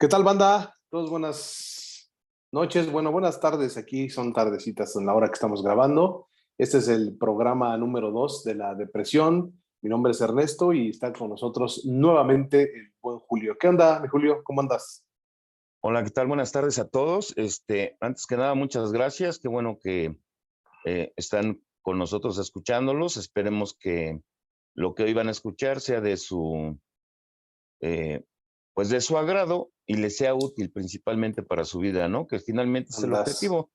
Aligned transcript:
¿Qué 0.00 0.08
tal, 0.08 0.24
banda? 0.24 0.78
Todos 0.88 1.10
buenas 1.10 2.10
noches, 2.52 2.90
bueno, 2.90 3.12
buenas 3.12 3.38
tardes. 3.38 3.76
Aquí 3.76 4.08
son 4.08 4.32
tardecitas 4.32 4.96
en 4.96 5.04
la 5.04 5.12
hora 5.14 5.26
que 5.26 5.34
estamos 5.34 5.62
grabando. 5.62 6.28
Este 6.56 6.78
es 6.78 6.88
el 6.88 7.18
programa 7.18 7.76
número 7.76 8.10
dos 8.10 8.42
de 8.42 8.54
la 8.54 8.74
depresión. 8.74 9.62
Mi 9.82 9.90
nombre 9.90 10.12
es 10.12 10.20
Ernesto 10.22 10.72
y 10.72 10.88
está 10.88 11.12
con 11.12 11.28
nosotros 11.28 11.84
nuevamente 11.84 12.62
el 12.62 12.94
buen 13.02 13.18
Julio. 13.18 13.58
¿Qué 13.60 13.68
onda, 13.68 14.00
mi 14.00 14.08
Julio? 14.08 14.42
¿Cómo 14.42 14.62
andas? 14.62 15.04
Hola, 15.82 16.02
¿qué 16.02 16.08
tal? 16.08 16.28
Buenas 16.28 16.50
tardes 16.50 16.78
a 16.78 16.88
todos. 16.88 17.34
Este, 17.36 17.98
antes 18.00 18.24
que 18.24 18.38
nada, 18.38 18.54
muchas 18.54 18.92
gracias. 18.92 19.38
Qué 19.38 19.48
bueno 19.48 19.78
que 19.78 20.16
eh, 20.86 21.12
están 21.14 21.62
con 21.82 21.98
nosotros 21.98 22.38
escuchándolos. 22.38 23.18
Esperemos 23.18 23.76
que 23.78 24.18
lo 24.74 24.94
que 24.94 25.02
hoy 25.02 25.12
van 25.12 25.28
a 25.28 25.32
escuchar 25.32 25.82
sea 25.82 26.00
de 26.00 26.16
su, 26.16 26.80
eh, 27.82 28.24
pues 28.80 28.88
de 28.88 29.02
su 29.02 29.18
agrado 29.18 29.72
y 29.84 29.96
les 29.96 30.16
sea 30.16 30.34
útil 30.34 30.72
principalmente 30.72 31.42
para 31.42 31.66
su 31.66 31.80
vida, 31.80 32.08
¿no? 32.08 32.26
Que 32.26 32.38
finalmente 32.38 32.88
es 32.96 33.02
el 33.02 33.12
objetivo. 33.12 33.70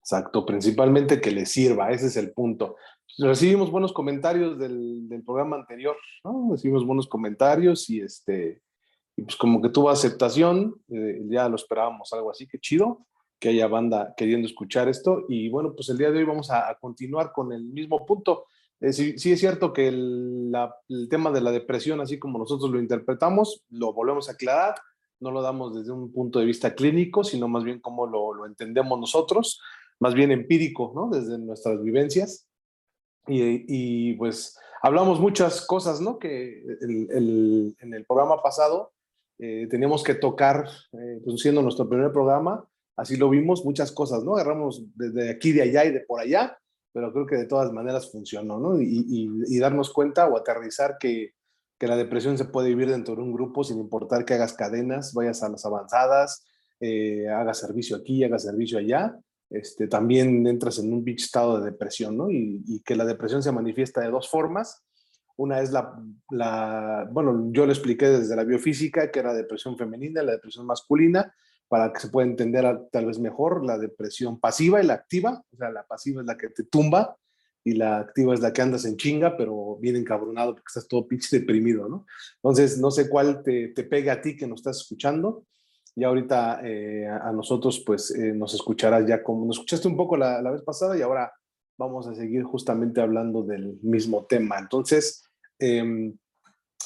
Exacto, 0.00 0.44
principalmente 0.44 1.20
que 1.20 1.30
les 1.30 1.52
sirva, 1.52 1.92
ese 1.92 2.08
es 2.08 2.16
el 2.16 2.32
punto. 2.32 2.74
Recibimos 3.18 3.70
buenos 3.70 3.92
comentarios 3.92 4.58
del, 4.58 5.08
del 5.08 5.22
programa 5.22 5.54
anterior, 5.54 5.96
¿no? 6.24 6.48
Recibimos 6.50 6.84
buenos 6.84 7.06
comentarios 7.06 7.88
y 7.88 8.00
este, 8.00 8.62
y 9.14 9.22
pues 9.22 9.36
como 9.36 9.62
que 9.62 9.68
tuvo 9.68 9.90
aceptación, 9.90 10.74
eh, 10.88 11.20
ya 11.28 11.48
lo 11.48 11.54
esperábamos 11.54 12.12
algo 12.12 12.32
así, 12.32 12.48
que 12.48 12.58
chido, 12.58 13.06
que 13.38 13.50
haya 13.50 13.68
banda 13.68 14.12
queriendo 14.16 14.48
escuchar 14.48 14.88
esto. 14.88 15.24
Y 15.28 15.48
bueno, 15.50 15.72
pues 15.72 15.88
el 15.88 15.98
día 15.98 16.10
de 16.10 16.18
hoy 16.18 16.24
vamos 16.24 16.50
a, 16.50 16.76
continuar 16.80 17.30
con 17.30 17.52
el 17.52 17.62
mismo 17.62 18.04
punto. 18.04 18.46
Eh, 18.84 18.92
sí, 18.92 19.18
sí, 19.18 19.32
es 19.32 19.40
cierto 19.40 19.72
que 19.72 19.88
el, 19.88 20.52
el, 20.90 21.08
tema 21.08 21.30
de 21.30 21.40
la 21.40 21.50
depresión, 21.50 22.02
así 22.02 22.18
como 22.18 22.38
nosotros 22.38 22.70
lo 22.70 22.78
interpretamos, 22.78 23.64
lo 23.70 23.94
volvemos 23.94 24.28
a 24.28 24.32
aclarar, 24.32 24.74
no 25.20 25.30
lo 25.30 25.40
damos 25.40 25.74
desde 25.74 25.90
un 25.90 26.12
punto 26.12 26.38
de 26.38 26.44
vista 26.44 26.74
clínico, 26.74 27.24
sino 27.24 27.48
más 27.48 27.64
bien 27.64 27.80
como 27.80 28.06
lo, 28.06 28.34
lo 28.34 28.44
entendemos 28.44 29.00
nosotros, 29.00 29.58
más 30.00 30.12
bien 30.12 30.32
empírico, 30.32 30.92
¿no? 30.94 31.08
Desde 31.08 31.38
nuestras 31.38 31.82
vivencias. 31.82 32.46
Y, 33.26 33.64
y 33.68 34.12
pues 34.16 34.58
hablamos 34.82 35.18
muchas 35.18 35.66
cosas, 35.66 36.02
¿no? 36.02 36.18
Que 36.18 36.62
el, 36.82 37.08
el, 37.10 37.76
en 37.80 37.94
el 37.94 38.04
programa 38.04 38.42
pasado 38.42 38.92
eh, 39.38 39.66
teníamos 39.70 40.04
que 40.04 40.14
tocar, 40.14 40.68
eh, 40.92 41.22
pues 41.24 41.40
siendo 41.40 41.62
nuestro 41.62 41.88
primer 41.88 42.12
programa, 42.12 42.68
así 42.96 43.16
lo 43.16 43.30
vimos, 43.30 43.64
muchas 43.64 43.90
cosas, 43.92 44.22
¿no? 44.24 44.34
Agarramos 44.34 44.84
desde 44.94 45.30
aquí, 45.30 45.52
de 45.52 45.62
allá 45.62 45.86
y 45.86 45.90
de 45.90 46.00
por 46.00 46.20
allá, 46.20 46.58
pero 46.94 47.12
creo 47.12 47.26
que 47.26 47.34
de 47.34 47.46
todas 47.46 47.72
maneras 47.72 48.10
funcionó, 48.10 48.60
¿no? 48.60 48.80
Y, 48.80 49.58
darnos 49.58 49.92
cuenta 49.92 50.28
o 50.28 50.38
aterrizar 50.38 50.96
que, 50.98 51.34
que, 51.76 51.88
la 51.88 51.96
depresión 51.96 52.38
se 52.38 52.44
puede 52.44 52.68
vivir 52.68 52.88
dentro 52.88 53.16
de 53.16 53.22
un 53.22 53.32
grupo 53.32 53.64
sin 53.64 53.80
importar 53.80 54.24
que 54.24 54.34
hagas 54.34 54.52
cadenas, 54.52 55.12
vayas 55.12 55.42
a 55.42 55.48
las 55.48 55.66
avanzadas, 55.66 56.46
eh, 56.78 57.28
hagas 57.28 57.58
servicio 57.58 57.96
aquí, 57.96 58.22
hagas 58.22 58.44
servicio 58.44 58.78
allá, 58.78 59.18
este, 59.50 59.88
también 59.88 60.46
entras 60.46 60.78
en 60.78 60.92
un 60.92 61.06
estado 61.08 61.58
de 61.58 61.72
depresión, 61.72 62.16
¿no? 62.16 62.30
Y, 62.30 62.62
y 62.64 62.80
que 62.82 62.94
la 62.94 63.04
depresión 63.04 63.42
se 63.42 63.50
manifiesta 63.50 64.00
de 64.00 64.10
dos 64.10 64.30
formas, 64.30 64.84
una 65.36 65.60
es 65.60 65.72
la, 65.72 66.00
la, 66.30 67.08
bueno, 67.10 67.48
yo 67.50 67.66
lo 67.66 67.72
expliqué 67.72 68.08
desde 68.08 68.36
la 68.36 68.44
biofísica, 68.44 69.10
que 69.10 69.18
era 69.18 69.34
depresión 69.34 69.76
femenina, 69.76 70.22
la 70.22 70.32
depresión 70.32 70.64
masculina, 70.64 71.34
para 71.68 71.92
que 71.92 72.00
se 72.00 72.08
pueda 72.08 72.28
entender 72.28 72.64
tal 72.92 73.06
vez 73.06 73.18
mejor 73.18 73.64
la 73.64 73.78
depresión 73.78 74.38
pasiva 74.38 74.82
y 74.82 74.86
la 74.86 74.94
activa. 74.94 75.42
O 75.52 75.56
sea, 75.56 75.70
la 75.70 75.84
pasiva 75.84 76.20
es 76.20 76.26
la 76.26 76.36
que 76.36 76.50
te 76.50 76.64
tumba 76.64 77.16
y 77.64 77.72
la 77.72 77.98
activa 77.98 78.34
es 78.34 78.40
la 78.40 78.52
que 78.52 78.62
andas 78.62 78.84
en 78.84 78.96
chinga, 78.96 79.36
pero 79.36 79.76
bien 79.76 79.96
encabronado 79.96 80.52
porque 80.52 80.68
estás 80.68 80.86
todo 80.86 81.08
pinche 81.08 81.38
deprimido, 81.38 81.88
¿no? 81.88 82.06
Entonces, 82.36 82.78
no 82.78 82.90
sé 82.90 83.08
cuál 83.08 83.42
te, 83.42 83.68
te 83.68 83.84
pega 83.84 84.14
a 84.14 84.20
ti 84.20 84.36
que 84.36 84.46
nos 84.46 84.60
estás 84.60 84.78
escuchando. 84.78 85.46
Y 85.96 86.04
ahorita 86.04 86.60
eh, 86.64 87.06
a 87.06 87.30
nosotros, 87.32 87.82
pues 87.86 88.10
eh, 88.10 88.32
nos 88.32 88.52
escucharás 88.52 89.06
ya 89.06 89.22
como 89.22 89.46
nos 89.46 89.56
escuchaste 89.56 89.86
un 89.86 89.96
poco 89.96 90.16
la, 90.16 90.42
la 90.42 90.50
vez 90.50 90.62
pasada 90.62 90.98
y 90.98 91.02
ahora 91.02 91.32
vamos 91.78 92.06
a 92.06 92.14
seguir 92.14 92.42
justamente 92.42 93.00
hablando 93.00 93.42
del 93.42 93.78
mismo 93.82 94.26
tema. 94.26 94.58
Entonces, 94.58 95.24
em, 95.58 96.16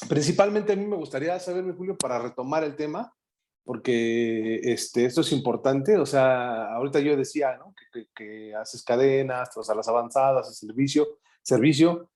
principalmente 0.07 0.73
a 0.73 0.75
mí 0.75 0.85
me 0.85 0.95
gustaría 0.95 1.39
saber, 1.39 1.75
Julio, 1.75 1.97
para 1.97 2.19
retomar 2.19 2.63
el 2.63 2.75
tema, 2.75 3.13
porque 3.63 4.59
este, 4.63 5.05
esto 5.05 5.21
es 5.21 5.31
importante. 5.31 5.97
O 5.97 6.05
sea, 6.05 6.73
ahorita 6.73 6.99
yo 6.99 7.15
decía 7.15 7.57
¿no? 7.57 7.73
que, 8.15 8.55
haces 8.55 8.83
cadenas, 8.83 9.49
o 9.55 9.73
las 9.73 9.87
avanzadas, 9.87 10.47
haces 10.47 10.59
servicio, 10.59 11.07
servicio, 11.41 12.09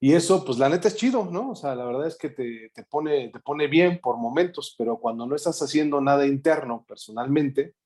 y 0.00 0.14
eso, 0.14 0.44
pues 0.44 0.58
la 0.58 0.68
neta 0.68 0.88
es 0.88 0.96
chido, 0.96 1.26
¿no? 1.30 1.50
O 1.50 1.54
sea, 1.54 1.76
la 1.76 1.84
verdad 1.84 2.08
es 2.08 2.18
que 2.18 2.28
te, 2.28 2.72
te, 2.74 2.82
pone, 2.82 3.28
te 3.28 3.38
pone 3.38 3.68
bien 3.68 4.00
por 4.00 4.16
momentos, 4.16 4.74
pero 4.76 4.98
cuando 4.98 5.26
no 5.26 5.36
estás 5.36 5.62
haciendo 5.62 6.00
nada 6.00 6.26
interno 6.26 6.84
personalmente, 6.88 7.76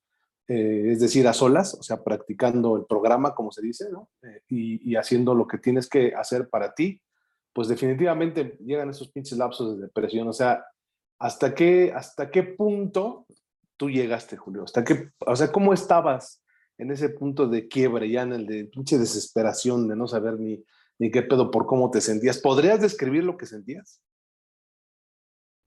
eh, 0.47 0.93
es 0.93 0.99
decir, 0.99 1.27
a 1.27 1.33
solas, 1.33 1.75
o 1.75 1.83
sea, 1.83 2.03
practicando 2.03 2.75
el 2.75 2.85
programa, 2.85 3.35
como 3.35 3.51
se 3.51 3.61
dice, 3.61 3.91
¿no? 3.91 4.09
Eh, 4.23 4.41
y, 4.47 4.91
y, 4.91 4.95
haciendo 4.95 5.35
lo 5.35 5.45
que 5.45 5.59
tienes 5.59 5.87
que 5.87 6.15
hacer 6.15 6.49
para 6.49 6.73
ti, 6.73 6.99
pues 7.53 7.67
definitivamente 7.67 8.57
llegan 8.65 8.89
esos 8.89 9.11
pinches 9.11 9.37
lapsos 9.37 9.75
de 9.75 9.83
depresión. 9.83 10.27
O 10.27 10.33
sea, 10.33 10.65
¿hasta 11.19 11.53
qué, 11.55 11.91
hasta 11.93 12.31
qué 12.31 12.43
punto 12.43 13.25
tú 13.77 13.89
llegaste, 13.89 14.37
Julio? 14.37 14.63
¿Hasta 14.63 14.83
qué, 14.83 15.11
o 15.25 15.35
sea, 15.35 15.51
cómo 15.51 15.73
estabas 15.73 16.43
en 16.77 16.91
ese 16.91 17.09
punto 17.09 17.47
de 17.47 17.67
quiebre, 17.67 18.09
ya 18.09 18.21
en 18.21 18.33
el 18.33 18.45
de 18.45 18.65
pinche 18.65 18.97
desesperación, 18.97 19.87
de 19.87 19.95
no 19.95 20.07
saber 20.07 20.39
ni, 20.39 20.63
ni 20.99 21.11
qué 21.11 21.21
pedo 21.23 21.51
por 21.51 21.65
cómo 21.65 21.91
te 21.91 22.01
sentías? 22.01 22.39
¿Podrías 22.39 22.81
describir 22.81 23.23
lo 23.23 23.37
que 23.37 23.45
sentías? 23.45 24.01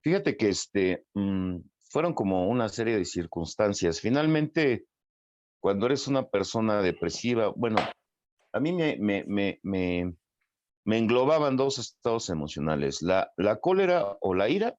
Fíjate 0.03 0.35
que 0.35 0.49
este, 0.49 1.05
mmm 1.13 1.57
fueron 1.91 2.13
como 2.13 2.47
una 2.47 2.69
serie 2.69 2.97
de 2.97 3.05
circunstancias. 3.05 3.99
Finalmente, 3.99 4.85
cuando 5.59 5.85
eres 5.87 6.07
una 6.07 6.29
persona 6.29 6.81
depresiva, 6.81 7.51
bueno, 7.55 7.77
a 8.53 8.59
mí 8.59 8.71
me, 8.71 8.97
me, 8.97 9.25
me, 9.27 9.59
me, 9.61 10.15
me 10.85 10.97
englobaban 10.97 11.57
dos 11.57 11.79
estados 11.79 12.29
emocionales, 12.29 13.01
la, 13.01 13.31
la 13.35 13.59
cólera 13.59 14.17
o 14.21 14.33
la 14.33 14.47
ira 14.47 14.77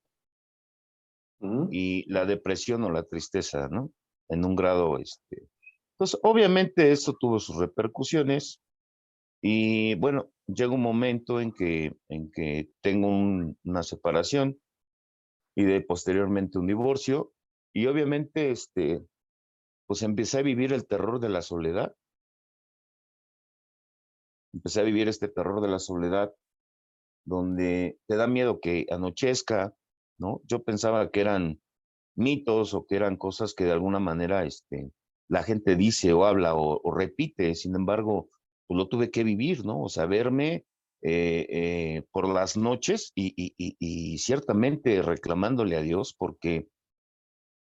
y 1.71 2.11
la 2.13 2.25
depresión 2.25 2.85
o 2.85 2.91
la 2.91 3.03
tristeza, 3.03 3.69
¿no? 3.69 3.91
En 4.29 4.45
un 4.45 4.57
grado, 4.57 4.99
este. 4.99 5.49
Entonces, 5.95 6.21
obviamente 6.23 6.93
esto 6.93 7.15
tuvo 7.19 7.39
sus 7.39 7.57
repercusiones 7.57 8.61
y 9.43 9.97
bueno, 9.97 10.31
llega 10.47 10.73
un 10.73 10.83
momento 10.83 11.41
en 11.41 11.53
que, 11.53 11.97
en 12.09 12.31
que 12.31 12.71
tengo 12.81 13.09
una 13.09 13.83
separación 13.83 14.61
y 15.57 15.65
de 15.65 15.81
posteriormente 15.81 16.59
un 16.59 16.67
divorcio. 16.67 17.33
Y 17.75 17.87
obviamente, 17.87 18.51
este, 18.51 19.05
pues 19.87 20.03
empecé 20.03 20.39
a 20.39 20.43
vivir 20.43 20.73
el 20.73 20.87
terror 20.87 21.21
de 21.21 21.29
la 21.29 21.43
soledad. 21.43 21.95
Empecé 24.55 24.81
a 24.81 24.85
vivir 24.85 25.09
este 25.09 25.29
terror 25.29 25.61
de 25.61 25.69
la 25.69 25.79
soledad 25.79 26.33
donde 27.25 27.99
te 28.07 28.17
da 28.17 28.27
miedo 28.27 28.61
que 28.61 28.87
anochezca, 28.91 29.75
¿no? 30.23 30.41
Yo 30.45 30.63
pensaba 30.63 31.11
que 31.11 31.21
eran 31.21 31.61
mitos 32.17 32.73
o 32.73 32.87
que 32.87 32.97
eran 32.97 33.17
cosas 33.17 33.55
que 33.55 33.65
de 33.65 33.73
alguna 33.73 33.99
manera 33.99 34.45
este, 34.45 34.93
la 35.29 35.43
gente 35.43 35.77
dice 35.77 36.13
o 36.15 36.25
habla 36.25 36.55
o, 36.55 36.81
o 36.83 36.95
repite, 36.95 37.55
sin 37.55 37.75
embargo, 37.75 38.31
pues 38.67 38.79
lo 38.79 38.89
tuve 38.89 39.11
que 39.11 39.25
vivir, 39.25 39.67
¿no? 39.67 39.83
O 39.83 39.89
sea, 39.89 40.07
verme 40.07 40.65
eh, 41.05 41.47
eh, 41.49 42.05
por 42.13 42.29
las 42.29 42.57
noches 42.57 43.11
y, 43.17 44.19
ciertamente 44.19 45.03
reclamándole 45.03 45.75
a 45.75 45.83
Dios 45.83 46.15
porque 46.17 46.69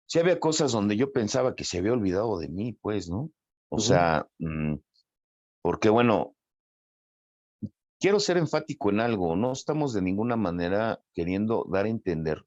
si 0.06 0.20
había 0.20 0.38
cosas 0.38 0.70
donde 0.70 0.96
yo 0.96 1.10
pensaba 1.10 1.56
que 1.56 1.64
se 1.64 1.78
había 1.78 1.94
olvidado 1.94 2.38
de 2.38 2.48
mí, 2.48 2.74
pues, 2.80 3.10
¿no? 3.10 3.32
O 3.70 3.80
sea, 3.80 4.28
mm, 4.38 4.76
porque 5.62 5.88
bueno, 5.88 6.33
quiero 8.04 8.20
ser 8.20 8.36
enfático 8.36 8.90
en 8.90 9.00
algo, 9.00 9.34
no 9.34 9.50
estamos 9.50 9.94
de 9.94 10.02
ninguna 10.02 10.36
manera 10.36 11.00
queriendo 11.14 11.66
dar 11.72 11.86
a 11.86 11.88
entender 11.88 12.44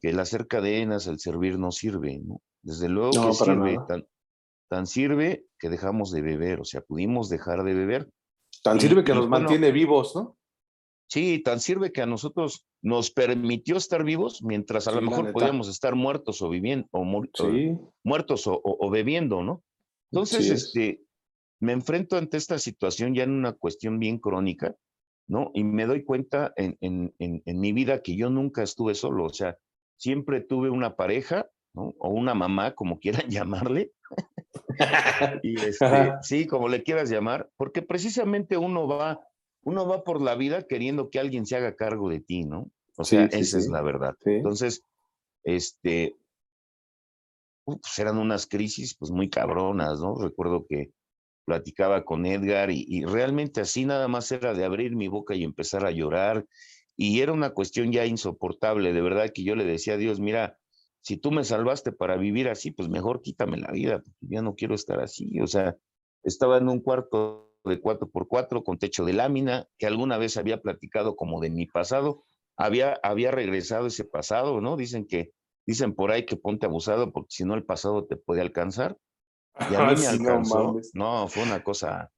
que 0.00 0.10
el 0.10 0.18
hacer 0.18 0.48
cadenas, 0.48 1.06
el 1.06 1.20
servir 1.20 1.56
no 1.56 1.70
sirve, 1.70 2.18
¿no? 2.18 2.42
Desde 2.60 2.88
luego 2.88 3.12
que 3.12 3.32
sirve, 3.32 3.78
tan, 3.86 4.08
tan 4.68 4.88
sirve 4.88 5.46
que 5.56 5.68
dejamos 5.68 6.10
de 6.10 6.22
beber, 6.22 6.58
o 6.60 6.64
sea, 6.64 6.80
pudimos 6.80 7.28
dejar 7.28 7.62
de 7.62 7.74
beber, 7.74 8.10
Tan 8.64 8.80
sirve 8.80 9.04
que 9.04 9.14
nos 9.14 9.28
mantiene 9.28 9.70
vivos, 9.70 10.16
¿no? 10.16 10.36
Sí, 11.08 11.40
tan 11.44 11.60
sirve 11.60 11.92
que 11.92 12.02
a 12.02 12.06
nosotros 12.06 12.66
nos 12.82 13.12
permitió 13.12 13.76
estar 13.76 14.02
vivos 14.02 14.42
mientras 14.42 14.88
a 14.88 14.90
lo 14.90 15.00
mejor 15.00 15.32
podíamos 15.32 15.68
estar 15.68 15.94
muertos 15.94 16.42
o 16.42 16.48
viviendo, 16.48 16.88
o 16.90 17.04
muertos 17.04 18.42
o, 18.46 18.90
bebiendo, 18.90 19.44
¿no? 19.44 19.62
Entonces, 20.10 20.50
este, 20.50 21.04
me 21.60 21.72
enfrento 21.72 22.16
ante 22.16 22.36
esta 22.36 22.58
situación 22.58 23.14
ya 23.14 23.22
en 23.22 23.30
una 23.32 23.52
cuestión 23.52 23.98
bien 23.98 24.18
crónica, 24.18 24.74
¿no? 25.28 25.50
Y 25.54 25.62
me 25.62 25.86
doy 25.86 26.04
cuenta 26.04 26.52
en, 26.56 26.76
en, 26.80 27.14
en, 27.18 27.60
mi 27.60 27.72
vida 27.72 28.02
que 28.02 28.16
yo 28.16 28.30
nunca 28.30 28.62
estuve 28.62 28.94
solo, 28.94 29.26
o 29.26 29.32
sea, 29.32 29.58
siempre 29.96 30.40
tuve 30.40 30.70
una 30.70 30.96
pareja, 30.96 31.48
¿no? 31.74 31.94
O 31.98 32.08
una 32.08 32.34
mamá, 32.34 32.74
como 32.74 32.98
quieran 32.98 33.28
llamarle, 33.30 33.92
y 35.42 35.60
este, 35.60 36.14
sí, 36.22 36.46
como 36.46 36.68
le 36.68 36.82
quieras 36.82 37.10
llamar, 37.10 37.50
porque 37.56 37.82
precisamente 37.82 38.56
uno 38.56 38.88
va, 38.88 39.20
uno 39.62 39.86
va 39.86 40.02
por 40.02 40.20
la 40.20 40.34
vida 40.34 40.66
queriendo 40.66 41.10
que 41.10 41.20
alguien 41.20 41.46
se 41.46 41.56
haga 41.56 41.76
cargo 41.76 42.08
de 42.08 42.20
ti, 42.20 42.44
¿no? 42.44 42.70
O 42.96 43.04
sea, 43.04 43.26
esa 43.26 43.58
es 43.58 43.68
la 43.68 43.82
verdad. 43.82 44.14
Entonces, 44.24 44.84
este, 45.44 46.16
pues 47.64 47.98
eran 47.98 48.18
unas 48.18 48.46
crisis 48.46 48.94
pues 48.96 49.10
muy 49.10 49.30
cabronas, 49.30 50.00
¿no? 50.00 50.16
Recuerdo 50.16 50.66
que 50.68 50.92
platicaba 51.50 52.04
con 52.04 52.26
Edgar 52.26 52.70
y, 52.70 53.04
realmente 53.04 53.60
así 53.60 53.84
nada 53.84 54.06
más 54.06 54.30
era 54.30 54.54
de 54.54 54.64
abrir 54.64 54.94
mi 54.94 55.08
boca 55.08 55.34
y 55.34 55.42
empezar 55.42 55.84
a 55.84 55.90
llorar 55.90 56.46
y 56.96 57.22
era 57.22 57.32
una 57.32 57.50
cuestión 57.50 57.90
ya 57.90 58.06
insoportable, 58.06 58.92
de 58.92 59.00
verdad 59.00 59.32
que 59.34 59.42
yo 59.42 59.56
le 59.56 59.64
decía 59.64 59.94
a 59.94 59.96
Dios, 59.96 60.20
mira, 60.20 60.56
si 61.00 61.16
tú 61.16 61.32
me 61.32 61.42
salvaste 61.42 61.90
para 61.90 62.16
vivir 62.16 62.48
así, 62.48 62.70
pues 62.70 62.88
mejor 62.88 63.20
quítame 63.20 63.56
la 63.56 63.72
vida, 63.72 63.98
porque 63.98 64.26
ya 64.28 64.42
no 64.42 64.54
quiero 64.54 64.76
estar 64.76 65.00
así, 65.00 65.40
o 65.40 65.48
sea, 65.48 65.76
estaba 66.22 66.58
en 66.58 66.68
un 66.68 66.78
cuarto 66.78 67.50
de 67.64 67.80
cuatro 67.80 68.08
por 68.08 68.28
cuatro 68.28 68.62
con 68.62 68.78
techo 68.78 69.04
de 69.04 69.14
lámina, 69.14 69.66
que 69.76 69.88
alguna 69.88 70.18
vez 70.18 70.36
había 70.36 70.62
platicado 70.62 71.16
como 71.16 71.40
de 71.40 71.50
mi 71.50 71.66
pasado, 71.66 72.22
había, 72.56 73.00
había 73.02 73.32
regresado 73.32 73.88
ese 73.88 74.04
pasado, 74.04 74.60
¿no? 74.60 74.76
Dicen 74.76 75.04
que, 75.04 75.32
dicen 75.66 75.96
por 75.96 76.12
ahí 76.12 76.26
que 76.26 76.36
ponte 76.36 76.66
abusado 76.66 77.12
porque 77.12 77.30
si 77.34 77.44
no 77.44 77.54
el 77.54 77.64
pasado 77.64 78.06
te 78.06 78.14
puede 78.14 78.40
alcanzar. 78.40 78.96
Y 79.58 79.74
a 79.74 79.86
mí 79.86 79.94
me 80.00 80.06
alcanzó. 80.06 80.80
No, 80.94 81.28
fue 81.28 81.42
una 81.42 81.62
cosa 81.62 82.10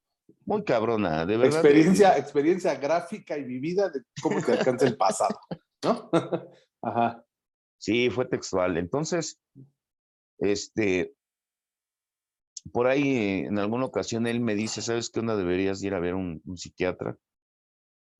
muy 0.44 0.64
cabrona, 0.64 1.24
de 1.24 1.36
verdad. 1.36 1.60
Experiencia, 1.60 2.18
experiencia 2.18 2.74
gráfica 2.74 3.36
y 3.38 3.44
vivida 3.44 3.88
de 3.90 4.02
cómo 4.22 4.42
te 4.42 4.52
alcanza 4.52 4.86
el 4.86 4.96
pasado, 4.96 5.38
¿no? 5.84 6.10
Ajá. 6.82 7.24
Sí, 7.78 8.10
fue 8.10 8.26
textual. 8.26 8.76
Entonces, 8.76 9.40
este, 10.38 11.14
por 12.72 12.86
ahí 12.86 13.44
en 13.46 13.58
alguna 13.58 13.86
ocasión 13.86 14.26
él 14.26 14.40
me 14.40 14.54
dice, 14.54 14.82
¿sabes 14.82 15.10
qué 15.10 15.20
onda? 15.20 15.36
Deberías 15.36 15.82
ir 15.82 15.94
a 15.94 16.00
ver 16.00 16.14
un, 16.14 16.40
un 16.44 16.56
psiquiatra. 16.56 17.16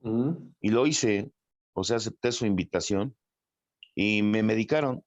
Mm. 0.01 0.33
Y 0.61 0.71
lo 0.71 0.87
hice, 0.87 1.33
o 1.75 1.85
sea, 1.85 1.99
acepté 1.99 2.33
su 2.33 2.47
invitación 2.47 3.17
y 3.95 4.23
me 4.23 4.43
medicaron, 4.43 5.05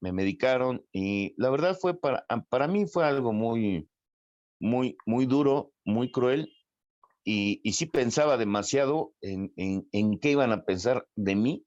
me 0.00 0.12
medicaron 0.12 0.84
y 0.92 1.34
la 1.36 1.50
verdad 1.50 1.76
fue 1.80 1.98
para, 1.98 2.24
para 2.48 2.68
mí 2.68 2.86
fue 2.86 3.04
algo 3.04 3.32
muy, 3.32 3.88
muy, 4.60 4.96
muy 5.06 5.26
duro, 5.26 5.72
muy 5.84 6.10
cruel 6.10 6.52
y, 7.24 7.60
y 7.64 7.72
sí 7.72 7.86
pensaba 7.86 8.36
demasiado 8.36 9.12
en, 9.20 9.52
en, 9.56 9.88
en 9.92 10.18
qué 10.18 10.32
iban 10.32 10.52
a 10.52 10.64
pensar 10.64 11.06
de 11.16 11.34
mí 11.34 11.66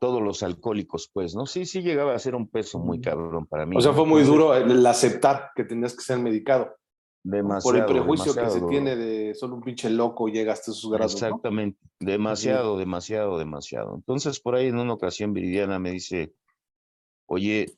todos 0.00 0.22
los 0.22 0.42
alcohólicos, 0.42 1.10
pues, 1.12 1.34
¿no? 1.36 1.46
Sí, 1.46 1.66
sí 1.66 1.82
llegaba 1.82 2.14
a 2.14 2.18
ser 2.18 2.34
un 2.34 2.48
peso 2.48 2.78
muy 2.78 2.98
mm. 2.98 3.02
cabrón 3.02 3.46
para 3.46 3.66
mí. 3.66 3.76
O 3.76 3.80
sea, 3.80 3.92
fue 3.92 4.06
muy 4.06 4.22
duro 4.22 4.54
el 4.54 4.84
aceptar 4.86 5.50
que 5.54 5.62
tenías 5.62 5.94
que 5.94 6.02
ser 6.02 6.18
medicado. 6.18 6.74
Demasiado. 7.22 7.62
Por 7.62 7.76
el 7.76 7.84
prejuicio 7.84 8.34
que 8.34 8.48
se 8.48 8.62
tiene 8.62 8.96
de 8.96 9.34
solo 9.34 9.56
un 9.56 9.60
pinche 9.62 9.90
loco 9.90 10.28
llega 10.28 10.54
hasta 10.54 10.70
esos 10.70 10.90
grados. 10.90 11.12
Exactamente, 11.12 11.78
demasiado, 12.00 12.78
demasiado, 12.78 13.38
demasiado. 13.38 13.94
Entonces, 13.94 14.40
por 14.40 14.54
ahí 14.54 14.68
en 14.68 14.78
una 14.78 14.94
ocasión 14.94 15.34
Viridiana 15.34 15.78
me 15.78 15.90
dice, 15.90 16.32
oye, 17.30 17.72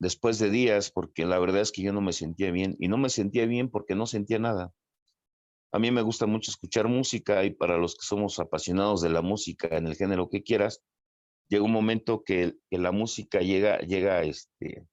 después 0.00 0.38
de 0.38 0.50
días, 0.50 0.90
porque 0.90 1.24
la 1.24 1.38
verdad 1.38 1.60
es 1.60 1.70
que 1.70 1.82
yo 1.82 1.92
no 1.92 2.00
me 2.00 2.12
sentía 2.12 2.50
bien, 2.50 2.76
y 2.80 2.88
no 2.88 2.98
me 2.98 3.08
sentía 3.08 3.46
bien 3.46 3.70
porque 3.70 3.94
no 3.94 4.06
sentía 4.06 4.38
nada. 4.38 4.72
A 5.72 5.78
mí 5.78 5.92
me 5.92 6.02
gusta 6.02 6.26
mucho 6.26 6.50
escuchar 6.50 6.88
música 6.88 7.44
y 7.44 7.50
para 7.50 7.78
los 7.78 7.94
que 7.94 8.02
somos 8.02 8.40
apasionados 8.40 9.00
de 9.00 9.10
la 9.10 9.22
música 9.22 9.68
en 9.76 9.86
el 9.86 9.94
género 9.94 10.28
que 10.28 10.42
quieras, 10.42 10.82
llega 11.48 11.62
un 11.62 11.72
momento 11.72 12.24
que, 12.24 12.56
la 12.70 12.90
música 12.90 13.38
llega, 13.40 13.78
llega 13.78 14.24
este, 14.24 14.84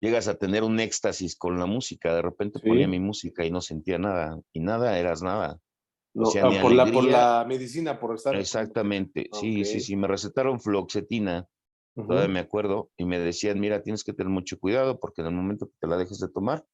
llegas 0.00 0.28
a 0.28 0.36
tener 0.36 0.62
un 0.62 0.78
éxtasis 0.78 1.36
con 1.36 1.58
la 1.58 1.66
música. 1.66 2.14
De 2.14 2.22
repente 2.22 2.60
ponía 2.60 2.86
mi 2.86 3.00
música 3.00 3.44
y 3.44 3.50
no 3.50 3.60
sentía 3.60 3.98
nada. 3.98 4.40
Y 4.52 4.60
nada 4.60 4.96
eras 4.96 5.22
nada. 5.22 5.58
Ah, 6.14 6.60
por, 6.62 6.72
la, 6.72 6.86
por, 6.86 7.04
la, 7.04 7.44
medicina, 7.48 7.98
por 7.98 8.14
estar. 8.14 8.36
Exactamente. 8.36 9.28
Sí, 9.32 9.64
sí, 9.64 9.80
sí. 9.80 9.96
Me 9.96 10.06
recetaron 10.06 10.60
floxetina. 10.60 11.48
Todavía 12.06 12.32
me 12.32 12.40
acuerdo. 12.40 12.90
Y 12.96 13.04
me 13.04 13.18
decían, 13.18 13.58
mira, 13.60 13.82
tienes 13.82 14.04
que 14.04 14.12
tener 14.12 14.30
mucho 14.30 14.58
cuidado 14.58 14.98
porque 15.00 15.22
en 15.22 15.28
el 15.28 15.34
momento 15.34 15.66
que 15.66 15.74
te 15.80 15.86
la 15.86 15.96
dejes 15.96 16.18
de 16.18 16.28
tomar, 16.28 16.64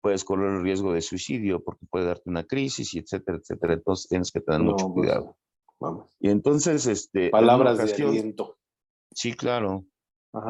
puedes 0.00 0.24
correr 0.24 0.50
el 0.54 0.62
riesgo 0.62 0.92
de 0.92 1.02
suicidio 1.02 1.62
porque 1.62 1.86
puede 1.86 2.06
darte 2.06 2.30
una 2.30 2.44
crisis 2.44 2.94
y 2.94 2.98
etcétera, 2.98 3.38
etcétera. 3.38 3.74
Entonces 3.74 4.08
tienes 4.08 4.30
que 4.30 4.40
tener 4.40 4.60
mucho 4.60 4.86
pues, 4.86 4.94
cuidado. 4.94 5.36
Vamos. 5.80 6.14
Y 6.20 6.30
entonces, 6.30 6.86
este. 6.86 7.30
Palabras 7.30 7.78
de 7.78 8.04
aliento. 8.04 8.58
Sí, 9.12 9.34
claro. 9.34 9.86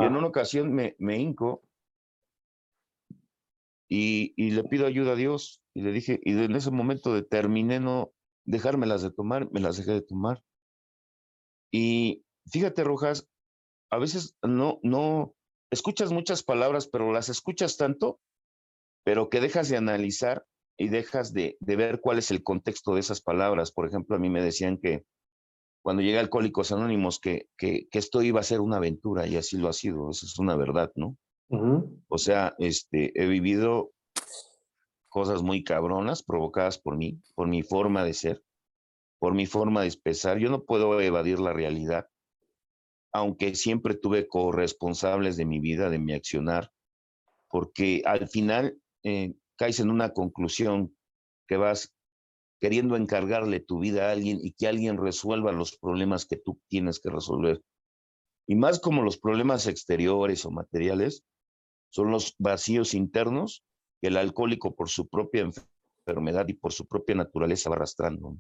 Y 0.01 0.05
en 0.05 0.15
una 0.15 0.27
ocasión 0.27 0.75
me, 0.75 0.95
me 0.99 1.17
hinco 1.17 1.63
y, 3.89 4.35
y, 4.37 4.51
le 4.51 4.63
pido 4.65 4.87
ayuda 4.87 5.13
a 5.13 5.17
Dios. 5.17 5.63
Y 5.75 5.81
le 5.81 5.93
dije, 5.93 6.21
y 6.23 6.33
en 6.33 6.55
ese 6.55 6.71
momento 6.71 7.15
determiné 7.15 7.81
no 7.81 8.13
dejármelas 8.45 9.03
de 9.03 9.11
tomar, 9.11 9.51
me 9.53 9.61
las 9.61 9.79
dejé 9.79 9.93
de 9.93 10.03
tomar. 10.03 10.43
Y 11.73 12.25
fíjate, 12.51 12.85
Rojas, 12.85 13.30
a 13.91 13.99
veces 13.99 14.37
no, 14.43 14.79
no, 14.83 15.35
escuchas 15.71 16.13
muchas 16.13 16.43
palabras, 16.43 16.89
pero 16.89 17.13
las 17.13 17.29
escuchas 17.29 17.77
tanto, 17.77 18.21
pero 19.05 19.29
que 19.29 19.41
dejas 19.41 19.69
de 19.69 19.77
analizar 19.77 20.45
y 20.79 20.89
dejas 20.89 21.33
de, 21.33 21.57
de 21.61 21.77
ver 21.77 22.01
cuál 22.01 22.19
es 22.19 22.31
el 22.31 22.43
contexto 22.43 22.95
de 22.95 23.01
esas 23.01 23.21
palabras. 23.21 23.73
Por 23.73 23.87
ejemplo, 23.87 24.17
a 24.17 24.19
mí 24.19 24.31
me 24.31 24.43
decían 24.43 24.79
que 24.79 25.05
cuando 25.83 26.03
llegué 26.03 26.19
a 26.19 26.21
Alcohólicos 26.21 26.73
Anónimos 26.73 27.19
que, 27.21 27.49
que, 27.57 27.89
que, 27.91 27.99
esto 27.99 28.23
iba 28.23 28.41
a 28.41 28.45
ser 28.45 28.61
una 28.61 28.77
aventura 28.77 29.27
y 29.27 29.37
así 29.37 29.57
lo 29.57 29.69
ha 29.69 29.73
sido, 29.73 30.11
eso 30.11 30.27
es 30.27 30.39
una 30.39 30.57
verdad, 30.57 30.93
¿no? 30.95 31.17
O 32.09 32.19
sea, 32.19 32.55
este, 32.59 33.13
he 33.21 33.27
vivido 33.27 33.91
cosas 35.09 35.43
muy 35.43 35.65
cabronas 35.65 36.23
provocadas 36.23 36.79
por 36.79 36.97
mí, 36.97 37.21
por 37.35 37.49
mi 37.49 37.63
forma 37.63 38.05
de 38.05 38.15
ser, 38.15 38.43
por 39.19 39.35
mi 39.35 39.47
forma 39.47 39.81
de 39.81 39.89
expresar. 39.89 40.39
Yo 40.39 40.49
no 40.49 40.65
puedo 40.65 41.01
evadir 41.01 41.41
la 41.41 41.53
realidad, 41.53 42.09
aunque 43.13 43.55
siempre 43.55 43.95
tuve 43.95 44.29
corresponsables 44.29 45.37
de 45.37 45.45
mi 45.45 45.61
vida, 45.61 45.91
de 45.91 45.99
mi 45.99 46.13
accionar, 46.13 46.73
porque 47.49 48.03
al 48.05 48.29
final 48.29 48.79
eh, 49.03 49.35
caes 49.57 49.81
en 49.81 49.91
una 49.91 50.13
conclusión 50.13 50.97
que 51.49 51.57
vas 51.57 51.95
queriendo 52.61 52.97
encargarle 52.97 53.61
tu 53.61 53.81
vida 53.81 54.09
a 54.09 54.13
alguien 54.13 54.39
y 54.43 54.53
que 54.53 54.69
alguien 54.69 54.99
resuelva 54.99 55.51
los 55.51 55.77
problemas 55.77 56.27
que 56.27 56.37
tú 56.37 56.61
tienes 56.69 57.01
que 57.01 57.11
resolver. 57.11 57.63
Y 58.47 58.55
más 58.55 58.81
como 58.81 59.03
los 59.03 59.19
problemas 59.19 59.67
exteriores 59.67 60.45
o 60.45 60.51
materiales 60.51 61.25
son 61.91 62.11
los 62.11 62.35
vacíos 62.39 62.95
internos 62.95 63.65
que 64.01 64.09
el 64.09 64.17
alcohólico 64.17 64.75
por 64.75 64.89
su 64.89 65.09
propia 65.09 65.51
enfermedad 66.07 66.47
y 66.49 66.55
por 66.55 66.73
su 66.73 66.87
propia 66.87 67.15
naturaleza 67.15 67.71
va 67.71 67.77
arrastrando. 67.77 68.37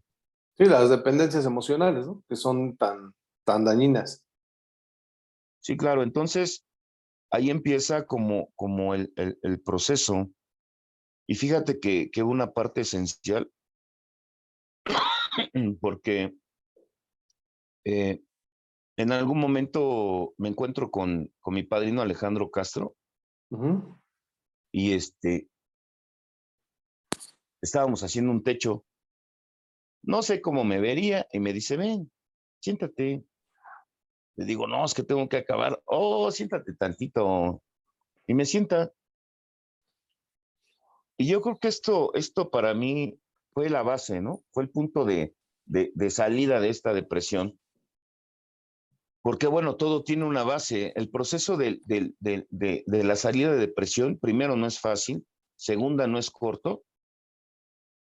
Sí, 0.56 0.64
las 0.64 0.90
dependencias 0.90 1.46
emocionales, 1.46 2.06
¿no? 2.06 2.22
Que 2.28 2.36
son 2.36 2.76
tan, 2.76 3.14
tan 3.44 3.64
dañinas. 3.64 4.24
Sí, 5.60 5.76
claro. 5.76 6.02
Entonces, 6.02 6.66
ahí 7.30 7.50
empieza 7.50 8.06
como, 8.06 8.50
como 8.56 8.94
el, 8.94 9.12
el, 9.16 9.60
proceso. 9.60 10.30
Y 11.28 11.34
fíjate 11.34 11.78
que, 11.78 12.10
que 12.10 12.22
una 12.22 12.52
parte 12.52 12.80
esencial 12.80 13.50
porque 15.80 16.34
eh, 17.84 18.22
en 18.96 19.12
algún 19.12 19.38
momento 19.38 20.34
me 20.36 20.48
encuentro 20.48 20.90
con, 20.90 21.32
con 21.40 21.54
mi 21.54 21.62
padrino 21.62 22.02
Alejandro 22.02 22.50
Castro 22.50 22.96
y 24.72 24.92
este 24.92 25.48
estábamos 27.62 28.02
haciendo 28.02 28.30
un 28.32 28.42
techo. 28.42 28.84
No 30.02 30.22
sé 30.22 30.40
cómo 30.40 30.64
me 30.64 30.80
vería 30.80 31.26
y 31.32 31.40
me 31.40 31.52
dice, 31.52 31.76
ven, 31.76 32.10
siéntate. 32.60 33.24
Le 34.40 34.46
digo, 34.46 34.66
no, 34.66 34.86
es 34.86 34.94
que 34.94 35.02
tengo 35.02 35.28
que 35.28 35.36
acabar. 35.36 35.82
Oh, 35.84 36.30
siéntate 36.30 36.72
tantito. 36.72 37.62
Y 38.26 38.32
me 38.32 38.46
sienta. 38.46 38.90
Y 41.18 41.26
yo 41.26 41.42
creo 41.42 41.58
que 41.58 41.68
esto, 41.68 42.14
esto 42.14 42.50
para 42.50 42.72
mí 42.72 43.20
fue 43.52 43.68
la 43.68 43.82
base, 43.82 44.22
¿no? 44.22 44.42
Fue 44.52 44.62
el 44.62 44.70
punto 44.70 45.04
de, 45.04 45.34
de, 45.66 46.10
salida 46.10 46.58
de 46.58 46.70
esta 46.70 46.94
depresión. 46.94 47.60
Porque 49.20 49.46
bueno, 49.46 49.76
todo 49.76 50.04
tiene 50.04 50.24
una 50.24 50.42
base. 50.42 50.94
El 50.96 51.10
proceso 51.10 51.58
de, 51.58 51.82
de, 51.84 52.84
la 52.88 53.16
salida 53.16 53.52
de 53.52 53.58
depresión, 53.58 54.18
primero, 54.18 54.56
no 54.56 54.66
es 54.66 54.80
fácil, 54.80 55.26
segunda, 55.56 56.06
no 56.06 56.18
es 56.18 56.30
corto, 56.30 56.82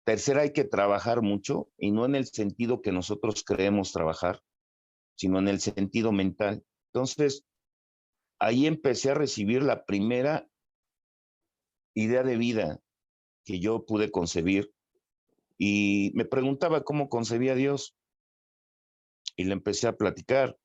tercera, 0.05 0.43
hay 0.43 0.53
que 0.53 0.63
trabajar 0.63 1.21
mucho 1.21 1.67
y 1.77 1.91
no 1.91 2.05
en 2.05 2.15
el 2.15 2.27
sentido 2.27 2.81
que 2.81 2.93
nosotros 2.93 3.43
creemos 3.43 3.91
trabajar, 3.91 4.41
sino 5.19 5.37
en 5.39 5.49
el 5.49 5.59
sentido 5.59 6.13
mental. 6.13 6.63
Entonces, 6.93 7.45
ahí 8.39 8.67
empecé 8.67 9.11
a 9.11 9.15
recibir 9.15 9.61
la 9.61 9.83
primera 9.83 10.49
idea 11.93 12.23
de 12.23 12.37
vida 12.37 12.79
que 13.43 13.59
yo 13.59 13.85
pude 13.85 14.11
concebir 14.11 14.73
y 15.57 16.13
me 16.15 16.23
preguntaba 16.23 16.85
cómo 16.85 17.09
concebía 17.09 17.51
a 17.51 17.55
Dios. 17.55 17.97
Y 19.35 19.43
le 19.43 19.51
empecé 19.51 19.87
a 19.87 19.97
platicar. 19.97 20.57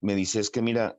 Me 0.00 0.14
dice, 0.14 0.40
es 0.40 0.48
que 0.48 0.62
mira, 0.62 0.98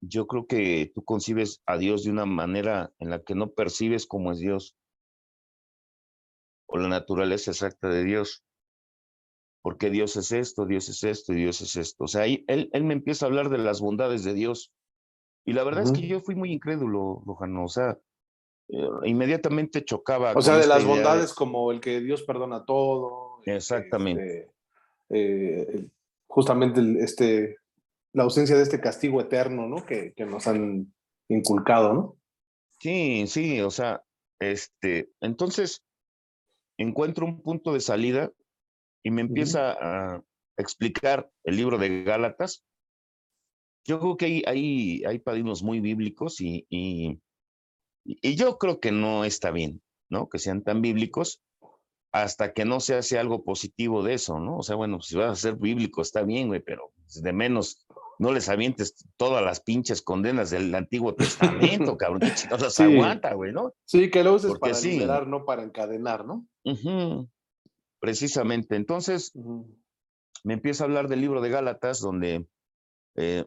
yo 0.00 0.26
creo 0.26 0.46
que 0.46 0.90
tú 0.94 1.04
concibes 1.04 1.62
a 1.66 1.76
Dios 1.76 2.04
de 2.04 2.10
una 2.10 2.24
manera 2.24 2.94
en 3.00 3.10
la 3.10 3.22
que 3.22 3.34
no 3.34 3.50
percibes 3.52 4.06
cómo 4.06 4.32
es 4.32 4.38
Dios 4.38 4.78
o 6.64 6.78
la 6.78 6.88
naturaleza 6.88 7.50
exacta 7.50 7.90
de 7.90 8.02
Dios. 8.02 8.45
Porque 9.66 9.90
Dios 9.90 10.14
es 10.14 10.30
esto, 10.30 10.64
Dios 10.64 10.88
es 10.88 11.02
esto 11.02 11.32
y 11.32 11.38
Dios 11.38 11.60
es 11.60 11.74
esto. 11.74 12.04
O 12.04 12.06
sea, 12.06 12.24
él, 12.24 12.44
él 12.46 12.84
me 12.84 12.94
empieza 12.94 13.26
a 13.26 13.28
hablar 13.28 13.50
de 13.50 13.58
las 13.58 13.80
bondades 13.80 14.22
de 14.22 14.32
Dios. 14.32 14.72
Y 15.44 15.54
la 15.54 15.64
verdad 15.64 15.82
es 15.82 15.90
que 15.90 16.06
yo 16.06 16.20
fui 16.20 16.36
muy 16.36 16.52
incrédulo, 16.52 17.24
Lojano. 17.26 17.64
O 17.64 17.68
sea, 17.68 17.98
eh, 18.68 18.88
inmediatamente 19.06 19.84
chocaba. 19.84 20.34
O 20.36 20.40
sea, 20.40 20.58
de 20.58 20.68
las 20.68 20.84
bondades 20.84 21.34
como 21.34 21.72
el 21.72 21.80
que 21.80 21.98
Dios 21.98 22.22
perdona 22.22 22.64
todo. 22.64 23.40
Exactamente. 23.44 24.52
Este, 25.08 25.72
eh, 25.72 25.88
justamente 26.28 26.80
este, 27.00 27.56
la 28.12 28.22
ausencia 28.22 28.54
de 28.54 28.62
este 28.62 28.80
castigo 28.80 29.20
eterno, 29.20 29.66
¿no? 29.66 29.84
Que, 29.84 30.12
que 30.12 30.26
nos 30.26 30.46
han 30.46 30.94
inculcado, 31.28 31.92
¿no? 31.92 32.16
Sí, 32.78 33.26
sí, 33.26 33.60
o 33.62 33.72
sea, 33.72 34.04
este, 34.38 35.10
entonces 35.20 35.82
encuentro 36.78 37.26
un 37.26 37.42
punto 37.42 37.72
de 37.72 37.80
salida 37.80 38.30
y 39.06 39.10
me 39.12 39.20
empieza 39.20 39.76
a 39.80 40.20
explicar 40.56 41.30
el 41.44 41.56
libro 41.56 41.78
de 41.78 42.02
Gálatas. 42.02 42.64
Yo 43.84 44.00
creo 44.00 44.16
que 44.16 44.24
hay, 44.24 44.42
hay, 44.48 45.04
hay 45.04 45.20
padrinos 45.20 45.62
muy 45.62 45.78
bíblicos 45.78 46.40
y, 46.40 46.66
y, 46.68 47.20
y, 48.04 48.34
yo 48.34 48.58
creo 48.58 48.80
que 48.80 48.90
no 48.90 49.24
está 49.24 49.52
bien, 49.52 49.80
¿no? 50.10 50.28
Que 50.28 50.40
sean 50.40 50.64
tan 50.64 50.82
bíblicos 50.82 51.40
hasta 52.10 52.52
que 52.52 52.64
no 52.64 52.80
se 52.80 52.96
hace 52.96 53.16
algo 53.16 53.44
positivo 53.44 54.02
de 54.02 54.14
eso, 54.14 54.40
¿no? 54.40 54.56
O 54.56 54.64
sea, 54.64 54.74
bueno, 54.74 55.00
si 55.00 55.16
vas 55.16 55.30
a 55.30 55.36
ser 55.36 55.54
bíblico 55.54 56.02
está 56.02 56.24
bien, 56.24 56.48
güey, 56.48 56.60
pero 56.60 56.92
de 57.22 57.32
menos 57.32 57.86
no 58.18 58.32
les 58.32 58.48
avientes 58.48 59.06
todas 59.16 59.44
las 59.44 59.60
pinches 59.60 60.02
condenas 60.02 60.50
del 60.50 60.74
Antiguo 60.74 61.14
Testamento, 61.14 61.96
cabrón, 61.96 62.22
que 62.22 62.48
no 62.50 62.56
las 62.56 62.80
aguanta, 62.80 63.34
güey, 63.34 63.52
¿no? 63.52 63.72
Sí, 63.84 64.10
que 64.10 64.24
lo 64.24 64.34
uses 64.34 64.58
para 64.58 64.76
liberar, 64.80 65.28
no 65.28 65.44
para 65.44 65.62
encadenar, 65.62 66.26
¿no? 66.26 66.44
Precisamente. 68.06 68.76
Entonces, 68.76 69.32
me 70.44 70.54
empieza 70.54 70.84
a 70.84 70.86
hablar 70.86 71.08
del 71.08 71.22
libro 71.22 71.40
de 71.40 71.48
Gálatas, 71.48 72.00
donde 72.00 72.46
eh, 73.16 73.44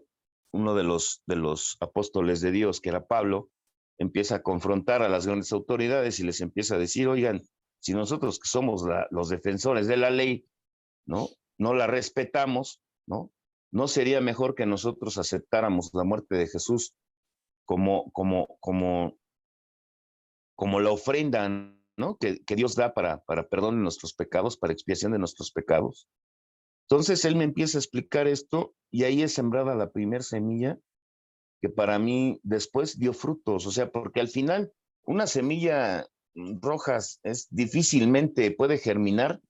uno 0.52 0.76
de 0.76 0.84
los, 0.84 1.24
de 1.28 1.38
los 1.38 1.78
apóstoles 1.80 2.42
de 2.42 2.52
Dios, 2.52 2.82
que 2.82 2.90
era 2.90 3.08
Pablo, 3.08 3.50
empieza 3.98 4.36
a 4.36 4.42
confrontar 4.42 5.02
a 5.02 5.08
las 5.08 5.26
grandes 5.26 5.54
autoridades 5.54 6.20
y 6.20 6.26
les 6.26 6.42
empieza 6.42 6.76
a 6.76 6.78
decir, 6.78 7.08
oigan, 7.08 7.42
si 7.80 7.94
nosotros 7.94 8.38
que 8.38 8.50
somos 8.50 8.84
los 9.12 9.30
defensores 9.30 9.88
de 9.88 9.96
la 9.96 10.10
ley, 10.10 10.46
¿no? 11.06 11.30
No 11.58 11.74
la 11.74 11.88
respetamos, 11.88 12.82
¿no? 13.08 13.32
¿No 13.72 13.88
sería 13.88 14.20
mejor 14.20 14.56
que 14.56 14.66
nosotros 14.66 15.18
aceptáramos 15.18 15.92
la 15.94 16.04
muerte 16.04 16.36
de 16.36 16.48
Jesús 16.48 16.96
como, 17.64 18.12
como, 18.12 18.58
como, 18.60 19.18
como 20.58 20.82
la 20.82 20.92
ofrenda 20.92 21.46
¿no? 22.00 22.18
que, 22.18 22.44
que 22.44 22.56
Dios 22.56 22.76
da 22.76 22.94
para, 22.94 23.20
para 23.26 23.48
perdón 23.48 23.76
de 23.76 23.84
nuestros 23.84 24.14
pecados, 24.14 24.58
para 24.58 24.74
expiación 24.74 25.12
de 25.12 25.20
nuestros 25.20 25.52
pecados? 25.52 26.08
Entonces 26.90 27.24
él 27.26 27.36
me 27.36 27.44
empieza 27.44 27.78
a 27.78 27.82
explicar 27.82 28.28
esto 28.28 28.74
y 28.90 29.04
ahí 29.04 29.22
es 29.22 29.34
sembrada 29.34 29.76
la 29.76 29.92
primera 29.92 30.24
semilla 30.24 30.80
que 31.62 31.70
para 31.70 32.00
mí 32.00 32.40
después 32.42 32.98
dio 32.98 33.14
frutos, 33.14 33.68
o 33.68 33.72
sea, 33.72 33.92
porque 33.92 34.22
al 34.22 34.30
final 34.30 34.72
una 35.04 35.28
semilla 35.28 36.08
rojas 36.36 37.20
es 37.24 37.48
difícilmente 37.50 38.52
puede 38.52 38.78
germinar 38.78 39.42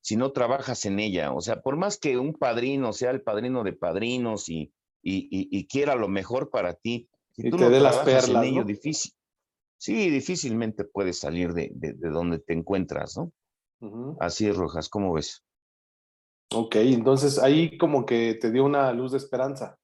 si 0.00 0.16
no 0.16 0.30
trabajas 0.30 0.84
en 0.84 1.00
ella. 1.00 1.32
O 1.32 1.40
sea, 1.40 1.62
por 1.62 1.76
más 1.76 1.98
que 1.98 2.18
un 2.18 2.34
padrino 2.34 2.92
sea 2.92 3.10
el 3.10 3.22
padrino 3.22 3.64
de 3.64 3.72
padrinos 3.72 4.48
y, 4.48 4.72
y, 5.02 5.66
quiera 5.66 5.96
lo 5.96 6.08
mejor 6.08 6.50
para 6.50 6.74
ti, 6.74 7.08
si 7.32 7.50
tú 7.50 7.56
te 7.56 7.64
no 7.64 7.70
dé 7.70 7.80
las 7.80 7.98
perlas, 7.98 8.28
en 8.28 8.44
ello, 8.44 8.64
difícil, 8.64 9.12
sí, 9.78 10.10
difícilmente 10.10 10.84
puedes 10.84 11.18
salir 11.18 11.52
de, 11.52 11.70
de, 11.74 11.94
donde 12.10 12.38
te 12.38 12.52
encuentras, 12.52 13.16
¿no? 13.16 13.32
Así 14.20 14.46
es, 14.46 14.56
Rojas, 14.56 14.88
¿cómo 14.88 15.12
ves? 15.12 15.44
Ok, 16.52 16.76
entonces 16.76 17.38
ahí 17.38 17.76
como 17.76 18.06
que 18.06 18.34
te 18.40 18.50
dio 18.50 18.64
una 18.64 18.92
luz 18.92 19.12
de 19.12 19.18
esperanza. 19.18 19.78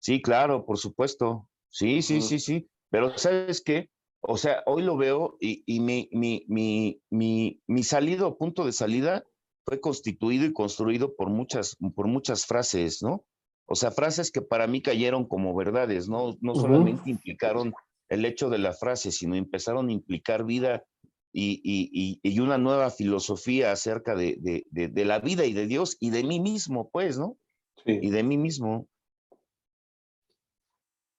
Sí, 0.00 0.20
claro, 0.22 0.64
por 0.64 0.78
supuesto. 0.78 1.48
Sí, 1.70 2.02
sí, 2.02 2.20
sí, 2.20 2.38
sí. 2.38 2.68
Pero 2.90 3.16
¿sabes 3.18 3.62
qué? 3.62 3.90
O 4.20 4.36
sea, 4.36 4.62
hoy 4.66 4.82
lo 4.82 4.96
veo 4.96 5.36
y, 5.40 5.64
y 5.66 5.80
mi, 5.80 6.08
mi, 6.12 6.44
mi, 6.48 7.00
mi, 7.10 7.60
mi 7.66 7.82
salido, 7.82 8.38
punto 8.38 8.64
de 8.64 8.72
salida, 8.72 9.24
fue 9.66 9.80
constituido 9.80 10.44
y 10.44 10.52
construido 10.52 11.14
por 11.16 11.30
muchas, 11.30 11.76
por 11.94 12.06
muchas 12.06 12.46
frases, 12.46 13.02
¿no? 13.02 13.24
O 13.66 13.74
sea, 13.74 13.90
frases 13.90 14.30
que 14.30 14.42
para 14.42 14.66
mí 14.66 14.82
cayeron 14.82 15.26
como 15.26 15.54
verdades, 15.54 16.08
no, 16.08 16.36
no 16.40 16.54
solamente 16.54 17.10
implicaron 17.10 17.72
el 18.08 18.24
hecho 18.24 18.50
de 18.50 18.58
la 18.58 18.72
frase, 18.72 19.10
sino 19.10 19.34
empezaron 19.34 19.88
a 19.88 19.92
implicar 19.92 20.44
vida 20.44 20.84
y, 21.32 21.60
y, 21.64 22.20
y 22.22 22.40
una 22.40 22.58
nueva 22.58 22.90
filosofía 22.90 23.72
acerca 23.72 24.14
de, 24.14 24.36
de, 24.40 24.66
de, 24.70 25.04
la 25.04 25.18
vida 25.18 25.44
y 25.44 25.52
de 25.52 25.66
Dios 25.66 25.96
y 25.98 26.10
de 26.10 26.22
mí 26.22 26.38
mismo, 26.38 26.90
pues, 26.90 27.18
¿no? 27.18 27.36
Sí. 27.84 27.98
Y 28.02 28.10
de 28.10 28.22
mí 28.22 28.38
mismo. 28.38 28.86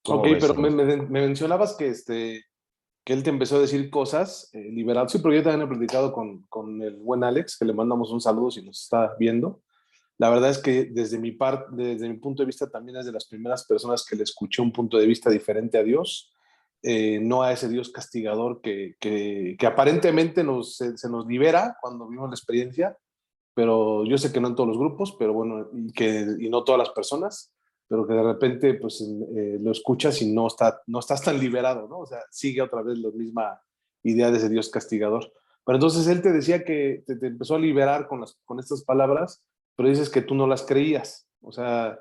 Ok, 0.08 0.28
pero 0.40 0.54
me, 0.54 0.70
me, 0.70 0.98
mencionabas 0.98 1.76
que 1.76 1.88
este, 1.88 2.46
que 3.06 3.14
él 3.14 3.24
te 3.24 3.30
empezó 3.30 3.58
a 3.58 3.62
decir 3.62 3.90
cosas 3.90 4.50
eh, 4.54 4.72
liberado. 4.72 5.08
Sí, 5.10 5.20
pero 5.20 5.36
yo 5.36 5.44
también 5.44 5.68
he 5.68 5.72
platicado 5.72 6.12
con, 6.12 6.44
con 6.44 6.82
el 6.82 6.96
buen 6.96 7.24
Alex, 7.24 7.58
que 7.58 7.66
le 7.66 7.74
mandamos 7.74 8.12
un 8.12 8.20
saludo 8.20 8.52
si 8.52 8.64
nos 8.64 8.82
está 8.82 9.16
viendo. 9.20 9.62
La 10.18 10.30
verdad 10.30 10.50
es 10.50 10.58
que 10.58 10.86
desde 10.86 11.20
mi, 11.20 11.34
parte, 11.34 11.68
desde 11.72 12.10
mi 12.10 12.18
punto 12.18 12.42
de 12.42 12.48
vista 12.48 12.70
también 12.70 12.98
es 12.98 13.06
de 13.06 13.12
las 13.12 13.28
primeras 13.28 13.66
personas 13.66 14.06
que 14.06 14.16
le 14.16 14.24
escuché 14.24 14.62
un 14.62 14.72
punto 14.72 14.98
de 14.98 15.06
vista 15.06 15.30
diferente 15.30 15.78
a 15.78 15.84
Dios, 15.84 16.34
eh, 16.88 17.20
no 17.20 17.42
a 17.42 17.52
ese 17.52 17.68
Dios 17.68 17.90
castigador 17.90 18.62
que, 18.62 18.96
que, 19.00 19.58
aparentemente 19.66 20.44
nos, 20.44 20.78
se, 20.78 20.96
se, 21.00 21.10
nos 21.10 21.26
libera 21.26 21.76
cuando 21.82 22.08
vivimos 22.08 22.30
la 22.30 22.36
experiencia, 22.36 22.96
pero 23.56 24.06
yo 24.06 24.20
sé 24.20 24.32
que 24.32 24.40
no 24.40 24.50
en 24.50 24.56
todos 24.56 24.70
los 24.70 24.78
grupos, 24.78 25.16
pero 25.18 25.34
bueno, 25.34 25.68
y, 25.74 25.92
que, 25.94 26.28
y 26.40 26.48
no 26.48 26.64
todas 26.64 26.78
las 26.78 26.92
personas, 26.92 27.52
pero 27.88 28.06
que 28.06 28.14
de 28.14 28.22
repente 28.22 28.76
pues 28.76 29.02
eh, 29.02 29.58
lo 29.60 29.72
escuchas 29.72 30.22
y 30.22 30.32
no, 30.32 30.46
está, 30.46 30.80
no 30.86 31.00
estás 31.00 31.24
tan 31.24 31.40
liberado, 31.40 31.88
¿no? 31.88 32.02
O 32.02 32.06
sea, 32.06 32.20
sigue 32.30 32.62
otra 32.62 32.84
vez 32.84 33.00
la 33.00 33.10
misma 33.10 33.60
idea 34.04 34.30
de 34.30 34.38
ese 34.38 34.50
Dios 34.50 34.70
castigador. 34.70 35.34
Pero 35.66 35.78
entonces 35.78 36.06
él 36.06 36.22
te 36.22 36.32
decía 36.32 36.64
que 36.64 37.04
te, 37.08 37.16
te, 37.16 37.26
empezó 37.26 37.56
a 37.56 37.60
liberar 37.60 38.08
con, 38.08 38.22
las, 38.22 38.38
con 38.46 38.60
estas 38.60 38.84
palabras, 38.84 39.44
pero 39.76 39.90
dices 39.90 40.12
que 40.12 40.22
tú 40.22 40.36
no 40.36 40.46
las 40.46 40.62
creías. 40.62 41.28
O 41.42 41.52
sea, 41.52 42.00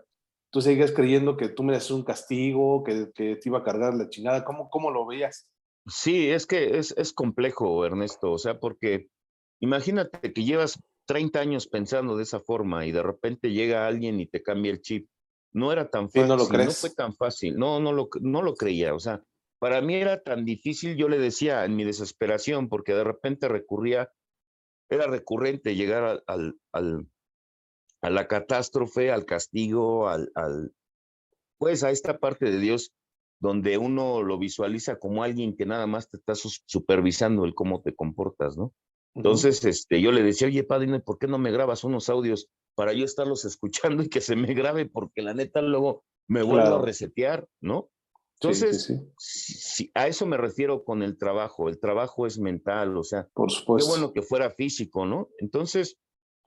tú 0.54 0.62
seguías 0.62 0.92
creyendo 0.92 1.36
que 1.36 1.50
tú 1.50 1.64
mereces 1.64 1.90
un 1.90 2.04
castigo, 2.04 2.82
que, 2.82 3.10
que, 3.14 3.36
te 3.36 3.48
iba 3.48 3.58
a 3.58 3.64
cargar 3.64 3.92
la 3.94 4.08
chingada. 4.08 4.44
¿Cómo, 4.44 4.70
cómo 4.70 4.90
lo 4.90 5.04
veías? 5.04 5.46
Sí, 5.86 6.30
es 6.30 6.46
que 6.46 6.78
es, 6.78 6.94
es 6.96 7.12
complejo, 7.12 7.84
Ernesto. 7.84 8.32
O 8.32 8.38
sea, 8.38 8.58
porque 8.58 9.08
imagínate 9.60 10.32
que 10.32 10.44
llevas 10.44 10.80
30 11.08 11.40
años 11.40 11.66
pensando 11.66 12.16
de 12.16 12.22
esa 12.22 12.40
forma 12.40 12.86
y 12.86 12.92
de 12.92 13.02
repente 13.02 13.50
llega 13.50 13.86
alguien 13.86 14.20
y 14.20 14.26
te 14.26 14.42
cambia 14.42 14.70
el 14.70 14.80
chip 14.80 15.08
no 15.54 15.72
era 15.72 15.88
tan 15.88 16.10
fácil, 16.10 16.28
no, 16.28 16.36
lo 16.36 16.48
crees. 16.48 16.66
no 16.66 16.72
fue 16.72 16.90
tan 16.90 17.14
fácil, 17.14 17.56
no, 17.56 17.80
no 17.80 17.92
lo, 17.92 18.08
no 18.20 18.42
lo 18.42 18.54
creía, 18.54 18.92
o 18.92 18.98
sea, 18.98 19.22
para 19.60 19.80
mí 19.80 19.94
era 19.94 20.20
tan 20.22 20.44
difícil, 20.44 20.96
yo 20.96 21.08
le 21.08 21.18
decía 21.18 21.64
en 21.64 21.76
mi 21.76 21.84
desesperación, 21.84 22.68
porque 22.68 22.92
de 22.92 23.04
repente 23.04 23.48
recurría, 23.48 24.10
era 24.90 25.06
recurrente 25.06 25.76
llegar 25.76 26.22
al, 26.26 26.58
al, 26.72 27.06
a 28.04 28.10
la 28.10 28.28
catástrofe, 28.28 29.10
al 29.10 29.24
castigo, 29.24 30.08
al, 30.08 30.30
al, 30.34 30.74
pues 31.56 31.82
a 31.84 31.90
esta 31.90 32.18
parte 32.18 32.50
de 32.50 32.58
Dios 32.58 32.92
donde 33.40 33.78
uno 33.78 34.22
lo 34.22 34.38
visualiza 34.38 34.98
como 34.98 35.22
alguien 35.22 35.56
que 35.56 35.64
nada 35.64 35.86
más 35.86 36.10
te 36.10 36.18
está 36.18 36.34
supervisando 36.34 37.46
el 37.46 37.54
cómo 37.54 37.80
te 37.80 37.94
comportas, 37.94 38.58
¿no? 38.58 38.74
Entonces, 39.14 39.64
este, 39.64 40.02
yo 40.02 40.12
le 40.12 40.22
decía, 40.22 40.48
oye, 40.48 40.64
padre, 40.64 41.00
¿por 41.00 41.18
qué 41.18 41.28
no 41.28 41.38
me 41.38 41.50
grabas 41.50 41.82
unos 41.82 42.10
audios 42.10 42.50
para 42.74 42.92
yo 42.92 43.06
estarlos 43.06 43.46
escuchando 43.46 44.02
y 44.02 44.10
que 44.10 44.20
se 44.20 44.36
me 44.36 44.52
grabe? 44.52 44.84
Porque 44.84 45.22
la 45.22 45.32
neta 45.32 45.62
luego 45.62 46.04
me 46.28 46.42
vuelvo 46.42 46.60
claro. 46.60 46.82
a 46.82 46.84
resetear, 46.84 47.48
¿no? 47.62 47.88
Entonces, 48.34 48.84
sí, 48.84 48.94
sí, 49.16 49.54
sí. 49.54 49.74
Si, 49.86 49.90
a 49.94 50.08
eso 50.08 50.26
me 50.26 50.36
refiero 50.36 50.84
con 50.84 51.02
el 51.02 51.16
trabajo. 51.16 51.70
El 51.70 51.80
trabajo 51.80 52.26
es 52.26 52.38
mental, 52.38 52.98
o 52.98 53.02
sea, 53.02 53.28
por 53.32 53.50
supuesto. 53.50 53.88
Qué 53.88 53.98
bueno 53.98 54.12
que 54.12 54.20
fuera 54.20 54.50
físico, 54.50 55.06
¿no? 55.06 55.30
Entonces, 55.38 55.96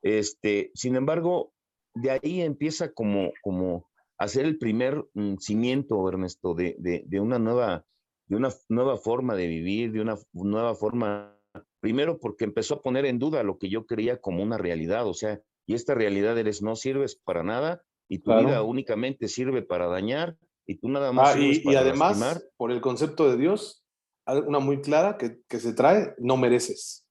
este, 0.01 0.71
sin 0.73 0.95
embargo, 0.95 1.53
de 1.93 2.11
ahí 2.11 2.41
empieza 2.41 2.93
como, 2.93 3.31
como 3.41 3.89
hacer 4.17 4.45
el 4.45 4.57
primer 4.57 5.05
mm, 5.13 5.37
cimiento, 5.37 6.07
Ernesto, 6.07 6.53
de, 6.53 6.75
de, 6.79 7.03
de, 7.07 7.19
una 7.19 7.39
nueva, 7.39 7.85
de 8.27 8.35
una 8.35 8.49
nueva 8.69 8.97
forma 8.97 9.35
de 9.35 9.47
vivir, 9.47 9.91
de 9.91 10.01
una 10.01 10.17
nueva 10.33 10.75
forma 10.75 11.37
Primero 11.79 12.19
porque 12.19 12.45
empezó 12.45 12.75
a 12.75 12.81
poner 12.81 13.05
en 13.05 13.19
duda 13.19 13.43
lo 13.43 13.57
que 13.57 13.69
yo 13.69 13.85
creía 13.85 14.19
como 14.19 14.43
una 14.43 14.57
realidad, 14.57 15.07
o 15.07 15.13
sea, 15.13 15.39
y 15.65 15.73
esta 15.73 15.93
realidad 15.93 16.37
eres 16.37 16.61
no 16.61 16.75
sirves 16.75 17.15
para 17.15 17.43
nada 17.43 17.83
y 18.09 18.19
tu 18.19 18.31
claro. 18.31 18.47
vida 18.47 18.63
únicamente 18.63 19.27
sirve 19.27 19.61
para 19.61 19.87
dañar 19.87 20.37
y 20.65 20.75
tú 20.75 20.89
nada 20.89 21.11
más 21.11 21.35
ah, 21.35 21.39
y, 21.39 21.61
y, 21.63 21.75
además, 21.75 22.19
lastimar. 22.19 22.51
por 22.57 22.71
el 22.71 22.81
concepto 22.81 23.29
de 23.29 23.37
Dios, 23.37 23.85
una 24.25 24.59
muy 24.59 24.81
clara 24.81 25.17
que, 25.17 25.41
que 25.47 25.59
se 25.59 25.73
trae, 25.73 26.13
no 26.17 26.35
mereces. 26.35 27.05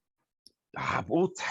Ah, 0.74 1.04
puta. 1.06 1.44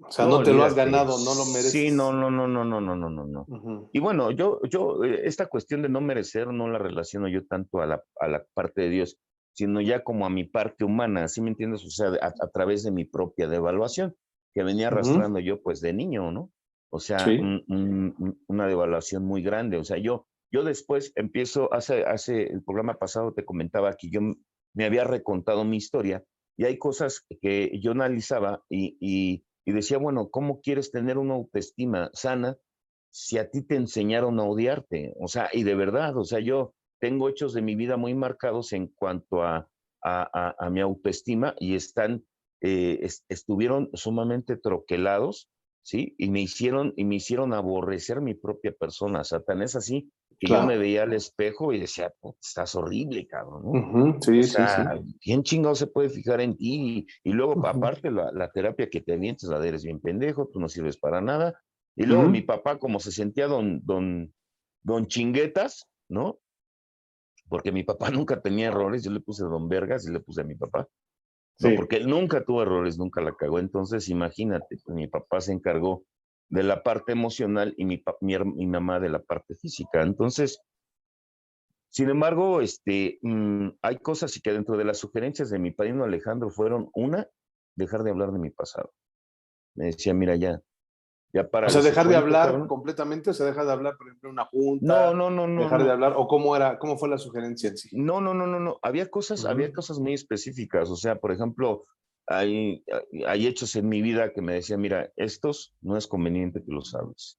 O 0.00 0.10
sea, 0.10 0.26
no, 0.26 0.38
no 0.38 0.42
te 0.42 0.52
lo 0.52 0.62
has 0.64 0.74
ganado, 0.74 1.16
no 1.24 1.34
lo 1.34 1.46
mereces. 1.46 1.72
Sí, 1.72 1.90
no, 1.90 2.12
no, 2.12 2.30
no, 2.30 2.46
no, 2.46 2.64
no, 2.64 2.80
no, 2.80 2.96
no, 2.96 3.10
no. 3.10 3.44
Uh 3.48 3.56
-huh. 3.56 3.90
Y 3.92 4.00
bueno, 4.00 4.30
yo, 4.30 4.60
yo, 4.68 5.02
eh, 5.04 5.22
esta 5.24 5.46
cuestión 5.46 5.82
de 5.82 5.88
no 5.88 6.00
merecer 6.00 6.48
no 6.48 6.68
la 6.68 6.78
relaciono 6.78 7.28
yo 7.28 7.46
tanto 7.46 7.80
a 7.80 7.86
la, 7.86 8.02
a 8.20 8.28
la 8.28 8.44
parte 8.54 8.82
de 8.82 8.90
Dios, 8.90 9.18
sino 9.54 9.80
ya 9.80 10.04
como 10.04 10.26
a 10.26 10.30
mi 10.30 10.44
parte 10.44 10.84
humana, 10.84 11.28
¿sí 11.28 11.40
me 11.40 11.50
entiendes? 11.50 11.84
O 11.84 11.90
sea, 11.90 12.08
a, 12.20 12.26
a 12.28 12.48
través 12.52 12.84
de 12.84 12.90
mi 12.92 13.04
propia 13.04 13.48
devaluación, 13.48 14.14
que 14.54 14.62
venía 14.62 14.88
arrastrando 14.88 15.38
uh 15.38 15.42
-huh. 15.42 15.46
yo 15.46 15.62
pues 15.62 15.80
de 15.80 15.92
niño, 15.92 16.30
¿no? 16.30 16.50
O 16.90 17.00
sea, 17.00 17.18
una 18.48 18.66
devaluación 18.66 19.24
muy 19.24 19.42
grande. 19.42 19.76
O 19.76 19.84
sea, 19.84 19.98
yo, 19.98 20.26
yo 20.52 20.62
después 20.62 21.12
empiezo, 21.16 21.72
hace, 21.74 22.04
hace 22.04 22.44
el 22.44 22.62
programa 22.62 22.94
pasado 22.94 23.32
te 23.32 23.44
comentaba 23.44 23.94
que 23.94 24.08
yo 24.08 24.20
me 24.74 24.84
había 24.84 25.04
recontado 25.04 25.64
mi 25.64 25.76
historia 25.76 26.22
y 26.56 26.64
hay 26.64 26.78
cosas 26.78 27.26
que 27.40 27.78
yo 27.82 27.90
analizaba 27.92 28.62
y, 28.70 28.96
y, 29.00 29.44
y 29.66 29.72
decía, 29.72 29.98
bueno, 29.98 30.30
¿cómo 30.30 30.60
quieres 30.60 30.92
tener 30.92 31.18
una 31.18 31.34
autoestima 31.34 32.10
sana 32.14 32.56
si 33.10 33.36
a 33.36 33.50
ti 33.50 33.62
te 33.62 33.74
enseñaron 33.74 34.38
a 34.38 34.44
odiarte? 34.44 35.12
O 35.20 35.26
sea, 35.26 35.50
y 35.52 35.64
de 35.64 35.74
verdad, 35.74 36.16
o 36.16 36.24
sea, 36.24 36.38
yo 36.38 36.72
tengo 37.00 37.28
hechos 37.28 37.52
de 37.52 37.62
mi 37.62 37.74
vida 37.74 37.96
muy 37.96 38.14
marcados 38.14 38.72
en 38.72 38.86
cuanto 38.86 39.42
a, 39.42 39.68
a, 40.02 40.70
mi 40.70 40.80
autoestima 40.80 41.56
y 41.58 41.74
están, 41.74 42.24
eh, 42.60 43.08
estuvieron 43.28 43.90
sumamente 43.92 44.56
troquelados, 44.56 45.50
¿sí? 45.82 46.14
Y 46.16 46.30
me 46.30 46.40
hicieron, 46.40 46.92
y 46.96 47.04
me 47.04 47.16
hicieron 47.16 47.52
aborrecer 47.52 48.20
mi 48.20 48.34
propia 48.34 48.72
persona. 48.72 49.24
Satán 49.24 49.62
es 49.62 49.74
así 49.74 50.12
que 50.38 50.48
yo 50.48 50.66
me 50.66 50.76
veía 50.76 51.04
al 51.04 51.12
espejo 51.12 51.72
y 51.72 51.80
decía, 51.80 52.12
estás 52.40 52.74
horrible, 52.74 53.26
cabrón, 53.26 53.62
¿no? 53.64 54.20
sí, 54.20 54.42
sí, 54.42 54.62
sí. 54.66 55.16
Bien 55.24 55.42
chingado 55.42 55.74
se 55.74 55.86
puede 55.86 56.10
fijar 56.10 56.40
en 56.40 56.56
ti. 56.56 57.06
Y, 57.24 57.32
luego, 57.32 57.66
aparte, 57.66 58.10
la, 58.10 58.30
la, 58.32 58.50
terapia 58.50 58.90
que 58.90 59.00
te 59.00 59.14
avientes, 59.14 59.48
la 59.48 59.58
de 59.58 59.68
eres 59.68 59.84
bien 59.84 60.00
pendejo, 60.00 60.48
tú 60.52 60.60
no 60.60 60.68
sirves 60.68 60.98
para 60.98 61.20
nada. 61.20 61.58
Y 61.96 62.04
luego 62.04 62.28
mi 62.28 62.42
papá, 62.42 62.78
como 62.78 63.00
se 63.00 63.10
sentía 63.10 63.46
don, 63.46 63.80
don, 63.84 64.34
don 64.82 65.06
chinguetas, 65.06 65.88
¿no? 66.08 66.38
Porque 67.48 67.72
mi 67.72 67.84
papá 67.84 68.10
nunca 68.10 68.40
tenía 68.42 68.68
errores, 68.68 69.02
yo 69.02 69.10
le 69.10 69.20
puse 69.20 69.44
don 69.44 69.68
vergas 69.68 70.06
y 70.06 70.12
le 70.12 70.20
puse 70.20 70.42
a 70.42 70.44
mi 70.44 70.54
papá. 70.54 70.86
No, 71.58 71.70
porque 71.74 71.96
él 71.96 72.06
nunca 72.06 72.44
tuvo 72.44 72.62
errores, 72.62 72.98
nunca 72.98 73.22
la 73.22 73.34
cagó. 73.34 73.58
Entonces, 73.58 74.10
imagínate, 74.10 74.76
pues, 74.84 74.94
mi 74.94 75.08
papá 75.08 75.40
se 75.40 75.52
encargó 75.52 76.04
de 76.48 76.62
la 76.62 76.82
parte 76.82 77.12
emocional 77.12 77.74
y 77.76 77.84
mi, 77.84 78.02
mi, 78.20 78.66
mamá 78.66 79.00
de 79.00 79.08
la 79.08 79.22
parte 79.22 79.54
física. 79.54 80.02
Entonces, 80.02 80.60
sin 81.88 82.08
embargo, 82.10 82.60
este, 82.60 83.18
mm, 83.22 83.68
hay 83.82 83.98
cosas 83.98 84.36
y 84.36 84.40
que 84.40 84.52
dentro 84.52 84.76
de 84.76 84.84
las 84.84 84.98
sugerencias 84.98 85.50
de 85.50 85.58
mi 85.58 85.70
padrino 85.72 86.04
Alejandro 86.04 86.50
fueron, 86.50 86.90
una, 86.94 87.26
dejar 87.74 88.04
de 88.04 88.10
hablar 88.10 88.32
de 88.32 88.38
mi 88.38 88.50
pasado. 88.50 88.92
Me 89.74 89.86
decía, 89.86 90.14
mira, 90.14 90.36
ya, 90.36 90.60
ya 91.32 91.48
para... 91.48 91.66
O 91.66 91.70
sea, 91.70 91.82
dejar 91.82 92.08
de 92.08 92.16
hablar 92.16 92.66
completamente, 92.66 93.30
o 93.30 93.34
sea, 93.34 93.46
dejar 93.46 93.66
de 93.66 93.72
hablar, 93.72 93.96
por 93.96 94.08
ejemplo, 94.08 94.30
una 94.30 94.46
junta. 94.46 94.86
No, 94.86 95.14
no, 95.14 95.30
no, 95.30 95.46
no. 95.46 95.62
Dejar 95.64 95.84
de 95.84 95.90
hablar, 95.90 96.14
o 96.16 96.26
cómo 96.28 96.54
era, 96.54 96.78
cómo 96.78 96.96
fue 96.96 97.08
la 97.08 97.18
sugerencia 97.18 97.70
en 97.70 97.76
sí. 97.76 97.90
No, 97.92 98.20
no, 98.20 98.34
no, 98.34 98.46
no, 98.46 98.60
no. 98.60 98.78
Había 98.82 99.10
cosas, 99.10 99.44
había 99.44 99.72
cosas 99.72 99.98
muy 99.98 100.14
específicas. 100.14 100.90
O 100.90 100.96
sea, 100.96 101.16
por 101.16 101.32
ejemplo, 101.32 101.84
hay, 102.26 102.84
hay 103.26 103.46
hechos 103.46 103.76
en 103.76 103.88
mi 103.88 104.02
vida 104.02 104.32
que 104.32 104.42
me 104.42 104.54
decían, 104.54 104.80
mira, 104.80 105.12
estos 105.16 105.74
no 105.80 105.96
es 105.96 106.06
conveniente 106.06 106.62
que 106.64 106.72
los 106.72 106.94
hables, 106.94 107.38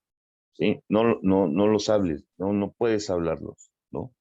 ¿sí? 0.54 0.80
No, 0.88 1.20
no, 1.22 1.48
no 1.48 1.68
los 1.68 1.90
hables, 1.90 2.26
no, 2.38 2.54
no 2.54 2.72
puedes 2.72 3.10
hablarlos, 3.10 3.72
¿no? 3.92 4.14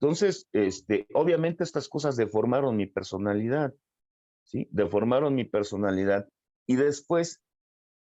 Entonces, 0.00 0.48
este, 0.52 1.06
obviamente 1.14 1.64
estas 1.64 1.88
cosas 1.88 2.16
deformaron 2.16 2.76
mi 2.76 2.86
personalidad, 2.86 3.74
¿sí? 4.44 4.68
Deformaron 4.70 5.34
mi 5.34 5.44
personalidad 5.44 6.28
y 6.66 6.76
después 6.76 7.40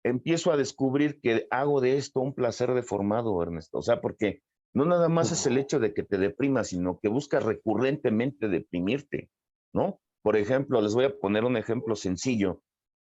empiezo 0.02 0.52
a 0.52 0.56
descubrir 0.56 1.20
que 1.20 1.46
hago 1.50 1.80
de 1.80 1.96
esto 1.96 2.20
un 2.20 2.34
placer 2.34 2.72
deformado, 2.72 3.42
Ernesto, 3.42 3.78
o 3.78 3.82
sea, 3.82 4.00
porque 4.00 4.42
no 4.72 4.84
nada 4.84 5.08
más 5.08 5.32
es 5.32 5.46
el 5.46 5.58
hecho 5.58 5.78
de 5.80 5.92
que 5.92 6.02
te 6.02 6.16
deprimas, 6.16 6.68
sino 6.68 6.98
que 7.00 7.08
buscas 7.08 7.42
recurrentemente 7.42 8.48
deprimirte, 8.48 9.30
¿no? 9.72 10.00
Por 10.22 10.36
ejemplo, 10.36 10.80
les 10.80 10.94
voy 10.94 11.06
a 11.06 11.18
poner 11.18 11.44
un 11.44 11.56
ejemplo 11.56 11.96
sencillo. 11.96 12.62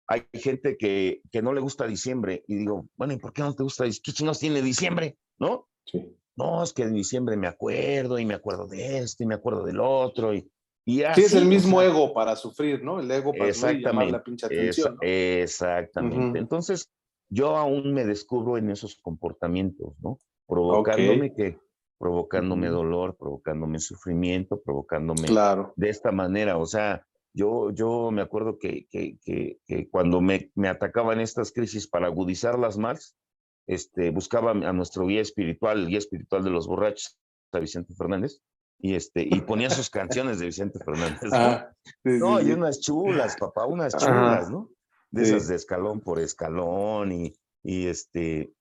Hay 0.07 0.23
gente 0.33 0.77
que, 0.77 1.21
que 1.31 1.41
no 1.41 1.53
le 1.53 1.61
gusta 1.61 1.87
diciembre 1.87 2.43
y 2.47 2.55
digo, 2.55 2.87
bueno, 2.95 3.13
¿y 3.13 3.17
por 3.17 3.33
qué 3.33 3.41
no 3.41 3.53
te 3.53 3.63
gusta? 3.63 3.85
¿Qué 3.85 4.11
chinos 4.11 4.39
tiene 4.39 4.61
diciembre? 4.61 5.17
¿No? 5.39 5.67
Sí. 5.85 6.17
No, 6.35 6.63
es 6.63 6.73
que 6.73 6.83
en 6.83 6.93
diciembre 6.93 7.37
me 7.37 7.47
acuerdo 7.47 8.17
y 8.17 8.25
me 8.25 8.33
acuerdo 8.33 8.67
de 8.67 8.99
esto 8.99 9.23
y 9.23 9.27
me 9.27 9.35
acuerdo 9.35 9.63
del 9.63 9.79
otro. 9.79 10.33
Y, 10.33 10.49
y 10.85 11.03
así, 11.03 11.21
sí, 11.21 11.27
es 11.27 11.33
el 11.35 11.45
mismo 11.45 11.81
ego 11.81 12.13
para 12.13 12.35
sufrir, 12.35 12.83
¿no? 12.83 12.99
El 12.99 13.09
ego 13.09 13.31
para 13.31 13.49
exactamente, 13.49 14.11
la 14.11 14.23
pinche 14.23 14.47
atención. 14.47 14.97
Exactamente. 15.01 16.39
Entonces, 16.39 16.91
yo 17.29 17.55
aún 17.55 17.93
me 17.93 18.03
descubro 18.03 18.57
en 18.57 18.71
esos 18.71 18.99
comportamientos, 19.01 19.93
¿no? 20.01 20.19
Provocándome 20.47 21.33
que 21.33 21.57
provocándome 21.97 22.67
dolor, 22.67 23.15
provocándome 23.17 23.79
sufrimiento, 23.79 24.61
provocándome 24.61 25.27
de 25.75 25.89
esta 25.89 26.11
manera. 26.11 26.57
O 26.57 26.65
sea, 26.65 27.05
yo, 27.33 27.71
yo 27.71 28.11
me 28.11 28.21
acuerdo 28.21 28.59
que, 28.59 28.87
que, 28.89 29.17
que, 29.23 29.89
cuando 29.89 30.21
me, 30.21 30.51
me, 30.55 30.67
atacaban 30.67 31.19
estas 31.19 31.51
crisis 31.51 31.87
para 31.87 32.07
agudizarlas 32.07 32.77
más, 32.77 33.15
este, 33.67 34.11
buscaba 34.11 34.51
a 34.51 34.73
nuestro 34.73 35.07
guía 35.07 35.21
espiritual, 35.21 35.79
el 35.79 35.87
guía 35.87 35.97
espiritual 35.97 36.43
de 36.43 36.51
los 36.51 36.67
borrachos, 36.67 37.17
a 37.51 37.59
Vicente 37.59 37.93
Fernández, 37.95 38.41
y, 38.79 38.95
este, 38.95 39.23
y 39.23 39.41
ponía 39.41 39.69
sus 39.69 39.89
canciones 39.89 40.39
de 40.39 40.47
Vicente 40.47 40.79
Fernández. 40.83 41.23
¿no? 41.23 41.37
Ah, 41.37 41.73
no, 42.03 42.41
y 42.41 42.51
unas 42.51 42.81
chulas, 42.81 43.37
papá, 43.37 43.65
unas 43.65 43.95
chulas, 43.95 44.49
¿no? 44.49 44.69
De 45.09 45.23
esas 45.23 45.47
de 45.47 45.55
escalón 45.55 46.01
por 46.01 46.19
escalón 46.19 47.11
y, 47.11 47.35
y 47.61 47.87
este, 47.87 48.51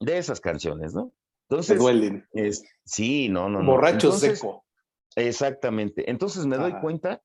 de 0.00 0.18
esas 0.18 0.40
canciones, 0.40 0.92
¿no? 0.92 1.12
Entonces, 1.52 1.78
duelen. 1.78 2.26
Es, 2.32 2.64
sí, 2.84 3.28
no, 3.28 3.48
no, 3.50 3.62
Borracho 3.62 4.10
seco. 4.12 4.64
Exactamente. 5.16 6.10
Entonces 6.10 6.46
me 6.46 6.56
doy 6.56 6.72
cuenta 6.80 7.22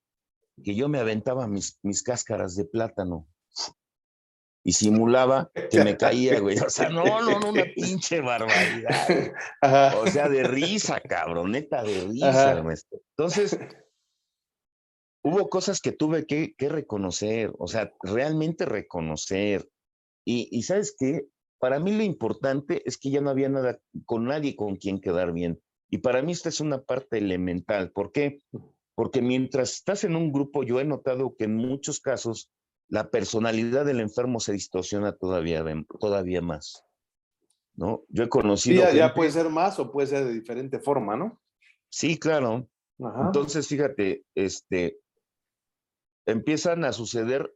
que 0.62 0.74
yo 0.74 0.90
me 0.90 0.98
aventaba 0.98 1.46
mis, 1.46 1.78
mis 1.82 2.02
cáscaras 2.02 2.54
de 2.54 2.66
plátano 2.66 3.26
y 4.62 4.72
simulaba 4.72 5.50
que 5.70 5.82
me 5.82 5.96
caía, 5.96 6.40
güey. 6.40 6.58
O 6.58 6.68
sea, 6.68 6.90
no, 6.90 7.22
no, 7.22 7.40
no, 7.40 7.48
una 7.48 7.64
pinche 7.74 8.20
barbaridad. 8.20 9.08
O 9.96 10.06
sea, 10.08 10.28
de 10.28 10.42
risa, 10.42 11.00
cabrón, 11.00 11.52
neta, 11.52 11.82
de 11.82 12.00
risa, 12.02 12.62
Entonces, 13.16 13.58
hubo 15.24 15.48
cosas 15.48 15.80
que 15.80 15.92
tuve 15.92 16.26
que, 16.26 16.54
que, 16.54 16.68
reconocer, 16.68 17.50
o 17.58 17.66
sea, 17.66 17.94
realmente 18.02 18.66
reconocer. 18.66 19.70
Y, 20.26 20.50
y 20.50 20.64
¿sabes 20.64 20.94
qué? 20.98 21.26
Para 21.58 21.80
mí 21.80 21.92
lo 21.96 22.02
importante 22.02 22.82
es 22.86 22.98
que 22.98 23.10
ya 23.10 23.20
no 23.20 23.30
había 23.30 23.48
nada 23.48 23.78
con 24.06 24.24
nadie 24.24 24.54
con 24.54 24.76
quien 24.76 25.00
quedar 25.00 25.32
bien. 25.32 25.60
Y 25.90 25.98
para 25.98 26.22
mí 26.22 26.32
esta 26.32 26.48
es 26.48 26.60
una 26.60 26.82
parte 26.82 27.18
elemental. 27.18 27.90
¿Por 27.90 28.12
qué? 28.12 28.40
Porque 28.94 29.22
mientras 29.22 29.74
estás 29.74 30.04
en 30.04 30.16
un 30.16 30.32
grupo, 30.32 30.62
yo 30.62 30.80
he 30.80 30.84
notado 30.84 31.34
que 31.36 31.44
en 31.44 31.56
muchos 31.56 32.00
casos 32.00 32.50
la 32.88 33.10
personalidad 33.10 33.84
del 33.84 34.00
enfermo 34.00 34.40
se 34.40 34.52
distorsiona 34.52 35.16
todavía, 35.16 35.64
todavía 35.98 36.42
más. 36.42 36.84
¿no? 37.74 38.04
Yo 38.08 38.24
he 38.24 38.28
conocido. 38.28 38.86
Sí, 38.90 38.96
ya, 38.96 39.14
puede 39.14 39.30
ser 39.30 39.48
más 39.48 39.78
o 39.78 39.90
puede 39.90 40.08
ser 40.08 40.24
de 40.24 40.32
diferente 40.32 40.78
forma, 40.78 41.16
¿no? 41.16 41.40
Sí, 41.88 42.18
claro. 42.18 42.68
Entonces, 42.98 43.68
fíjate, 43.68 44.24
este, 44.34 44.98
empiezan 46.26 46.84
a 46.84 46.92
suceder 46.92 47.54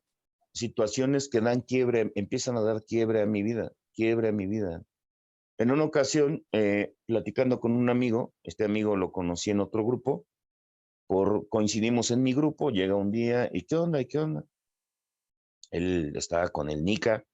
situaciones 0.54 1.28
que 1.28 1.40
dan 1.40 1.60
quiebre, 1.62 2.12
empiezan 2.14 2.56
a 2.56 2.62
dar 2.62 2.84
quiebre 2.84 3.22
a 3.22 3.26
mi 3.26 3.42
vida 3.42 3.72
quiebre 3.94 4.28
a 4.28 4.32
mi 4.32 4.46
vida. 4.46 4.82
En 5.58 5.70
una 5.70 5.84
ocasión, 5.84 6.44
eh, 6.52 6.94
platicando 7.06 7.60
con 7.60 7.72
un 7.72 7.88
amigo, 7.90 8.34
este 8.42 8.64
amigo 8.64 8.96
lo 8.96 9.12
conocí 9.12 9.50
en 9.50 9.60
otro 9.60 9.84
grupo, 9.84 10.26
por, 11.06 11.48
coincidimos 11.48 12.10
en 12.10 12.22
mi 12.22 12.32
grupo, 12.34 12.70
llega 12.70 12.96
un 12.96 13.10
día, 13.10 13.48
¿y 13.52 13.62
qué 13.62 13.76
onda? 13.76 14.00
¿Y 14.00 14.06
qué 14.06 14.18
onda? 14.18 14.44
Él 15.70 16.12
estaba 16.16 16.48
con 16.48 16.70
el 16.70 16.84
Nica 16.84 17.24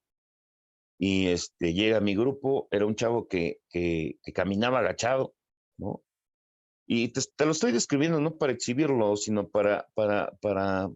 y 0.99 1.29
este, 1.29 1.75
llega 1.75 1.99
a 1.99 2.01
mi 2.01 2.15
grupo, 2.15 2.69
era 2.71 2.87
un 2.87 2.97
chavo 2.97 3.29
que, 3.29 3.61
que, 3.71 4.19
caminaba 4.35 4.81
agachado, 4.81 5.35
¿no? 5.79 6.03
Y 6.87 7.09
te, 7.09 7.21
te, 7.37 7.45
lo 7.45 7.53
estoy 7.53 7.73
describiendo 7.73 8.21
no 8.21 8.37
para 8.37 8.53
exhibirlo, 8.53 9.17
sino 9.17 9.49
para, 9.49 9.89
para, 9.95 10.33
para, 10.41 10.91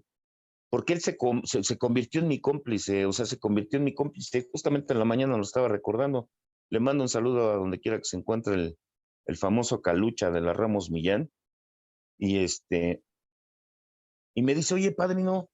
porque 0.72 0.94
él 0.94 1.02
se, 1.02 1.18
se, 1.44 1.76
convirtió 1.76 2.22
en 2.22 2.28
mi 2.28 2.40
cómplice, 2.40 3.04
o 3.04 3.12
sea, 3.12 3.26
se 3.26 3.38
convirtió 3.38 3.78
en 3.78 3.84
mi 3.84 3.92
cómplice. 3.92 4.48
Justamente 4.50 4.94
en 4.94 5.00
la 5.00 5.04
mañana 5.04 5.36
lo 5.36 5.42
estaba 5.42 5.68
recordando. 5.68 6.30
Le 6.70 6.80
mando 6.80 7.04
un 7.04 7.10
saludo 7.10 7.50
a 7.50 7.56
donde 7.56 7.78
quiera 7.78 7.98
que 7.98 8.06
se 8.06 8.16
encuentre 8.16 8.54
el, 8.54 8.78
el 9.26 9.36
famoso 9.36 9.82
Calucha 9.82 10.30
de 10.30 10.40
la 10.40 10.54
Ramos 10.54 10.90
Millán. 10.90 11.30
Y 12.18 12.38
este, 12.38 13.04
y 14.34 14.40
me 14.40 14.54
dice, 14.54 14.72
oye, 14.72 14.92
padrino, 14.92 15.50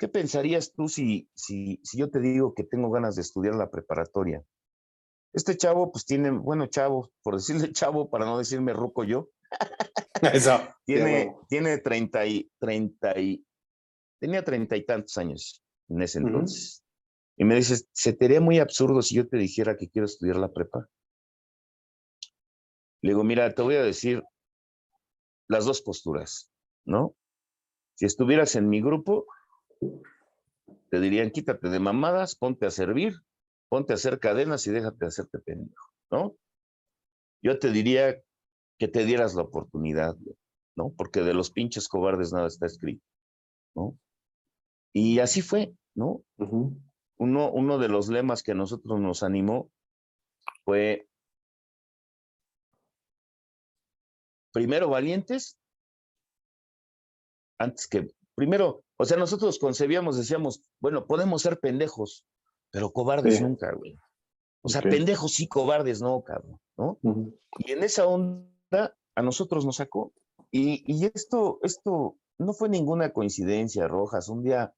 ¿qué 0.00 0.08
pensarías 0.08 0.72
tú 0.72 0.88
si, 0.88 1.30
si, 1.32 1.78
si 1.84 1.98
yo 1.98 2.10
te 2.10 2.18
digo 2.18 2.52
que 2.52 2.64
tengo 2.64 2.90
ganas 2.90 3.14
de 3.14 3.22
estudiar 3.22 3.54
la 3.54 3.70
preparatoria? 3.70 4.42
Este 5.32 5.56
chavo, 5.56 5.92
pues 5.92 6.06
tiene, 6.06 6.32
bueno, 6.32 6.66
chavo, 6.66 7.12
por 7.22 7.36
decirle 7.36 7.70
chavo, 7.72 8.10
para 8.10 8.24
no 8.24 8.36
decirme 8.36 8.72
ruco 8.72 9.04
yo. 9.04 9.28
Eso. 10.34 10.58
tiene, 10.84 11.36
tiene 11.48 11.78
30 11.78 12.26
y, 12.26 12.50
30 12.58 13.20
y, 13.20 13.46
Tenía 14.20 14.44
treinta 14.44 14.76
y 14.76 14.84
tantos 14.84 15.16
años 15.18 15.64
en 15.88 16.02
ese 16.02 16.18
entonces. 16.18 16.84
Y 17.36 17.44
me 17.44 17.56
dices, 17.56 17.88
¿se 17.92 18.12
te 18.12 18.26
haría 18.26 18.40
muy 18.40 18.58
absurdo 18.58 19.02
si 19.02 19.16
yo 19.16 19.28
te 19.28 19.38
dijera 19.38 19.76
que 19.76 19.88
quiero 19.88 20.06
estudiar 20.06 20.36
la 20.36 20.52
prepa? 20.52 20.88
Le 23.02 23.10
digo, 23.10 23.24
mira, 23.24 23.52
te 23.54 23.62
voy 23.62 23.76
a 23.76 23.82
decir 23.82 24.22
las 25.48 25.64
dos 25.64 25.80
posturas, 25.80 26.52
¿no? 26.84 27.16
Si 27.94 28.04
estuvieras 28.04 28.54
en 28.56 28.68
mi 28.68 28.80
grupo, 28.80 29.26
te 30.90 31.00
dirían, 31.00 31.30
quítate 31.30 31.68
de 31.70 31.80
mamadas, 31.80 32.36
ponte 32.36 32.66
a 32.66 32.70
servir 32.70 33.14
ponte 33.70 33.92
a 33.92 33.94
hacer 33.94 34.18
cadenas 34.18 34.66
y 34.66 34.72
déjate 34.72 34.98
de 34.98 35.06
hacerte 35.06 35.38
pendejo, 35.38 35.94
¿no? 36.10 36.36
Yo 37.40 37.58
te 37.58 37.70
diría 37.70 38.20
que 38.78 38.88
te 38.88 39.04
dieras 39.04 39.34
la 39.34 39.42
oportunidad, 39.42 40.16
¿no? 40.76 40.92
Porque 40.96 41.22
de 41.22 41.32
los 41.32 41.50
pinches 41.50 41.88
cobardes 41.88 42.32
nada 42.32 42.48
está 42.48 42.66
escrito, 42.66 43.06
¿no? 43.74 43.96
Y 44.92 45.20
así 45.20 45.42
fue, 45.42 45.74
¿no? 45.94 46.22
uno, 46.36 47.52
uno 47.52 47.78
de 47.78 47.88
los 47.88 48.08
lemas 48.08 48.42
que 48.42 48.52
a 48.52 48.54
nosotros 48.54 48.98
nos 48.98 49.22
animó 49.22 49.70
fue 50.64 51.06
primero 54.52 54.88
valientes 54.88 55.58
antes 57.58 57.86
que, 57.86 58.08
primero, 58.34 58.82
o 58.96 59.04
sea, 59.04 59.18
nosotros 59.18 59.58
concebíamos, 59.58 60.16
decíamos, 60.16 60.62
bueno, 60.80 61.06
podemos 61.06 61.42
ser 61.42 61.60
pendejos, 61.60 62.24
pero 62.70 62.90
cobardes 62.90 63.42
nunca, 63.42 63.72
güey. 63.74 63.98
O 64.62 64.68
sea, 64.68 64.80
pendejos 64.80 65.34
sí, 65.34 65.46
cobardes 65.46 66.00
no, 66.00 66.22
cabrón, 66.22 66.58
¿no? 66.76 66.98
Y 67.58 67.72
en 67.72 67.82
esa 67.82 68.06
onda 68.06 68.96
a 69.14 69.22
nosotros 69.22 69.66
nos 69.66 69.76
sacó. 69.76 70.14
Y, 70.50 70.82
y, 70.86 71.04
esto, 71.04 71.60
esto 71.62 72.16
no 72.38 72.52
fue 72.54 72.68
ninguna 72.70 73.12
coincidencia, 73.12 73.86
Rojas. 73.88 74.28
Un 74.28 74.42
día 74.42 74.74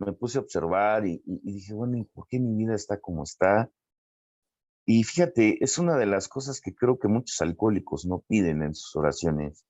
me 0.00 0.12
puse 0.12 0.38
a 0.38 0.42
observar 0.42 1.06
y, 1.06 1.22
y 1.24 1.52
dije, 1.52 1.74
bueno, 1.74 1.98
¿y 1.98 2.04
por 2.04 2.26
qué 2.26 2.40
mi 2.40 2.56
vida 2.56 2.74
está 2.74 2.98
como 3.00 3.22
está? 3.22 3.70
Y 4.86 5.04
fíjate, 5.04 5.62
es 5.62 5.78
una 5.78 5.96
de 5.96 6.06
las 6.06 6.28
cosas 6.28 6.60
que 6.60 6.74
creo 6.74 6.98
que 6.98 7.08
muchos 7.08 7.40
alcohólicos 7.42 8.06
no 8.06 8.24
piden 8.26 8.62
en 8.62 8.74
sus 8.74 8.96
oraciones. 8.96 9.64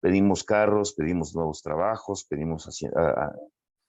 Pedimos 0.00 0.44
carros, 0.44 0.94
pedimos 0.94 1.34
nuevos 1.34 1.60
trabajos, 1.62 2.24
pedimos 2.24 2.66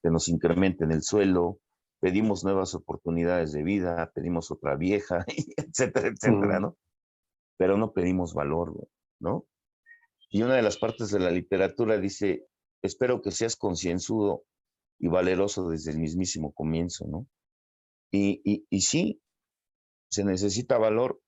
que 0.01 0.10
nos 0.10 0.27
incrementen 0.27 0.91
el 0.91 1.03
suelo, 1.03 1.60
pedimos 1.99 2.43
nuevas 2.43 2.73
oportunidades 2.73 3.51
de 3.51 3.63
vida, 3.63 4.12
pedimos 4.13 4.51
otra 4.51 4.75
vieja, 4.75 5.23
etcétera, 5.58 6.10
etcétera, 6.10 6.60
¿no? 6.60 6.77
Pero 7.58 7.77
no 7.77 7.93
pedimos 7.93 8.34
valor, 8.34 8.88
¿no? 9.19 9.45
Y 10.29 10.41
una 10.41 10.55
de 10.55 10.62
las 10.62 10.77
partes 10.77 11.12
de 11.12 11.19
la 11.19 11.32
literatura 11.32 11.97
dice, 11.97 12.47
espero 12.82 13.21
que 13.21 13.32
seas 13.32 13.55
concienzudo 13.55 14.43
y 14.99 15.07
valeroso 15.07 15.69
desde 15.69 15.91
el 15.91 15.99
mismísimo 15.99 16.51
comienzo, 16.51 17.07
¿no? 17.07 17.27
Y, 18.12 18.41
y, 18.43 18.65
y 18.69 18.81
sí, 18.81 19.21
se 20.09 20.23
necesita 20.23 20.77
valor. 20.77 21.21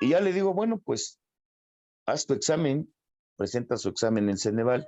Y 0.00 0.10
ya 0.10 0.20
le 0.20 0.32
digo, 0.32 0.54
bueno, 0.54 0.78
pues 0.78 1.20
haz 2.06 2.26
tu 2.26 2.34
examen, 2.34 2.92
presenta 3.36 3.76
su 3.76 3.88
examen 3.88 4.28
en 4.28 4.38
Ceneval 4.38 4.86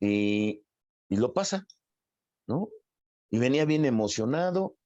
y, 0.00 0.62
y, 1.08 1.16
lo 1.16 1.32
pasa, 1.32 1.66
¿no? 2.46 2.68
Y 3.30 3.38
venía 3.38 3.64
bien 3.64 3.84
emocionado. 3.84 4.76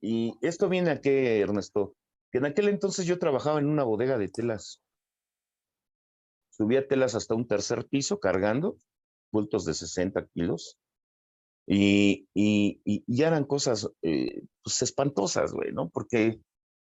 Y 0.00 0.34
esto 0.42 0.68
viene 0.68 0.90
a 0.90 1.00
qué, 1.00 1.40
Ernesto, 1.40 1.96
que 2.30 2.38
en 2.38 2.46
aquel 2.46 2.68
entonces 2.68 3.06
yo 3.06 3.18
trabajaba 3.18 3.58
en 3.58 3.66
una 3.66 3.84
bodega 3.84 4.18
de 4.18 4.28
telas. 4.28 4.80
Subía 6.50 6.86
telas 6.86 7.14
hasta 7.14 7.34
un 7.34 7.46
tercer 7.46 7.86
piso 7.86 8.20
cargando, 8.20 8.78
bultos 9.32 9.64
de 9.64 9.74
60 9.74 10.26
kilos. 10.34 10.78
Y, 11.66 12.28
y, 12.34 12.80
y, 12.84 13.22
eran 13.22 13.44
cosas 13.44 13.88
eh, 14.02 14.42
pues 14.62 14.82
espantosas, 14.82 15.52
güey, 15.52 15.72
¿no? 15.72 15.88
Porque 15.90 16.40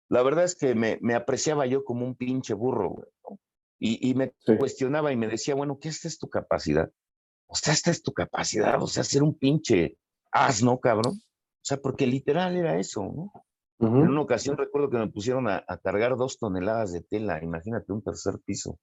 la 0.09 0.23
verdad 0.23 0.45
es 0.45 0.57
que 0.57 0.75
me, 0.75 0.99
me 1.03 1.15
apreciaba 1.15 1.67
yo 1.67 1.85
como 1.85 2.07
un 2.07 2.15
pinche 2.17 2.55
burro, 2.55 2.91
güey, 2.91 3.09
¿no? 3.29 3.39
Y, 3.79 4.11
y 4.11 4.15
me 4.15 4.33
cuestionaba 4.59 5.13
y 5.13 5.17
me 5.17 5.29
decía, 5.29 5.55
bueno, 5.55 5.79
¿qué 5.79 5.89
esta 5.89 6.09
es 6.09 6.19
tu 6.19 6.29
capacidad? 6.29 6.91
O 7.47 7.55
sea, 7.55 7.73
esta 7.73 7.91
es 7.91 8.03
tu 8.03 8.13
capacidad, 8.13 8.83
o 8.83 8.87
sea, 8.87 9.05
ser 9.05 9.23
un 9.23 9.39
pinche 9.39 9.97
asno, 10.33 10.79
cabrón. 10.79 11.15
O 11.15 11.63
sea, 11.63 11.79
porque 11.79 12.07
literal 12.07 12.57
era 12.57 12.79
eso, 12.79 13.03
¿no? 13.03 13.33
En 13.81 14.09
una 14.09 14.21
ocasión 14.21 14.59
recuerdo 14.59 14.91
que 14.91 14.99
me 14.99 15.09
pusieron 15.09 15.49
a, 15.49 15.65
a, 15.67 15.79
cargar 15.79 16.17
dos 16.19 16.39
toneladas 16.39 16.93
de 16.93 17.01
tela, 17.01 17.43
imagínate 17.43 17.93
un 17.95 18.03
tercer 18.03 18.35
piso. 18.45 18.79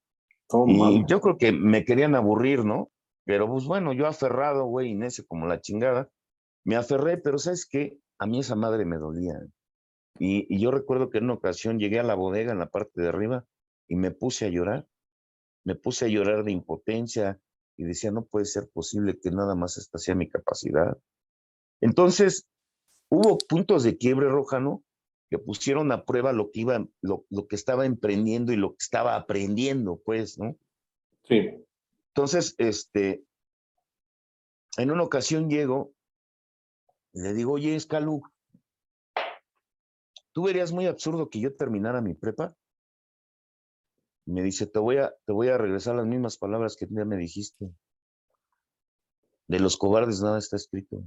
Oh, 0.48 0.66
y 0.66 1.04
yo 1.06 1.20
creo 1.20 1.38
que 1.38 1.52
me 1.52 1.84
querían 1.84 2.16
aburrir, 2.16 2.64
¿no? 2.64 2.90
Pero 3.28 3.46
pues 3.46 3.66
bueno, 3.66 3.92
yo 3.92 4.06
aferrado, 4.06 4.64
güey, 4.64 4.98
ese 5.02 5.26
como 5.26 5.46
la 5.46 5.60
chingada, 5.60 6.08
me 6.64 6.76
aferré, 6.76 7.18
pero 7.18 7.36
¿sabes 7.36 7.66
qué? 7.70 7.98
A 8.18 8.26
mí 8.26 8.40
esa 8.40 8.56
madre 8.56 8.86
me 8.86 8.96
dolía. 8.96 9.38
Y, 10.18 10.46
y, 10.48 10.58
yo 10.58 10.70
recuerdo 10.70 11.10
que 11.10 11.18
en 11.18 11.24
una 11.24 11.34
ocasión 11.34 11.78
llegué 11.78 12.00
a 12.00 12.04
la 12.04 12.14
bodega 12.14 12.52
en 12.52 12.58
la 12.58 12.70
parte 12.70 13.02
de 13.02 13.08
arriba 13.08 13.44
y 13.86 13.96
me 13.96 14.12
puse 14.12 14.46
a 14.46 14.48
llorar. 14.48 14.88
Me 15.62 15.74
puse 15.74 16.06
a 16.06 16.08
llorar 16.08 16.42
de 16.42 16.52
impotencia 16.52 17.38
y 17.76 17.84
decía, 17.84 18.10
no 18.12 18.24
puede 18.24 18.46
ser 18.46 18.70
posible 18.72 19.18
que 19.22 19.30
nada 19.30 19.54
más 19.54 19.76
esta 19.76 19.98
sea 19.98 20.14
mi 20.14 20.30
capacidad. 20.30 20.96
Entonces, 21.82 22.48
hubo 23.10 23.36
puntos 23.36 23.84
de 23.84 23.98
quiebre, 23.98 24.30
Rojano, 24.30 24.84
que 25.28 25.36
pusieron 25.36 25.92
a 25.92 26.06
prueba 26.06 26.32
lo 26.32 26.50
que 26.50 26.60
iba, 26.60 26.82
lo, 27.02 27.26
lo 27.28 27.46
que 27.46 27.56
estaba 27.56 27.84
emprendiendo 27.84 28.54
y 28.54 28.56
lo 28.56 28.70
que 28.70 28.80
estaba 28.80 29.16
aprendiendo, 29.16 30.00
pues, 30.02 30.38
¿no? 30.38 30.56
Sí. 31.24 31.67
Entonces, 32.18 32.56
este, 32.58 33.24
en 34.76 34.90
una 34.90 35.04
ocasión 35.04 35.48
llego 35.48 35.94
y 37.12 37.20
le 37.20 37.32
digo, 37.32 37.52
oye, 37.52 37.76
Escalú, 37.76 38.22
¿tú 40.32 40.42
verías 40.42 40.72
muy 40.72 40.86
absurdo 40.86 41.30
que 41.30 41.38
yo 41.38 41.54
terminara 41.54 42.00
mi 42.00 42.14
prepa? 42.14 42.56
Y 44.26 44.32
me 44.32 44.42
dice, 44.42 44.66
te 44.66 44.80
voy, 44.80 44.96
a, 44.96 45.14
te 45.26 45.32
voy 45.32 45.46
a 45.46 45.58
regresar 45.58 45.94
las 45.94 46.06
mismas 46.06 46.38
palabras 46.38 46.74
que 46.74 46.88
ya 46.90 47.04
me 47.04 47.16
dijiste. 47.16 47.72
De 49.46 49.60
los 49.60 49.76
cobardes 49.76 50.20
nada 50.20 50.40
está 50.40 50.56
escrito. 50.56 51.04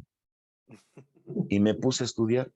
Y 1.49 1.59
me 1.59 1.73
puse 1.73 2.05
a 2.05 2.07
estudiar. 2.07 2.53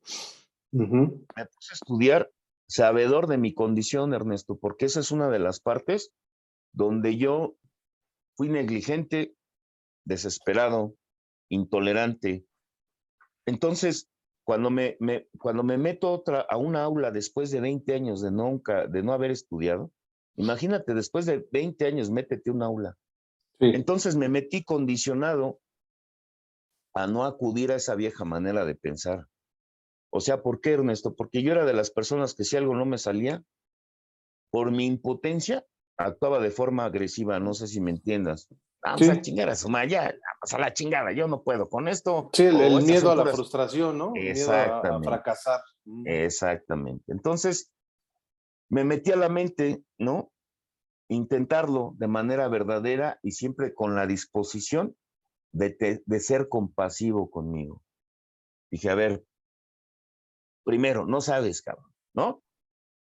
Me 0.71 1.45
puse 1.45 1.73
a 1.73 1.73
estudiar 1.73 2.31
sabedor 2.67 3.27
de 3.27 3.37
mi 3.37 3.53
condición, 3.53 4.13
Ernesto, 4.13 4.57
porque 4.57 4.85
esa 4.85 5.01
es 5.01 5.11
una 5.11 5.27
de 5.27 5.39
las 5.39 5.59
partes 5.59 6.13
donde 6.71 7.17
yo 7.17 7.57
Fui 8.35 8.49
negligente, 8.49 9.35
desesperado, 10.05 10.95
intolerante. 11.49 12.45
Entonces, 13.45 14.09
cuando 14.43 14.69
me, 14.69 14.97
me, 14.99 15.27
cuando 15.39 15.63
me 15.63 15.77
meto 15.77 16.11
otra, 16.11 16.41
a 16.41 16.57
una 16.57 16.83
aula 16.83 17.11
después 17.11 17.51
de 17.51 17.61
20 17.61 17.93
años 17.93 18.21
de, 18.21 18.31
nunca, 18.31 18.87
de 18.87 19.03
no 19.03 19.13
haber 19.13 19.31
estudiado, 19.31 19.91
imagínate, 20.35 20.93
después 20.93 21.25
de 21.25 21.47
20 21.51 21.85
años, 21.85 22.11
métete 22.11 22.49
a 22.49 22.53
un 22.53 22.63
aula. 22.63 22.97
Entonces 23.59 24.15
me 24.17 24.27
metí 24.27 24.63
condicionado 24.63 25.59
a 26.93 27.07
no 27.07 27.25
acudir 27.25 27.71
a 27.71 27.75
esa 27.75 27.95
vieja 27.95 28.25
manera 28.25 28.65
de 28.65 28.75
pensar. 28.75 29.27
O 30.09 30.19
sea, 30.19 30.41
¿por 30.41 30.61
qué, 30.61 30.73
Ernesto? 30.73 31.15
Porque 31.15 31.41
yo 31.41 31.51
era 31.51 31.65
de 31.65 31.73
las 31.73 31.89
personas 31.89 32.35
que 32.35 32.43
si 32.43 32.57
algo 32.57 32.75
no 32.75 32.85
me 32.85 32.97
salía, 32.97 33.43
por 34.49 34.71
mi 34.71 34.85
impotencia, 34.85 35.65
actuaba 35.97 36.39
de 36.39 36.51
forma 36.51 36.85
agresiva, 36.85 37.39
no 37.39 37.53
sé 37.53 37.67
si 37.67 37.81
me 37.81 37.91
entiendas. 37.91 38.47
Vamos 38.81 39.09
a 39.09 39.21
chingar 39.21 39.49
a 39.49 39.55
su 39.55 39.67
ya, 39.87 40.03
vamos 40.03 40.53
a 40.53 40.59
la 40.59 40.73
chingada, 40.73 41.11
yo 41.11 41.27
no 41.27 41.41
puedo 41.41 41.69
con 41.69 41.87
esto. 41.87 42.29
Sí, 42.33 42.43
el, 42.43 42.83
miedo 42.83 43.11
a 43.11 43.15
la 43.15 43.25
frustración, 43.25 43.97
¿no? 43.97 44.11
Exactamente. 44.15 44.89
Miedo 44.89 44.97
a, 44.97 45.03
fracasar. 45.03 45.61
Mm. 45.85 46.07
Exactamente. 46.07 47.11
Entonces, 47.11 47.73
me 48.69 48.83
metí 48.83 49.11
a 49.11 49.15
la 49.15 49.29
mente, 49.29 49.83
¿no? 49.97 50.31
Intentarlo 51.09 51.95
de 51.97 52.07
manera 52.07 52.47
verdadera 52.47 53.19
y 53.23 53.31
siempre 53.31 53.73
con 53.73 53.95
la 53.95 54.05
disposición 54.05 54.95
de, 55.51 56.03
de 56.05 56.19
ser 56.19 56.47
compasivo 56.47 57.31
conmigo. 57.31 57.81
Dije, 58.69 58.89
a 58.89 58.95
ver, 58.95 59.23
primero, 60.63 61.07
no 61.07 61.21
sabes, 61.21 61.63
cabrón, 61.63 61.91
¿no? 62.13 62.43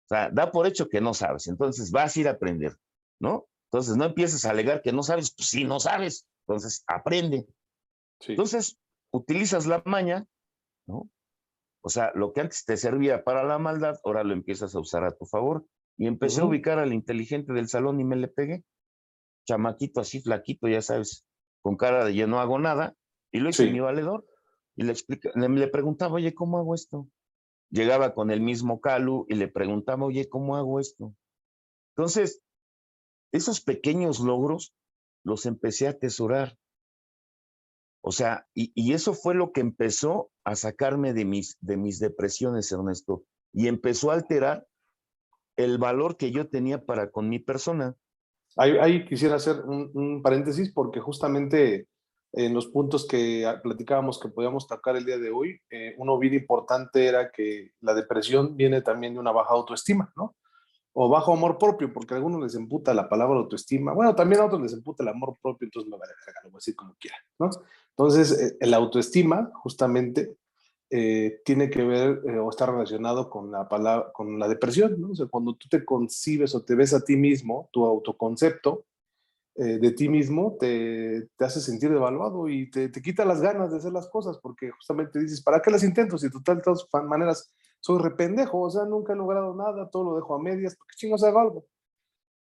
O 0.05 0.07
sea, 0.07 0.29
da 0.29 0.51
por 0.51 0.67
hecho 0.67 0.87
que 0.87 1.01
no 1.01 1.13
sabes, 1.13 1.47
entonces 1.47 1.91
vas 1.91 2.15
a 2.15 2.19
ir 2.19 2.27
a 2.27 2.31
aprender, 2.31 2.77
¿no? 3.19 3.47
Entonces 3.71 3.97
no 3.97 4.05
empieces 4.05 4.45
a 4.45 4.51
alegar 4.51 4.81
que 4.81 4.93
no 4.93 5.03
sabes, 5.03 5.33
pues 5.35 5.49
sí, 5.49 5.63
no 5.63 5.79
sabes, 5.79 6.27
entonces 6.47 6.83
aprende. 6.87 7.47
Entonces, 8.19 8.77
utilizas 9.11 9.65
la 9.65 9.81
maña, 9.85 10.27
¿no? 10.87 11.09
O 11.81 11.89
sea, 11.89 12.11
lo 12.15 12.33
que 12.33 12.41
antes 12.41 12.65
te 12.65 12.77
servía 12.77 13.23
para 13.23 13.43
la 13.43 13.59
maldad, 13.59 13.99
ahora 14.03 14.23
lo 14.23 14.33
empiezas 14.33 14.73
a 14.75 14.79
usar 14.79 15.03
a 15.03 15.15
tu 15.15 15.25
favor. 15.25 15.67
Y 15.97 16.07
empecé 16.07 16.41
a 16.41 16.45
ubicar 16.45 16.79
al 16.79 16.93
inteligente 16.93 17.53
del 17.53 17.69
salón 17.69 17.99
y 17.99 18.03
me 18.03 18.15
le 18.15 18.27
pegué. 18.27 18.65
Chamaquito 19.47 20.01
así, 20.01 20.19
flaquito, 20.19 20.67
ya 20.67 20.81
sabes, 20.81 21.25
con 21.61 21.77
cara 21.77 22.03
de 22.03 22.15
yo 22.15 22.27
no 22.27 22.39
hago 22.39 22.59
nada. 22.59 22.95
Y 23.31 23.39
lo 23.39 23.49
hice 23.49 23.71
mi 23.71 23.79
valedor. 23.79 24.25
Y 24.75 24.83
le, 24.83 24.91
explica, 24.91 25.29
le, 25.35 25.47
le 25.47 25.67
preguntaba, 25.67 26.15
oye, 26.15 26.33
¿cómo 26.33 26.57
hago 26.57 26.73
esto? 26.73 27.07
Llegaba 27.69 28.13
con 28.13 28.31
el 28.31 28.41
mismo 28.41 28.79
Calu 28.81 29.25
y 29.29 29.35
le 29.35 29.47
preguntaba, 29.47 30.05
oye, 30.05 30.29
¿cómo 30.29 30.55
hago 30.55 30.79
esto? 30.79 31.13
Entonces, 31.95 32.41
esos 33.31 33.61
pequeños 33.61 34.19
logros 34.19 34.73
los 35.23 35.45
empecé 35.45 35.87
a 35.87 35.91
atesorar. 35.91 36.57
O 38.01 38.11
sea, 38.11 38.47
y, 38.53 38.93
eso 38.93 39.13
fue 39.13 39.33
lo 39.33 39.51
que 39.51 39.61
empezó 39.61 40.29
a 40.43 40.55
sacarme 40.55 41.13
de 41.13 41.25
mis, 41.25 41.57
de 41.59 41.75
mis 41.75 41.99
depresiones, 41.99 42.71
Ernesto, 42.71 43.23
y 43.51 43.67
empezó 43.67 44.11
a 44.11 44.13
alterar 44.13 44.67
el 45.57 45.77
valor 45.79 46.17
que 46.17 46.31
yo 46.31 46.47
tenía 46.47 46.85
para 46.85 47.09
con 47.09 47.29
mi 47.29 47.39
persona. 47.39 47.95
Ahí, 48.57 49.05
quisiera 49.05 49.35
hacer 49.35 49.61
un, 49.61 50.21
paréntesis 50.21 50.71
porque 50.71 50.99
justamente 50.99 51.87
en 52.37 52.53
los 52.53 52.67
puntos 52.67 53.07
que 53.07 53.49
platicábamos 53.63 54.19
que 54.19 54.27
podíamos 54.27 54.67
tocar 54.67 54.97
el 54.97 55.05
día 55.05 55.17
de 55.17 55.31
hoy, 55.31 55.57
eh, 55.69 55.95
uno 55.97 56.19
bien 56.19 56.33
importante 56.33 57.05
era 57.07 57.31
que 57.31 57.71
la 57.79 57.93
depresión 57.93 58.57
viene 58.57 58.81
también 58.81 59.13
de 59.13 59.21
una 59.21 59.31
baja 59.31 59.53
autoestima, 59.53 60.11
¿no? 60.17 60.35
O 60.91 61.07
bajo 61.07 61.31
amor 61.31 61.57
propio, 61.57 61.93
porque 61.93 62.13
a 62.13 62.17
algunos 62.17 62.41
les 62.41 62.55
emputa 62.55 62.93
la 62.93 63.07
palabra 63.07 63.37
autoestima. 63.37 63.93
Bueno, 63.93 64.13
también 64.15 64.41
a 64.41 64.45
otros 64.45 64.61
les 64.61 64.73
emputa 64.73 65.01
el 65.03 65.09
amor 65.09 65.37
propio, 65.41 65.65
entonces 65.65 65.89
me 65.89 65.97
vale 65.97 66.11
a 66.11 66.43
lo 66.43 66.49
voy 66.49 66.57
a 66.57 66.59
decir 66.59 66.75
como 66.75 66.95
quiera, 66.99 67.15
¿no? 67.39 67.49
Entonces, 67.91 68.31
eh, 68.37 68.57
el 68.59 68.73
autoestima, 68.73 69.51
justamente, 69.53 70.35
eh, 70.89 71.41
tiene 71.45 71.69
que 71.69 71.83
ver 71.83 72.21
o 72.37 72.49
está 72.49 72.65
relacionado 72.65 73.29
con 73.29 73.49
la 73.49 73.67
palabra, 73.69 74.11
con 74.11 74.37
la 74.37 74.49
depresión, 74.49 74.99
¿no? 74.99 75.11
O 75.11 75.15
sea, 75.15 75.27
cuando 75.27 75.53
tú 75.53 75.69
te 75.69 75.85
concibes 75.85 76.53
o 76.53 76.63
te 76.63 76.75
ves 76.75 76.93
a 76.93 77.03
ti 77.03 77.15
mismo, 77.15 77.69
tu 77.71 77.85
autoconcepto, 77.85 78.83
eh, 79.57 79.79
de 79.79 79.91
ti 79.91 80.09
mismo 80.09 80.57
te, 80.59 81.29
te, 81.37 81.45
hace 81.45 81.61
sentir 81.61 81.89
devaluado 81.89 82.49
y 82.49 82.69
te, 82.69 82.89
te, 82.89 83.01
quita 83.01 83.23
las 83.23 83.41
ganas 83.41 83.71
de 83.71 83.77
hacer 83.77 83.93
las 83.93 84.09
cosas 84.09 84.37
porque 84.39 84.69
justamente 84.71 85.17
dices, 85.17 85.41
¿para 85.41 85.61
qué 85.61 85.71
las 85.71 85.83
intento? 85.83 86.17
Si 86.17 86.29
total, 86.29 86.57
de 86.57 86.63
todas 86.63 86.87
maneras, 87.05 87.53
soy 87.79 88.01
rependejo, 88.01 88.59
o 88.59 88.69
sea, 88.69 88.83
nunca 88.83 89.13
he 89.13 89.15
logrado 89.15 89.55
nada, 89.55 89.89
todo 89.89 90.03
lo 90.03 90.15
dejo 90.15 90.35
a 90.35 90.41
medias, 90.41 90.75
¿por 90.75 90.87
qué 90.87 90.95
chingos 90.97 91.23
hago 91.23 91.39
algo? 91.39 91.65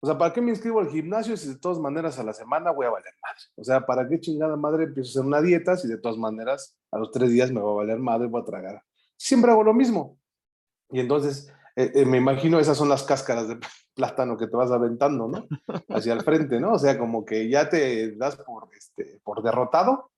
O 0.00 0.06
sea, 0.06 0.18
¿para 0.18 0.32
qué 0.32 0.40
me 0.40 0.50
inscribo 0.50 0.80
al 0.80 0.88
gimnasio 0.88 1.36
si 1.36 1.48
de 1.48 1.58
todas 1.58 1.78
maneras 1.78 2.18
a 2.18 2.24
la 2.24 2.32
semana 2.32 2.72
voy 2.72 2.86
a 2.86 2.90
valer 2.90 3.12
madre? 3.22 3.42
O 3.56 3.62
sea, 3.62 3.86
¿para 3.86 4.08
qué 4.08 4.18
chingada 4.18 4.56
madre 4.56 4.84
empiezo 4.84 5.10
a 5.10 5.12
hacer 5.12 5.26
una 5.26 5.40
dieta 5.40 5.76
si 5.76 5.86
de 5.86 5.98
todas 5.98 6.18
maneras 6.18 6.76
a 6.90 6.98
los 6.98 7.12
tres 7.12 7.30
días 7.30 7.52
me 7.52 7.60
va 7.60 7.70
a 7.70 7.74
valer 7.74 7.98
madre, 7.98 8.26
voy 8.26 8.40
a 8.40 8.44
tragar? 8.44 8.82
Siempre 9.16 9.52
hago 9.52 9.62
lo 9.62 9.74
mismo. 9.74 10.18
Y 10.90 10.98
entonces, 10.98 11.52
eh, 11.76 11.90
eh, 11.94 12.04
me 12.04 12.18
imagino 12.18 12.58
esas 12.58 12.76
son 12.76 12.88
las 12.88 13.02
cáscaras 13.02 13.48
de, 13.48 13.58
plátano 13.94 14.36
que 14.36 14.46
te 14.46 14.56
vas 14.56 14.70
aventando, 14.70 15.28
¿no? 15.28 15.46
Hacia 15.88 16.14
el 16.14 16.22
frente, 16.22 16.60
¿no? 16.60 16.72
O 16.72 16.78
sea, 16.78 16.98
como 16.98 17.24
que 17.24 17.48
ya 17.48 17.68
te 17.68 18.16
das 18.16 18.36
por, 18.36 18.68
este, 18.76 19.20
por 19.22 19.42
derrotado 19.42 20.10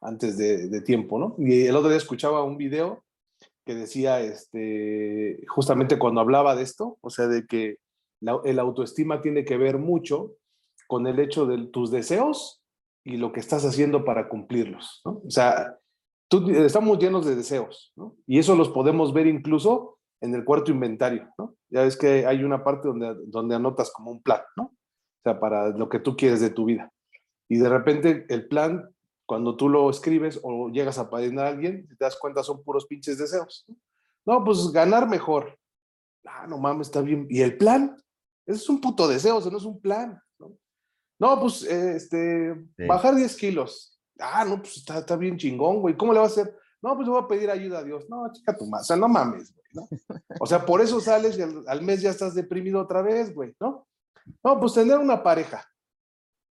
antes 0.00 0.38
de, 0.38 0.80
tiempo, 0.80 1.18
¿no? 1.18 1.36
Y 1.38 1.66
el 1.66 1.76
otro 1.76 1.90
día 1.90 1.98
escuchaba 1.98 2.42
un 2.42 2.56
video 2.56 3.04
que 3.66 3.74
decía, 3.74 4.20
este, 4.20 5.44
justamente 5.48 5.98
cuando 5.98 6.22
hablaba 6.22 6.56
de 6.56 6.62
esto, 6.62 6.96
o 7.02 7.10
sea, 7.10 7.28
de 7.28 7.46
que 7.46 7.76
el 8.44 8.58
autoestima 8.58 9.20
tiene 9.20 9.44
que 9.44 9.58
ver 9.58 9.78
mucho 9.78 10.32
con 10.86 11.06
el 11.06 11.18
hecho 11.20 11.44
de 11.44 11.66
tus 11.66 11.90
deseos 11.90 12.62
y 13.04 13.18
lo 13.18 13.32
que 13.32 13.40
estás 13.40 13.64
haciendo 13.64 14.04
para 14.04 14.28
cumplirlos, 14.28 15.02
¿no? 15.04 15.20
O 15.26 15.30
sea, 15.30 15.78
tú, 16.28 16.50
estamos 16.50 16.98
llenos 16.98 17.26
de 17.26 17.36
deseos, 17.36 17.92
¿no? 17.96 18.16
Y 18.26 18.38
eso 18.38 18.56
los 18.56 18.70
podemos 18.70 19.12
ver 19.12 19.26
incluso 19.26 19.98
en 20.20 20.34
el 20.34 20.44
cuarto 20.44 20.70
inventario, 20.70 21.28
¿no? 21.38 21.56
Ya 21.70 21.82
ves 21.82 21.96
que 21.96 22.26
hay 22.26 22.44
una 22.44 22.62
parte 22.62 22.88
donde, 22.88 23.14
donde 23.26 23.54
anotas 23.54 23.90
como 23.90 24.10
un 24.10 24.22
plan, 24.22 24.40
¿no? 24.56 24.64
O 24.64 25.22
sea, 25.22 25.38
para 25.38 25.68
lo 25.68 25.88
que 25.88 25.98
tú 25.98 26.16
quieres 26.16 26.40
de 26.40 26.50
tu 26.50 26.64
vida. 26.64 26.90
Y 27.48 27.58
de 27.58 27.68
repente 27.68 28.26
el 28.28 28.48
plan, 28.48 28.88
cuando 29.26 29.56
tú 29.56 29.68
lo 29.68 29.88
escribes 29.90 30.40
o 30.42 30.70
llegas 30.70 30.98
a 30.98 31.10
padrinar 31.10 31.46
a 31.46 31.48
alguien, 31.50 31.86
te 31.88 31.96
das 32.04 32.18
cuenta 32.18 32.42
son 32.42 32.62
puros 32.62 32.86
pinches 32.86 33.18
deseos. 33.18 33.66
No, 34.26 34.44
pues 34.44 34.70
ganar 34.72 35.08
mejor. 35.08 35.58
Ah, 36.26 36.46
no 36.46 36.58
mames, 36.58 36.88
está 36.88 37.00
bien. 37.00 37.26
¿Y 37.28 37.40
el 37.40 37.56
plan? 37.56 37.96
Es 38.46 38.68
un 38.68 38.80
puto 38.80 39.08
deseo, 39.08 39.36
o 39.36 39.40
sea, 39.40 39.50
no 39.50 39.58
es 39.58 39.64
un 39.64 39.80
plan. 39.80 40.20
No, 40.38 40.56
no 41.18 41.40
pues, 41.40 41.62
este, 41.62 42.54
bajar 42.86 43.14
10 43.14 43.36
kilos. 43.36 44.00
Ah, 44.18 44.44
no, 44.44 44.58
pues 44.58 44.78
está, 44.78 44.98
está 44.98 45.16
bien 45.16 45.36
chingón, 45.36 45.80
güey. 45.80 45.96
¿Cómo 45.96 46.12
le 46.12 46.20
vas 46.20 46.36
a 46.36 46.42
hacer? 46.42 46.56
No, 46.82 46.96
pues 46.96 47.08
voy 47.08 47.22
a 47.22 47.28
pedir 47.28 47.50
ayuda 47.50 47.80
a 47.80 47.84
Dios. 47.84 48.08
No, 48.08 48.30
chica 48.32 48.56
tu 48.56 48.66
madre. 48.66 48.82
O 48.82 48.84
sea, 48.84 48.96
no 48.96 49.08
mames, 49.08 49.54
¿no? 49.72 49.88
O 50.38 50.46
sea, 50.46 50.64
por 50.64 50.80
eso 50.80 51.00
sales 51.00 51.38
y 51.38 51.42
al, 51.42 51.82
mes 51.82 52.00
ya 52.00 52.10
estás 52.10 52.34
deprimido 52.34 52.80
otra 52.80 53.02
vez, 53.02 53.34
güey, 53.34 53.54
¿no? 53.60 53.86
No, 54.42 54.60
pues 54.60 54.74
tener 54.74 54.98
una 54.98 55.22
pareja. 55.22 55.66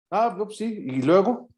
Ah, 0.10 0.34
pues 0.38 0.58
sí, 0.58 0.66
y 0.66 1.02
luego, 1.02 1.50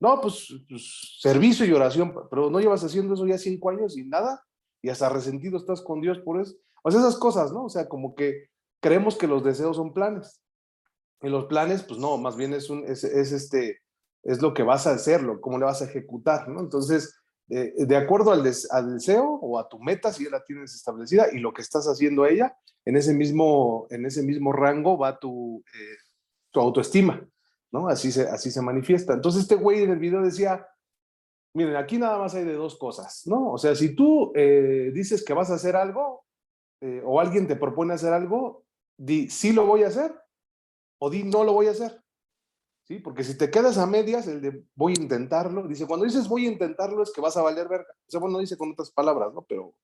no, 0.00 0.20
pues, 0.20 0.48
pues, 0.68 1.18
servicio 1.20 1.66
y 1.66 1.72
oración, 1.72 2.14
pero 2.30 2.50
no 2.50 2.60
llevas 2.60 2.82
haciendo 2.82 3.14
eso 3.14 3.26
ya 3.26 3.36
cinco 3.36 3.70
años 3.70 3.96
y 3.98 4.04
nada, 4.04 4.42
y 4.82 4.88
hasta 4.88 5.08
resentido 5.08 5.58
estás 5.58 5.82
con 5.82 6.00
Dios 6.00 6.18
por 6.20 6.40
eso. 6.40 6.56
O 6.82 6.90
sea, 6.90 7.00
esas 7.00 7.16
cosas, 7.16 7.52
¿no? 7.52 7.64
O 7.64 7.68
sea, 7.68 7.88
como 7.88 8.14
que 8.14 8.48
creemos 8.80 9.16
que 9.16 9.26
los 9.26 9.44
deseos 9.44 9.76
son 9.76 9.92
planes. 9.92 10.42
Y 11.20 11.28
los 11.28 11.46
planes, 11.46 11.82
pues 11.82 11.98
no, 11.98 12.16
más 12.16 12.36
bien 12.36 12.54
es 12.54 12.70
un, 12.70 12.84
es, 12.86 13.04
es 13.04 13.32
este, 13.32 13.80
es 14.22 14.40
lo 14.40 14.54
que 14.54 14.62
vas 14.62 14.86
a 14.86 14.92
hacerlo, 14.92 15.40
cómo 15.40 15.58
le 15.58 15.64
vas 15.64 15.82
a 15.82 15.86
ejecutar, 15.86 16.48
¿no? 16.48 16.60
Entonces, 16.60 17.18
eh, 17.50 17.72
de 17.86 17.96
acuerdo 17.96 18.32
al, 18.32 18.42
deseo 18.42 19.24
o 19.24 19.58
a 19.58 19.68
tu 19.68 19.78
meta, 19.78 20.12
si 20.12 20.24
ya 20.24 20.30
la 20.30 20.44
tienes 20.44 20.74
establecida 20.74 21.28
y 21.32 21.38
lo 21.38 21.52
que 21.54 21.62
estás 21.62 21.86
haciendo 21.86 22.26
ella, 22.26 22.56
en 22.84 22.96
ese 22.96 23.14
mismo, 23.14 23.86
en 23.90 24.04
ese 24.04 24.22
mismo 24.22 24.52
rango 24.52 24.98
va 24.98 25.18
tu, 25.18 25.64
eh, 25.74 25.96
tu 26.50 26.60
autoestima, 26.60 27.26
¿no? 27.70 27.88
Así 27.88 28.12
se, 28.12 28.28
así 28.28 28.50
se 28.50 28.60
manifiesta. 28.60 29.14
Entonces 29.14 29.42
este 29.42 29.54
güey 29.54 29.82
en 29.82 29.90
el 29.90 29.98
video 29.98 30.20
decía, 30.20 30.66
miren, 31.54 31.76
aquí 31.76 31.96
nada 31.96 32.18
más 32.18 32.34
hay 32.34 32.44
de 32.44 32.54
dos 32.54 32.76
cosas, 32.76 33.22
¿no? 33.26 33.52
O 33.52 33.58
sea, 33.58 33.74
si 33.74 33.94
tú 33.94 34.30
eh, 34.34 34.90
dices 34.92 35.24
que 35.24 35.32
vas 35.32 35.50
a 35.50 35.54
hacer 35.54 35.76
algo 35.76 36.24
o 37.04 37.18
alguien 37.18 37.48
te 37.48 37.56
propone 37.56 37.94
hacer 37.94 38.12
algo, 38.12 38.64
di 38.96 39.28
sí 39.28 39.52
lo 39.52 39.66
voy 39.66 39.82
a 39.82 39.88
hacer 39.88 40.14
o 41.00 41.10
di 41.10 41.24
no 41.24 41.42
lo 41.42 41.52
voy 41.52 41.66
a 41.66 41.72
hacer. 41.72 42.00
¿Sí? 42.88 42.98
Porque 42.98 43.22
si 43.22 43.36
te 43.36 43.50
quedas 43.50 43.78
a 43.78 43.86
medias, 43.86 44.26
el 44.26 44.40
de 44.40 44.64
voy 44.74 44.94
a 44.98 45.02
intentarlo, 45.02 45.68
dice, 45.68 45.86
cuando 45.86 46.06
dices 46.06 46.26
voy 46.26 46.46
a 46.46 46.50
intentarlo 46.50 47.02
es 47.02 47.12
que 47.12 47.20
vas 47.20 47.36
a 47.36 47.42
valer 47.42 47.68
verga. 47.68 47.86
O 47.90 48.10
sea, 48.10 48.18
bueno, 48.18 48.38
dice 48.38 48.56
con 48.56 48.72
otras 48.72 48.90
palabras, 48.90 49.32
¿no? 49.34 49.42
Pero 49.42 49.74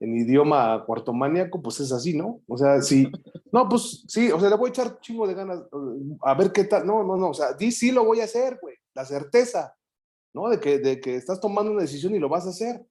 en 0.00 0.14
idioma 0.14 0.84
cuartomaníaco, 0.84 1.62
pues 1.62 1.80
es 1.80 1.90
así, 1.90 2.14
¿no? 2.14 2.42
O 2.46 2.58
sea, 2.58 2.82
sí, 2.82 3.10
no, 3.52 3.68
pues 3.68 4.04
sí, 4.06 4.30
o 4.30 4.38
sea, 4.38 4.50
le 4.50 4.56
voy 4.56 4.68
a 4.68 4.70
echar 4.70 5.00
chingo 5.00 5.26
de 5.26 5.34
ganas, 5.34 5.62
a 6.22 6.34
ver 6.34 6.52
qué 6.52 6.64
tal, 6.64 6.86
no, 6.86 7.02
no, 7.02 7.16
no, 7.16 7.30
o 7.30 7.34
sea, 7.34 7.54
di 7.54 7.72
sí 7.72 7.90
lo 7.90 8.04
voy 8.04 8.20
a 8.20 8.24
hacer, 8.24 8.58
güey, 8.60 8.76
la 8.94 9.04
certeza, 9.04 9.74
¿no? 10.34 10.48
De 10.50 10.60
que, 10.60 10.78
de 10.78 11.00
que 11.00 11.16
estás 11.16 11.40
tomando 11.40 11.72
una 11.72 11.82
decisión 11.82 12.14
y 12.14 12.18
lo 12.18 12.28
vas 12.28 12.46
a 12.46 12.50
hacer. 12.50 12.84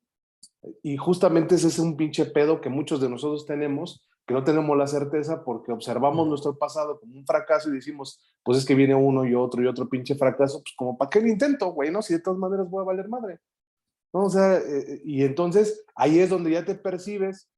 Y 0.81 0.97
justamente 0.97 1.55
ese 1.55 1.67
es 1.67 1.77
un 1.77 1.97
pinche 1.97 2.25
pedo 2.25 2.61
que 2.61 2.69
muchos 2.69 3.01
de 3.01 3.09
nosotros 3.09 3.45
tenemos, 3.45 4.01
que 4.25 4.33
no 4.33 4.43
tenemos 4.43 4.77
la 4.77 4.88
certeza 4.88 5.43
porque 5.43 5.71
observamos 5.71 6.27
nuestro 6.27 6.57
pasado 6.57 6.99
como 6.99 7.15
un 7.15 7.25
fracaso 7.25 7.69
y 7.69 7.73
decimos, 7.73 8.21
pues 8.43 8.57
es 8.57 8.65
que 8.65 8.75
viene 8.75 8.95
uno 8.95 9.25
y 9.25 9.36
otro 9.36 9.62
y 9.62 9.67
otro 9.67 9.89
pinche 9.89 10.15
fracaso, 10.15 10.59
pues 10.59 10.73
como, 10.77 10.97
¿para 10.97 11.09
qué 11.09 11.21
lo 11.21 11.27
intento, 11.27 11.71
güey? 11.71 11.91
¿No? 11.91 12.01
Si 12.01 12.13
de 12.13 12.19
todas 12.19 12.39
maneras 12.39 12.69
voy 12.69 12.81
a 12.81 12.86
valer 12.86 13.09
madre. 13.09 13.39
¿No? 14.13 14.25
O 14.25 14.29
sea, 14.29 14.57
eh, 14.57 15.01
y 15.03 15.23
entonces 15.23 15.83
ahí 15.95 16.19
es 16.19 16.29
donde 16.29 16.51
ya 16.51 16.63
te 16.63 16.75
percibes 16.75 17.49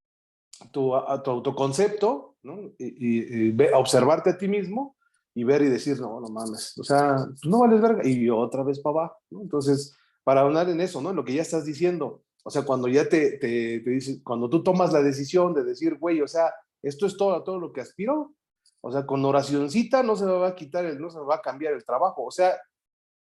tu, 0.72 0.96
a, 0.96 1.22
tu 1.22 1.32
autoconcepto, 1.32 2.36
¿no? 2.44 2.72
Y, 2.78 3.50
y, 3.50 3.58
observarte 3.74 4.32
a 4.32 4.38
ti 4.38 4.48
mismo 4.48 4.96
y 5.34 5.44
ver 5.44 5.62
y 5.64 5.70
decir, 5.70 6.00
no, 6.00 6.22
no 6.22 6.30
mames, 6.30 6.78
o 6.78 6.84
sea, 6.84 7.26
pues 7.28 7.46
no 7.46 7.60
vales 7.60 7.82
verga, 7.82 8.08
y 8.08 8.30
otra 8.30 8.64
vez 8.64 8.80
para 8.80 9.00
abajo, 9.00 9.18
¿no? 9.32 9.42
Entonces, 9.42 9.94
para 10.24 10.42
hablar 10.42 10.70
en 10.70 10.80
eso, 10.80 11.02
¿no? 11.02 11.10
En 11.10 11.18
lo 11.18 11.26
que 11.26 11.34
ya 11.34 11.42
estás 11.42 11.66
diciendo, 11.66 12.24
o 12.48 12.52
sea, 12.52 12.62
cuando 12.62 12.88
ya 12.88 13.10
te, 13.10 13.40
te, 13.40 13.80
te 13.80 13.90
dices, 13.90 14.22
cuando 14.24 14.48
tú 14.48 14.62
tomas 14.62 14.94
la 14.94 15.02
decisión 15.02 15.52
de 15.56 15.64
decir, 15.64 15.98
güey, 15.98 16.22
o 16.22 16.28
sea, 16.28 16.54
esto 16.84 17.08
es 17.08 17.18
todo, 17.18 17.44
todo 17.44 17.60
lo 17.60 17.74
que 17.74 17.82
aspiro, 17.82 18.36
o 18.82 18.92
sea, 18.92 19.04
con 19.08 19.26
oracioncita 19.26 20.04
no 20.04 20.16
se 20.16 20.26
me 20.26 20.34
va 20.34 20.50
a 20.50 20.56
quitar, 20.56 20.86
el, 20.86 21.02
no 21.02 21.10
se 21.10 21.18
me 21.18 21.26
va 21.26 21.38
a 21.38 21.42
cambiar 21.42 21.74
el 21.74 21.84
trabajo, 21.84 22.24
o 22.24 22.30
sea, 22.30 22.56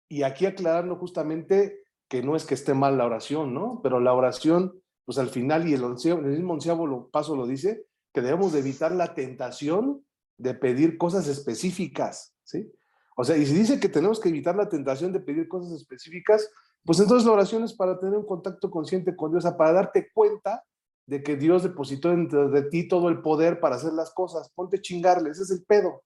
y 0.06 0.22
aquí 0.22 0.44
aclarando 0.44 0.96
justamente 0.96 1.80
que 2.08 2.22
no 2.22 2.36
es 2.36 2.44
que 2.44 2.52
esté 2.52 2.74
mal 2.74 2.98
la 2.98 3.06
oración, 3.06 3.54
¿no? 3.54 3.80
Pero 3.82 4.00
la 4.00 4.12
oración, 4.12 4.82
pues 5.06 5.16
al 5.16 5.30
final, 5.30 5.66
y 5.66 5.72
el, 5.72 5.82
el 5.82 6.22
mismo 6.22 6.52
onceavo 6.52 7.08
paso 7.08 7.34
lo 7.34 7.46
dice, 7.46 7.86
que 8.12 8.20
debemos 8.20 8.52
de 8.52 8.58
evitar 8.58 8.92
la 8.92 9.14
tentación 9.14 10.04
de 10.36 10.52
pedir 10.52 10.98
cosas 10.98 11.26
específicas, 11.26 12.34
¿sí? 12.44 12.70
O 13.16 13.24
sea, 13.24 13.38
y 13.38 13.46
si 13.46 13.54
dice 13.54 13.80
que 13.80 13.88
tenemos 13.88 14.20
que 14.20 14.28
evitar 14.28 14.54
la 14.54 14.68
tentación 14.68 15.10
de 15.10 15.20
pedir 15.20 15.48
cosas 15.48 15.72
específicas, 15.72 16.50
pues 16.86 17.00
entonces 17.00 17.26
la 17.26 17.32
oración 17.32 17.64
es 17.64 17.74
para 17.74 17.98
tener 17.98 18.16
un 18.16 18.24
contacto 18.24 18.70
consciente 18.70 19.16
con 19.16 19.32
Dios, 19.32 19.44
para 19.58 19.72
darte 19.72 20.08
cuenta 20.12 20.64
de 21.06 21.22
que 21.22 21.36
Dios 21.36 21.64
depositó 21.64 22.10
dentro 22.10 22.48
de 22.48 22.62
ti 22.62 22.86
todo 22.86 23.08
el 23.08 23.20
poder 23.22 23.58
para 23.58 23.76
hacer 23.76 23.92
las 23.92 24.12
cosas. 24.12 24.50
Ponte 24.54 24.80
chingarle, 24.80 25.30
ese 25.30 25.42
es 25.42 25.50
el 25.50 25.64
pedo. 25.64 26.02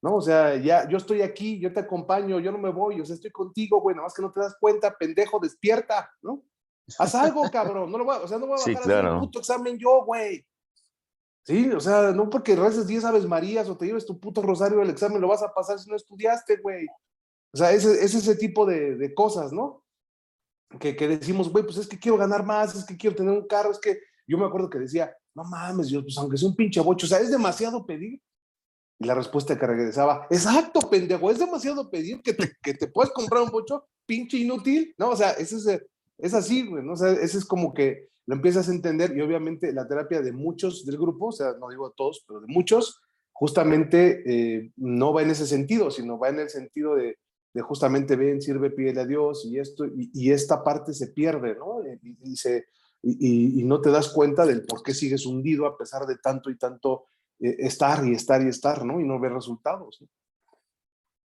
¿No? 0.00 0.16
O 0.16 0.20
sea, 0.20 0.56
ya 0.56 0.88
yo 0.88 0.96
estoy 0.96 1.22
aquí, 1.22 1.58
yo 1.58 1.72
te 1.72 1.80
acompaño, 1.80 2.38
yo 2.38 2.52
no 2.52 2.58
me 2.58 2.70
voy, 2.70 3.00
o 3.00 3.04
sea, 3.04 3.16
estoy 3.16 3.32
contigo, 3.32 3.80
güey, 3.80 3.96
nada 3.96 4.06
más 4.06 4.14
que 4.14 4.22
no 4.22 4.30
te 4.30 4.38
das 4.38 4.56
cuenta, 4.60 4.96
pendejo, 4.96 5.40
despierta, 5.40 6.08
¿no? 6.22 6.44
Haz 6.98 7.16
algo, 7.16 7.42
cabrón, 7.52 7.90
no 7.90 7.98
lo 7.98 8.04
voy 8.04 8.14
a, 8.14 8.20
o 8.20 8.28
sea, 8.28 8.38
no 8.38 8.46
voy 8.46 8.60
a 8.60 8.64
bajar 8.64 8.76
a 8.76 8.98
hacer 9.00 9.12
un 9.12 9.20
puto 9.20 9.40
examen 9.40 9.76
yo, 9.76 10.04
güey. 10.04 10.46
Sí, 11.42 11.70
o 11.70 11.80
sea, 11.80 12.12
no 12.12 12.30
porque 12.30 12.54
reces 12.54 12.86
10 12.86 13.06
Aves 13.06 13.26
Marías 13.26 13.68
o 13.68 13.76
te 13.76 13.86
lleves 13.86 14.06
tu 14.06 14.20
puto 14.20 14.40
rosario 14.40 14.80
al 14.80 14.90
examen, 14.90 15.20
lo 15.20 15.26
vas 15.26 15.42
a 15.42 15.52
pasar 15.52 15.80
si 15.80 15.90
no 15.90 15.96
estudiaste, 15.96 16.58
güey. 16.58 16.86
O 17.52 17.56
sea, 17.56 17.72
es 17.72 17.84
ese 17.84 18.36
tipo 18.36 18.66
de, 18.66 18.94
de 18.94 19.14
cosas, 19.14 19.52
¿no? 19.52 19.82
Que, 20.78 20.94
que 20.96 21.08
decimos, 21.08 21.50
güey, 21.50 21.64
pues 21.64 21.78
es 21.78 21.86
que 21.86 21.98
quiero 21.98 22.18
ganar 22.18 22.44
más, 22.44 22.74
es 22.74 22.84
que 22.84 22.96
quiero 22.96 23.16
tener 23.16 23.32
un 23.32 23.46
carro, 23.46 23.70
es 23.70 23.78
que 23.78 23.98
yo 24.26 24.36
me 24.36 24.44
acuerdo 24.44 24.68
que 24.68 24.78
decía, 24.78 25.14
no 25.34 25.44
mames, 25.44 25.88
yo, 25.88 26.02
pues 26.02 26.16
aunque 26.18 26.36
sea 26.36 26.48
un 26.48 26.56
pinche 26.56 26.80
bocho, 26.80 27.06
o 27.06 27.08
sea, 27.08 27.20
es 27.20 27.30
demasiado 27.30 27.86
pedir. 27.86 28.20
Y 29.00 29.06
la 29.06 29.14
respuesta 29.14 29.58
que 29.58 29.66
regresaba, 29.66 30.26
exacto, 30.28 30.80
pendejo, 30.90 31.30
es 31.30 31.38
demasiado 31.38 31.88
pedir 31.88 32.20
que 32.20 32.34
te, 32.34 32.52
que 32.60 32.74
te 32.74 32.88
puedes 32.88 33.12
comprar 33.12 33.42
un 33.42 33.50
bocho 33.50 33.86
pinche 34.04 34.38
inútil, 34.38 34.92
¿no? 34.98 35.10
O 35.10 35.16
sea, 35.16 35.30
ese 35.32 35.56
es, 35.56 35.82
es 36.18 36.34
así, 36.34 36.66
güey, 36.66 36.84
¿no? 36.84 36.94
O 36.94 36.96
sea, 36.96 37.12
ese 37.12 37.38
es 37.38 37.44
como 37.44 37.72
que 37.72 38.08
lo 38.26 38.34
empiezas 38.34 38.68
a 38.68 38.72
entender 38.72 39.16
y 39.16 39.20
obviamente 39.20 39.72
la 39.72 39.86
terapia 39.86 40.20
de 40.20 40.32
muchos 40.32 40.84
del 40.84 40.98
grupo, 40.98 41.28
o 41.28 41.32
sea, 41.32 41.54
no 41.60 41.70
digo 41.70 41.94
todos, 41.96 42.24
pero 42.26 42.40
de 42.40 42.48
muchos, 42.48 43.00
justamente 43.32 44.22
eh, 44.26 44.72
no 44.76 45.12
va 45.12 45.22
en 45.22 45.30
ese 45.30 45.46
sentido, 45.46 45.90
sino 45.90 46.18
va 46.18 46.28
en 46.30 46.40
el 46.40 46.50
sentido 46.50 46.96
de, 46.96 47.16
de 47.52 47.62
justamente 47.62 48.16
ven, 48.16 48.42
sirve, 48.42 48.70
pídele 48.70 49.00
a 49.00 49.06
Dios 49.06 49.44
y 49.46 49.58
esto, 49.58 49.84
y, 49.86 50.30
esta 50.30 50.62
parte 50.62 50.92
se 50.92 51.08
pierde, 51.08 51.54
¿no? 51.56 51.80
Y, 53.02 53.60
y, 53.60 53.64
no 53.64 53.80
te 53.80 53.90
das 53.90 54.10
cuenta 54.10 54.44
del 54.44 54.64
por 54.64 54.82
qué 54.82 54.92
sigues 54.92 55.24
hundido 55.26 55.66
a 55.66 55.76
pesar 55.76 56.06
de 56.06 56.18
tanto 56.18 56.50
y 56.50 56.58
tanto 56.58 57.06
eh, 57.40 57.56
estar 57.60 58.04
y 58.06 58.12
estar 58.12 58.42
y 58.42 58.48
estar, 58.48 58.84
¿no? 58.84 59.00
Y 59.00 59.04
no 59.04 59.20
ver 59.20 59.32
resultados. 59.32 60.02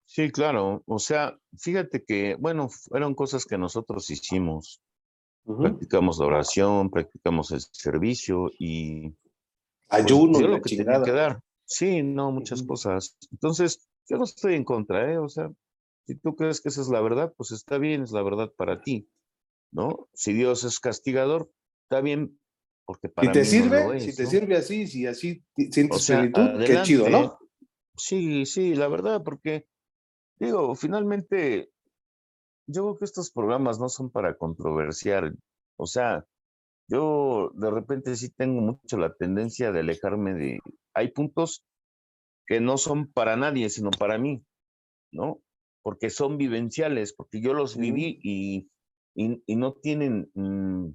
Sí, 0.06 0.32
claro. 0.32 0.84
O 0.88 1.00
sea, 1.00 1.38
fíjate 1.58 2.04
que, 2.04 2.36
bueno, 2.36 2.70
fueron 2.70 3.16
cosas 3.16 3.46
que 3.46 3.58
nosotros 3.58 4.10
hicimos. 4.10 4.82
Practicamos 5.46 6.20
la 6.20 6.26
oración, 6.26 6.90
practicamos 6.90 7.52
el 7.52 7.62
servicio 7.62 8.52
y... 8.60 9.10
Pues, 9.10 10.04
Ayuno, 10.04 10.40
lo 10.40 10.62
que 10.62 10.78
tenía 10.78 11.02
que 11.02 11.12
dar. 11.12 11.42
Sí, 11.66 12.04
no, 12.04 12.32
muchas 12.32 12.62
cosas. 12.64 13.18
Entonces, 13.32 13.88
yo 14.08 14.18
no 14.18 14.26
estoy 14.26 14.56
en 14.56 14.64
contra, 14.64 15.12
¿eh? 15.12 15.18
O 15.18 15.30
sea, 15.30 15.50
si 16.12 16.20
tú 16.20 16.36
crees 16.36 16.60
que 16.60 16.68
esa 16.68 16.82
es 16.82 16.90
la 16.90 17.00
verdad, 17.00 17.34
pues 17.38 17.52
está 17.52 17.78
bien, 17.78 18.04
es 18.04 18.12
la 18.12 18.22
verdad 18.22 18.52
para 18.58 18.82
ti, 18.82 19.10
¿no? 19.72 20.10
Si 20.14 20.34
Dios 20.34 20.66
es 20.66 20.82
castigador, 20.82 21.50
está 21.84 22.02
bien, 22.02 22.38
porque 22.86 23.08
para 23.08 23.34
si 23.34 23.40
te 23.40 23.46
sirve, 23.46 24.00
si 24.02 24.14
te 24.14 24.26
sirve 24.26 24.58
así, 24.58 24.88
si 24.88 25.08
así 25.08 25.42
sientes 25.56 26.06
plenitud, 26.06 26.66
qué 26.66 26.82
chido, 26.84 27.10
¿no? 27.10 27.40
Sí, 27.96 28.46
sí, 28.46 28.76
la 28.76 28.90
verdad, 28.90 29.24
porque 29.24 29.68
digo, 30.38 30.76
finalmente, 30.76 31.72
yo 32.68 32.84
creo 32.84 32.98
que 32.98 33.06
estos 33.06 33.32
programas 33.32 33.80
no 33.80 33.88
son 33.88 34.12
para 34.12 34.36
controversiar. 34.36 35.34
O 35.78 35.86
sea, 35.86 36.26
yo 36.90 37.52
de 37.56 37.72
repente 37.72 38.18
sí 38.18 38.32
tengo 38.32 38.60
mucho 38.60 38.98
la 38.98 39.14
tendencia 39.14 39.72
de 39.72 39.80
alejarme 39.80 40.34
de. 40.34 40.60
Hay 40.94 41.12
puntos 41.12 41.64
que 42.46 42.60
no 42.60 42.78
son 42.78 43.10
para 43.10 43.38
nadie, 43.38 43.70
sino 43.70 43.92
para 43.92 44.18
mí, 44.18 44.44
¿no? 45.14 45.42
Porque 45.84 46.10
son 46.10 46.38
vivenciales, 46.38 47.14
porque 47.14 47.42
yo 47.42 47.54
los 47.54 47.76
viví 47.76 48.20
y, 48.24 48.70
y, 49.16 49.56
no 49.56 49.74
tienen 49.74 50.32
mm, 50.36 50.90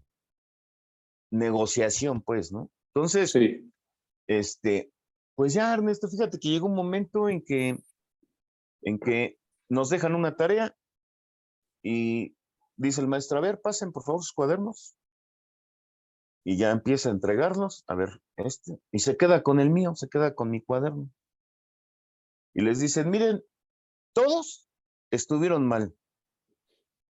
negociación, 1.31 2.23
pues, 2.23 2.53
¿no? 2.53 2.71
Entonces, 2.95 3.35
este, 4.29 4.93
pues 5.35 5.55
ya, 5.55 5.75
Ernesto, 5.75 6.09
fíjate 6.09 6.39
que 6.39 6.49
llegó 6.49 6.67
un 6.67 6.75
momento 6.75 7.29
en 7.29 7.43
que, 7.43 7.79
en 8.83 8.99
que 8.99 9.39
nos 9.69 9.91
dejan 9.91 10.15
una 10.15 10.37
tarea 10.37 10.77
y 11.83 12.37
dice 12.77 13.01
el 13.01 13.09
maestro, 13.09 13.39
a 13.39 13.43
ver, 13.43 13.61
pasen 13.61 13.93
por 13.93 14.05
favor 14.05 14.23
sus 14.23 14.33
cuadernos. 14.33 14.97
Y 16.45 16.57
ya 16.57 16.71
empieza 16.71 17.09
a 17.09 17.13
entregarlos, 17.13 17.85
a 17.89 17.97
ver, 17.97 18.23
este, 18.37 18.79
y 18.93 19.01
se 19.01 19.17
queda 19.17 19.43
con 19.43 19.59
el 19.59 19.71
mío, 19.71 19.95
se 19.97 20.09
queda 20.09 20.35
con 20.35 20.51
mi 20.51 20.63
cuaderno. 20.63 21.11
Y 22.55 22.63
les 22.63 22.79
dicen, 22.79 23.11
miren, 23.11 23.43
todos 24.15 24.66
estuvieron 25.11 25.67
mal. 25.67 25.95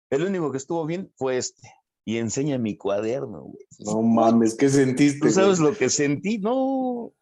El 0.10 0.24
único 0.24 0.52
que 0.52 0.58
estuvo 0.58 0.86
bien 0.86 1.12
fue 1.16 1.38
este 1.38 1.72
y 2.06 2.18
enseña 2.18 2.58
mi 2.58 2.76
cuaderno, 2.78 3.44
güey. 3.44 3.66
No 3.80 4.02
mames, 4.02 4.56
¿qué 4.56 4.70
sentiste? 4.70 5.28
¿Tú 5.28 5.34
sabes 5.34 5.60
lo 5.60 5.76
que 5.76 5.90
sentí? 5.90 6.38
No. 6.38 7.14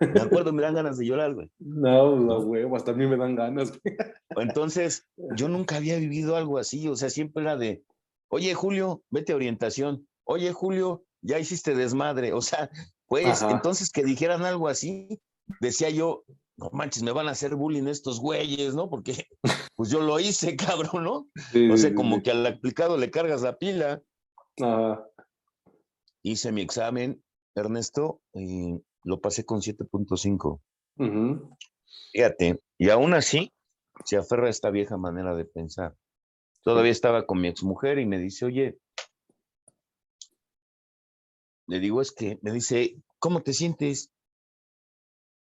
Me 0.00 0.20
acuerdo, 0.20 0.52
me 0.52 0.62
dan 0.62 0.74
ganas 0.74 0.98
de 0.98 1.06
llorar, 1.06 1.34
güey. 1.34 1.50
No, 1.58 2.16
no, 2.16 2.42
güey, 2.42 2.66
hasta 2.74 2.90
a 2.90 2.94
mí 2.94 3.06
me 3.06 3.16
dan 3.16 3.36
ganas, 3.36 3.70
güey. 3.70 3.96
Entonces, 4.36 5.06
yo 5.36 5.48
nunca 5.48 5.76
había 5.76 5.96
vivido 5.98 6.34
algo 6.34 6.58
así, 6.58 6.88
o 6.88 6.96
sea, 6.96 7.10
siempre 7.10 7.42
era 7.42 7.56
de, 7.56 7.84
oye, 8.28 8.54
Julio, 8.54 9.02
vete 9.10 9.32
a 9.32 9.36
orientación. 9.36 10.08
Oye, 10.24 10.52
Julio, 10.52 11.04
ya 11.22 11.38
hiciste 11.38 11.76
desmadre. 11.76 12.32
O 12.32 12.40
sea, 12.40 12.70
pues, 13.06 13.42
entonces 13.42 13.90
que 13.90 14.02
dijeran 14.02 14.44
algo 14.44 14.66
así, 14.68 15.20
decía 15.60 15.90
yo, 15.90 16.24
no 16.56 16.70
manches, 16.72 17.02
me 17.02 17.12
van 17.12 17.28
a 17.28 17.32
hacer 17.32 17.54
bullying 17.54 17.86
estos 17.86 18.20
güeyes, 18.20 18.74
¿no? 18.74 18.88
Porque 18.88 19.26
pues 19.76 19.90
yo 19.90 20.00
lo 20.00 20.18
hice, 20.18 20.56
cabrón, 20.56 21.04
¿no? 21.04 21.28
o 21.72 21.76
sea, 21.76 21.94
como 21.94 22.22
que 22.22 22.30
al 22.30 22.46
aplicado 22.46 22.96
le 22.96 23.10
cargas 23.10 23.42
la 23.42 23.58
pila. 23.58 24.02
Hice 26.22 26.52
mi 26.52 26.62
examen, 26.62 27.22
Ernesto, 27.54 28.20
y 28.32 28.82
lo 29.04 29.20
pasé 29.20 29.44
con 29.44 29.60
7.5. 29.60 30.60
Fíjate, 32.12 32.62
y 32.78 32.90
aún 32.90 33.14
así 33.14 33.52
se 34.04 34.16
aferra 34.16 34.46
a 34.46 34.50
esta 34.50 34.70
vieja 34.70 34.96
manera 34.96 35.36
de 35.36 35.44
pensar. 35.44 35.94
Todavía 36.62 36.90
estaba 36.90 37.26
con 37.26 37.40
mi 37.40 37.48
exmujer 37.48 37.98
y 37.98 38.06
me 38.06 38.18
dice, 38.18 38.46
oye, 38.46 38.78
le 41.68 41.80
digo, 41.80 42.00
es 42.00 42.12
que, 42.12 42.38
me 42.42 42.52
dice, 42.52 42.96
¿cómo 43.18 43.42
te 43.42 43.52
sientes? 43.52 44.10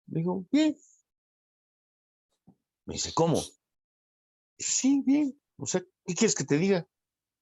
Le 0.07 0.19
digo, 0.19 0.45
bien. 0.51 0.75
Me 2.89 2.93
dice, 2.95 3.13
¿cómo? 3.13 3.39
Sí, 4.57 5.03
bien. 5.05 5.39
O 5.57 5.67
sea, 5.67 5.83
¿qué 6.07 6.15
quieres 6.15 6.33
que 6.33 6.43
te 6.43 6.57
diga? 6.57 6.87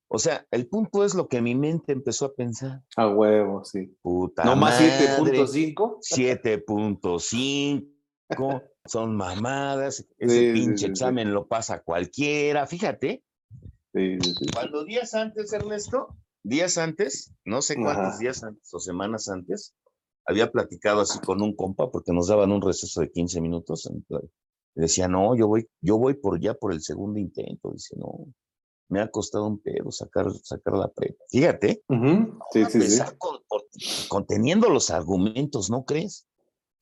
O 0.10 0.20
sea, 0.20 0.46
el 0.52 0.68
punto 0.68 1.06
es 1.06 1.16
lo 1.16 1.30
que 1.30 1.42
mi 1.42 1.56
mente 1.56 1.94
empezó 1.94 2.26
a 2.26 2.36
pensar. 2.36 2.84
A 2.98 3.08
huevo, 3.08 3.64
sí. 3.64 3.98
Puta 4.02 4.44
¿No 4.44 4.58
más 4.58 4.78
7.5? 4.82 6.00
7.5. 6.02 7.88
son 8.86 9.16
mamadas. 9.16 10.06
Ese 10.18 10.52
pinche 10.52 10.88
examen 10.88 11.34
lo 11.34 11.48
pasa 11.48 11.82
cualquiera. 11.82 12.68
Fíjate. 12.68 13.24
Cuando 14.54 14.84
días 14.84 15.14
antes, 15.14 15.54
Ernesto, 15.54 16.18
días 16.44 16.78
antes, 16.78 17.34
no 17.46 17.62
sé 17.62 17.78
cuántos 17.78 18.20
días 18.20 18.44
antes 18.44 18.74
o 18.74 18.82
semanas 18.82 19.30
antes, 19.30 19.74
había 20.26 20.52
platicado 20.52 21.00
así 21.00 21.20
con 21.20 21.42
un 21.42 21.56
compa 21.56 21.90
porque 21.90 22.12
nos 22.12 22.28
daban 22.28 22.52
un 22.52 22.62
receso 22.62 23.00
de 23.00 23.10
15 23.10 23.40
minutos. 23.40 23.90
Decía, 24.82 25.08
no, 25.08 25.36
yo 25.36 25.48
voy, 25.48 25.68
yo 25.82 25.98
voy 25.98 26.16
por 26.16 26.40
ya 26.40 26.54
por 26.54 26.74
el 26.74 26.82
segundo 26.82 27.20
intento. 27.20 27.72
Dice, 27.72 27.96
no, 27.98 28.26
me 28.90 29.02
ha 29.02 29.10
costado 29.10 29.48
un 29.48 29.60
pedo 29.60 29.92
sacar, 29.92 30.32
sacar 30.44 30.76
la 30.76 30.88
prepa. 30.90 31.24
Fíjate, 31.30 31.84
sí, 32.52 32.66
sí, 32.66 33.02
conteniendo 34.08 34.70
los 34.70 34.90
argumentos, 34.90 35.70
¿no 35.70 35.84
crees? 35.86 36.28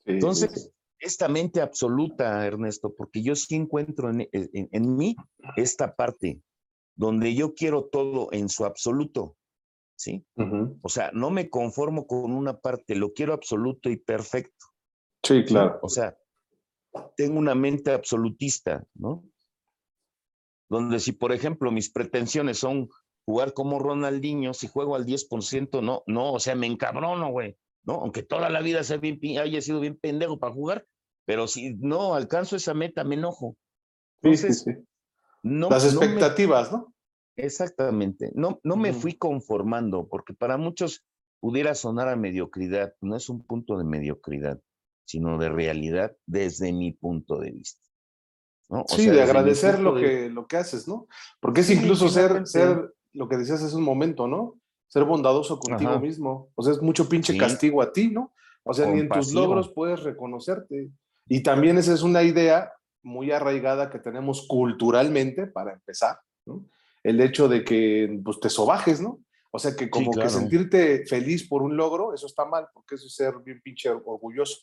Entonces, 0.06 0.72
esta 1.00 1.28
mente 1.28 1.62
absoluta, 1.62 2.46
Ernesto, 2.46 2.94
porque 2.96 3.24
yo 3.24 3.36
sí 3.36 3.56
encuentro 3.56 4.10
en, 4.10 4.28
en 4.32 4.96
mí 4.96 5.16
esta 5.56 5.96
parte 5.96 6.42
donde 6.96 7.36
yo 7.36 7.54
quiero 7.56 7.86
todo 7.86 8.30
en 8.32 8.50
su 8.50 8.66
absoluto. 8.66 9.36
¿sí? 9.96 10.26
O 10.82 10.90
sea, 10.90 11.12
no 11.14 11.30
me 11.32 11.50
conformo 11.50 12.08
con 12.08 12.32
una 12.32 12.60
parte, 12.60 12.96
lo 12.96 13.14
quiero 13.14 13.34
absoluto 13.34 13.90
y 13.90 13.98
perfecto. 13.98 14.66
Sí, 15.24 15.44
claro. 15.46 15.80
O 15.82 15.90
sea, 15.90 16.18
tengo 17.16 17.40
una 17.40 17.56
mente 17.56 17.92
absolutista, 17.92 18.86
¿no? 18.94 19.24
Donde 20.70 21.00
si, 21.00 21.12
por 21.12 21.32
ejemplo, 21.32 21.72
mis 21.72 21.92
pretensiones 21.92 22.58
son 22.58 22.90
jugar 23.26 23.54
como 23.54 23.80
Ronaldinho, 23.80 24.54
si 24.54 24.68
juego 24.68 24.96
al 24.96 25.06
10%, 25.06 25.82
no, 25.82 26.04
no, 26.08 26.34
o 26.34 26.40
sea, 26.40 26.56
me 26.56 26.68
encabrono, 26.68 27.32
güey, 27.32 27.58
¿no? 27.84 27.96
Aunque 27.96 28.24
toda 28.24 28.50
la 28.50 28.62
vida 28.62 28.84
sea 28.84 28.98
bien, 28.98 29.20
haya 29.40 29.62
sido 29.62 29.80
bien 29.80 29.98
pendejo 29.98 30.40
para 30.40 30.54
jugar, 30.54 30.88
pero 31.26 31.48
si 31.48 31.76
no 31.76 32.14
alcanzo 32.16 32.56
esa 32.56 32.74
meta, 32.74 33.04
me 33.04 33.16
enojo. 33.16 33.58
Entonces, 34.22 34.64
sí, 34.64 34.72
sí, 34.74 34.80
No, 35.44 35.70
Las 35.70 35.86
expectativas, 35.86 36.72
¿no? 36.72 36.94
Exactamente. 37.36 38.32
No, 38.34 38.60
no 38.64 38.76
me 38.76 38.94
fui 38.94 39.14
conformando, 39.14 40.08
porque 40.08 40.34
para 40.34 40.58
muchos 40.58 41.04
pudiera 41.40 41.76
sonar 41.76 42.08
a 42.08 42.16
mediocridad. 42.16 42.96
No 43.02 43.16
es 43.16 43.30
un 43.30 43.44
punto 43.44 43.78
de 43.78 43.84
mediocridad, 43.84 44.62
sino 45.06 45.38
de 45.38 45.50
realidad 45.50 46.16
desde 46.26 46.74
mi 46.74 46.92
punto 46.92 47.38
de 47.38 47.52
vista. 47.52 47.82
sí, 48.88 49.08
de 49.08 49.22
agradecer 49.22 49.80
lo, 49.80 49.96
que, 49.96 50.30
lo 50.30 50.48
que 50.48 50.58
haces, 50.58 50.88
¿no? 50.88 51.08
Porque 51.40 51.62
es 51.62 51.70
incluso 51.70 52.10
ser, 52.10 52.46
ser, 52.48 52.94
lo 53.14 53.30
que 53.30 53.38
decías 53.38 53.64
hace 53.64 53.76
un 53.76 53.84
momento, 53.84 54.28
¿no? 54.28 54.60
Ser 54.88 55.04
bondadoso 55.04 55.60
contigo 55.60 56.00
mismo. 56.00 56.50
O 56.56 56.64
sea, 56.64 56.74
es 56.74 56.82
mucho 56.82 57.08
pinche 57.08 57.38
castigo 57.38 57.82
a 57.82 57.92
ti, 57.94 58.10
¿no? 58.10 58.34
O 58.64 58.74
sea, 58.74 58.88
ni 58.88 59.02
en 59.02 59.10
tus 59.10 59.34
logros 59.34 59.72
puedes 59.72 60.04
reconocerte. 60.04 60.90
Y 61.28 61.44
también 61.44 61.78
esa 61.78 61.94
es 61.94 62.02
una 62.02 62.24
idea 62.24 62.72
muy 63.04 63.32
arraigada 63.32 63.90
que 63.90 64.00
tenemos 64.00 64.48
culturalmente, 64.48 65.46
para 65.48 65.74
empezar, 65.74 66.20
¿no? 66.46 66.66
el 67.06 67.22
hecho 67.22 67.48
de 67.48 67.64
que 67.64 68.20
pues, 68.24 68.40
te 68.40 68.50
sobajes, 68.50 69.00
¿no? 69.00 69.20
O 69.52 69.60
sea, 69.60 69.76
que 69.76 69.92
como 69.92 70.12
que 70.12 70.28
sentirte 70.28 71.06
feliz 71.06 71.48
por 71.48 71.62
un 71.62 71.78
logro, 71.78 72.16
eso 72.16 72.26
está 72.26 72.46
mal, 72.46 72.68
porque 72.74 72.96
eso 72.96 73.06
es 73.06 73.14
ser 73.14 73.36
bien 73.46 73.62
pinche 73.62 73.92
orgulloso. 73.92 74.58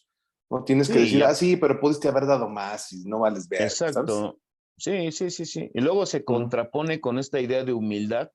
No 0.50 0.64
tienes 0.64 0.88
que 0.88 0.98
decir, 0.98 1.24
ah, 1.24 1.34
sí, 1.34 1.56
pero 1.56 1.80
pudiste 1.80 2.08
haber 2.08 2.26
dado 2.26 2.48
más 2.48 2.92
y 2.92 3.04
no 3.04 3.20
vales 3.20 3.48
ver. 3.48 3.62
Exacto. 3.62 4.38
Sí, 4.76 5.12
sí, 5.12 5.30
sí, 5.30 5.46
sí. 5.46 5.70
Y 5.74 5.80
luego 5.80 6.06
se 6.06 6.24
contrapone 6.24 7.00
con 7.00 7.18
esta 7.18 7.40
idea 7.40 7.64
de 7.64 7.72
humildad. 7.72 8.30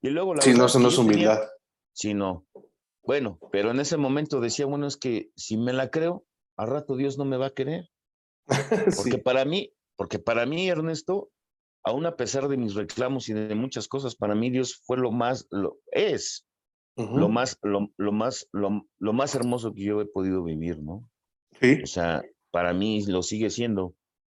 Y 0.00 0.10
luego 0.10 0.34
la 0.34 0.42
sí, 0.42 0.54
no, 0.54 0.66
eso 0.66 0.78
no 0.78 0.88
es 0.88 0.98
humildad. 0.98 1.40
sí, 1.92 2.14
no. 2.14 2.46
Bueno, 3.02 3.38
pero 3.50 3.70
en 3.70 3.80
ese 3.80 3.96
momento 3.96 4.40
decía, 4.40 4.66
bueno, 4.66 4.86
es 4.86 4.96
que 4.96 5.30
si 5.34 5.56
me 5.56 5.72
la 5.72 5.90
creo, 5.90 6.26
al 6.56 6.68
rato 6.68 6.94
Dios 6.94 7.16
no 7.16 7.24
me 7.24 7.38
va 7.38 7.46
a 7.46 7.54
querer. 7.54 7.88
Porque 8.96 9.18
para 9.18 9.44
mí, 9.44 9.72
porque 9.96 10.18
para 10.18 10.46
mí, 10.46 10.68
Ernesto, 10.68 11.30
aún 11.84 12.06
a 12.06 12.16
pesar 12.16 12.48
de 12.48 12.56
mis 12.56 12.74
reclamos 12.74 13.28
y 13.28 13.34
de 13.34 13.54
muchas 13.54 13.88
cosas, 13.88 14.14
para 14.14 14.34
mí 14.34 14.50
Dios 14.50 14.80
fue 14.84 14.96
lo 14.96 15.10
más, 15.10 15.46
lo 15.50 15.78
es, 15.90 16.46
lo 16.96 17.28
más, 17.28 17.58
lo, 17.62 18.12
más, 18.12 18.48
lo, 18.52 19.12
más 19.12 19.34
hermoso 19.34 19.72
que 19.72 19.84
yo 19.84 20.00
he 20.00 20.06
podido 20.06 20.42
vivir, 20.42 20.82
¿no? 20.82 21.04
Sí. 21.60 21.80
O 21.82 21.86
sea, 21.86 22.22
para 22.50 22.72
mí 22.72 23.04
lo 23.06 23.22
sigue 23.22 23.50
siendo. 23.50 23.94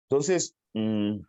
Entonces, 0.09 0.57
mm, 0.75 1.21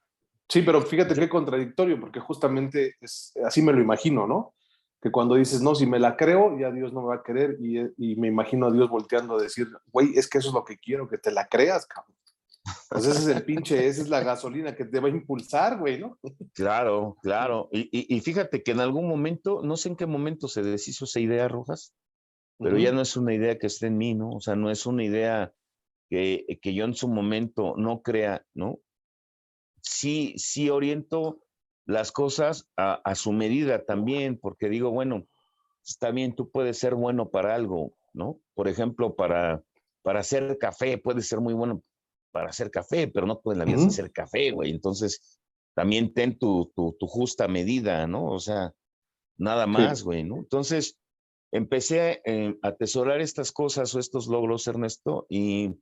Sí, 0.54 0.62
pero 0.62 0.82
fíjate 0.82 1.16
qué 1.16 1.30
contradictorio, 1.30 2.00
porque 2.00 2.20
justamente 2.20 2.96
es, 3.02 3.34
así 3.44 3.62
me 3.64 3.74
lo 3.74 3.82
imagino, 3.82 4.28
¿no? 4.28 4.54
Que 5.02 5.12
cuando 5.12 5.34
dices, 5.34 5.62
no, 5.62 5.74
si 5.74 5.88
me 5.88 6.00
la 6.00 6.16
creo, 6.16 6.58
ya 6.60 6.70
Dios 6.70 6.94
no 6.94 7.02
me 7.02 7.08
va 7.08 7.16
a 7.16 7.24
querer, 7.24 7.58
y, 7.60 7.80
y 7.98 8.16
me 8.18 8.28
imagino 8.28 8.68
a 8.68 8.72
Dios 8.72 8.88
volteando 8.90 9.36
a 9.36 9.42
decir, 9.42 9.68
güey, 9.92 10.16
es 10.16 10.30
que 10.30 10.38
eso 10.38 10.50
es 10.50 10.54
lo 10.54 10.64
que 10.64 10.78
quiero, 10.78 11.08
que 11.08 11.18
te 11.18 11.32
la 11.32 11.48
creas, 11.48 11.88
cabrón. 11.88 12.16
Pues 12.88 13.08
ese 13.08 13.20
es 13.20 13.36
el 13.36 13.44
pinche, 13.44 13.88
esa 13.88 14.04
es 14.04 14.10
la 14.10 14.22
gasolina 14.24 14.76
que 14.76 14.86
te 14.86 15.00
va 15.00 15.08
a 15.08 15.12
impulsar, 15.12 15.80
güey, 15.80 16.00
¿no? 16.00 16.20
Claro, 16.54 17.18
claro. 17.24 17.68
Y, 17.72 17.90
y, 17.92 18.16
y, 18.16 18.22
fíjate 18.22 18.62
que 18.62 18.72
en 18.72 18.80
algún 18.80 19.08
momento, 19.08 19.62
no 19.64 19.76
sé 19.76 19.90
en 19.90 19.96
qué 19.96 20.06
momento 20.06 20.48
se 20.48 20.62
deshizo 20.62 21.06
esa 21.06 21.20
idea, 21.20 21.48
Rojas, 21.48 21.94
pero 22.60 22.76
uh 22.76 22.80
-huh. 22.80 22.84
ya 22.84 22.92
no 22.92 23.02
es 23.02 23.18
una 23.18 23.34
idea 23.34 23.58
que 23.58 23.68
esté 23.68 23.88
en 23.88 23.98
mí, 23.98 24.14
¿no? 24.14 24.30
O 24.30 24.40
sea, 24.40 24.56
no 24.56 24.70
es 24.70 24.86
una 24.86 25.04
idea 25.04 25.52
que, 26.14 26.60
que 26.62 26.76
yo 26.76 26.86
en 26.86 26.94
su 26.94 27.08
momento 27.08 27.74
no 27.76 28.04
crea, 28.04 28.46
¿no? 28.54 28.80
Sí, 29.82 30.36
sí 30.38 30.70
oriento 30.70 31.42
las 31.88 32.12
cosas 32.12 32.70
a, 32.78 33.02
a 33.04 33.16
su 33.16 33.32
medida 33.32 33.84
también, 33.84 34.38
porque 34.38 34.70
digo, 34.70 34.92
bueno, 34.92 35.26
está 35.84 36.12
bien, 36.12 36.36
tú 36.36 36.52
puedes 36.52 36.78
ser 36.78 36.94
bueno 36.94 37.30
para 37.32 37.56
algo, 37.56 37.96
¿no? 38.14 38.40
Por 38.54 38.68
ejemplo, 38.68 39.16
para, 39.16 39.64
para 40.04 40.20
hacer 40.20 40.60
café, 40.60 41.00
puedes 41.00 41.28
ser 41.28 41.40
muy 41.40 41.56
bueno 41.56 41.82
para 42.32 42.50
hacer 42.50 42.70
café, 42.70 43.08
pero 43.08 43.26
no 43.26 43.42
pueden 43.42 43.58
la 43.58 43.66
vida 43.66 43.78
uh 43.78 43.82
-huh. 43.82 43.88
hacer 43.88 44.12
café, 44.12 44.52
güey. 44.52 44.70
Entonces, 44.70 45.40
también 45.74 46.14
ten 46.14 46.38
tu, 46.38 46.72
tu, 46.76 46.96
tu, 47.00 47.08
justa 47.08 47.48
medida, 47.48 48.06
¿no? 48.06 48.26
O 48.26 48.40
sea, 48.40 48.72
nada 49.36 49.66
más, 49.66 50.04
güey, 50.04 50.22
sí. 50.22 50.30
¿no? 50.30 50.38
Entonces, 50.38 51.00
empecé 51.52 52.22
eh, 52.24 52.56
a 52.62 52.68
atesorar 52.68 53.20
estas 53.20 53.52
cosas 53.52 53.96
o 53.96 54.00
estos 54.00 54.28
logros, 54.28 54.68
Ernesto, 54.68 55.26
y, 55.28 55.74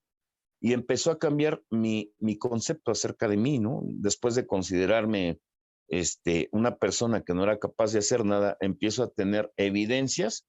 y 0.62 0.74
empezó 0.74 1.12
a 1.12 1.18
cambiar 1.18 1.64
mi, 1.72 2.14
mi, 2.20 2.38
concepto 2.38 2.91
acerca 2.91 3.28
de 3.28 3.36
mí, 3.36 3.57
¿no? 3.57 3.82
Después 3.84 4.36
de 4.36 4.45
considerarme 4.45 5.39
este, 5.88 6.49
una 6.51 6.78
persona 6.78 7.24
que 7.24 7.34
no 7.34 7.43
era 7.43 7.57
capaz 7.57 7.91
de 7.91 7.99
hacer 7.99 8.24
nada, 8.24 8.57
empiezo 8.62 9.03
a 9.03 9.09
tener 9.09 9.51
evidencias, 9.57 10.45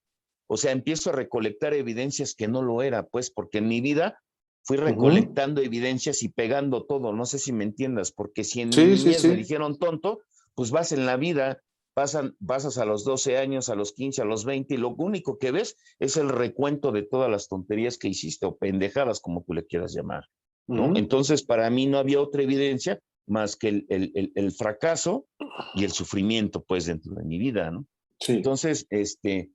o 0.47 0.59
sea, 0.59 0.73
empiezo 0.73 1.11
a 1.11 1.15
recolectar 1.15 1.73
evidencias 1.73 2.35
que 2.35 2.47
no 2.47 2.61
lo 2.61 2.83
era, 2.83 3.05
pues, 3.05 3.31
porque 3.31 3.59
en 3.59 3.69
mi 3.69 3.81
vida 3.81 4.21
fui 4.65 4.77
recolectando 4.77 5.61
uh 5.61 5.65
-huh. 5.65 5.67
evidencias 5.67 6.23
y 6.23 6.29
pegando 6.29 6.85
todo, 6.85 7.15
no 7.15 7.25
sé 7.25 7.39
si 7.39 7.53
me 7.53 7.65
entiendas, 7.65 8.13
porque 8.13 8.45
si 8.45 8.61
en 8.61 8.73
sí, 8.73 8.85
mi 8.85 8.99
sí, 8.99 9.15
sí. 9.15 9.29
me 9.29 9.37
dijeron 9.37 9.79
tonto, 9.79 10.21
pues 10.55 10.71
vas 10.71 10.93
en 10.93 11.07
la 11.07 11.17
vida, 11.17 11.63
pasan, 11.95 12.37
pasas 12.45 12.79
a 12.79 12.85
los 12.85 13.05
12 13.05 13.39
años, 13.39 13.69
a 13.69 13.75
los 13.75 13.93
15, 13.93 14.23
a 14.23 14.25
los 14.25 14.45
20, 14.45 14.75
y 14.75 14.77
lo 14.79 14.91
único 14.91 15.39
que 15.39 15.51
ves 15.51 15.77
es 15.99 16.17
el 16.17 16.29
recuento 16.29 16.93
de 16.93 17.03
todas 17.03 17.31
las 17.31 17.49
tonterías 17.49 17.99
que 17.99 18.09
hiciste, 18.09 18.47
o 18.47 18.57
pendejadas, 18.57 19.21
como 19.21 19.43
tú 19.43 19.55
le 19.55 19.67
quieras 19.67 19.95
llamar, 19.95 20.25
¿no? 20.67 20.87
Uh 20.87 20.89
-huh. 20.91 20.99
Entonces, 20.99 21.43
para 21.43 21.69
mí 21.71 21.87
no 21.87 21.99
había 21.99 22.21
otra 22.21 22.43
evidencia 22.43 23.01
más 23.27 23.57
que 23.57 23.69
el, 23.69 23.87
el, 23.89 24.13
el, 24.15 24.33
el, 24.35 24.53
fracaso 24.53 25.27
y 25.75 25.85
el 25.85 25.93
sufrimiento, 25.93 26.65
pues, 26.65 26.87
dentro 26.87 27.15
de 27.15 27.25
mi 27.25 27.39
vida, 27.39 27.71
¿no? 27.71 27.87
Sí. 28.19 28.33
Entonces, 28.33 28.87
este, 28.91 29.51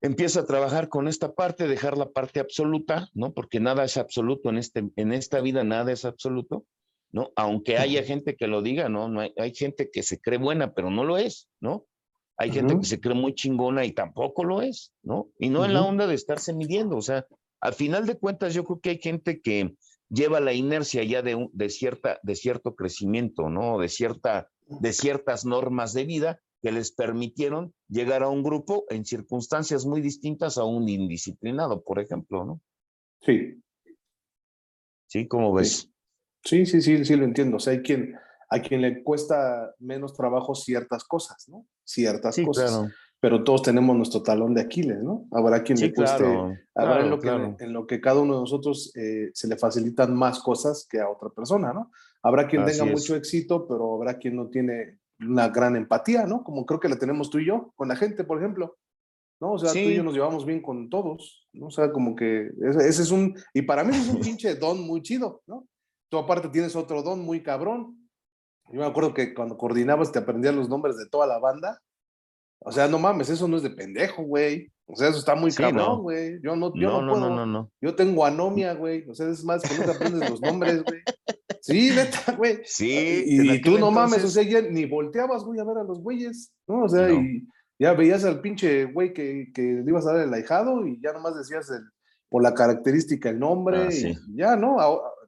empiezo 0.00 0.40
a 0.40 0.46
trabajar 0.46 0.88
con 0.88 1.08
esta 1.08 1.34
parte, 1.34 1.66
dejar 1.66 1.96
la 1.96 2.10
parte 2.10 2.40
absoluta, 2.40 3.08
¿no? 3.14 3.32
Porque 3.32 3.60
nada 3.60 3.84
es 3.84 3.96
absoluto 3.96 4.50
en, 4.50 4.58
este, 4.58 4.90
en 4.96 5.12
esta 5.12 5.40
vida, 5.40 5.64
nada 5.64 5.92
es 5.92 6.04
absoluto, 6.04 6.66
¿no? 7.14 7.30
Aunque 7.36 7.78
haya 7.78 8.02
gente 8.02 8.34
que 8.34 8.48
lo 8.48 8.60
diga, 8.60 8.88
¿no? 8.88 9.08
no 9.08 9.20
hay, 9.20 9.32
hay, 9.38 9.54
gente 9.54 9.88
que 9.88 10.02
se 10.02 10.20
cree 10.20 10.36
buena, 10.36 10.74
pero 10.74 10.90
no 10.90 11.04
lo 11.04 11.16
es, 11.16 11.48
¿no? 11.60 11.86
Hay 12.36 12.50
uh 12.50 12.52
-huh. 12.52 12.56
gente 12.56 12.78
que 12.80 12.86
se 12.86 13.00
cree 13.00 13.14
muy 13.14 13.36
chingona 13.36 13.84
y 13.84 13.92
tampoco 13.92 14.42
lo 14.42 14.62
es, 14.62 14.92
¿no? 15.04 15.30
Y 15.38 15.48
no 15.48 15.60
uh 15.60 15.62
-huh. 15.62 15.66
en 15.66 15.74
la 15.74 15.82
onda 15.82 16.08
de 16.08 16.16
estarse 16.16 16.52
midiendo, 16.52 16.96
o 16.96 17.02
sea, 17.02 17.24
al 17.60 17.74
final 17.74 18.04
de 18.06 18.18
cuentas 18.18 18.52
yo 18.52 18.64
creo 18.64 18.80
que 18.80 18.90
hay 18.90 18.98
gente 18.98 19.40
que 19.40 19.76
lleva 20.08 20.40
la 20.40 20.54
inercia 20.54 21.04
ya 21.04 21.22
de, 21.22 21.48
de, 21.52 21.70
cierta, 21.70 22.18
de 22.24 22.34
cierto 22.34 22.74
crecimiento, 22.74 23.48
¿no? 23.48 23.78
De, 23.78 23.88
cierta, 23.88 24.50
de 24.66 24.92
ciertas 24.92 25.44
normas 25.44 25.92
de 25.92 26.04
vida 26.06 26.40
que 26.62 26.72
les 26.72 26.90
permitieron 26.90 27.72
llegar 27.88 28.24
a 28.24 28.28
un 28.28 28.42
grupo 28.42 28.86
en 28.90 29.04
circunstancias 29.04 29.86
muy 29.86 30.00
distintas 30.00 30.58
a 30.58 30.64
un 30.64 30.88
indisciplinado, 30.88 31.84
por 31.84 32.00
ejemplo, 32.00 32.44
¿no? 32.44 32.60
Sí. 33.20 33.62
¿Sí? 35.06 35.28
¿Cómo 35.28 35.52
ves? 35.52 35.93
Sí, 36.44 36.66
sí, 36.66 36.82
sí, 36.82 37.04
sí, 37.04 37.16
lo 37.16 37.24
entiendo. 37.24 37.56
O 37.56 37.60
sea, 37.60 37.72
hay 37.72 37.82
quien, 37.82 38.14
a 38.50 38.60
quien 38.60 38.82
le 38.82 39.02
cuesta 39.02 39.74
menos 39.78 40.14
trabajo 40.14 40.54
ciertas 40.54 41.04
cosas, 41.04 41.48
¿no? 41.48 41.66
Ciertas 41.84 42.34
sí, 42.34 42.44
cosas. 42.44 42.70
Claro. 42.70 42.92
Pero 43.20 43.42
todos 43.42 43.62
tenemos 43.62 43.96
nuestro 43.96 44.22
talón 44.22 44.54
de 44.54 44.60
Aquiles, 44.60 45.02
¿no? 45.02 45.26
Habrá 45.32 45.62
quien 45.62 45.78
sí, 45.78 45.86
le 45.86 45.94
cueste, 45.94 46.24
claro, 46.24 46.54
habrá 46.74 46.96
claro, 46.96 47.04
en, 47.04 47.10
lo 47.10 47.20
que, 47.20 47.64
en, 47.64 47.72
lo 47.72 47.86
que, 47.86 48.00
cada 48.00 48.20
uno 48.20 48.34
de 48.34 48.40
nosotros 48.40 48.92
eh, 48.96 49.30
se 49.32 49.48
le 49.48 49.56
facilitan 49.56 50.14
más 50.14 50.40
cosas 50.40 50.86
que 50.90 51.00
a 51.00 51.08
otra 51.08 51.30
persona, 51.30 51.72
¿no? 51.72 51.90
Habrá 52.22 52.46
quien 52.46 52.62
Así 52.62 52.78
tenga 52.78 52.92
es. 52.92 53.00
mucho 53.00 53.16
éxito, 53.16 53.66
pero 53.66 53.94
habrá 53.94 54.18
quien 54.18 54.36
no 54.36 54.48
tiene 54.48 54.98
una 55.20 55.48
gran 55.48 55.74
empatía, 55.74 56.26
¿no? 56.26 56.44
Como 56.44 56.66
creo 56.66 56.80
que 56.80 56.88
la 56.90 56.98
tenemos 56.98 57.30
tú 57.30 57.38
y 57.38 57.46
yo, 57.46 57.72
con 57.76 57.88
la 57.88 57.96
gente, 57.96 58.24
por 58.24 58.38
ejemplo. 58.38 58.76
¿no? 59.40 59.52
O 59.52 59.58
sea, 59.58 59.70
sí. 59.70 59.82
tú 59.82 59.90
y 59.90 59.96
yo 59.96 60.02
nos 60.02 60.14
llevamos 60.14 60.44
bien 60.44 60.60
con 60.60 60.90
todos, 60.90 61.48
¿no? 61.54 61.66
O 61.66 61.70
sea, 61.70 61.92
como 61.92 62.14
que 62.14 62.50
ese, 62.62 62.88
ese, 62.88 63.02
es 63.02 63.10
un, 63.10 63.34
y 63.54 63.62
para 63.62 63.84
mí 63.84 63.96
es 63.96 64.08
un 64.08 64.20
pinche 64.20 64.54
don 64.54 64.86
muy 64.86 65.00
chido, 65.00 65.42
¿no? 65.46 65.66
Tú 66.14 66.20
aparte 66.20 66.48
tienes 66.48 66.76
otro 66.76 67.02
don 67.02 67.22
muy 67.24 67.42
cabrón. 67.42 68.08
Yo 68.70 68.78
me 68.78 68.86
acuerdo 68.86 69.12
que 69.12 69.34
cuando 69.34 69.58
coordinabas 69.58 70.12
te 70.12 70.20
aprendías 70.20 70.54
los 70.54 70.68
nombres 70.68 70.96
de 70.96 71.08
toda 71.08 71.26
la 71.26 71.40
banda. 71.40 71.82
O 72.60 72.70
sea, 72.70 72.86
no 72.86 73.00
mames, 73.00 73.30
eso 73.30 73.48
no 73.48 73.56
es 73.56 73.64
de 73.64 73.70
pendejo, 73.70 74.22
güey. 74.22 74.70
O 74.86 74.94
sea, 74.94 75.08
eso 75.08 75.18
está 75.18 75.34
muy 75.34 75.50
sí, 75.50 75.60
cabrón, 75.60 76.02
güey. 76.02 76.34
No. 76.34 76.40
Yo 76.40 76.54
no, 76.56 76.72
yo 76.76 76.88
no, 76.88 77.02
no, 77.02 77.12
puedo. 77.14 77.30
No, 77.30 77.46
no, 77.46 77.72
Yo 77.80 77.96
tengo 77.96 78.24
anomia, 78.24 78.74
güey. 78.74 79.04
O 79.08 79.14
sea, 79.16 79.28
es 79.28 79.42
más 79.44 79.62
que 79.62 79.76
no 79.76 79.86
te 79.86 79.90
aprendes 79.90 80.30
los 80.30 80.40
nombres, 80.40 80.84
güey. 80.84 81.00
Sí, 81.62 81.90
neta, 81.90 82.30
güey. 82.36 82.60
Sí. 82.64 83.24
Y, 83.26 83.54
y 83.54 83.60
tú 83.60 83.70
no 83.70 83.88
entonces... 83.88 83.94
mames, 83.96 84.24
o 84.24 84.28
sea, 84.28 84.44
ya 84.44 84.62
ni 84.62 84.86
volteabas, 84.86 85.42
güey, 85.42 85.58
a 85.58 85.64
ver 85.64 85.78
a 85.78 85.82
los 85.82 85.98
güeyes, 85.98 86.52
¿no? 86.68 86.84
O 86.84 86.88
sea, 86.88 87.10
y 87.10 87.44
ya 87.76 87.92
veías 87.94 88.24
al 88.24 88.40
pinche 88.40 88.84
güey 88.84 89.12
que, 89.12 89.50
que 89.52 89.62
le 89.62 89.90
ibas 89.90 90.06
a 90.06 90.12
dar 90.12 90.28
el 90.28 90.32
ahijado 90.32 90.86
y 90.86 91.00
ya 91.02 91.12
nomás 91.12 91.36
decías 91.36 91.68
el, 91.70 91.82
por 92.28 92.40
la 92.40 92.54
característica 92.54 93.30
el 93.30 93.40
nombre 93.40 93.78
ah, 93.88 93.90
sí. 93.90 94.16
y 94.28 94.36
ya, 94.36 94.54
¿no? 94.54 94.76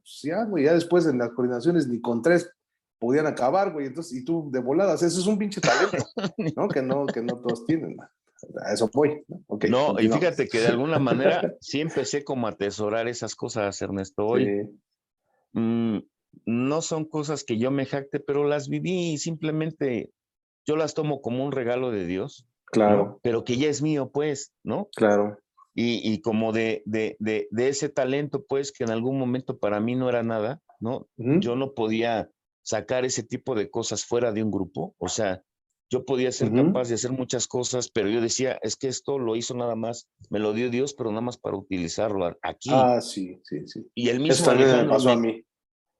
Pues 0.07 0.21
ya, 0.23 0.45
güey, 0.45 0.63
ya 0.63 0.73
después 0.73 1.05
en 1.05 1.17
las 1.17 1.31
coordinaciones 1.31 1.87
ni 1.89 1.99
con 1.99 2.21
tres 2.21 2.49
podían 2.97 3.27
acabar, 3.27 3.73
güey, 3.73 3.87
entonces, 3.87 4.17
y 4.17 4.23
tú 4.23 4.49
de 4.51 4.59
voladas, 4.59 5.03
eso 5.03 5.19
es 5.19 5.27
un 5.27 5.37
pinche 5.37 5.59
talento, 5.59 5.97
¿no? 6.55 6.69
que 6.69 6.81
no, 6.81 7.05
que 7.05 7.21
no 7.21 7.35
todos 7.41 7.65
tienen, 7.65 7.97
a 7.99 8.73
eso 8.73 8.89
voy. 8.93 9.21
¿no? 9.27 9.43
Okay, 9.47 9.69
no 9.69 9.99
y 9.99 10.07
fíjate 10.07 10.47
que 10.47 10.59
de 10.59 10.67
alguna 10.67 10.97
manera 10.97 11.53
sí 11.59 11.81
empecé 11.81 12.23
como 12.23 12.47
a 12.47 12.51
atesorar 12.51 13.09
esas 13.09 13.35
cosas, 13.35 13.81
Ernesto. 13.81 14.25
Hoy 14.25 14.45
sí. 14.45 14.79
mmm, 15.53 15.97
no 16.45 16.81
son 16.81 17.03
cosas 17.03 17.43
que 17.43 17.57
yo 17.57 17.69
me 17.69 17.85
jacte, 17.85 18.21
pero 18.21 18.45
las 18.45 18.69
viví 18.69 19.11
y 19.11 19.17
simplemente 19.17 20.11
yo 20.65 20.77
las 20.77 20.93
tomo 20.93 21.21
como 21.21 21.45
un 21.45 21.51
regalo 21.51 21.91
de 21.91 22.05
Dios. 22.05 22.47
Claro. 22.65 22.97
¿no? 22.97 23.19
Pero 23.23 23.43
que 23.43 23.57
ya 23.57 23.67
es 23.67 23.81
mío, 23.81 24.09
pues, 24.13 24.53
¿no? 24.63 24.87
Claro. 24.95 25.37
Y, 25.79 26.11
y 26.11 26.21
como 26.21 26.53
de, 26.53 26.81
de, 26.85 27.17
de, 27.19 27.47
de, 27.51 27.69
ese 27.69 27.87
talento, 27.87 28.43
pues, 28.49 28.71
que 28.71 28.83
en 28.83 28.89
algún 28.89 29.19
momento 29.19 29.59
para 29.59 29.79
mí 29.79 29.93
no 29.93 30.09
era 30.09 30.23
nada, 30.23 30.59
¿no? 30.79 31.07
Uh 31.17 31.23
-huh. 31.23 31.39
Yo 31.39 31.55
no 31.55 31.75
podía 31.75 32.31
sacar 32.63 33.05
ese 33.05 33.21
tipo 33.21 33.53
de 33.53 33.69
cosas 33.69 34.03
fuera 34.03 34.31
de 34.31 34.41
un 34.41 34.49
grupo. 34.49 34.95
O 34.97 35.07
sea, 35.07 35.43
yo 35.91 36.03
podía 36.03 36.31
ser 36.31 36.49
uh 36.49 36.55
-huh. 36.55 36.65
capaz 36.65 36.89
de 36.89 36.95
hacer 36.95 37.11
muchas 37.11 37.45
cosas, 37.47 37.91
pero 37.91 38.09
yo 38.09 38.21
decía, 38.21 38.57
es 38.63 38.75
que 38.75 38.87
esto 38.87 39.19
lo 39.19 39.35
hizo 39.35 39.53
nada 39.53 39.75
más, 39.75 40.09
me 40.31 40.39
lo 40.39 40.53
dio 40.53 40.71
Dios, 40.71 40.95
pero 40.95 41.11
nada 41.11 41.21
más 41.21 41.37
para 41.37 41.55
utilizarlo 41.55 42.25
aquí. 42.41 42.71
Ah, 42.73 42.99
sí, 42.99 43.39
sí, 43.43 43.67
sí. 43.67 43.85
Y 43.93 44.09
el 44.09 44.19
mismo 44.19 44.49
Alejandro 44.49 44.89
pasó 44.89 45.09
me, 45.09 45.11
a 45.11 45.15
mí. 45.17 45.43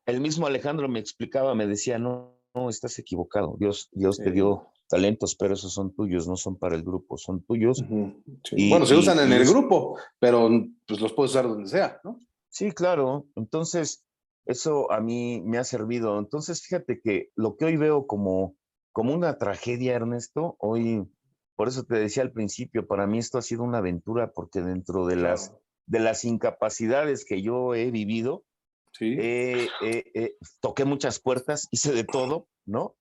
El 0.07 0.21
mismo 0.21 0.47
Alejandro 0.47 0.89
me 0.89 0.99
explicaba, 0.99 1.53
me 1.53 1.67
decía, 1.67 1.99
no, 1.99 2.41
no, 2.55 2.69
estás 2.71 2.97
equivocado. 2.97 3.55
Dios, 3.59 3.89
Dios 3.91 4.15
sí. 4.15 4.23
te 4.23 4.31
dio 4.31 4.71
talentos, 4.87 5.35
pero 5.35 5.53
esos 5.53 5.73
son 5.73 5.93
tuyos, 5.93 6.27
no 6.27 6.35
son 6.35 6.57
para 6.57 6.75
el 6.75 6.83
grupo, 6.83 7.17
son 7.17 7.43
tuyos. 7.43 7.81
Uh 7.81 7.85
-huh. 7.85 8.23
sí. 8.43 8.55
y, 8.57 8.69
bueno, 8.69 8.85
se 8.85 8.95
usan 8.95 9.19
en 9.19 9.33
el 9.33 9.45
grupo, 9.45 9.97
pero 10.19 10.49
pues 10.85 11.01
los 11.01 11.13
puedes 11.13 11.31
usar 11.31 11.47
donde 11.47 11.69
sea, 11.69 11.99
¿no? 12.03 12.19
Sí, 12.49 12.71
claro. 12.71 13.27
Entonces, 13.35 14.05
eso 14.45 14.91
a 14.91 15.01
mí 15.01 15.41
me 15.45 15.57
ha 15.57 15.63
servido. 15.63 16.17
Entonces, 16.19 16.61
fíjate 16.61 17.01
que 17.03 17.29
lo 17.35 17.57
que 17.57 17.65
hoy 17.65 17.77
veo 17.77 18.07
como, 18.07 18.55
como 18.91 19.13
una 19.13 19.37
tragedia, 19.37 19.95
Ernesto, 19.95 20.55
hoy, 20.59 21.07
por 21.55 21.67
eso 21.67 21.83
te 21.83 21.95
decía 21.95 22.23
al 22.23 22.31
principio, 22.31 22.87
para 22.87 23.05
mí 23.05 23.19
esto 23.19 23.37
ha 23.37 23.41
sido 23.41 23.63
una 23.63 23.79
aventura, 23.79 24.31
porque 24.33 24.61
dentro 24.61 25.05
de, 25.05 25.15
claro. 25.15 25.29
las, 25.29 25.53
de 25.85 25.99
las 25.99 26.23
incapacidades 26.25 27.25
que 27.25 27.41
yo 27.41 27.75
he 27.75 27.91
vivido, 27.91 28.45
sí. 28.93 29.15
eh, 29.19 29.67
eh, 29.83 30.11
eh, 30.13 30.37
toqué 30.61 30.85
muchas 30.85 31.19
puertas, 31.19 31.67
hice 31.71 31.91
de 31.91 32.05
todo, 32.05 32.47
¿no? 32.65 32.95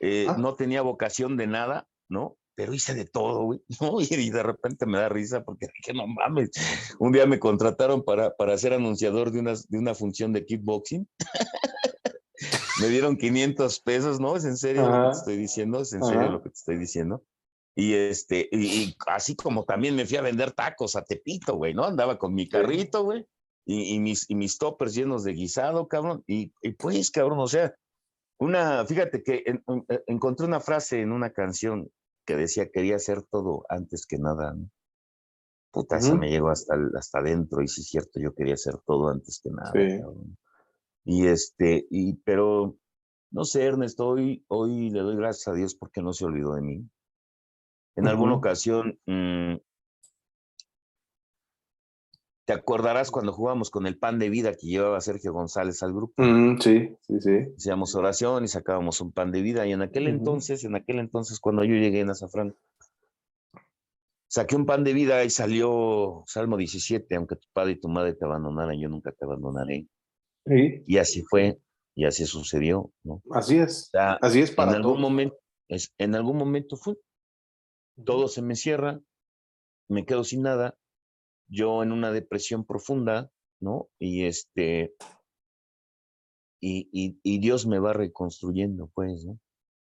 Eh, 0.00 0.26
ah. 0.28 0.36
No 0.38 0.54
tenía 0.54 0.82
vocación 0.82 1.36
de 1.36 1.46
nada, 1.46 1.88
¿no? 2.08 2.36
Pero 2.54 2.74
hice 2.74 2.94
de 2.94 3.04
todo, 3.04 3.44
güey, 3.44 3.62
¿no? 3.80 4.00
Y, 4.00 4.30
de 4.30 4.42
repente 4.42 4.86
me 4.86 4.98
da 4.98 5.08
risa 5.08 5.44
porque 5.44 5.68
que 5.82 5.92
no 5.92 6.06
mames. 6.06 6.50
Un 6.98 7.12
día 7.12 7.26
me 7.26 7.38
contrataron 7.38 8.04
para, 8.04 8.34
para 8.36 8.56
ser 8.58 8.72
anunciador 8.72 9.30
de 9.30 9.40
una, 9.40 9.54
de 9.68 9.78
una 9.78 9.94
función 9.94 10.32
de 10.32 10.44
kickboxing. 10.44 11.08
me 12.80 12.88
dieron 12.88 13.16
500 13.16 13.80
pesos, 13.80 14.20
¿no? 14.20 14.36
Es 14.36 14.44
en 14.44 14.56
serio 14.56 14.86
Ajá. 14.86 14.98
lo 14.98 15.02
que 15.04 15.12
te 15.12 15.18
estoy 15.18 15.36
diciendo, 15.36 15.80
es 15.80 15.92
en 15.92 16.02
Ajá. 16.02 16.12
serio 16.12 16.30
lo 16.30 16.42
que 16.42 16.50
te 16.50 16.54
estoy 16.54 16.78
diciendo. 16.78 17.24
Y 17.76 17.94
este, 17.94 18.48
y, 18.50 18.66
y, 18.66 18.96
así 19.06 19.36
como 19.36 19.64
también 19.64 19.94
me 19.94 20.04
fui 20.04 20.16
a 20.16 20.22
vender 20.22 20.50
tacos 20.50 20.96
a 20.96 21.04
Tepito, 21.04 21.54
güey, 21.54 21.74
¿no? 21.74 21.84
Andaba 21.84 22.18
con 22.18 22.34
mi 22.34 22.48
carrito, 22.48 23.04
güey, 23.04 23.24
y, 23.64 23.94
y, 23.94 24.00
mis, 24.00 24.28
y 24.28 24.34
mis 24.34 24.58
toppers 24.58 24.94
llenos 24.94 25.22
de 25.22 25.32
guisado, 25.32 25.86
cabrón. 25.86 26.24
Y, 26.26 26.52
y 26.60 26.72
pues, 26.72 27.12
cabrón, 27.12 27.38
o 27.38 27.46
sea, 27.46 27.72
Una, 28.38 28.86
fíjate 28.86 29.22
que 29.22 29.42
e, 29.44 29.62
encontré 30.06 30.46
una 30.46 30.60
frase 30.60 31.00
en 31.00 31.12
una 31.12 31.30
canción 31.30 31.90
que 32.24 32.36
decía 32.36 32.70
quería 32.70 32.96
hacer 32.96 33.22
todo 33.22 33.64
antes 33.68 34.06
que 34.06 34.18
nada. 34.18 34.54
Puta, 35.70 35.98
eso 35.98 36.16
me 36.16 36.30
llegó 36.30 36.48
hasta, 36.48 36.74
hasta 36.96 37.18
adentro, 37.18 37.62
y 37.62 37.68
sí 37.68 37.82
es 37.82 37.88
cierto, 37.88 38.20
yo 38.20 38.34
quería 38.34 38.54
hacer 38.54 38.74
todo 38.86 39.08
antes 39.08 39.40
que 39.42 39.50
nada. 39.50 39.72
Y 41.04 41.26
este, 41.26 41.86
y, 41.90 42.14
pero, 42.16 42.76
no 43.30 43.44
sé, 43.44 43.64
Ernesto, 43.64 44.08
hoy, 44.08 44.44
hoy 44.48 44.90
le 44.90 45.00
doy 45.00 45.16
gracias 45.16 45.48
a 45.48 45.54
Dios 45.54 45.74
porque 45.74 46.02
no 46.02 46.12
se 46.12 46.24
olvidó 46.24 46.54
de 46.54 46.62
mí. 46.62 46.88
En 47.96 48.08
alguna 48.08 48.34
ocasión, 48.34 48.98
mm, 49.06 49.56
te 52.48 52.54
acordarás 52.54 53.10
cuando 53.10 53.34
jugamos 53.34 53.68
con 53.68 53.86
el 53.86 53.98
pan 53.98 54.18
de 54.18 54.30
vida 54.30 54.54
que 54.54 54.68
llevaba 54.68 55.02
Sergio 55.02 55.34
González 55.34 55.82
al 55.82 55.92
grupo. 55.92 56.14
sí, 56.60 56.96
sí, 57.02 57.20
sí. 57.20 57.52
Hacíamos 57.54 57.94
oración 57.94 58.42
y 58.42 58.48
sacábamos 58.48 59.02
un 59.02 59.12
pan 59.12 59.30
de 59.32 59.42
vida. 59.42 59.66
Y 59.66 59.72
en 59.72 59.82
aquel 59.82 60.08
entonces, 60.08 60.64
en 60.64 60.74
aquel 60.74 60.98
entonces, 60.98 61.40
cuando 61.40 61.62
yo 61.62 61.74
llegué 61.74 62.00
en 62.00 62.08
Azafrán, 62.08 62.56
saqué 64.28 64.56
un 64.56 64.64
pan 64.64 64.82
de 64.82 64.94
vida 64.94 65.22
y 65.24 65.28
salió 65.28 66.22
Salmo 66.26 66.56
17, 66.56 67.16
aunque 67.16 67.36
tu 67.36 67.46
padre 67.52 67.72
y 67.72 67.80
tu 67.80 67.90
madre 67.90 68.14
te 68.14 68.24
abandonaran, 68.24 68.80
yo 68.80 68.88
nunca 68.88 69.12
te 69.12 69.26
abandonaré. 69.26 69.86
Sí. 70.46 70.84
Y 70.86 70.96
así 70.96 71.22
fue, 71.28 71.58
y 71.94 72.06
así 72.06 72.24
sucedió, 72.24 72.90
¿no? 73.04 73.22
Así 73.30 73.58
es. 73.58 73.90
así 73.92 74.40
es 74.40 74.52
para 74.52 74.70
en 74.70 74.76
algún 74.78 75.02
momento, 75.02 75.36
es, 75.68 75.92
en 75.98 76.14
algún 76.14 76.38
momento 76.38 76.78
fue. 76.78 76.94
Todo 78.06 78.26
se 78.26 78.40
me 78.40 78.54
cierra, 78.54 79.02
me 79.86 80.06
quedo 80.06 80.24
sin 80.24 80.40
nada, 80.40 80.78
yo 81.48 81.82
en 81.82 81.92
una 81.92 82.12
depresión 82.12 82.64
profunda, 82.64 83.30
¿no? 83.60 83.88
Y 83.98 84.24
este, 84.24 84.94
y, 86.60 86.88
y, 86.92 87.18
y 87.22 87.38
Dios 87.38 87.66
me 87.66 87.78
va 87.78 87.92
reconstruyendo, 87.92 88.90
pues, 88.94 89.24
¿no? 89.24 89.38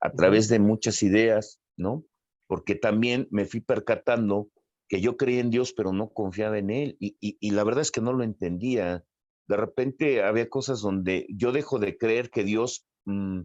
A 0.01 0.13
través 0.13 0.49
de 0.49 0.59
muchas 0.59 1.03
ideas, 1.03 1.61
¿no? 1.77 2.05
porque 2.47 2.75
también 2.75 3.29
me 3.31 3.45
fui 3.45 3.61
percatando 3.61 4.49
que 4.89 5.01
yo 5.01 5.17
creía 5.17 5.41
en 5.41 5.51
Dios, 5.51 5.73
pero 5.73 5.93
no 5.93 6.11
confiaba 6.11 6.59
en 6.59 6.71
Él. 6.71 6.97
Y, 7.01 7.51
la 7.51 7.65
verdad 7.65 7.83
es 7.83 7.91
que 7.91 8.01
no 8.01 8.13
lo 8.13 8.23
entendía. 8.23 9.05
De 9.49 9.57
repente 9.57 10.23
había 10.23 10.49
cosas 10.49 10.81
donde 10.81 11.27
yo 11.29 11.53
dejo 11.53 11.79
de 11.79 11.99
creer 11.99 12.31
que 12.31 12.45
Dios, 12.45 12.87
mm, 13.05 13.43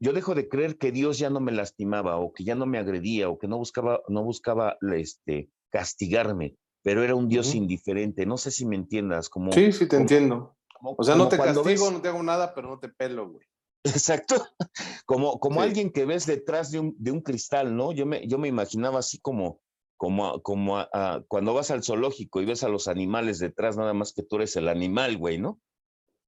yo 0.00 0.12
dejo 0.12 0.36
de 0.36 0.48
creer 0.48 0.78
que 0.78 0.92
Dios 0.92 1.18
ya 1.18 1.30
no 1.30 1.40
me 1.40 1.50
lastimaba 1.50 2.18
o 2.18 2.32
que 2.32 2.44
ya 2.44 2.54
no 2.54 2.66
me 2.66 2.78
agredía 2.78 3.28
o 3.28 3.38
que 3.38 3.48
no 3.48 3.58
buscaba, 3.58 4.02
no 4.08 4.22
buscaba 4.22 4.78
este, 4.96 5.50
castigarme, 5.70 6.56
pero 6.82 7.02
era 7.02 7.14
un 7.14 7.28
Dios 7.28 7.54
indiferente. 7.54 8.26
No 8.26 8.36
sé 8.36 8.50
si 8.50 8.66
me 8.66 8.76
entiendas. 8.76 9.28
Como, 9.28 9.52
sí, 9.52 9.72
sí, 9.72 9.86
te 9.86 9.96
entiendo. 9.96 10.56
o 10.82 11.02
sea, 11.02 11.14
no 11.14 11.28
te 11.28 11.36
castigo, 11.36 11.90
no 11.90 12.00
te 12.00 12.08
hago 12.08 12.22
nada, 12.22 12.54
pero 12.54 12.68
no 12.68 12.78
te 12.78 12.88
pelo, 12.88 13.30
güey. 13.30 13.46
Exacto, 13.84 14.34
como, 15.06 15.38
como 15.38 15.60
alguien 15.60 15.90
que 15.90 16.04
ves 16.04 16.26
detrás 16.26 16.70
de 16.70 16.80
un, 16.80 16.96
de 16.98 17.10
un, 17.12 17.20
cristal, 17.20 17.76
¿no? 17.76 17.92
Yo 17.92 18.06
me, 18.06 18.26
yo 18.26 18.38
me 18.38 18.48
imaginaba 18.48 18.98
así 18.98 19.20
como, 19.20 19.60
como, 19.96 20.42
como 20.42 20.84
cuando 21.28 21.54
vas 21.54 21.70
al 21.70 21.84
zoológico 21.84 22.40
y 22.40 22.46
ves 22.46 22.64
a 22.64 22.68
los 22.68 22.88
animales 22.88 23.38
detrás, 23.38 23.76
nada 23.76 23.94
más 23.94 24.12
que 24.12 24.22
tú 24.22 24.36
eres 24.36 24.56
el 24.56 24.68
animal, 24.68 25.16
güey, 25.16 25.38
¿no? 25.38 25.60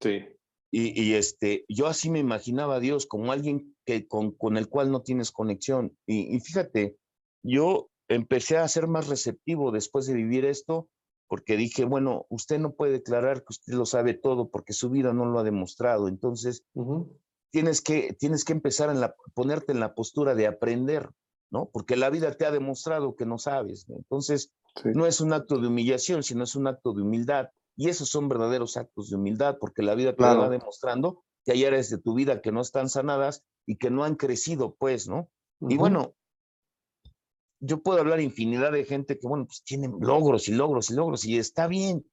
Sí. 0.01 0.25
Y, 0.73 1.03
y, 1.03 1.15
este, 1.15 1.65
yo 1.69 1.89
así 1.89 2.11
me 2.11 2.21
imaginaba 2.21 2.77
a 2.77 2.81
Dios 2.81 3.07
como 3.07 3.33
alguien 3.33 3.77
que, 3.85 4.07
con, 4.07 4.31
con 4.31 4.57
el 4.57 4.69
cual 4.69 4.93
no 4.93 5.03
tienes 5.03 5.33
conexión. 5.33 5.97
Y, 6.07 6.37
y 6.37 6.41
fíjate, 6.41 6.97
yo 7.43 7.90
empecé 8.11 8.59
a 8.59 8.69
ser 8.69 8.89
más 8.89 9.07
receptivo 9.09 9.71
después 9.71 10.07
de 10.07 10.15
vivir 10.15 10.45
esto, 10.45 10.89
porque 11.29 11.57
dije, 11.57 11.85
bueno, 11.85 12.27
usted 12.29 12.59
no 12.59 12.75
puede 12.75 12.93
declarar 12.93 13.43
que 13.43 13.51
usted 13.51 13.75
lo 13.75 13.87
sabe 13.87 14.15
todo 14.15 14.51
porque 14.51 14.73
su 14.73 14.91
vida 14.91 15.13
no 15.13 15.27
lo 15.27 15.39
ha 15.39 15.45
demostrado. 15.45 16.09
Entonces, 16.09 16.65
tienes 17.51 17.81
que, 17.81 18.17
tienes 18.19 18.45
que 18.45 18.53
empezar 18.53 18.91
a 18.91 19.15
ponerte 19.33 19.71
en 19.73 19.79
la 19.79 19.95
postura 19.95 20.35
de 20.35 20.49
aprender, 20.49 21.09
¿no? 21.51 21.71
Porque 21.73 21.97
la 21.97 22.11
vida 22.11 22.33
te 22.33 22.47
ha 22.47 22.51
demostrado 22.51 23.15
que 23.15 23.27
no 23.27 23.39
sabes. 23.39 23.87
Entonces, 23.89 24.53
no 24.85 25.07
es 25.07 25.21
un 25.21 25.33
acto 25.33 25.59
de 25.59 25.69
humillación, 25.69 26.25
sino 26.25 26.43
es 26.43 26.57
un 26.57 26.67
acto 26.67 26.93
de 26.93 27.03
humildad. 27.03 27.51
Y 27.77 27.89
esos 27.89 28.09
son 28.09 28.29
verdaderos 28.29 28.77
actos 28.77 29.09
de 29.09 29.17
humildad, 29.17 29.57
porque 29.61 29.83
la 29.83 29.95
vida 29.95 30.17
te 30.17 30.25
va 30.25 30.49
demostrando 30.49 31.23
que 31.45 31.53
hay 31.53 31.65
áreas 31.65 31.89
de 31.91 31.99
tu 31.99 32.15
vida 32.15 32.43
que 32.43 32.51
no 32.51 32.61
están 32.61 32.89
sanadas 32.89 33.45
y 33.67 33.77
que 33.77 33.91
no 33.91 34.03
han 34.03 34.17
crecido, 34.17 34.75
pues, 34.75 35.09
¿no? 35.09 35.31
Y 35.61 35.77
bueno, 35.77 36.15
yo 37.61 37.83
puedo 37.83 38.01
hablar 38.01 38.21
infinidad 38.21 38.73
de 38.73 38.85
gente 38.85 39.19
que, 39.19 39.29
bueno, 39.29 39.47
pues 39.47 39.63
tienen 39.63 39.95
logros 40.01 40.49
y 40.49 40.53
logros 40.53 40.91
y 40.91 40.95
logros, 40.95 41.25
y 41.25 41.39
está 41.39 41.67
bien, 41.67 42.05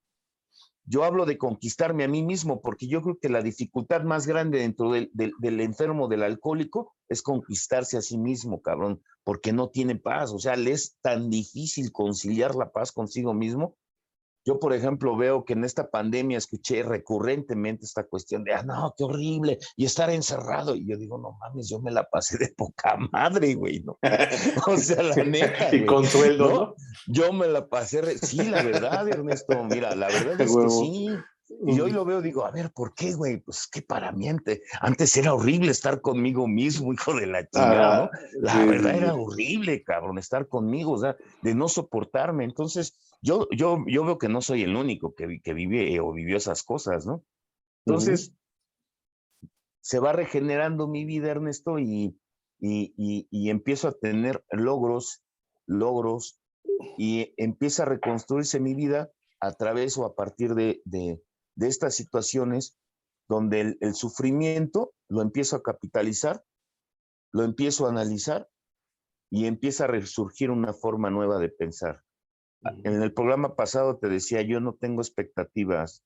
yo 0.89 1.03
hablo 1.03 1.25
de 1.25 1.37
conquistarme 1.37 2.05
a 2.05 2.07
mí 2.07 2.23
mismo, 2.23 2.61
porque 2.61 2.87
yo 2.87 3.01
creo 3.01 3.17
que 3.19 3.27
la 3.27 3.41
dificultad 3.41 4.03
más 4.03 4.25
grande 4.25 4.59
dentro 4.59 4.91
del, 4.91 5.11
del, 5.13 5.59
enfermo, 5.59 6.07
del 6.07 6.23
alcohólico, 6.23 6.95
es 7.09 7.21
conquistarse 7.21 7.97
a 7.97 8.01
sí 8.01 8.17
mismo, 8.17 8.61
cabrón, 8.61 9.01
porque 9.25 9.51
no 9.51 9.69
tiene 9.69 9.97
paz. 9.97 10.31
O 10.31 10.39
sea, 10.39 10.55
le 10.55 10.71
es 10.71 10.95
tan 11.01 11.29
difícil 11.29 11.91
conciliar 11.91 12.55
la 12.55 12.71
paz 12.71 12.93
consigo 12.93 13.33
mismo 13.33 13.75
yo, 14.47 14.61
por 14.61 14.71
ejemplo, 14.71 15.17
veo 15.17 15.43
que 15.43 15.51
en 15.51 15.65
esta 15.65 15.89
pandemia 15.89 16.37
escuché 16.37 16.81
recurrentemente 16.81 17.83
esta 17.83 18.05
cuestión 18.05 18.45
de, 18.45 18.53
ah, 18.53 18.63
no, 18.63 18.93
qué 18.97 19.03
horrible, 19.03 19.59
y 19.75 19.83
estar 19.83 20.09
encerrado. 20.09 20.73
Y 20.73 20.87
yo 20.87 20.97
digo, 20.97 21.17
no 21.17 21.37
mames, 21.37 21.67
yo 21.67 21.81
me 21.81 21.91
la 21.91 22.05
pasé 22.05 22.37
de 22.37 22.53
poca 22.55 22.95
madre, 23.11 23.55
güey, 23.55 23.81
¿no? 23.81 23.99
O 24.67 24.77
sea, 24.77 25.03
la 25.03 25.15
neta. 25.15 25.75
y 25.75 25.85
con 25.85 26.05
sueldo, 26.05 26.49
¿no? 26.49 26.75
Yo 27.07 27.33
me 27.33 27.47
la 27.47 27.67
pasé, 27.67 28.17
sí, 28.19 28.37
la 28.37 28.63
verdad, 28.63 29.05
Ernesto, 29.09 29.61
mira, 29.65 29.93
la 29.95 30.07
verdad 30.07 30.39
es 30.39 30.55
que 30.55 30.69
sí. 30.69 31.09
Y 31.65 31.79
hoy 31.81 31.91
lo 31.91 32.05
veo, 32.05 32.21
digo, 32.21 32.45
a 32.45 32.51
ver, 32.51 32.71
¿por 32.71 32.93
qué, 32.93 33.13
güey? 33.13 33.41
Pues 33.41 33.67
que 33.67 33.81
para 33.81 34.13
mí 34.13 34.29
antes, 34.29 34.61
antes, 34.79 35.15
era 35.17 35.33
horrible 35.33 35.71
estar 35.71 35.99
conmigo 35.99 36.47
mismo, 36.47 36.93
hijo 36.93 37.13
de 37.13 37.27
la 37.27 37.47
chingada, 37.49 38.05
¿no? 38.05 38.09
La 38.41 38.65
verdad 38.65 38.95
era 38.95 39.13
horrible, 39.13 39.83
cabrón, 39.83 40.17
estar 40.17 40.47
conmigo, 40.47 40.93
o 40.93 40.97
sea, 40.99 41.17
de 41.41 41.55
no 41.55 41.67
soportarme. 41.67 42.43
Entonces, 42.43 42.97
yo, 43.21 43.47
yo, 43.51 43.83
yo 43.87 44.05
veo 44.05 44.17
que 44.17 44.29
no 44.29 44.41
soy 44.41 44.63
el 44.63 44.75
único 44.75 45.15
que, 45.15 45.41
que 45.41 45.53
vive 45.53 45.99
o 45.99 46.13
vivió 46.13 46.37
esas 46.37 46.63
cosas, 46.63 47.05
¿no? 47.05 47.23
Entonces, 47.85 48.33
se 49.81 49.99
va 49.99 50.11
regenerando 50.11 50.87
mi 50.87 51.05
vida, 51.05 51.31
Ernesto, 51.31 51.79
y, 51.79 52.19
y, 52.59 53.27
y, 53.29 53.49
empiezo 53.49 53.87
a 53.87 53.93
tener 53.93 54.43
logros, 54.51 55.23
logros, 55.65 56.41
y 56.97 57.33
empieza 57.37 57.83
a 57.83 57.87
reconstruirse 57.87 58.59
mi 58.59 58.75
vida 58.75 59.11
a 59.39 59.53
través 59.53 59.97
o 59.97 60.05
a 60.05 60.15
partir 60.15 60.55
de, 60.55 60.81
de, 60.85 61.23
de 61.55 61.67
estas 61.67 61.95
situaciones 61.95 62.77
donde 63.29 63.61
el, 63.61 63.77
el, 63.81 63.93
sufrimiento 63.93 64.93
lo 65.07 65.21
empiezo 65.21 65.55
a 65.55 65.63
capitalizar, 65.63 66.43
lo 67.31 67.43
empiezo 67.43 67.85
a 67.85 67.89
analizar 67.89 68.49
y 69.29 69.45
empieza 69.45 69.85
a 69.85 69.87
resurgir 69.87 70.51
una 70.51 70.73
forma 70.73 71.09
nueva 71.09 71.39
de 71.39 71.49
pensar. 71.49 72.03
En 72.61 73.01
el 73.01 73.13
programa 73.13 73.55
pasado 73.55 73.97
te 73.97 74.09
decía, 74.09 74.41
yo 74.41 74.59
no 74.59 74.73
tengo 74.73 75.01
expectativas. 75.01 76.03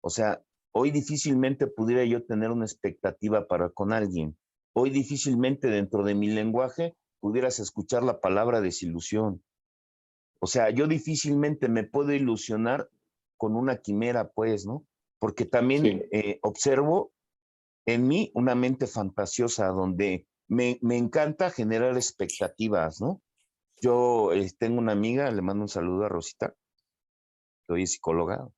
O 0.00 0.10
sea, 0.10 0.42
hoy 0.72 0.90
difícilmente 0.90 1.66
pudiera 1.66 2.04
yo 2.04 2.24
tener 2.24 2.50
una 2.50 2.64
expectativa 2.64 3.46
para 3.46 3.70
con 3.70 3.92
alguien. 3.92 4.36
Hoy 4.74 4.90
difícilmente 4.90 5.68
dentro 5.68 6.04
de 6.04 6.14
mi 6.14 6.28
lenguaje 6.28 6.96
pudieras 7.20 7.58
escuchar 7.58 8.02
la 8.02 8.20
palabra 8.20 8.60
desilusión. 8.60 9.42
O 10.40 10.46
sea, 10.46 10.70
yo 10.70 10.86
difícilmente 10.86 11.68
me 11.68 11.84
puedo 11.84 12.12
ilusionar 12.12 12.88
con 13.36 13.56
una 13.56 13.78
quimera, 13.78 14.30
pues, 14.30 14.66
¿no? 14.66 14.86
Porque 15.18 15.44
también 15.46 16.06
eh, 16.12 16.38
observo 16.42 17.12
en 17.86 18.06
mí 18.06 18.30
una 18.34 18.54
mente 18.54 18.86
fantasiosa 18.86 19.68
donde 19.68 20.26
me, 20.46 20.78
me 20.80 20.96
encanta 20.96 21.50
generar 21.50 21.96
expectativas, 21.96 23.00
¿no? 23.00 23.20
Yo 23.80 24.32
eh, 24.32 24.50
tengo 24.58 24.78
una 24.78 24.92
amiga, 24.92 25.30
le 25.30 25.42
mando 25.42 25.62
un 25.62 25.68
saludo 25.68 26.04
a 26.04 26.08
Rosita, 26.08 26.54
que 27.66 27.72
hoy 27.72 27.82
es 27.84 27.92
psicóloga. 27.92 28.48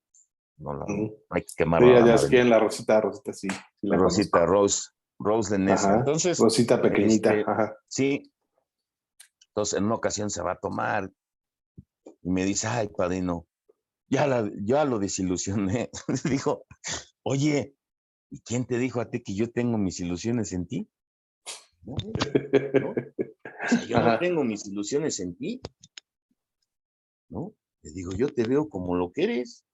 No, 0.57 0.75
la, 0.75 0.85
hay 1.31 1.43
que 1.43 1.55
quemarla. 1.57 2.19
Sí, 2.19 2.31
ya 2.31 2.41
es 2.41 2.47
la 2.47 2.59
Rosita, 2.59 3.01
Rosita, 3.01 3.33
sí. 3.33 3.49
la 3.83 3.97
Rosita, 3.97 4.45
Rose, 4.45 4.91
Rose 5.19 5.55
de 5.55 5.59
Nessa. 5.59 5.97
Entonces. 5.97 6.39
Rosita 6.39 6.81
pequeñita. 6.81 7.35
Este, 7.35 7.51
ajá. 7.51 7.77
Sí. 7.89 8.33
Entonces, 9.49 9.79
en 9.79 9.85
una 9.85 9.95
ocasión 9.95 10.31
se 10.31 10.43
va 10.43 10.53
a 10.53 10.59
tomar 10.59 11.11
y 12.23 12.31
me 12.31 12.45
dice, 12.45 12.67
ay, 12.67 12.89
padrino, 12.89 13.47
ya, 14.09 14.27
la, 14.27 14.51
ya 14.63 14.85
lo 14.85 14.99
desilusioné. 14.99 15.91
Dijo, 16.25 16.67
oye, 17.23 17.75
¿y 18.31 18.41
quién 18.41 18.67
te 18.67 18.79
dijo 18.79 19.01
a 19.01 19.11
ti 19.11 19.23
que 19.23 19.35
yo 19.35 19.51
tengo 19.51 19.79
mis 19.79 20.01
ilusiones 20.01 20.53
en 20.53 20.67
ti? 20.67 20.91
¿No? 21.83 21.97
Yo 23.89 24.01
no 24.01 24.19
tengo 24.19 24.45
mis 24.45 24.67
ilusiones 24.67 25.21
en 25.21 25.37
ti. 25.37 25.61
¿No? 27.29 27.55
Le 27.83 27.93
digo, 27.93 28.13
yo 28.13 28.29
te 28.33 28.45
veo 28.45 28.69
como 28.69 28.97
lo 28.97 29.13
que 29.13 29.25
eres, 29.25 29.65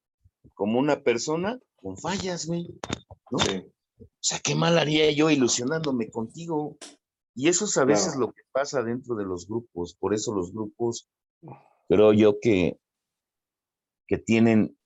como 0.54 0.78
una 0.78 1.02
persona 1.02 1.58
con 1.76 1.96
fallas, 1.96 2.46
güey. 2.46 2.78
¿No? 3.30 3.38
O 3.98 4.06
sea, 4.20 4.38
qué 4.40 4.54
mal 4.54 4.78
haría 4.78 5.10
yo 5.12 5.30
ilusionándome 5.30 6.10
contigo. 6.10 6.76
Y 7.34 7.48
eso 7.48 7.64
es 7.66 7.76
a 7.76 7.84
veces 7.84 8.16
lo 8.16 8.32
que 8.32 8.42
pasa 8.52 8.82
dentro 8.82 9.14
de 9.14 9.24
los 9.24 9.46
grupos. 9.46 9.94
Por 9.94 10.14
eso 10.14 10.34
los 10.34 10.52
grupos, 10.52 11.08
creo 11.88 12.12
yo 12.12 12.38
que, 12.40 12.78
que 14.06 14.18
tienen 14.18 14.78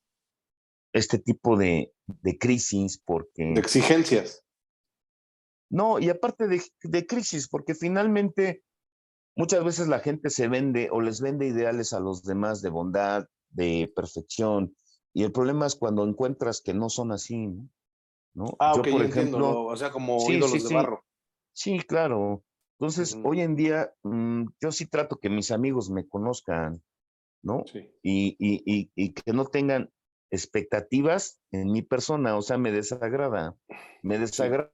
este 0.92 1.18
tipo 1.18 1.57
de, 1.57 1.92
de 2.07 2.38
crisis 2.38 3.01
porque... 3.05 3.53
De 3.55 3.61
exigencias. 3.61 4.44
No, 5.70 6.01
y 6.01 6.09
aparte 6.09 6.48
de, 6.48 6.62
de 6.82 7.07
crisis, 7.07 7.48
porque 7.48 7.76
finalmente 7.76 8.64
muchas 9.41 9.64
veces 9.64 9.88
la 9.88 10.01
gente 10.01 10.28
se 10.28 10.49
vende 10.49 10.91
o 10.93 11.01
les 11.01 11.22
vende 11.22 11.47
ideales 11.47 11.95
a 11.95 12.01
los 12.01 12.24
demás 12.24 12.61
de 12.61 12.68
bondad, 12.68 13.26
de 13.49 13.91
perfección, 13.97 14.76
y 15.14 15.24
el 15.24 15.32
problema 15.32 15.66
es 15.66 15.76
cuando 15.76 16.07
encuentras 16.07 16.61
que 16.61 16.74
no 16.74 16.91
son 16.91 17.11
así, 17.11 17.49
¿no? 18.34 18.57
Ah, 18.59 18.74
Yo, 18.76 18.82
por 18.82 19.03
ejemplo, 19.03 19.64
o 19.64 19.76
sea, 19.76 19.91
como 19.91 20.18
ídolos 20.30 20.68
de 20.68 20.74
barro. 20.74 21.03
Sí, 21.55 21.78
claro. 21.78 22.45
Entonces, 22.78 23.18
hoy 23.24 23.41
en 23.41 23.57
día, 23.57 23.95
mm, 24.03 24.45
yo 24.61 24.72
sí 24.72 24.86
trato 24.86 25.16
que 25.16 25.30
mis 25.30 25.51
amigos 25.51 25.88
me 25.88 26.07
conozcan, 26.07 26.82
¿no? 27.43 27.64
Sí. 27.66 27.91
Y, 28.03 28.36
y, 28.38 28.91
y, 28.95 29.12
que 29.14 29.32
no 29.32 29.47
tengan 29.47 29.91
expectativas 30.30 31.41
en 31.51 31.72
mi 31.72 31.80
persona, 31.80 32.36
o 32.36 32.43
sea, 32.43 32.59
me 32.59 32.72
desagrada, 32.72 33.57
me 34.03 34.18
desagrada 34.18 34.70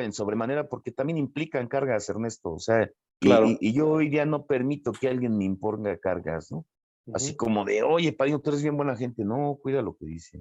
en 0.00 0.12
sobremanera 0.12 0.68
porque 0.68 0.90
también 0.90 1.18
implican 1.18 1.68
cargas, 1.68 2.08
Ernesto, 2.08 2.52
o 2.52 2.58
sea, 2.58 2.90
claro. 3.22 3.46
y, 3.60 3.72
yo 3.72 3.88
hoy 3.88 4.08
día 4.08 4.26
no 4.26 4.46
permito 4.46 4.92
que 4.92 5.08
alguien 5.08 5.36
me 5.38 5.44
imponga 5.44 5.98
cargas, 5.98 6.52
¿no? 6.52 6.66
Así 7.14 7.34
como 7.34 7.64
de, 7.64 7.82
oye, 7.82 8.12
padrino, 8.12 8.40
tú 8.40 8.50
eres 8.50 8.62
bien 8.62 8.76
buena 8.76 8.96
gente. 8.96 9.24
No, 9.24 9.58
cuida 9.60 9.82
lo 9.82 9.96
que 9.96 10.06
dices. 10.06 10.40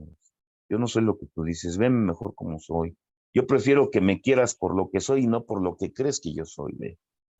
Yo 0.70 0.78
no 0.78 0.88
soy 0.88 1.04
lo 1.04 1.18
que 1.18 1.26
tú 1.28 1.44
dices. 1.44 1.78
Veme 1.78 2.06
mejor 2.06 2.36
como 2.36 2.60
soy. 2.60 2.96
Yo 3.34 3.48
prefiero 3.48 3.90
que 3.90 4.02
me 4.02 4.22
quieras 4.22 4.56
por 4.56 4.76
lo 4.76 4.90
que 4.92 5.00
soy 5.00 5.24
y 5.24 5.28
no 5.28 5.46
por 5.46 5.62
lo 5.62 5.78
que 5.78 5.92
crees 5.92 6.20
que 6.20 6.34
yo 6.34 6.46
soy, 6.46 6.78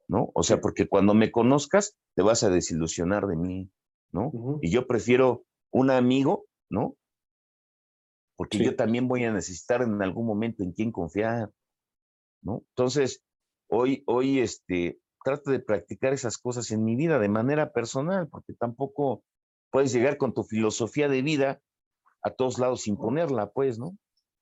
¿no? 0.08 0.32
O 0.34 0.44
sea, 0.44 0.60
porque 0.60 0.88
cuando 0.88 1.14
me 1.14 1.32
conozcas, 1.32 1.98
te 2.16 2.24
vas 2.24 2.44
a 2.44 2.50
desilusionar 2.50 3.28
de 3.28 3.36
mí, 3.36 3.72
¿no? 4.12 4.32
Y 4.62 4.72
yo 4.72 4.88
prefiero 4.88 5.46
un 5.72 5.92
amigo, 5.92 6.46
¿no? 6.70 6.96
Porque 8.38 8.58
yo 8.58 8.76
también 8.76 9.08
voy 9.08 9.24
a 9.26 9.34
necesitar 9.34 9.84
en 9.84 10.02
algún 10.02 10.26
momento 10.26 10.64
en 10.64 10.72
quién 10.72 10.92
confiar, 10.92 11.52
¿no? 12.42 12.64
Entonces, 12.70 13.24
hoy, 13.68 14.04
hoy, 14.08 14.40
este, 14.40 15.00
trato 15.24 15.52
de 15.52 15.60
practicar 15.60 16.14
esas 16.14 16.38
cosas 16.38 16.72
en 16.72 16.84
mi 16.84 16.96
vida 16.96 17.20
de 17.20 17.30
manera 17.30 17.72
personal, 17.72 18.28
porque 18.28 18.54
tampoco 18.54 19.24
puedes 19.72 19.94
llegar 19.94 20.18
con 20.18 20.34
tu 20.34 20.44
filosofía 20.44 21.08
de 21.08 21.22
vida 21.22 21.62
a 22.24 22.32
todos 22.32 22.60
lados 22.60 22.82
sin 22.82 22.98
ponerla, 22.98 23.52
pues, 23.52 23.80
¿no? 23.80 23.98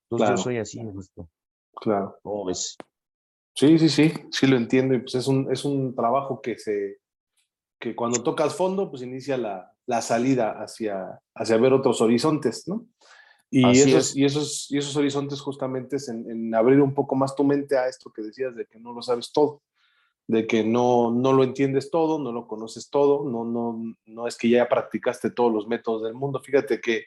Entonces 0.09 0.38
yo 0.38 0.43
soy 0.43 0.57
así, 0.57 0.82
esto. 0.99 1.30
Claro. 1.75 2.17
¿Cómo 2.23 2.45
ves? 2.45 2.77
Sí, 3.55 3.77
sí, 3.77 3.89
sí, 3.89 4.13
sí 4.32 4.47
lo 4.47 4.57
entiendo. 4.57 4.95
Y 4.95 4.99
pues 4.99 5.15
es 5.15 5.27
un, 5.27 5.51
es 5.51 5.63
un 5.65 5.95
trabajo 5.95 6.41
que 6.41 6.57
se, 6.57 6.97
que 7.80 7.95
cuando 7.95 8.23
tocas 8.23 8.55
fondo, 8.55 8.89
pues 8.89 9.03
inicia 9.03 9.38
la, 9.38 9.71
la 9.86 10.01
salida 10.01 10.61
hacia, 10.61 11.21
hacia 11.36 11.57
ver 11.57 11.73
otros 11.73 12.01
horizontes, 12.01 12.67
¿no? 12.67 12.86
Y 13.51 13.67
esos, 13.67 14.15
y 14.15 14.25
esos, 14.25 14.69
y 14.69 14.77
esos 14.77 14.95
horizontes 14.95 15.41
justamente 15.41 15.95
es 15.95 16.07
en, 16.07 16.30
en, 16.30 16.53
abrir 16.53 16.82
un 16.82 16.93
poco 16.93 17.15
más 17.15 17.36
tu 17.36 17.43
mente 17.43 17.77
a 17.77 17.88
esto 17.88 18.11
que 18.11 18.21
decías 18.21 18.55
de 18.55 18.67
que 18.67 18.80
no 18.80 18.93
lo 18.93 19.01
sabes 19.01 19.32
todo 19.32 19.63
de 20.30 20.45
que 20.45 20.63
no, 20.63 21.09
no 21.09 21.34
lo 21.34 21.43
entiendes 21.43 21.89
todo, 21.89 22.19
no 22.19 22.32
lo 22.32 22.47
conoces 22.47 22.91
todo, 22.91 23.27
no, 23.27 23.43
no, 23.45 23.95
no 24.05 24.27
es 24.27 24.38
que 24.38 24.47
ya 24.47 24.69
practicaste 24.69 25.32
todos 25.32 25.51
los 25.51 25.67
métodos 25.67 26.03
del 26.03 26.13
mundo. 26.13 26.39
Fíjate 26.39 26.80
que 26.80 27.05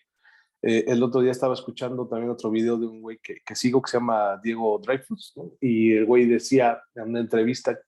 eh, 0.60 0.84
el 0.88 1.00
otro 1.04 1.20
día 1.20 1.30
estaba 1.30 1.54
escuchando 1.54 2.08
también 2.08 2.32
otro 2.32 2.50
video 2.50 2.76
de 2.76 2.86
un 2.86 3.00
güey 3.00 3.20
que, 3.22 3.36
que 3.46 3.54
sigo 3.54 3.80
que 3.80 3.92
se 3.92 3.98
llama 3.98 4.40
Diego 4.42 4.80
Dreyfus, 4.84 5.34
y 5.60 5.92
el 5.92 6.04
güey 6.04 6.26
decía 6.26 6.82
en 6.96 7.10
una 7.10 7.20
entrevista 7.20 7.78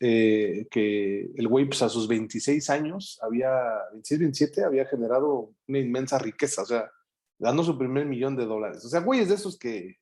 eh, 0.00 0.66
que 0.70 1.30
el 1.36 1.48
güey 1.48 1.66
pues, 1.66 1.82
a 1.82 1.90
sus 1.90 2.08
26 2.08 2.70
años, 2.70 3.20
había, 3.20 3.52
26, 3.92 4.20
27, 4.20 4.64
había 4.64 4.86
generado 4.86 5.52
una 5.68 5.80
inmensa 5.80 6.18
riqueza, 6.18 6.62
o 6.62 6.66
sea, 6.66 6.90
ganó 7.38 7.62
su 7.62 7.76
primer 7.76 8.06
millón 8.06 8.36
de 8.36 8.46
dólares. 8.46 8.82
O 8.86 8.88
sea, 8.88 9.00
güey 9.00 9.20
es 9.20 9.28
de 9.28 9.34
esos 9.34 9.58
que 9.58 9.98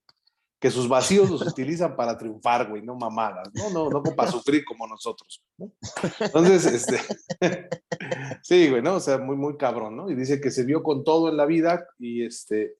que 0.60 0.70
sus 0.70 0.88
vacíos 0.88 1.30
los 1.30 1.40
utilizan 1.46 1.96
para 1.96 2.18
triunfar, 2.18 2.68
güey, 2.68 2.82
no 2.82 2.94
mamadas, 2.94 3.48
no, 3.54 3.70
no, 3.70 3.88
no 3.88 4.02
para 4.02 4.30
sufrir 4.30 4.62
como 4.62 4.86
nosotros, 4.86 5.42
¿no? 5.56 5.72
Entonces, 6.20 6.66
este, 6.66 7.00
sí, 8.42 8.68
güey, 8.68 8.82
¿no? 8.82 8.96
O 8.96 9.00
sea, 9.00 9.16
muy, 9.16 9.36
muy 9.36 9.56
cabrón, 9.56 9.96
¿no? 9.96 10.10
Y 10.10 10.14
dice 10.14 10.38
que 10.38 10.50
se 10.50 10.64
vio 10.64 10.82
con 10.82 11.02
todo 11.02 11.30
en 11.30 11.38
la 11.38 11.46
vida 11.46 11.86
y 11.98 12.26
este, 12.26 12.76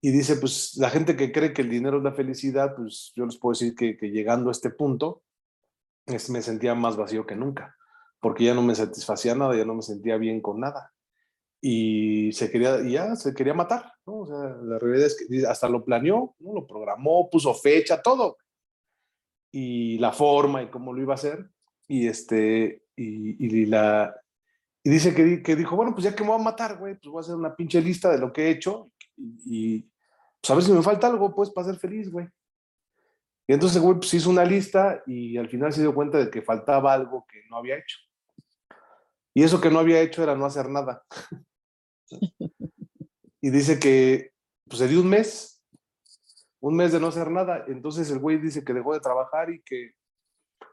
y 0.00 0.12
dice, 0.12 0.36
pues 0.36 0.76
la 0.76 0.88
gente 0.88 1.16
que 1.16 1.32
cree 1.32 1.52
que 1.52 1.62
el 1.62 1.70
dinero 1.70 1.98
es 1.98 2.04
la 2.04 2.12
felicidad, 2.12 2.76
pues 2.76 3.12
yo 3.16 3.26
les 3.26 3.36
puedo 3.36 3.54
decir 3.54 3.74
que, 3.74 3.96
que 3.96 4.10
llegando 4.10 4.50
a 4.50 4.52
este 4.52 4.70
punto, 4.70 5.24
es, 6.06 6.30
me 6.30 6.40
sentía 6.40 6.76
más 6.76 6.96
vacío 6.96 7.26
que 7.26 7.34
nunca, 7.34 7.76
porque 8.20 8.44
ya 8.44 8.54
no 8.54 8.62
me 8.62 8.76
satisfacía 8.76 9.34
nada, 9.34 9.56
ya 9.56 9.64
no 9.64 9.74
me 9.74 9.82
sentía 9.82 10.18
bien 10.18 10.40
con 10.40 10.60
nada 10.60 10.92
y 11.68 12.32
se 12.32 12.48
quería, 12.48 12.80
ya 12.82 13.16
se 13.16 13.34
quería 13.34 13.52
matar, 13.52 13.92
¿no? 14.06 14.18
O 14.18 14.26
sea, 14.28 14.56
la 14.62 14.78
realidad 14.78 15.08
es 15.08 15.16
que 15.16 15.44
hasta 15.48 15.68
lo 15.68 15.84
planeó, 15.84 16.36
¿no? 16.38 16.52
Lo 16.54 16.64
programó, 16.64 17.28
puso 17.28 17.52
fecha, 17.54 18.00
todo. 18.00 18.36
Y 19.50 19.98
la 19.98 20.12
forma 20.12 20.62
y 20.62 20.70
cómo 20.70 20.92
lo 20.92 21.02
iba 21.02 21.14
a 21.14 21.16
hacer. 21.16 21.50
Y 21.88 22.06
este, 22.06 22.84
y, 22.94 23.44
y 23.44 23.66
la, 23.66 24.14
y 24.84 24.90
dice 24.90 25.12
que, 25.12 25.42
que, 25.42 25.56
dijo, 25.56 25.74
bueno, 25.74 25.90
pues 25.90 26.04
ya 26.04 26.14
que 26.14 26.22
me 26.22 26.30
voy 26.30 26.40
a 26.40 26.44
matar, 26.44 26.78
güey, 26.78 26.94
pues 26.94 27.10
voy 27.10 27.18
a 27.18 27.22
hacer 27.22 27.34
una 27.34 27.56
pinche 27.56 27.82
lista 27.82 28.12
de 28.12 28.18
lo 28.18 28.32
que 28.32 28.44
he 28.44 28.50
hecho 28.50 28.92
y, 29.16 29.90
pues 30.40 30.50
a 30.50 30.54
ver 30.54 30.62
si 30.62 30.70
me 30.70 30.82
falta 30.84 31.08
algo, 31.08 31.34
pues, 31.34 31.50
para 31.50 31.66
ser 31.66 31.78
feliz, 31.80 32.12
güey. 32.12 32.28
Y 33.48 33.54
entonces, 33.54 33.82
güey, 33.82 33.96
pues 33.98 34.14
hizo 34.14 34.30
una 34.30 34.44
lista 34.44 35.02
y 35.04 35.36
al 35.36 35.48
final 35.48 35.72
se 35.72 35.80
dio 35.80 35.92
cuenta 35.92 36.18
de 36.18 36.30
que 36.30 36.42
faltaba 36.42 36.92
algo 36.92 37.26
que 37.28 37.42
no 37.50 37.56
había 37.56 37.76
hecho. 37.76 37.98
Y 39.34 39.42
eso 39.42 39.60
que 39.60 39.68
no 39.68 39.80
había 39.80 40.00
hecho 40.00 40.22
era 40.22 40.36
no 40.36 40.46
hacer 40.46 40.68
nada. 40.68 41.02
y 43.40 43.50
dice 43.50 43.78
que 43.78 44.32
pues, 44.68 44.78
se 44.78 44.88
dio 44.88 45.00
un 45.00 45.08
mes, 45.08 45.62
un 46.60 46.76
mes 46.76 46.92
de 46.92 47.00
no 47.00 47.08
hacer 47.08 47.30
nada. 47.30 47.64
Entonces 47.68 48.10
el 48.10 48.18
güey 48.18 48.38
dice 48.38 48.64
que 48.64 48.72
dejó 48.72 48.94
de 48.94 49.00
trabajar 49.00 49.50
y 49.50 49.62
que 49.62 49.92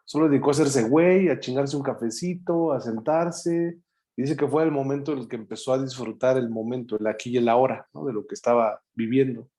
solo 0.05 0.29
dedicó 0.29 0.49
a 0.49 0.51
hacerse 0.51 0.87
güey, 0.89 1.29
a 1.29 1.39
chingarse 1.39 1.77
un 1.77 1.83
cafecito, 1.83 2.71
a 2.71 2.79
sentarse. 2.79 3.79
Dice 4.15 4.37
que 4.37 4.47
fue 4.47 4.63
el 4.63 4.71
momento 4.71 5.13
en 5.13 5.19
el 5.19 5.27
que 5.27 5.35
empezó 5.35 5.73
a 5.73 5.81
disfrutar 5.81 6.37
el 6.37 6.49
momento, 6.49 6.97
el 6.97 7.07
aquí 7.07 7.31
y 7.31 7.37
el 7.37 7.49
ahora, 7.49 7.87
¿no? 7.93 8.05
de 8.05 8.13
lo 8.13 8.27
que 8.27 8.35
estaba 8.35 8.81
viviendo. 8.93 9.49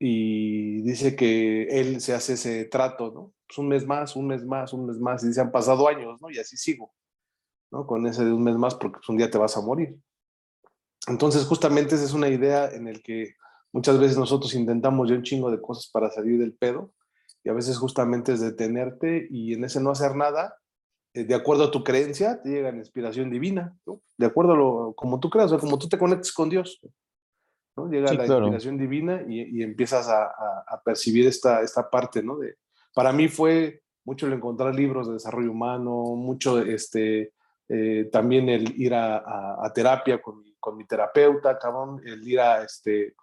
Y 0.00 0.80
dice 0.82 1.16
que 1.16 1.64
él 1.64 2.00
se 2.00 2.14
hace 2.14 2.34
ese 2.34 2.64
trato, 2.66 3.10
¿no? 3.12 3.34
Pues 3.46 3.58
un 3.58 3.68
mes 3.68 3.84
más, 3.84 4.14
un 4.14 4.28
mes 4.28 4.44
más, 4.44 4.72
un 4.72 4.86
mes 4.86 4.98
más. 4.98 5.24
Y 5.24 5.28
dice, 5.28 5.40
han 5.40 5.50
pasado 5.50 5.88
años, 5.88 6.20
¿no? 6.22 6.30
Y 6.30 6.38
así 6.38 6.56
sigo. 6.56 6.92
¿no? 7.70 7.86
Con 7.86 8.06
ese 8.06 8.24
de 8.24 8.32
un 8.32 8.42
mes 8.42 8.56
más 8.56 8.74
porque 8.74 8.98
pues, 8.98 9.08
un 9.08 9.16
día 9.16 9.30
te 9.30 9.38
vas 9.38 9.56
a 9.56 9.60
morir. 9.60 9.98
Entonces, 11.08 11.44
justamente 11.44 11.94
esa 11.94 12.04
es 12.04 12.12
una 12.12 12.28
idea 12.28 12.68
en 12.68 12.86
el 12.88 13.02
que 13.02 13.34
muchas 13.72 13.98
veces 13.98 14.18
nosotros 14.18 14.54
intentamos 14.54 15.08
ya 15.08 15.16
un 15.16 15.22
chingo 15.22 15.50
de 15.50 15.60
cosas 15.60 15.88
para 15.92 16.10
salir 16.10 16.38
del 16.38 16.54
pedo 16.54 16.92
y 17.44 17.48
a 17.48 17.52
veces 17.52 17.78
justamente 17.78 18.32
es 18.32 18.40
detenerte 18.40 19.26
y 19.30 19.54
en 19.54 19.64
ese 19.64 19.80
no 19.80 19.90
hacer 19.90 20.14
nada, 20.16 20.56
eh, 21.14 21.24
de 21.24 21.34
acuerdo 21.34 21.64
a 21.64 21.70
tu 21.70 21.82
creencia, 21.84 22.42
te 22.42 22.50
llega 22.50 22.72
la 22.72 22.78
inspiración 22.78 23.30
divina, 23.30 23.76
¿no? 23.86 24.02
De 24.16 24.26
acuerdo 24.26 24.52
a 24.52 24.56
lo 24.56 24.94
como 24.94 25.20
tú 25.20 25.30
creas, 25.30 25.52
o 25.52 25.58
como 25.58 25.78
tú 25.78 25.88
te 25.88 25.98
conectes 25.98 26.32
con 26.32 26.50
Dios, 26.50 26.80
¿no? 27.76 27.88
Llega 27.88 28.12
la 28.12 28.26
inspiración 28.26 28.76
divina 28.76 29.22
y, 29.26 29.58
y 29.58 29.62
empiezas 29.62 30.08
a, 30.08 30.24
a, 30.24 30.64
a, 30.66 30.82
percibir 30.82 31.26
esta, 31.26 31.62
esta 31.62 31.88
parte, 31.88 32.22
¿no? 32.22 32.38
De, 32.38 32.56
para 32.94 33.12
mí 33.12 33.28
fue 33.28 33.82
mucho 34.04 34.26
el 34.26 34.32
encontrar 34.32 34.74
libros 34.74 35.06
de 35.06 35.14
desarrollo 35.14 35.52
humano, 35.52 36.16
mucho 36.16 36.58
este, 36.58 37.32
eh, 37.68 38.08
también 38.10 38.48
el 38.48 38.80
ir 38.80 38.94
a, 38.94 39.62
a, 39.62 39.72
terapia 39.74 40.22
con 40.22 40.40
mi, 40.40 40.47
mi, 40.72 40.84
terapeuta, 40.84 41.58
cabrón, 41.58 42.00
el 42.04 42.26
ir 42.26 42.40
a, 42.40 42.62
este, 42.62 43.14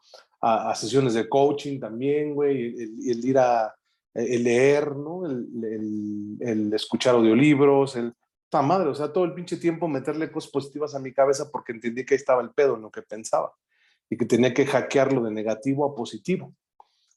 a, 0.42 0.74
sesiones 0.76 1.14
de 1.14 1.28
coaching 1.28 1.80
también, 1.80 2.34
güey, 2.34 2.76
el, 2.82 3.10
el, 3.10 3.26
ir 3.26 3.38
a 3.38 3.74
el 4.14 4.44
leer, 4.44 4.96
¿no? 4.96 5.26
El, 5.26 6.38
el, 6.40 6.74
escuchar 6.74 7.16
audiolibros, 7.16 7.96
el... 7.96 8.14
¡Ta 8.50 8.62
madre! 8.62 8.90
O 8.90 8.96
sea, 8.96 9.12
todo 9.12 9.26
el 9.26 9.34
pinche 9.34 9.58
tiempo 9.58 9.88
meterle 9.88 10.32
cosas 10.32 10.52
positivas 10.52 10.96
a 10.96 11.00
mi 11.00 11.12
cabeza 11.12 11.50
porque 11.52 11.74
entendí 11.74 12.06
que 12.06 12.14
ahí 12.14 12.20
estaba 12.20 12.42
el 12.42 12.52
pedo 12.52 12.76
en 12.76 12.84
lo 12.84 12.92
que 12.92 13.02
pensaba 13.02 13.52
y 14.10 14.16
que 14.16 14.26
tenía 14.26 14.54
que 14.54 14.66
hackearlo 14.66 15.24
de 15.24 15.32
negativo 15.32 15.84
a 15.84 15.96
positivo. 15.96 16.54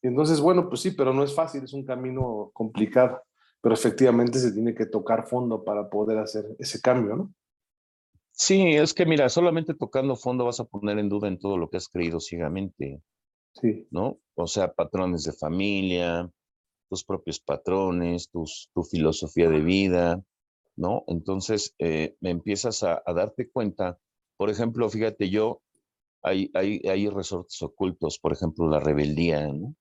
Y 0.02 0.08
entonces, 0.08 0.40
bueno, 0.40 0.68
pues 0.68 0.80
sí, 0.80 0.90
pero 0.92 1.12
no 1.12 1.22
es 1.22 1.34
fácil, 1.34 1.62
es 1.62 1.72
un 1.72 1.84
camino 1.84 2.50
complicado 2.52 3.22
pero 3.60 3.74
efectivamente 3.74 4.38
se 4.38 4.52
tiene 4.52 4.74
que 4.74 4.86
tocar 4.86 5.26
fondo 5.26 5.64
para 5.64 5.88
poder 5.88 6.18
hacer 6.18 6.44
ese 6.58 6.80
cambio, 6.80 7.16
¿no? 7.16 7.32
Sí, 8.38 8.76
es 8.76 8.94
que 8.94 9.04
mira, 9.04 9.28
solamente 9.28 9.74
tocando 9.74 10.14
fondo 10.14 10.44
vas 10.44 10.60
a 10.60 10.64
poner 10.64 10.98
en 11.00 11.08
duda 11.08 11.26
en 11.26 11.40
todo 11.40 11.58
lo 11.58 11.68
que 11.68 11.76
has 11.76 11.88
creído 11.88 12.20
ciegamente. 12.20 13.02
Sí. 13.52 13.88
¿No? 13.90 14.20
O 14.36 14.46
sea, 14.46 14.72
patrones 14.72 15.24
de 15.24 15.32
familia, 15.32 16.30
tus 16.88 17.04
propios 17.04 17.40
patrones, 17.40 18.30
tus, 18.30 18.70
tu 18.72 18.84
filosofía 18.84 19.48
de 19.50 19.60
vida, 19.60 20.22
¿no? 20.76 21.02
Entonces, 21.08 21.74
eh, 21.80 22.16
me 22.20 22.30
empiezas 22.30 22.84
a, 22.84 23.02
a, 23.04 23.12
darte 23.12 23.50
cuenta, 23.50 23.98
por 24.36 24.50
ejemplo, 24.50 24.88
fíjate, 24.88 25.28
yo, 25.28 25.60
hay, 26.22 26.48
hay, 26.54 26.80
hay 26.88 27.08
resortes 27.08 27.60
ocultos, 27.62 28.20
por 28.20 28.32
ejemplo, 28.32 28.68
la 28.68 28.78
rebeldía, 28.78 29.48
¿no? 29.48 29.74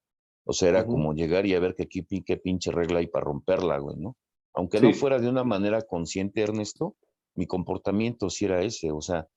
O 0.46 0.54
sea, 0.54 0.70
era 0.70 0.86
como 0.86 1.14
llegar 1.14 1.46
y 1.46 1.54
a 1.54 1.60
ver 1.60 1.76
qué, 1.76 1.88
qué, 1.88 2.38
pinche 2.38 2.72
regla 2.72 3.00
hay 3.00 3.08
para 3.08 3.26
romperla, 3.26 3.78
güey, 3.78 3.98
¿no? 3.98 4.16
Aunque 4.54 4.82
no 4.82 4.92
fuera 4.94 5.20
de 5.20 5.30
una 5.30 5.44
manera 5.44 5.84
consciente, 5.84 6.42
Ernesto, 6.42 6.96
mi 7.38 7.48
comportamiento 7.48 8.30
sí 8.30 8.46
era 8.46 8.62
ese. 8.62 8.92
O 8.92 9.02
sea, 9.02 9.28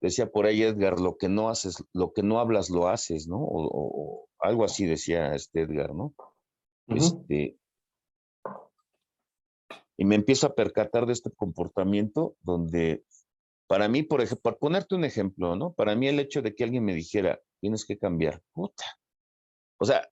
decía 0.00 0.30
por 0.30 0.46
ahí 0.46 0.62
Edgar, 0.62 1.00
lo 1.00 1.16
que 1.16 1.28
no 1.28 1.48
haces, 1.48 1.82
lo 1.94 2.12
que 2.12 2.22
no 2.22 2.38
hablas, 2.40 2.68
lo 2.68 2.88
haces, 2.88 3.26
¿no? 3.26 3.38
O, 3.40 4.28
algo 4.40 4.64
así 4.64 4.86
decía 4.86 5.34
este 5.34 5.62
Edgar, 5.62 5.94
¿no? 5.94 6.14
Este, 6.86 7.58
y 9.96 10.04
me 10.04 10.14
empiezo 10.14 10.46
a 10.46 10.54
percatar 10.54 11.06
de 11.06 11.12
este 11.12 11.30
comportamiento 11.32 12.36
donde, 12.40 13.04
para 13.66 13.88
mí, 13.88 14.04
por 14.04 14.20
ejemplo, 14.20 14.42
por 14.42 14.58
ponerte 14.58 14.94
un 14.94 15.04
ejemplo, 15.04 15.56
¿no? 15.56 15.72
Para 15.72 15.96
mí 15.96 16.06
el 16.06 16.20
hecho 16.20 16.40
de 16.40 16.54
que 16.54 16.64
alguien 16.64 16.84
me 16.84 16.94
dijera, 16.94 17.40
tienes 17.60 17.84
que 17.84 17.98
cambiar, 17.98 18.40
puta. 18.52 18.84
O 19.80 19.84
sea, 19.84 20.08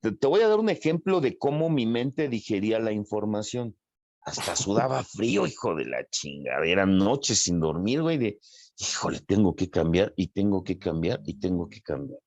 te, 0.00 0.26
voy 0.26 0.40
a 0.40 0.48
dar 0.48 0.58
un 0.58 0.70
ejemplo 0.70 1.20
de 1.20 1.38
cómo 1.38 1.70
mi 1.70 1.86
mente 1.86 2.28
digería 2.28 2.80
la 2.80 2.92
información. 2.92 3.76
Hasta 4.22 4.56
sudaba 4.56 5.02
frío, 5.04 5.46
hijo 5.46 5.74
de 5.74 5.86
la 5.86 6.06
chingada. 6.10 6.66
Eran 6.66 6.98
noches 6.98 7.40
sin 7.42 7.60
dormir, 7.60 8.02
güey, 8.02 8.18
de, 8.18 8.38
híjole, 8.78 9.20
tengo 9.20 9.54
que 9.54 9.70
cambiar 9.70 10.12
y 10.16 10.28
tengo 10.28 10.62
que 10.64 10.78
cambiar 10.78 11.20
y 11.24 11.38
tengo 11.38 11.68
que 11.68 11.80
cambiar. 11.80 12.20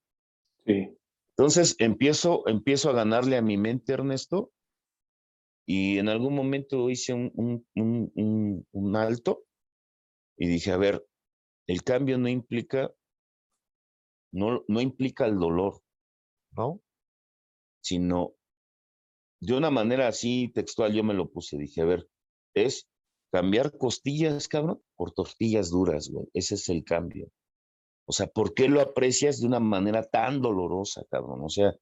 Sí. 0.65 0.97
Entonces 1.37 1.75
empiezo, 1.79 2.47
empiezo 2.47 2.89
a 2.89 2.93
ganarle 2.93 3.37
a 3.37 3.41
mi 3.41 3.57
mente, 3.57 3.93
Ernesto, 3.93 4.51
y 5.65 5.97
en 5.99 6.09
algún 6.09 6.35
momento 6.35 6.89
hice 6.89 7.13
un, 7.13 7.65
un, 7.75 8.65
un, 8.71 8.95
alto 8.95 9.45
y 10.37 10.47
dije, 10.47 10.71
a 10.71 10.77
ver, 10.77 11.05
el 11.67 11.83
cambio 11.83 12.17
no 12.17 12.27
implica, 12.27 12.91
no, 14.33 14.65
no 14.67 14.81
implica 14.81 15.25
el 15.25 15.39
dolor, 15.39 15.81
¿no? 16.51 16.81
Sino, 17.81 18.35
de 19.41 19.53
una 19.55 19.71
manera 19.71 20.07
así 20.07 20.51
textual 20.53 20.93
yo 20.93 21.03
me 21.03 21.13
lo 21.13 21.29
puse, 21.29 21.57
dije, 21.57 21.81
a 21.81 21.85
ver, 21.85 22.07
es 22.55 22.87
cambiar 23.31 23.77
costillas, 23.77 24.47
cabrón, 24.47 24.81
por 24.95 25.11
tortillas 25.11 25.69
duras, 25.69 26.09
güey. 26.09 26.27
Ese 26.33 26.55
es 26.55 26.69
el 26.69 26.83
cambio. 26.83 27.29
O 28.05 28.13
sea, 28.13 28.27
¿por 28.27 28.53
qué 28.53 28.67
lo 28.67 28.81
aprecias 28.81 29.39
de 29.39 29.47
una 29.47 29.59
manera 29.59 30.03
tan 30.03 30.41
dolorosa, 30.41 31.03
cabrón? 31.09 31.41
O 31.43 31.49
sea, 31.49 31.73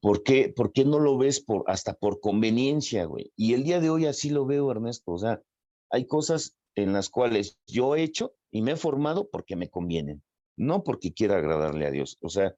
¿Por 0.00 0.22
qué, 0.22 0.48
¿Por 0.48 0.72
qué 0.72 0.84
no 0.84 0.98
lo 0.98 1.18
ves 1.18 1.40
por, 1.40 1.64
hasta 1.66 1.92
por 1.92 2.20
conveniencia, 2.20 3.04
güey? 3.04 3.32
Y 3.36 3.52
el 3.52 3.64
día 3.64 3.80
de 3.80 3.90
hoy 3.90 4.06
así 4.06 4.30
lo 4.30 4.46
veo, 4.46 4.70
Ernesto. 4.70 5.12
O 5.12 5.18
sea, 5.18 5.42
hay 5.90 6.06
cosas 6.06 6.56
en 6.74 6.94
las 6.94 7.10
cuales 7.10 7.58
yo 7.66 7.94
he 7.94 8.02
hecho 8.02 8.34
y 8.50 8.62
me 8.62 8.72
he 8.72 8.76
formado 8.76 9.28
porque 9.28 9.56
me 9.56 9.68
convienen, 9.68 10.22
no 10.56 10.84
porque 10.84 11.12
quiera 11.12 11.36
agradarle 11.36 11.86
a 11.86 11.90
Dios. 11.90 12.16
O 12.22 12.30
sea, 12.30 12.54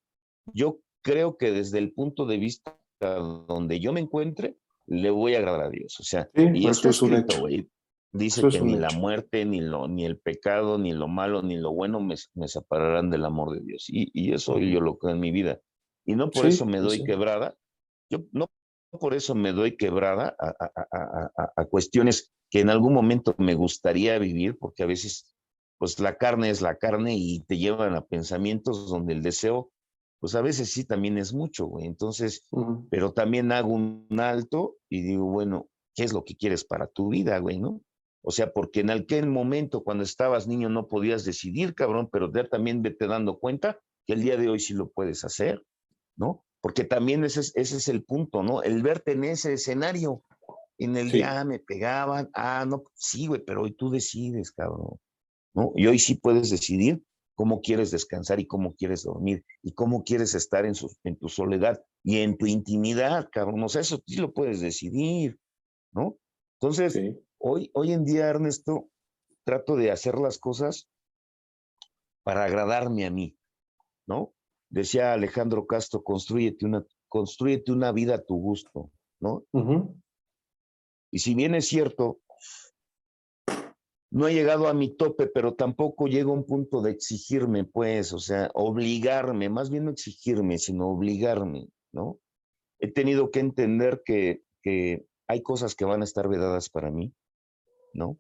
yo 0.54 0.78
creo 1.02 1.36
que 1.36 1.50
desde 1.50 1.78
el 1.78 1.92
punto 1.92 2.26
de 2.26 2.38
vista 2.38 2.78
donde 3.10 3.80
yo 3.80 3.92
me 3.92 4.00
encuentre, 4.00 4.56
le 4.86 5.10
voy 5.10 5.34
a 5.34 5.38
agradar 5.38 5.66
a 5.66 5.70
Dios. 5.70 5.98
O 6.00 6.02
sea, 6.02 6.30
y 6.34 6.68
esto 6.68 6.88
es 6.88 7.02
un 7.02 7.14
hecho. 7.14 7.44
Dice 8.14 8.46
que 8.48 8.60
ni 8.60 8.76
la 8.76 8.90
muerte, 8.90 9.46
ni, 9.46 9.60
lo, 9.60 9.88
ni 9.88 10.04
el 10.04 10.18
pecado, 10.18 10.78
ni 10.78 10.92
lo 10.92 11.08
malo, 11.08 11.40
ni 11.42 11.56
lo 11.56 11.72
bueno 11.72 11.98
me, 12.00 12.14
me 12.34 12.46
separarán 12.46 13.08
del 13.08 13.24
amor 13.24 13.54
de 13.54 13.64
Dios. 13.64 13.86
Y, 13.88 14.10
y 14.12 14.34
eso 14.34 14.58
yo 14.58 14.80
lo 14.80 14.98
creo 14.98 15.14
en 15.14 15.20
mi 15.20 15.30
vida. 15.30 15.60
Y 16.04 16.14
no 16.14 16.30
por 16.30 16.46
eso 16.46 16.66
me 16.66 16.78
doy 16.80 17.04
quebrada. 17.04 17.56
Yo 18.10 18.18
no 18.32 18.50
por 18.98 19.14
eso 19.14 19.34
me 19.34 19.52
doy 19.52 19.76
quebrada 19.76 20.36
a, 20.38 21.64
cuestiones 21.66 22.32
que 22.50 22.60
en 22.60 22.68
algún 22.68 22.92
momento 22.92 23.34
me 23.38 23.54
gustaría 23.54 24.18
vivir, 24.18 24.58
porque 24.58 24.82
a 24.82 24.86
veces, 24.86 25.34
pues 25.78 25.98
la 25.98 26.16
carne 26.18 26.50
es 26.50 26.60
la 26.60 26.76
carne 26.76 27.16
y 27.16 27.40
te 27.40 27.56
llevan 27.56 27.94
a 27.94 28.04
pensamientos 28.04 28.90
donde 28.90 29.14
el 29.14 29.22
deseo, 29.22 29.70
pues 30.22 30.34
a 30.36 30.40
veces 30.40 30.70
sí 30.70 30.84
también 30.84 31.18
es 31.18 31.34
mucho, 31.34 31.66
güey. 31.66 31.84
Entonces, 31.84 32.46
pero 32.88 33.12
también 33.12 33.50
hago 33.50 33.74
un 33.74 34.06
alto 34.18 34.76
y 34.88 35.02
digo, 35.02 35.26
bueno, 35.26 35.68
¿qué 35.94 36.04
es 36.04 36.14
lo 36.14 36.24
que 36.24 36.36
quieres 36.36 36.64
para 36.64 36.86
tu 36.86 37.08
vida, 37.08 37.38
güey, 37.40 37.58
no? 37.58 37.82
O 38.22 38.30
sea, 38.30 38.52
porque 38.52 38.80
en 38.80 38.90
aquel 38.90 39.26
momento, 39.26 39.82
cuando 39.82 40.04
estabas 40.04 40.46
niño, 40.46 40.68
no 40.68 40.86
podías 40.86 41.24
decidir, 41.24 41.74
cabrón, 41.74 42.08
pero 42.10 42.30
también 42.48 42.80
vete 42.80 43.06
dando 43.06 43.38
cuenta 43.38 43.80
que 44.06 44.12
el 44.14 44.22
día 44.22 44.36
de 44.36 44.48
hoy 44.48 44.60
sí 44.60 44.74
lo 44.74 44.90
puedes 44.90 45.24
hacer. 45.24 45.62
¿no? 46.16 46.44
Porque 46.60 46.84
también 46.84 47.24
ese 47.24 47.40
es, 47.40 47.52
ese 47.56 47.76
es 47.76 47.88
el 47.88 48.04
punto, 48.04 48.42
¿no? 48.42 48.62
El 48.62 48.82
verte 48.82 49.12
en 49.12 49.24
ese 49.24 49.54
escenario, 49.54 50.22
en 50.78 50.96
el 50.96 51.10
día 51.10 51.40
ah, 51.40 51.44
me 51.44 51.58
pegaban, 51.58 52.30
ah, 52.34 52.64
no, 52.66 52.84
sí, 52.94 53.26
güey, 53.26 53.42
pero 53.44 53.62
hoy 53.62 53.72
tú 53.72 53.90
decides, 53.90 54.52
cabrón, 54.52 54.98
¿no? 55.54 55.72
Y 55.74 55.86
hoy 55.86 55.98
sí 55.98 56.14
puedes 56.14 56.50
decidir 56.50 57.02
cómo 57.34 57.60
quieres 57.60 57.90
descansar 57.90 58.40
y 58.40 58.46
cómo 58.46 58.74
quieres 58.74 59.04
dormir 59.04 59.44
y 59.62 59.72
cómo 59.72 60.04
quieres 60.04 60.34
estar 60.34 60.64
en, 60.66 60.74
en 61.04 61.16
tu 61.18 61.28
soledad 61.28 61.82
y 62.02 62.18
en 62.18 62.36
tu 62.36 62.46
intimidad, 62.46 63.28
cabrón, 63.30 63.62
o 63.62 63.68
sea, 63.68 63.80
eso 63.80 64.02
sí 64.06 64.16
lo 64.16 64.32
puedes 64.32 64.60
decidir, 64.60 65.38
¿no? 65.92 66.18
Entonces, 66.60 66.98
hoy, 67.38 67.70
hoy 67.74 67.92
en 67.92 68.04
día, 68.04 68.28
Ernesto, 68.28 68.88
trato 69.44 69.76
de 69.76 69.90
hacer 69.90 70.16
las 70.16 70.38
cosas 70.38 70.88
para 72.22 72.44
agradarme 72.44 73.04
a 73.06 73.10
mí, 73.10 73.36
¿no? 74.06 74.32
Decía 74.70 75.12
Alejandro 75.12 75.66
Castro, 75.66 76.02
construyete 76.02 76.64
una, 76.64 76.86
construyete 77.08 77.72
una 77.72 77.92
vida 77.92 78.14
a 78.14 78.24
tu 78.24 78.36
gusto, 78.36 78.90
¿no? 79.20 79.44
Y 81.10 81.18
si 81.18 81.34
bien 81.34 81.54
es 81.54 81.66
cierto, 81.66 82.21
no 84.12 84.28
he 84.28 84.34
llegado 84.34 84.68
a 84.68 84.74
mi 84.74 84.94
tope, 84.94 85.26
pero 85.26 85.54
tampoco 85.54 86.06
llego 86.06 86.32
a 86.32 86.34
un 86.34 86.44
punto 86.44 86.82
de 86.82 86.90
exigirme, 86.90 87.64
pues, 87.64 88.12
o 88.12 88.18
sea, 88.18 88.50
obligarme, 88.52 89.48
más 89.48 89.70
bien 89.70 89.86
no 89.86 89.90
exigirme, 89.90 90.58
sino 90.58 90.88
obligarme, 90.88 91.68
¿no? 91.92 92.18
He 92.78 92.92
tenido 92.92 93.30
que 93.30 93.40
entender 93.40 94.02
que, 94.04 94.42
que 94.62 95.06
hay 95.28 95.42
cosas 95.42 95.74
que 95.74 95.86
van 95.86 96.02
a 96.02 96.04
estar 96.04 96.28
vedadas 96.28 96.68
para 96.68 96.90
mí, 96.90 97.14
¿no? 97.94 98.18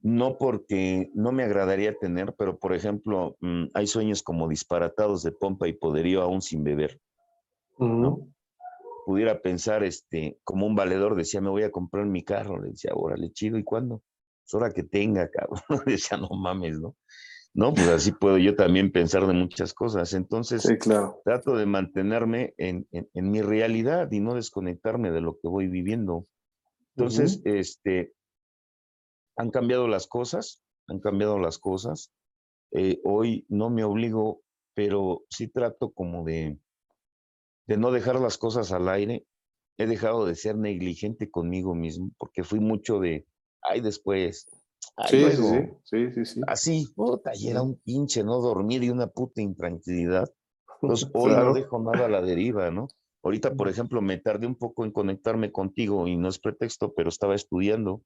no 0.00 0.38
porque 0.38 1.10
no 1.14 1.32
me 1.32 1.42
agradaría 1.42 1.98
tener, 1.98 2.34
pero 2.36 2.58
por 2.58 2.74
ejemplo, 2.74 3.36
mm, 3.40 3.66
hay 3.74 3.86
sueños 3.86 4.22
como 4.22 4.48
disparatados 4.48 5.22
de 5.22 5.32
pompa 5.32 5.66
y 5.66 5.72
poderío 5.72 6.22
aún 6.22 6.40
sin 6.40 6.62
beber. 6.62 7.00
¿no? 7.78 8.28
Pudiera 9.06 9.40
pensar, 9.40 9.82
este, 9.82 10.38
como 10.44 10.66
un 10.66 10.74
valedor 10.74 11.14
decía, 11.16 11.40
me 11.40 11.50
voy 11.50 11.62
a 11.62 11.70
comprar 11.70 12.06
mi 12.06 12.22
carro, 12.22 12.60
le 12.60 12.70
decía, 12.70 12.92
órale, 12.94 13.32
chido, 13.32 13.56
¿y 13.58 13.64
cuándo? 13.64 14.02
Es 14.48 14.54
hora 14.54 14.72
que 14.72 14.82
tenga, 14.82 15.28
cabrón. 15.30 15.60
decía, 15.86 16.16
no 16.16 16.30
mames, 16.30 16.80
¿no? 16.80 16.96
No, 17.52 17.74
pues 17.74 17.88
así 17.88 18.12
puedo 18.12 18.38
yo 18.38 18.56
también 18.56 18.92
pensar 18.92 19.26
de 19.26 19.34
muchas 19.34 19.74
cosas. 19.74 20.14
Entonces, 20.14 20.66
claro. 20.80 21.20
trato 21.24 21.54
de 21.54 21.66
mantenerme 21.66 22.54
en, 22.56 22.86
en, 22.92 23.30
mi 23.30 23.42
realidad 23.42 24.10
y 24.10 24.20
no 24.20 24.34
desconectarme 24.34 25.10
de 25.10 25.20
lo 25.20 25.34
que 25.34 25.48
voy 25.48 25.66
viviendo. 25.66 26.26
Entonces, 26.96 27.42
este, 27.44 28.14
han 29.36 29.50
cambiado 29.50 29.86
las 29.86 30.06
cosas, 30.06 30.62
han 30.86 31.00
cambiado 31.00 31.38
las 31.38 31.58
cosas. 31.58 32.12
Eh, 32.70 33.00
hoy 33.04 33.44
no 33.48 33.68
me 33.70 33.84
obligo, 33.84 34.42
pero 34.74 35.24
sí 35.28 35.48
trato 35.48 35.90
como 35.90 36.24
de, 36.24 36.58
de 37.66 37.76
no 37.76 37.90
dejar 37.90 38.20
las 38.20 38.38
cosas 38.38 38.72
al 38.72 38.88
aire. 38.88 39.26
He 39.78 39.86
dejado 39.86 40.26
de 40.26 40.36
ser 40.36 40.56
negligente 40.56 41.30
conmigo 41.30 41.74
mismo, 41.74 42.12
porque 42.18 42.44
fui 42.44 42.60
mucho 42.60 42.98
de, 42.98 43.26
ay, 43.68 43.80
después, 43.80 44.46
sí, 45.08 45.30
sí, 45.84 46.10
sí, 46.12 46.24
sí, 46.24 46.40
Así, 46.46 46.86
puta, 46.94 47.32
y 47.34 47.48
era 47.48 47.62
un 47.62 47.76
pinche 47.76 48.24
no 48.24 48.40
dormir 48.40 48.82
y 48.84 48.90
una 48.90 49.06
puta 49.06 49.40
intranquilidad. 49.40 50.28
Entonces, 50.82 51.08
hoy 51.14 51.32
no 51.32 51.52
dejo 51.54 51.78
nada 51.80 52.06
a 52.06 52.08
la 52.08 52.22
deriva, 52.22 52.70
¿no? 52.70 52.88
Ahorita, 53.22 53.54
por 53.54 53.68
ejemplo, 53.68 54.00
me 54.00 54.16
tardé 54.18 54.46
un 54.46 54.54
poco 54.54 54.84
en 54.84 54.92
conectarme 54.92 55.50
contigo 55.50 56.06
y 56.06 56.16
no 56.16 56.28
es 56.28 56.38
pretexto, 56.38 56.94
pero 56.94 57.08
estaba 57.08 57.34
estudiando 57.34 58.02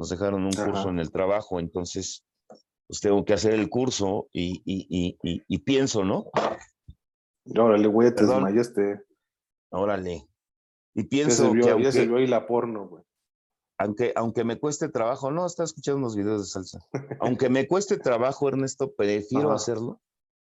nos 0.00 0.08
dejaron 0.08 0.44
un 0.44 0.52
curso 0.52 0.88
en 0.88 0.98
el 0.98 1.10
trabajo, 1.10 1.60
entonces 1.60 2.24
pues 2.86 3.00
tengo 3.00 3.22
que 3.24 3.34
hacer 3.34 3.52
el 3.52 3.68
curso 3.68 4.28
y, 4.32 4.62
y, 4.64 5.16
y, 5.22 5.42
y 5.46 5.58
pienso, 5.58 6.04
¿no? 6.04 6.30
Órale, 7.56 7.86
güey, 7.86 8.12
te 8.14 8.24
desmayaste. 8.24 9.02
Órale. 9.70 10.26
Y 10.94 11.04
pienso 11.04 11.52
que 11.52 11.70
aunque, 11.70 11.84
ya 11.84 11.92
se 11.92 12.06
vio 12.06 12.16
ahí 12.16 12.26
la 12.26 12.46
porno, 12.46 12.88
güey. 12.88 13.04
Aunque, 13.80 14.12
aunque 14.14 14.44
me 14.44 14.58
cueste 14.58 14.90
trabajo, 14.90 15.30
no, 15.30 15.46
está 15.46 15.64
escuchando 15.64 16.00
unos 16.00 16.14
videos 16.14 16.42
de 16.42 16.48
salsa. 16.48 16.86
aunque 17.18 17.48
me 17.48 17.66
cueste 17.66 17.96
trabajo, 17.96 18.46
Ernesto, 18.46 18.94
prefiero 18.94 19.52
hacerlo 19.52 20.02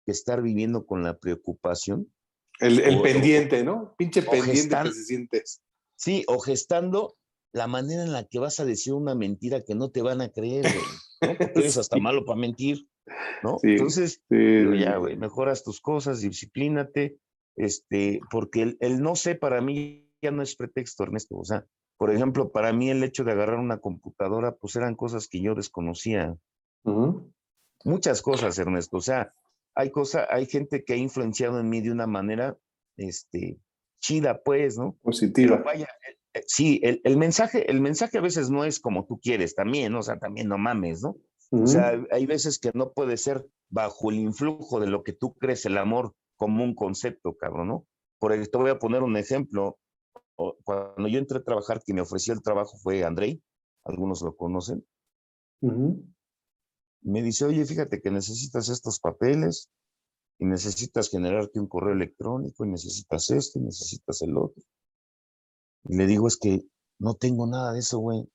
que 0.05 0.11
estar 0.11 0.43
viviendo 0.43 0.85
con 0.85 1.01
la 1.01 1.17
preocupación. 1.17 2.13
El, 2.59 2.79
el 2.79 3.01
pendiente, 3.01 3.63
¿no? 3.63 3.95
Pinche 3.97 4.21
pendiente 4.21 4.75
que 4.83 4.91
se 4.91 5.03
sientes. 5.05 5.61
Sí, 5.95 6.23
o 6.27 6.37
gestando 6.37 7.17
la 7.51 7.65
manera 7.65 8.03
en 8.03 8.11
la 8.11 8.25
que 8.25 8.37
vas 8.37 8.59
a 8.59 8.65
decir 8.65 8.93
una 8.93 9.15
mentira 9.15 9.63
que 9.63 9.73
no 9.73 9.89
te 9.89 10.03
van 10.03 10.21
a 10.21 10.29
creer, 10.29 10.67
güey, 10.71 11.37
¿no? 11.39 11.45
eres 11.55 11.77
hasta 11.77 11.97
malo 11.97 12.25
para 12.25 12.39
mentir, 12.39 12.87
¿no? 13.41 13.57
Entonces, 13.63 14.21
ya, 14.29 14.97
güey, 14.97 15.17
mejoras 15.17 15.63
tus 15.63 15.81
cosas, 15.81 16.21
disciplínate, 16.21 17.17
este, 17.55 18.19
porque 18.29 18.77
el, 18.79 19.01
no 19.01 19.15
sé 19.15 19.33
para 19.33 19.61
mí 19.61 20.11
ya 20.21 20.29
no 20.29 20.43
es 20.43 20.55
pretexto, 20.55 21.03
Ernesto, 21.03 21.37
o 21.37 21.43
sea, 21.43 21.65
por 21.97 22.11
ejemplo, 22.11 22.51
para 22.51 22.73
mí 22.73 22.89
el 22.89 23.03
hecho 23.03 23.23
de 23.23 23.31
agarrar 23.31 23.59
una 23.59 23.79
computadora, 23.79 24.55
pues 24.55 24.75
eran 24.75 24.95
cosas 24.95 25.27
que 25.27 25.41
yo 25.41 25.55
desconocía. 25.55 26.35
Muchas 27.83 28.21
cosas, 28.21 28.57
Ernesto, 28.59 28.97
o 28.97 29.01
sea, 29.01 29.33
hay 29.75 29.91
cosa, 29.91 30.27
hay 30.29 30.45
gente 30.45 30.83
que 30.83 30.93
ha 30.93 30.97
influenciado 30.97 31.59
en 31.59 31.69
mí 31.69 31.81
de 31.81 31.91
una 31.91 32.07
manera, 32.07 32.57
este, 32.97 33.59
chida, 33.99 34.41
pues, 34.43 34.77
¿no? 34.77 34.97
Positiva. 35.01 35.57
vaya, 35.57 35.87
eh, 36.33 36.43
sí, 36.47 36.81
el, 36.83 37.17
mensaje, 37.17 37.69
el 37.69 37.81
mensaje 37.81 38.17
a 38.17 38.21
veces 38.21 38.49
no 38.49 38.65
es 38.65 38.79
como 38.79 39.05
tú 39.05 39.19
quieres 39.19 39.55
también, 39.55 39.95
o 39.95 40.01
sea, 40.01 40.19
también 40.19 40.47
no 40.47 40.57
mames, 40.57 41.01
¿no? 41.01 41.17
O 41.51 41.67
sea, 41.67 42.03
hay 42.11 42.25
veces 42.25 42.59
que 42.59 42.71
no 42.73 42.91
puede 42.91 43.17
ser 43.17 43.45
bajo 43.69 44.09
el 44.09 44.17
influjo 44.17 44.79
de 44.79 44.87
lo 44.87 45.03
que 45.03 45.13
tú 45.13 45.35
crees 45.35 45.65
el 45.65 45.77
amor 45.77 46.13
como 46.35 46.63
un 46.63 46.75
concepto, 46.75 47.37
cabrón, 47.37 47.67
¿no? 47.67 47.87
Por 48.19 48.33
ejemplo, 48.33 48.51
te 48.51 48.57
voy 48.57 48.71
a 48.71 48.79
poner 48.79 49.03
un 49.03 49.15
ejemplo. 49.15 49.77
Cuando 50.35 51.07
yo 51.07 51.19
entré 51.19 51.37
a 51.39 51.43
trabajar, 51.43 51.81
quien 51.83 51.95
me 51.95 52.01
ofreció 52.01 52.33
el 52.33 52.41
trabajo 52.41 52.77
fue 52.77 53.03
Andrei, 53.03 53.41
algunos 53.83 54.21
lo 54.21 54.35
conocen. 54.35 54.85
Me 57.01 57.21
dice, 57.21 57.45
oye, 57.45 57.65
fíjate 57.65 58.01
que 58.01 58.11
necesitas 58.11 58.69
estos 58.69 58.99
papeles 58.99 59.69
y 60.39 60.45
necesitas 60.45 61.09
generarte 61.09 61.59
un 61.59 61.67
correo 61.67 61.93
electrónico 61.93 62.65
y 62.65 62.69
necesitas 62.69 63.29
esto 63.29 63.59
y 63.59 63.63
necesitas 63.63 64.21
el 64.21 64.37
otro. 64.37 64.61
Y 65.85 65.97
le 65.97 66.07
digo, 66.07 66.27
es 66.27 66.37
que 66.37 66.65
no 66.99 67.13
tengo 67.13 67.47
nada 67.47 67.73
de 67.73 67.79
eso, 67.79 67.99
güey. 67.99 68.27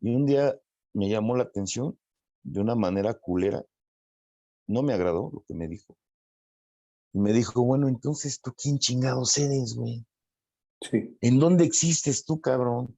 Y 0.00 0.14
un 0.14 0.26
día 0.26 0.58
me 0.94 1.08
llamó 1.08 1.36
la 1.36 1.44
atención 1.44 1.98
de 2.42 2.60
una 2.60 2.74
manera 2.74 3.14
culera. 3.14 3.64
No 4.66 4.82
me 4.82 4.92
agradó 4.92 5.30
lo 5.32 5.42
que 5.46 5.54
me 5.54 5.66
dijo. 5.66 5.96
Y 7.12 7.18
me 7.18 7.32
dijo, 7.32 7.62
bueno, 7.62 7.88
entonces 7.88 8.40
tú 8.40 8.52
quién 8.56 8.78
chingados 8.78 9.36
eres, 9.38 9.74
güey. 9.74 10.06
Sí. 10.80 11.16
¿En 11.20 11.38
dónde 11.38 11.64
existes 11.64 12.24
tú, 12.24 12.40
cabrón? 12.40 12.96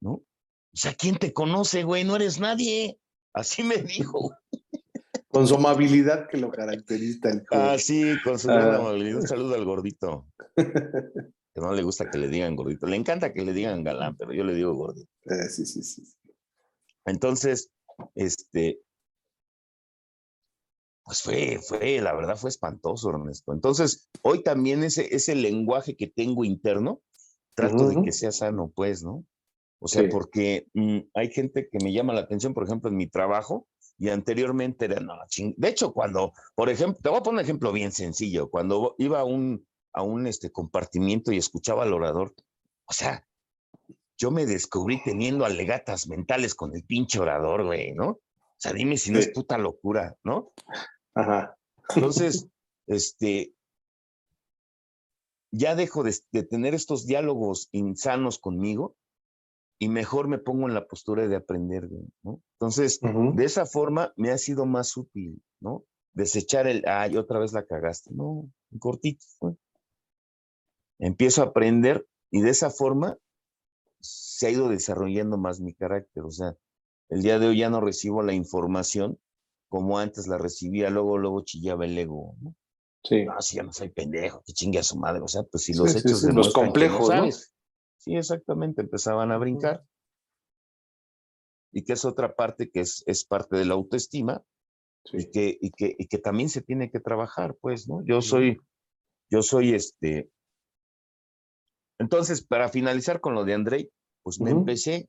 ¿No? 0.00 0.12
O 0.12 0.80
sea, 0.80 0.94
¿quién 0.94 1.16
te 1.16 1.32
conoce, 1.32 1.82
güey? 1.82 2.04
No 2.04 2.16
eres 2.16 2.38
nadie. 2.38 2.98
Así 3.32 3.62
me 3.62 3.78
dijo. 3.78 4.32
Con 5.28 5.46
su 5.46 5.56
amabilidad 5.56 6.28
que 6.28 6.38
lo 6.38 6.50
caracteriza 6.50 7.30
el 7.30 7.44
Ah, 7.50 7.76
sí, 7.78 8.14
con 8.24 8.38
su 8.38 8.50
ah. 8.50 8.76
amabilidad. 8.76 9.20
Un 9.20 9.28
saludo 9.28 9.54
al 9.54 9.64
gordito. 9.64 10.26
que 10.56 11.60
no 11.60 11.72
le 11.72 11.82
gusta 11.82 12.10
que 12.10 12.18
le 12.18 12.28
digan 12.28 12.56
gordito. 12.56 12.86
Le 12.86 12.96
encanta 12.96 13.32
que 13.32 13.44
le 13.44 13.52
digan 13.52 13.84
galán, 13.84 14.16
pero 14.16 14.32
yo 14.32 14.44
le 14.44 14.54
digo 14.54 14.74
gordito. 14.74 15.10
Eh, 15.24 15.48
sí, 15.50 15.66
sí, 15.66 15.82
sí. 15.82 16.02
Entonces, 17.04 17.70
este, 18.14 18.80
pues 21.04 21.22
fue, 21.22 21.58
fue, 21.66 22.00
la 22.00 22.14
verdad 22.14 22.36
fue 22.36 22.50
espantoso, 22.50 23.10
Ernesto. 23.10 23.52
Entonces, 23.52 24.08
hoy 24.22 24.42
también 24.42 24.84
ese, 24.84 25.14
ese 25.14 25.34
lenguaje 25.34 25.96
que 25.96 26.06
tengo 26.06 26.44
interno, 26.44 27.00
trato 27.58 27.88
de 27.88 28.02
que 28.02 28.12
sea 28.12 28.30
sano, 28.30 28.72
pues, 28.74 29.02
¿no? 29.02 29.24
O 29.80 29.88
sea, 29.88 30.08
porque 30.08 30.66
mm, 30.74 30.98
hay 31.14 31.30
gente 31.30 31.68
que 31.70 31.78
me 31.82 31.92
llama 31.92 32.12
la 32.12 32.20
atención, 32.20 32.54
por 32.54 32.64
ejemplo, 32.64 32.90
en 32.90 32.96
mi 32.96 33.08
trabajo, 33.08 33.66
y 33.98 34.08
anteriormente 34.08 34.84
era, 34.84 35.00
no, 35.00 35.14
ching... 35.28 35.54
De 35.56 35.68
hecho, 35.68 35.92
cuando, 35.92 36.32
por 36.54 36.68
ejemplo, 36.68 37.00
te 37.02 37.08
voy 37.08 37.18
a 37.18 37.22
poner 37.22 37.40
un 37.40 37.44
ejemplo 37.44 37.72
bien 37.72 37.92
sencillo, 37.92 38.48
cuando 38.48 38.94
iba 38.98 39.20
a 39.20 39.24
un, 39.24 39.66
a 39.92 40.02
un 40.02 40.26
este, 40.26 40.50
compartimiento 40.50 41.32
y 41.32 41.38
escuchaba 41.38 41.82
al 41.82 41.92
orador, 41.92 42.34
o 42.86 42.92
sea, 42.92 43.26
yo 44.16 44.30
me 44.30 44.46
descubrí 44.46 45.02
teniendo 45.02 45.44
alegatas 45.44 46.08
mentales 46.08 46.54
con 46.54 46.74
el 46.74 46.84
pinche 46.84 47.20
orador, 47.20 47.64
güey, 47.64 47.92
¿no? 47.92 48.08
O 48.10 48.60
sea, 48.60 48.72
dime 48.72 48.96
si 48.96 49.12
no 49.12 49.18
es 49.18 49.28
puta 49.28 49.58
locura, 49.58 50.16
¿no? 50.24 50.52
Ajá. 51.14 51.56
Entonces, 51.94 52.48
este, 52.86 53.52
ya 55.50 55.74
dejo 55.74 56.02
de, 56.02 56.14
tener 56.44 56.74
estos 56.74 57.06
diálogos 57.06 57.68
insanos 57.72 58.38
conmigo 58.38 58.96
y 59.78 59.88
mejor 59.88 60.28
me 60.28 60.38
pongo 60.38 60.68
en 60.68 60.74
la 60.74 60.86
postura 60.86 61.26
de 61.26 61.36
aprender, 61.36 61.88
¿no? 62.22 62.42
Entonces, 62.54 63.00
de 63.00 63.44
esa 63.44 63.64
forma 63.64 64.12
me 64.16 64.30
ha 64.30 64.38
sido 64.38 64.66
más 64.66 64.96
útil, 64.96 65.40
¿no? 65.60 65.84
Desechar 66.12 66.66
el, 66.66 66.82
ay, 66.86 67.16
otra 67.16 67.38
vez 67.38 67.52
la 67.52 67.64
cagaste, 67.64 68.10
no, 68.12 68.50
cortito. 68.78 69.24
Empiezo 70.98 71.42
a 71.42 71.46
aprender 71.46 72.06
y 72.30 72.40
de 72.40 72.50
esa 72.50 72.70
forma 72.70 73.16
se 74.00 74.48
ha 74.48 74.50
ido 74.50 74.68
desarrollando 74.68 75.38
más 75.38 75.60
mi 75.60 75.74
carácter, 75.74 76.24
o 76.24 76.30
sea, 76.30 76.56
el 77.08 77.22
día 77.22 77.38
de 77.38 77.46
hoy 77.46 77.58
ya 77.58 77.70
no 77.70 77.80
recibo 77.80 78.22
la 78.22 78.34
información 78.34 79.18
como 79.68 79.98
antes 79.98 80.26
la 80.26 80.38
recibía, 80.38 80.90
luego, 80.90 81.18
luego 81.18 81.42
chillaba 81.42 81.84
el 81.84 81.96
ego, 81.96 82.36
¿no? 82.40 82.54
Sí. 83.08 83.24
No, 83.24 83.40
si 83.40 83.56
ya 83.56 83.62
no 83.62 83.72
soy 83.72 83.88
pendejo, 83.88 84.42
que 84.44 84.52
chingue 84.52 84.78
a 84.78 84.82
su 84.82 84.98
madre, 84.98 85.22
o 85.22 85.28
sea, 85.28 85.42
pues 85.44 85.64
si 85.64 85.72
los 85.72 85.96
hechos 85.96 86.22
de 86.22 86.32
los 86.34 86.52
complejos, 86.52 87.08
¿no? 87.08 87.30
Sí, 87.96 88.14
exactamente, 88.14 88.82
empezaban 88.82 89.32
a 89.32 89.38
brincar. 89.38 89.82
Y 91.72 91.84
que 91.84 91.94
es 91.94 92.04
otra 92.04 92.34
parte 92.34 92.70
que 92.70 92.80
es, 92.80 93.02
es 93.06 93.24
parte 93.24 93.56
de 93.56 93.64
la 93.64 93.74
autoestima 93.74 94.42
y, 95.12 95.30
que, 95.30 95.56
y, 95.58 95.70
que, 95.70 95.96
y 95.98 96.06
que 96.06 96.18
también 96.18 96.50
se 96.50 96.60
tiene 96.60 96.90
que 96.90 97.00
trabajar, 97.00 97.56
pues, 97.60 97.88
¿no? 97.88 98.04
Yo 98.04 98.20
soy, 98.20 98.60
yo 99.30 99.42
soy 99.42 99.74
este. 99.74 100.30
Entonces, 101.98 102.44
para 102.44 102.68
finalizar 102.68 103.20
con 103.20 103.34
lo 103.34 103.44
de 103.44 103.54
Andrei, 103.54 103.90
pues 104.22 104.38
me 104.38 104.50
empecé, 104.50 105.08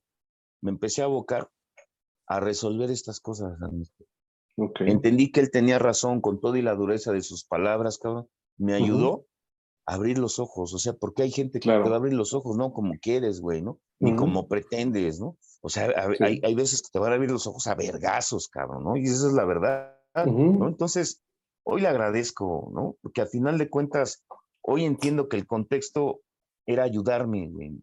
me 0.62 0.72
empecé 0.72 1.02
a 1.02 1.06
abocar 1.06 1.52
a 2.28 2.40
resolver 2.40 2.90
estas 2.92 3.20
cosas. 3.20 3.58
Entendí 4.80 5.32
que 5.32 5.40
él 5.40 5.52
tenía 5.52 5.80
razón 5.80 6.22
con 6.22 6.40
todo 6.40 6.56
y 6.56 6.62
la 6.62 6.76
dureza 6.76 7.12
de 7.12 7.22
sus 7.22 7.46
palabras, 7.46 7.98
cabrón. 7.98 8.28
Me 8.58 8.74
ayudó 8.74 9.26
a 9.86 9.96
abrir 9.96 10.18
los 10.18 10.40
ojos, 10.40 10.74
o 10.74 10.78
sea, 10.78 10.94
porque 10.94 11.24
hay 11.24 11.32
gente 11.32 11.60
que 11.60 11.70
te 11.70 11.78
va 11.78 11.94
a 11.94 11.96
abrir 11.96 12.14
los 12.14 12.34
ojos, 12.34 12.58
no 12.58 12.74
como 12.74 12.94
quieres, 13.00 13.40
güey, 13.40 13.62
¿no? 13.62 13.80
Ni 14.00 14.16
como 14.16 14.48
pretendes, 14.48 15.20
¿no? 15.20 15.38
O 15.62 15.70
sea, 15.70 15.90
hay, 16.20 16.40
hay, 16.44 16.56
veces 16.56 16.82
que 16.82 16.90
te 16.92 17.00
van 17.00 17.12
a 17.12 17.16
abrir 17.16 17.32
los 17.32 17.48
ojos 17.48 17.68
a 17.68 17.76
vergazos, 17.76 18.48
cabrón, 18.48 18.84
¿no? 18.84 18.98
Y 18.98 19.04
esa 19.04 19.28
es 19.28 19.34
la 19.34 19.46
verdad, 19.46 19.98
¿no? 20.26 20.68
Entonces, 20.68 21.22
hoy 21.64 21.82
le 21.82 21.88
agradezco, 21.88 22.72
¿no? 22.74 22.96
Porque 23.02 23.22
al 23.22 23.28
final 23.28 23.58
de 23.58 23.70
cuentas, 23.70 24.24
hoy 24.62 24.86
entiendo 24.86 25.28
que 25.28 25.38
el 25.38 25.48
contexto 25.48 26.22
era 26.66 26.84
ayudarme, 26.84 27.50
güey. 27.50 27.80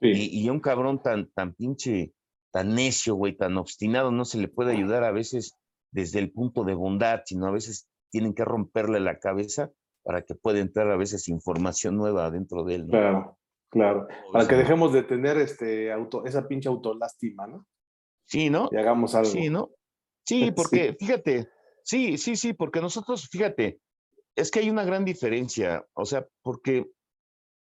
Y, 0.00 0.42
y, 0.42 0.50
un 0.50 0.60
cabrón 0.60 1.02
tan, 1.02 1.30
tan 1.30 1.54
pinche, 1.54 2.12
tan 2.52 2.74
necio, 2.74 3.14
güey, 3.14 3.34
tan 3.34 3.56
obstinado, 3.56 4.10
no 4.10 4.24
se 4.24 4.38
le 4.38 4.48
puede 4.48 4.72
ayudar 4.72 5.04
a 5.04 5.12
veces 5.12 5.54
desde 5.90 6.18
el 6.18 6.32
punto 6.32 6.64
de 6.64 6.74
bondad, 6.74 7.22
sino 7.24 7.46
a 7.46 7.52
veces 7.52 7.88
tienen 8.10 8.34
que 8.34 8.44
romperle 8.44 9.00
la 9.00 9.18
cabeza 9.18 9.70
para 10.02 10.22
que 10.22 10.34
pueda 10.34 10.60
entrar 10.60 10.90
a 10.90 10.96
veces 10.96 11.28
información 11.28 11.96
nueva 11.96 12.30
dentro 12.30 12.64
de 12.64 12.76
él. 12.76 12.86
Claro, 12.88 13.38
claro. 13.70 14.06
Para 14.32 14.46
que 14.46 14.54
dejemos 14.54 14.92
de 14.92 15.02
tener 15.02 15.36
este 15.38 15.92
auto, 15.92 16.24
esa 16.24 16.46
pinche 16.46 16.68
autolástima, 16.68 17.46
¿no? 17.46 17.66
Sí, 18.24 18.50
¿no? 18.50 18.68
Y 18.70 18.76
hagamos 18.76 19.14
algo. 19.14 19.30
Sí, 19.30 19.48
¿no? 19.50 19.70
Sí, 20.28 20.50
porque 20.50 20.96
fíjate, 20.98 21.48
sí, 21.84 22.18
sí, 22.18 22.34
sí, 22.34 22.52
porque 22.52 22.80
nosotros, 22.80 23.28
fíjate, 23.28 23.78
es 24.34 24.50
que 24.50 24.58
hay 24.58 24.70
una 24.70 24.84
gran 24.84 25.04
diferencia, 25.04 25.86
o 25.94 26.04
sea, 26.04 26.26
porque 26.42 26.90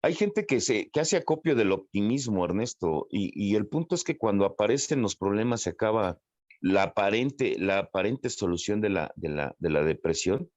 hay 0.02 0.16
gente 0.16 0.48
que, 0.48 0.60
se, 0.60 0.90
que 0.90 1.00
hace 1.00 1.18
acopio 1.18 1.56
del 1.56 1.72
optimismo, 1.72 2.44
Ernesto, 2.44 3.06
y, 3.12 3.32
y 3.36 3.56
el 3.56 3.68
punto 3.68 3.94
es 3.94 4.04
que 4.04 4.18
cuando 4.18 4.46
aparecen 4.46 5.04
los 5.04 5.16
problemas 5.16 5.62
se 5.62 5.70
acaba 5.70 6.18
la 6.62 6.84
aparente, 6.84 7.58
la 7.58 7.80
aparente 7.80 8.30
solución 8.30 8.82
de 8.82 8.90
la, 8.90 9.14
de 9.16 9.30
la, 9.30 9.56
de 9.60 9.70
la 9.70 9.84
depresión. 9.84 10.50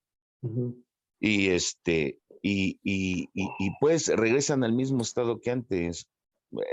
Y 1.21 1.49
este, 1.49 2.19
y, 2.43 2.81
y, 2.83 3.29
y, 3.35 3.71
pues 3.81 4.09
regresan 4.09 4.65
al 4.65 4.73
mismo 4.73 5.03
estado 5.03 5.41
que 5.41 5.51
antes. 5.51 6.09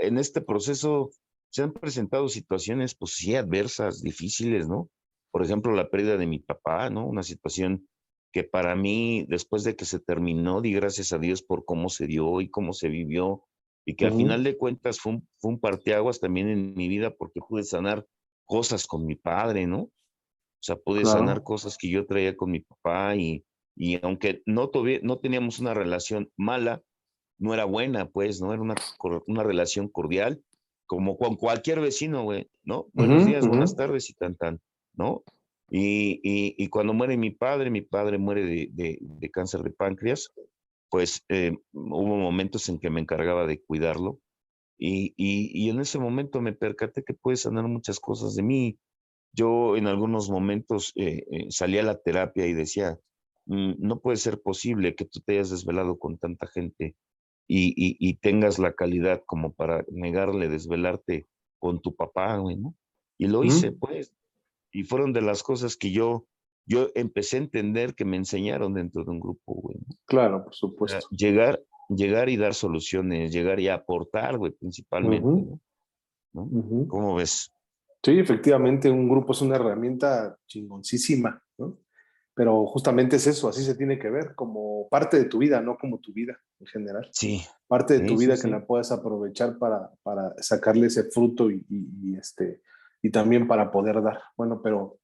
En 0.02 0.18
este 0.18 0.40
proceso 0.40 1.10
se 1.50 1.62
han 1.62 1.72
presentado 1.72 2.28
situaciones, 2.28 2.94
pues 2.96 3.14
sí, 3.14 3.36
adversas, 3.36 4.02
difíciles, 4.02 4.68
¿no? 4.68 4.90
Por 5.30 5.44
ejemplo, 5.44 5.72
la 5.72 5.88
pérdida 5.88 6.16
de 6.16 6.26
mi 6.26 6.40
papá, 6.40 6.90
¿no? 6.90 7.06
Una 7.06 7.22
situación 7.22 7.88
que 8.32 8.42
para 8.44 8.74
mí, 8.74 9.24
después 9.28 9.62
de 9.62 9.76
que 9.76 9.84
se 9.84 10.00
terminó, 10.00 10.60
di 10.60 10.72
gracias 10.72 11.12
a 11.12 11.18
Dios 11.18 11.42
por 11.42 11.64
cómo 11.64 11.88
se 11.88 12.06
dio 12.06 12.40
y 12.40 12.50
cómo 12.50 12.72
se 12.72 12.88
vivió, 12.88 13.44
y 13.86 13.94
que 13.94 14.06
al 14.06 14.12
final 14.12 14.44
de 14.44 14.56
cuentas 14.56 15.00
fue 15.00 15.12
un, 15.12 15.28
fue 15.38 15.52
un 15.52 15.60
parteaguas 15.60 16.20
también 16.20 16.48
en 16.48 16.74
mi 16.74 16.88
vida 16.88 17.14
porque 17.16 17.40
pude 17.40 17.64
sanar 17.64 18.06
cosas 18.50 18.88
con 18.88 19.06
mi 19.06 19.14
padre, 19.14 19.64
¿no? 19.68 19.82
O 19.82 20.62
sea, 20.62 20.74
pude 20.74 21.04
sanar 21.04 21.44
cosas 21.44 21.78
que 21.78 21.88
yo 21.88 22.04
traía 22.04 22.36
con 22.36 22.50
mi 22.50 22.58
papá 22.58 23.14
y, 23.14 23.44
y 23.76 24.04
aunque 24.04 24.42
no, 24.44 24.72
no 25.02 25.18
teníamos 25.20 25.60
una 25.60 25.72
relación 25.72 26.32
mala, 26.36 26.82
no 27.38 27.54
era 27.54 27.64
buena, 27.64 28.10
pues, 28.10 28.40
¿no? 28.40 28.52
Era 28.52 28.60
una, 28.60 28.74
una 29.28 29.44
relación 29.44 29.86
cordial, 29.86 30.42
como 30.86 31.16
con 31.16 31.36
cualquier 31.36 31.80
vecino, 31.80 32.24
güey, 32.24 32.50
¿no? 32.64 32.88
Buenos 32.92 33.24
días, 33.24 33.46
buenas 33.46 33.76
tardes 33.76 34.10
y 34.10 34.14
tan, 34.14 34.34
tan, 34.34 34.60
¿no? 34.94 35.22
Y, 35.70 36.20
y, 36.24 36.56
y, 36.58 36.68
cuando 36.70 36.92
muere 36.92 37.16
mi 37.16 37.30
padre, 37.30 37.70
mi 37.70 37.82
padre 37.82 38.18
muere 38.18 38.44
de, 38.44 38.68
de, 38.72 38.98
de 39.00 39.30
cáncer 39.30 39.62
de 39.62 39.70
páncreas, 39.70 40.28
pues 40.88 41.24
eh, 41.28 41.56
hubo 41.72 42.16
momentos 42.16 42.68
en 42.68 42.80
que 42.80 42.90
me 42.90 43.00
encargaba 43.00 43.46
de 43.46 43.62
cuidarlo 43.62 44.18
y, 44.82 45.12
y, 45.16 45.68
en 45.68 45.80
ese 45.80 45.98
momento 45.98 46.40
me 46.40 46.54
percaté 46.54 47.04
que 47.04 47.12
puede 47.12 47.36
sanar 47.36 47.68
muchas 47.68 48.00
cosas 48.00 48.34
de 48.34 48.42
mí. 48.42 48.78
Yo 49.32 49.76
en 49.76 49.86
algunos 49.86 50.30
momentos 50.30 50.92
eh, 50.96 51.26
eh, 51.30 51.46
salí 51.50 51.76
a 51.76 51.82
la 51.82 52.00
terapia 52.00 52.46
y 52.46 52.54
decía, 52.54 52.98
mm, 53.44 53.74
no 53.78 54.00
puede 54.00 54.16
ser 54.16 54.40
posible 54.40 54.94
que 54.94 55.04
tú 55.04 55.20
te 55.20 55.34
hayas 55.34 55.50
desvelado 55.50 55.98
con 55.98 56.16
tanta 56.16 56.46
gente 56.46 56.96
y, 57.46 57.74
y, 57.76 58.14
tengas 58.18 58.58
la 58.58 58.74
calidad 58.74 59.22
como 59.26 59.52
para 59.52 59.84
negarle 59.90 60.48
desvelarte 60.48 61.26
con 61.58 61.82
tu 61.82 61.96
papá, 61.96 62.36
güey, 62.38 62.56
¿no? 62.56 62.76
Y 63.18 63.26
lo 63.26 63.44
hice, 63.44 63.72
pues. 63.72 64.14
Y 64.72 64.84
fueron 64.84 65.12
de 65.12 65.20
las 65.20 65.42
cosas 65.42 65.76
que 65.76 65.90
yo, 65.90 66.28
yo 66.64 66.90
empecé 66.94 67.36
a 67.36 67.40
entender 67.40 67.96
que 67.96 68.04
me 68.04 68.16
enseñaron 68.16 68.72
dentro 68.72 69.04
de 69.04 69.10
un 69.10 69.18
grupo, 69.18 69.54
güey. 69.54 69.78
Claro, 70.06 70.44
por 70.44 70.54
supuesto. 70.54 71.08
Llegar, 71.10 71.60
llegar 71.94 72.28
y 72.28 72.36
dar 72.36 72.54
soluciones, 72.54 73.32
llegar 73.32 73.60
y 73.60 73.68
aportar, 73.68 74.38
güey, 74.38 74.52
principalmente. 74.52 75.58
¿no? 76.32 76.48
¿Cómo 76.88 77.16
ves? 77.16 77.52
Sí, 78.02 78.18
efectivamente, 78.18 78.90
un 78.90 79.08
grupo 79.08 79.32
es 79.32 79.42
una 79.42 79.56
herramienta 79.56 80.36
chingoncísima, 80.46 81.42
¿no? 81.58 81.78
pero 82.34 82.64
justamente 82.66 83.16
es 83.16 83.26
eso, 83.26 83.50
así 83.50 83.62
se 83.62 83.74
tiene 83.74 83.98
que 83.98 84.08
ver, 84.08 84.34
como 84.34 84.88
parte 84.88 85.18
de 85.18 85.26
tu 85.26 85.36
vida, 85.36 85.60
no 85.60 85.76
como 85.76 85.98
tu 85.98 86.12
vida 86.14 86.40
en 86.58 86.66
general. 86.68 87.06
Sí. 87.12 87.42
Parte 87.66 87.98
de 87.98 88.06
tu 88.06 88.16
vida 88.16 88.34
que 88.40 88.48
la 88.48 88.64
puedes 88.64 88.90
aprovechar 88.92 89.58
para, 89.58 89.90
para 90.02 90.32
sacarle 90.38 90.86
ese 90.86 91.04
fruto 91.10 91.50
y, 91.50 91.66
y, 91.68 92.16
este, 92.16 92.62
y 93.02 93.10
también 93.10 93.46
para 93.46 93.70
poder 93.70 94.00
dar. 94.00 94.22
Bueno, 94.38 94.62
pero 94.62 94.98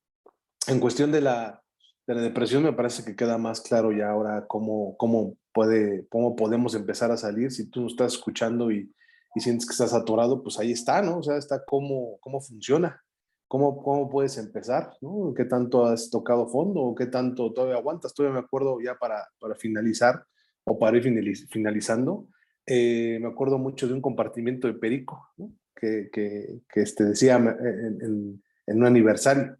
en 0.67 0.81
cuestión 0.81 1.13
de 1.13 1.21
la, 1.21 1.63
de 2.07 2.15
la 2.15 2.23
depresión 2.23 2.63
me 2.63 2.73
parece 2.73 3.05
que 3.05 3.17
queda 3.17 3.37
más 3.37 3.61
claro 3.61 3.93
ya 3.93 4.09
ahora 4.09 4.47
cómo, 4.47 4.97
cómo, 4.97 5.37
puede, 5.57 6.07
cómo 6.09 6.37
podemos 6.37 6.75
empezar 6.75 7.11
a 7.11 7.17
salir. 7.17 7.51
Si 7.51 7.71
tú 7.71 7.87
estás 7.87 8.13
escuchando 8.13 8.71
y, 8.71 8.93
y 9.35 9.41
sientes 9.41 9.67
que 9.67 9.73
estás 9.73 9.95
atorado, 9.95 10.43
pues 10.43 10.59
ahí 10.59 10.71
está, 10.71 11.01
¿no? 11.01 11.21
O 11.21 11.23
sea, 11.23 11.39
está 11.39 11.65
cómo, 11.65 12.19
cómo 12.21 12.43
funciona. 12.43 13.03
¿Cómo, 13.49 13.83
¿Cómo 13.83 14.11
puedes 14.11 14.37
empezar? 14.37 14.93
¿no? 15.01 15.33
¿Qué 15.35 15.47
tanto 15.47 15.87
has 15.87 16.11
tocado 16.11 16.49
fondo 16.49 16.83
o 16.83 16.95
qué 16.95 17.07
tanto 17.07 17.55
todavía 17.55 17.77
aguantas? 17.77 18.13
Todavía 18.13 18.41
me 18.41 18.45
acuerdo 18.45 18.79
ya 18.83 18.97
para, 18.97 19.25
para 19.39 19.55
finalizar 19.55 20.27
o 20.65 20.79
para 20.79 20.99
ir 20.99 21.05
finalizando. 21.49 22.29
Eh, 22.67 23.19
me 23.23 23.29
acuerdo 23.29 23.57
mucho 23.57 23.87
de 23.87 23.95
un 23.95 24.03
compartimiento 24.03 24.67
de 24.67 24.75
Perico 24.75 25.31
que, 25.75 26.11
que, 26.13 26.61
que, 26.69 26.83
este, 26.83 27.05
decía 27.05 27.37
en, 27.37 27.47
en, 27.47 28.43
en, 28.67 28.77
un 28.77 28.85
aniversario 28.85 29.57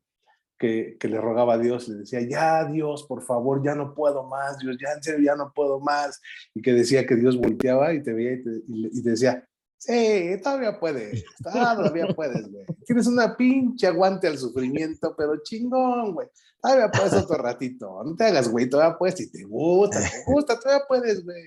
que, 0.59 0.97
que, 0.99 1.09
le 1.09 1.21
rogaba 1.21 1.55
a 1.55 1.59
Dios, 1.59 1.89
le 1.89 1.97
decía, 1.97 2.21
ya 2.21 2.65
Dios, 2.65 3.05
por 3.05 3.23
favor, 3.23 3.63
ya 3.63 3.75
no 3.75 3.95
puedo 3.95 4.25
más, 4.25 4.59
Dios, 4.59 4.77
ya 4.81 4.93
en 4.93 5.03
serio, 5.03 5.21
ya 5.25 5.37
no 5.37 5.53
puedo 5.55 5.81
más. 5.81 6.21
Y 6.55 6.63
que 6.63 6.73
decía 6.73 7.07
que 7.07 7.17
Dios 7.17 7.37
volteaba 7.37 7.93
y 7.93 8.03
te 8.03 8.13
veía 8.13 8.33
y 8.33 8.43
te, 8.43 8.51
y 8.67 9.03
te 9.03 9.11
decía, 9.11 9.47
Sí, 9.79 10.41
todavía 10.43 10.81
puedes, 10.81 11.25
todavía 11.43 12.09
puedes, 12.15 12.51
güey. 12.51 12.65
Tienes 12.85 13.07
una 13.07 13.37
pinche 13.37 13.87
aguante 13.87 14.27
al 14.27 14.39
sufrimiento, 14.39 15.15
pero 15.17 15.43
chingón, 15.43 16.15
güey. 16.15 16.29
Todavía 16.61 16.91
puedes 16.91 17.13
otro 17.13 17.37
ratito. 17.37 18.03
No 18.03 18.17
te 18.17 18.25
hagas, 18.25 18.49
güey, 18.49 18.69
todavía 18.69 18.97
puedes. 18.97 19.17
Si 19.17 19.31
te 19.31 19.45
gusta, 19.45 20.01
te 20.01 20.25
gusta, 20.27 20.59
todavía 20.59 20.85
puedes, 20.89 21.25
güey. 21.25 21.43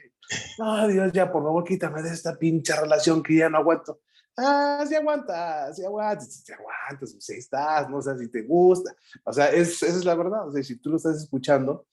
No, 0.60 0.88
Dios, 0.88 1.12
ya, 1.12 1.32
por 1.32 1.44
favor, 1.44 1.64
quítame 1.64 2.04
de 2.04 2.14
esta 2.14 2.38
pinche 2.38 2.76
relación 2.76 3.24
que 3.24 3.36
ya 3.36 3.50
no 3.50 3.58
aguanto. 3.58 4.00
Ah, 4.42 4.86
aguantas, 4.96 5.76
sí 5.76 5.84
aguantas, 5.84 6.34
sí 6.46 6.54
aguantas, 6.54 7.14
pues 7.14 7.30
estás, 7.30 7.90
no 7.90 8.02
sé 8.02 8.18
si 8.18 8.30
te 8.30 8.44
gusta. 8.44 8.96
O 9.24 9.34
sea, 9.34 9.50
es, 9.50 9.84
esa 9.84 9.98
es 9.98 10.06
la 10.06 10.16
verdad. 10.16 10.48
O 10.48 10.52
sea, 10.52 10.64
si 10.64 10.78
tú 10.78 10.92
lo 10.92 10.98
estás 10.98 11.18
escuchando, 11.18 11.86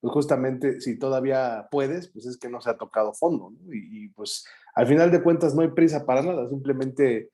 pues 0.00 0.12
justamente 0.12 0.80
si 0.80 0.98
todavía 0.98 1.68
puedes, 1.70 2.08
pues 2.08 2.26
es 2.26 2.36
que 2.36 2.48
no 2.48 2.60
se 2.60 2.70
ha 2.70 2.76
tocado 2.76 3.14
fondo, 3.14 3.52
y, 3.70 4.08
pues 4.08 4.44
al 4.74 4.88
final 4.88 5.12
de 5.12 5.22
cuentas 5.22 5.54
no 5.54 5.62
hay 5.62 5.68
prisa 5.68 6.04
para 6.04 6.22
nada, 6.22 6.48
simplemente 6.48 7.30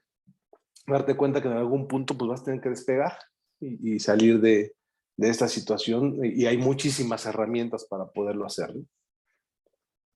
darte 0.87 1.17
cuenta 1.17 1.41
que 1.41 1.49
en 1.49 1.55
algún 1.55 1.89
punto 1.89 2.17
pues 2.17 2.29
vas 2.29 2.41
a 2.43 2.45
tener 2.45 2.61
que 2.61 2.69
despegar 2.69 3.15
y, 3.59 3.99
salir 3.99 4.41
de, 4.41 4.75
esta 5.17 5.49
situación 5.49 6.21
y 6.23 6.47
hay 6.47 6.59
muchísimas 6.59 7.27
herramientas 7.27 7.87
para 7.87 8.07
poderlo 8.07 8.47
hacer. 8.47 8.73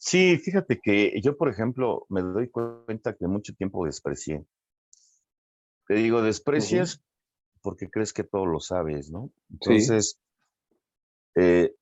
Sí, 0.04 0.36
fíjate 0.36 0.80
que 0.82 1.20
yo, 1.22 1.36
por 1.36 1.48
ejemplo, 1.48 2.06
me 2.08 2.22
doy 2.22 2.50
cuenta 2.50 3.14
que 3.14 3.28
mucho 3.28 3.54
tiempo 3.54 3.86
desprecié. 3.86 4.44
Te 5.86 5.94
digo, 5.94 6.22
desprecias 6.22 7.00
porque 7.60 7.88
crees 7.88 8.12
que 8.12 8.24
todo 8.24 8.44
lo 8.44 8.58
sabes, 8.58 9.12
¿no? 9.12 9.30
Entonces, 9.48 10.18
eh, 11.36 11.76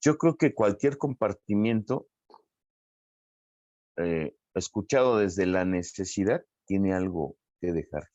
yo 0.00 0.16
creo 0.16 0.38
que 0.38 0.54
cualquier 0.54 0.96
compartimiento 0.96 2.08
eh, 3.98 4.34
escuchado 4.54 5.18
desde 5.18 5.44
la 5.44 5.66
necesidad, 5.66 6.42
tiene 6.64 6.94
algo 6.94 7.36
que 7.60 7.72
dejar, 7.72 8.08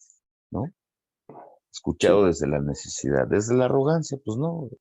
¿no? 0.49 0.63
Escuchado 1.71 2.25
desde 2.25 2.47
la 2.47 2.59
necesidad, 2.59 3.27
desde 3.27 3.55
la 3.55 3.65
arrogancia, 3.65 4.17
pues 4.25 4.39
no, 4.39 4.71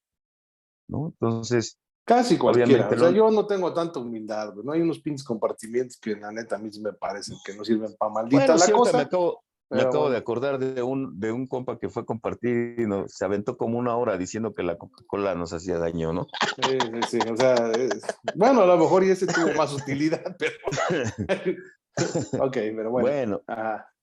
¿no? 0.88 1.08
Entonces... 1.08 1.78
Casi 2.04 2.36
cualquiera, 2.36 2.88
o 2.88 2.98
sea, 2.98 3.10
yo 3.10 3.30
no 3.30 3.46
tengo 3.46 3.72
tanta 3.72 4.00
humildad, 4.00 4.54
no 4.64 4.72
hay 4.72 4.80
unos 4.80 5.00
pinches 5.00 5.24
compartimientos 5.24 5.96
que 5.98 6.16
la 6.16 6.32
neta 6.32 6.56
a 6.56 6.58
mí 6.58 6.68
me 6.82 6.92
parecen 6.92 7.36
que 7.44 7.54
no 7.54 7.64
sirven 7.64 7.94
para 7.96 8.12
maldita 8.12 8.56
la 8.56 8.72
cosa. 8.72 8.96
Me 8.96 9.02
acabo, 9.04 9.44
me 9.70 9.82
acabo 9.82 10.10
de 10.10 10.16
acordar 10.18 10.58
de 10.58 10.82
un, 10.82 11.18
de 11.18 11.32
un 11.32 11.46
compa 11.46 11.78
que 11.78 11.88
fue 11.88 12.04
compartir 12.04 12.74
y 12.78 12.86
no, 12.86 13.06
se 13.08 13.24
aventó 13.24 13.56
como 13.56 13.78
una 13.78 13.96
hora 13.96 14.18
diciendo 14.18 14.52
que 14.52 14.62
la 14.64 14.76
Coca-Cola 14.76 15.34
nos 15.34 15.52
hacía 15.52 15.78
daño, 15.78 16.12
¿no? 16.12 16.26
Sí, 16.68 16.78
sí, 17.08 17.18
o 17.30 17.36
sea, 17.36 17.72
bueno, 18.34 18.62
a 18.62 18.66
lo 18.66 18.76
mejor 18.76 19.04
y 19.04 19.10
ese 19.10 19.26
tuvo 19.26 19.54
más 19.54 19.72
utilidad, 19.72 20.36
pero... 20.38 20.52
ok, 22.44 22.52
pero 22.52 22.90
bueno. 22.90 23.08
Bueno, 23.08 23.42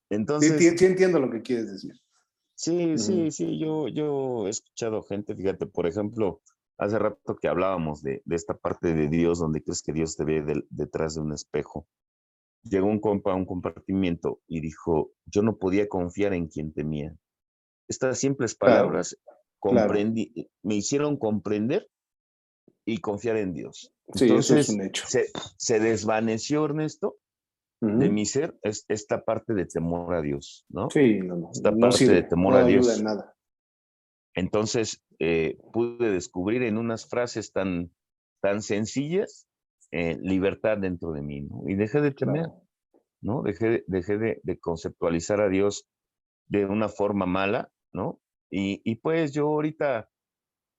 entonces... 0.10 0.58
Sí, 0.58 0.86
entiendo 0.86 1.20
lo 1.20 1.30
que 1.30 1.41
quieres 1.41 1.72
decir. 1.72 1.93
Sí, 2.56 2.97
sí, 2.97 3.32
sí, 3.32 3.60
yo, 3.60 3.88
yo 3.88 4.47
he 4.47 4.50
escuchado 4.50 5.04
gente, 5.04 5.36
fíjate, 5.36 5.66
por 5.66 5.86
ejemplo, 5.86 6.41
hace 6.80 6.97
rato 6.97 7.36
que 7.39 7.47
hablábamos 7.47 8.01
de, 8.01 8.21
de 8.25 8.36
esta 8.36 8.55
parte 8.55 8.93
de 8.93 9.07
Dios, 9.07 9.39
donde 9.39 9.61
crees 9.61 9.84
que 9.84 9.93
Dios 9.93 10.15
te 10.15 10.23
ve 10.23 10.43
detrás 10.69 11.15
de 11.15 11.21
un 11.21 11.34
espejo 11.34 11.88
llegó 12.63 12.88
un 12.88 12.99
compa 12.99 13.32
a 13.32 13.36
un 13.36 13.45
compartimiento 13.45 14.41
y 14.47 14.61
dijo, 14.61 15.11
yo 15.25 15.41
no 15.41 15.57
podía 15.57 15.88
confiar 15.88 16.34
en 16.34 16.47
quien 16.47 16.73
temía. 16.73 17.15
Estas 17.88 18.19
simples 18.19 18.55
palabras 18.55 19.17
comprendí, 19.59 20.49
me 20.63 20.75
hicieron 20.75 21.17
comprender 21.17 21.89
y 22.86 22.99
confiar 22.99 23.38
en 23.38 23.53
Dios. 23.53 23.93
Sí, 24.13 24.25
Entonces, 24.25 24.51
eso 24.51 24.59
es 24.59 24.69
un 24.69 24.82
hecho. 24.82 25.05
Se, 25.57 25.80
desvaneció, 25.80 26.65
Ernesto, 26.65 27.17
de 27.82 28.09
mi 28.09 28.25
ser, 28.25 28.57
es, 28.61 28.84
esta 28.89 29.23
parte 29.23 29.53
de 29.53 29.65
temor 29.65 30.13
a 30.13 30.21
Dios, 30.21 30.65
¿no? 30.69 30.89
Sí, 30.89 31.19
no, 31.19 31.38
no. 31.38 31.51
Esta 31.53 31.73
parte 31.73 32.07
de 32.07 32.23
temor 32.23 32.55
a 32.55 32.65
Dios. 32.65 33.01
nada. 33.01 33.36
Entonces, 34.36 35.03
eh, 35.19 35.57
pude 35.73 36.11
descubrir 36.11 36.63
en 36.63 36.77
unas 36.77 37.07
frases 37.07 37.51
tan, 37.51 37.91
tan 38.41 38.61
sencillas 38.61 39.47
eh, 39.91 40.17
libertad 40.21 40.77
dentro 40.77 41.11
de 41.11 41.21
mí, 41.21 41.41
¿no? 41.41 41.63
Y 41.67 41.75
dejé 41.75 41.99
de 42.01 42.11
temer, 42.11 42.47
¿no? 43.21 43.41
Dejé, 43.41 43.84
dejé 43.88 44.17
de, 44.17 44.59
conceptualizar 44.59 45.41
a 45.41 45.49
Dios 45.49 45.88
de 46.47 46.65
una 46.65 46.89
forma 46.89 47.25
mala, 47.25 47.71
¿no? 47.91 48.21
Y, 48.51 48.82
y, 48.84 48.95
pues 48.95 49.34
yo 49.34 49.47
ahorita, 49.47 50.09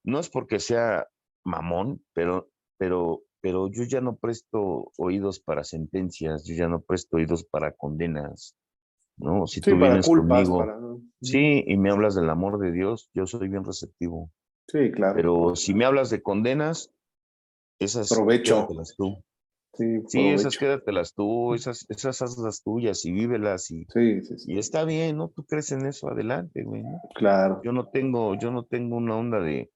no 0.04 0.20
es 0.20 0.30
porque 0.30 0.60
sea 0.60 1.08
mamón, 1.44 2.04
pero, 2.12 2.50
pero, 2.78 3.22
pero 3.40 3.68
yo 3.68 3.84
ya 3.84 4.00
no 4.00 4.16
presto 4.16 4.92
oídos 4.96 5.40
para 5.40 5.64
sentencias, 5.64 6.44
yo 6.44 6.54
ya 6.54 6.68
no 6.68 6.80
presto 6.80 7.16
oídos 7.16 7.44
para 7.44 7.72
condenas, 7.72 8.56
¿no? 9.20 9.46
Si 9.46 9.60
tú 9.60 9.76
vienes 9.76 10.06
conmigo, 10.06 11.00
sí, 11.20 11.64
y 11.66 11.76
me 11.76 11.90
hablas 11.90 12.14
del 12.14 12.30
amor 12.30 12.58
de 12.58 12.72
Dios, 12.72 13.10
yo 13.14 13.26
soy 13.26 13.48
bien 13.48 13.64
receptivo. 13.64 14.30
Sí, 14.66 14.90
claro. 14.92 15.14
Pero 15.16 15.56
si 15.56 15.74
me 15.74 15.84
hablas 15.84 16.10
de 16.10 16.22
condenas, 16.22 16.92
esas 17.78 18.08
provecho. 18.08 18.68
tú. 18.96 19.22
Sí, 20.08 20.28
esas 20.28 20.58
quédatelas 20.58 21.14
tú, 21.14 21.54
esas, 21.54 21.86
esas 21.88 22.20
hazlas 22.20 22.62
tuyas 22.62 23.04
y 23.04 23.12
vívelas 23.12 23.70
y, 23.70 23.86
sí, 23.86 24.20
sí, 24.22 24.34
y 24.46 24.58
está 24.58 24.84
bien, 24.84 25.16
¿no? 25.16 25.28
Tú 25.28 25.44
crees 25.44 25.72
en 25.72 25.86
eso, 25.86 26.08
adelante, 26.08 26.64
güey, 26.64 26.82
¿no? 26.82 27.00
Claro. 27.14 27.62
Yo 27.64 27.72
no 27.72 27.88
tengo, 27.88 28.34
yo 28.34 28.50
no 28.50 28.64
tengo 28.64 28.96
una 28.96 29.16
onda 29.16 29.40
de, 29.40 29.70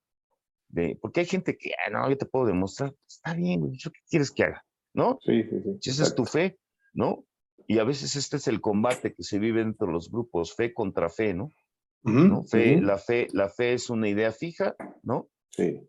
de, 0.68 0.98
porque 1.00 1.20
hay 1.20 1.26
gente 1.26 1.56
que, 1.56 1.70
ah, 1.86 1.90
no, 1.90 2.10
yo 2.10 2.18
te 2.18 2.26
puedo 2.26 2.46
demostrar, 2.46 2.92
está 3.08 3.34
bien, 3.34 3.60
güey, 3.60 3.78
¿qué 3.78 3.90
quieres 4.10 4.30
que 4.30 4.44
haga? 4.44 4.64
¿No? 4.92 5.18
Sí, 5.24 5.44
sí, 5.44 5.62
sí. 5.62 5.78
Si 5.80 5.90
esa 5.90 6.02
es 6.02 6.14
tu 6.14 6.26
fe, 6.26 6.58
¿no? 6.92 7.24
Y 7.66 7.78
a 7.78 7.84
veces 7.84 8.16
este 8.16 8.36
es 8.36 8.48
el 8.48 8.60
combate 8.60 9.14
que 9.14 9.22
se 9.22 9.38
vive 9.38 9.62
entre 9.62 9.88
los 9.88 10.10
grupos, 10.10 10.54
fe 10.54 10.74
contra 10.74 11.08
fe, 11.08 11.34
¿no? 11.34 11.50
¿No? 12.02 12.44
Fe, 12.44 12.82
la 12.82 12.98
fe, 12.98 13.28
la 13.32 13.48
fe 13.48 13.72
es 13.72 13.88
una 13.88 14.08
idea 14.08 14.30
fija, 14.30 14.76
¿no? 15.02 15.28
Sí 15.50 15.80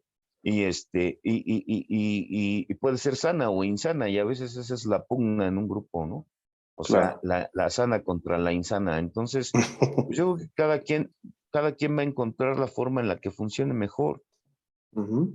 y 0.48 0.64
este 0.66 1.20
y, 1.24 1.38
y, 1.38 1.64
y, 1.66 2.66
y, 2.70 2.74
puede 2.76 3.00
ser 3.00 3.16
sana 3.16 3.50
o 3.50 3.64
insana 3.64 4.10
y 4.10 4.20
a 4.20 4.24
veces 4.24 4.56
esa 4.56 4.76
es 4.76 4.86
la 4.86 5.04
pugna 5.04 5.48
en 5.48 5.58
un 5.58 5.68
grupo, 5.68 6.06
¿no? 6.06 6.28
O 6.76 6.84
sea, 6.84 7.20
la, 7.24 7.50
la, 7.54 7.72
sana 7.72 8.04
contra 8.04 8.38
la 8.38 8.54
insana. 8.54 9.00
Entonces, 9.00 9.52
pues, 10.06 10.16
yo 10.16 10.36
creo 10.36 10.38
que 10.38 10.54
cada 10.54 10.82
quien, 10.82 11.12
cada 11.52 11.74
quien 11.74 11.98
va 11.98 12.02
a 12.02 12.06
encontrar 12.06 12.60
la 12.60 12.68
forma 12.68 13.02
en 13.02 13.08
la 13.08 13.18
que 13.18 13.32
funcione 13.32 13.74
mejor 13.74 14.22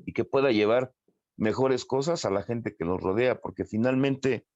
y 0.07 0.13
que 0.13 0.25
pueda 0.25 0.53
llevar 0.53 0.93
mejores 1.37 1.85
cosas 1.85 2.25
a 2.25 2.31
la 2.31 2.45
gente 2.45 2.77
que 2.77 2.85
los 2.85 3.01
rodea, 3.01 3.41
porque 3.41 3.65
finalmente 3.65 4.47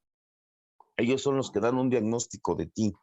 ellos 0.96 1.22
son 1.22 1.36
los 1.36 1.50
que 1.50 1.60
dan 1.60 1.76
un 1.76 1.90
diagnóstico 1.90 2.54
de 2.54 2.66
ti. 2.66 2.94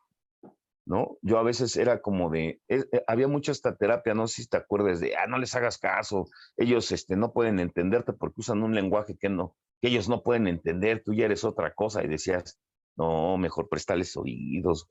¿no? 0.86 1.18
Yo 1.22 1.38
a 1.38 1.44
veces 1.44 1.78
era 1.78 2.02
como 2.02 2.30
de, 2.30 2.62
eh, 2.68 2.84
eh, 2.92 3.04
había 3.08 3.28
mucha 3.28 3.52
esta 3.52 3.76
terapia, 3.76 4.14
no 4.14 4.28
sé 4.28 4.44
si 4.44 4.50
te 4.50 4.58
acuerdas 4.58 5.00
de, 5.00 5.16
ah, 5.16 5.28
no 5.28 5.38
les 5.38 5.56
hagas 5.56 5.78
caso, 5.78 6.28
ellos 6.58 6.92
este, 6.92 7.16
no 7.16 7.34
pueden 7.34 7.60
entenderte 7.60 8.14
porque 8.14 8.42
usan 8.42 8.64
un 8.64 8.74
lenguaje 8.74 9.16
que 9.18 9.30
no, 9.30 9.56
que 9.82 9.90
ellos 9.90 10.10
no 10.10 10.24
pueden 10.24 10.48
entender, 10.48 11.04
tú 11.04 11.14
ya 11.14 11.26
eres 11.26 11.44
otra 11.44 11.74
cosa 11.74 12.04
y 12.04 12.08
decías, 12.08 12.60
no, 12.98 13.38
mejor 13.38 13.70
prestales 13.70 14.18
oídos, 14.18 14.88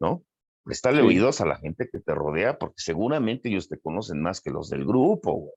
¿no? 0.00 0.24
Prestale 0.64 1.02
oídos 1.02 1.40
a 1.40 1.46
la 1.46 1.56
gente 1.56 1.88
que 1.90 1.98
te 1.98 2.14
rodea 2.14 2.56
porque 2.56 2.76
seguramente 2.78 3.48
ellos 3.48 3.68
te 3.68 3.80
conocen 3.80 4.22
más 4.22 4.40
que 4.40 4.50
los 4.50 4.70
del 4.70 4.86
grupo, 4.86 5.50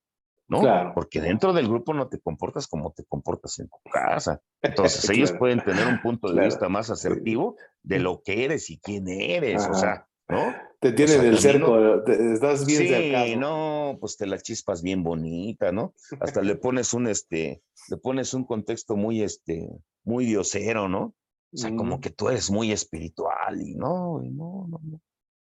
¿no? 0.48 0.94
Porque 0.94 1.22
dentro 1.22 1.54
del 1.54 1.68
grupo 1.68 1.94
no 1.94 2.08
te 2.08 2.20
comportas 2.20 2.68
como 2.68 2.92
te 2.92 3.04
comportas 3.06 3.60
en 3.60 3.68
tu 3.68 3.78
casa. 3.92 4.42
Entonces 4.62 5.10
ellos 5.10 5.32
pueden 5.34 5.64
tener 5.64 5.88
un 5.88 6.02
punto 6.02 6.32
de 6.32 6.46
vista 6.46 6.70
más 6.70 6.90
asertivo 6.90 7.56
de 7.84 8.00
lo 8.00 8.22
que 8.24 8.46
eres 8.46 8.70
y 8.70 8.80
quién 8.80 9.08
eres. 9.08 9.68
O 9.68 9.74
sea, 9.74 10.08
¿no? 10.28 10.54
Te 10.80 10.92
tienen 10.92 11.26
el 11.26 11.40
cerco, 11.40 12.04
estás 12.06 12.66
bien 12.66 13.26
sí, 13.26 13.36
no, 13.38 13.98
pues 14.00 14.18
te 14.18 14.28
la 14.28 14.38
chispas 14.38 14.84
bien 14.84 15.04
bonita, 15.04 15.72
¿no? 15.72 15.94
Hasta 16.20 16.42
le 16.42 16.56
pones 16.56 16.94
un, 16.94 17.08
este, 17.08 17.64
le 17.90 17.98
pones 17.98 18.34
un 18.34 18.46
contexto 18.46 18.96
muy, 18.96 19.24
este, 19.24 19.68
muy 20.04 20.26
diosero, 20.26 20.88
¿no? 20.88 21.16
O 21.54 21.58
sea, 21.58 21.74
como 21.76 22.02
que 22.02 22.10
tú 22.10 22.30
eres 22.30 22.52
muy 22.52 22.72
espiritual 22.72 23.62
y 23.62 23.76
no, 23.76 24.20
no, 24.22 24.68
no, 24.68 24.80
no. 24.84 25.02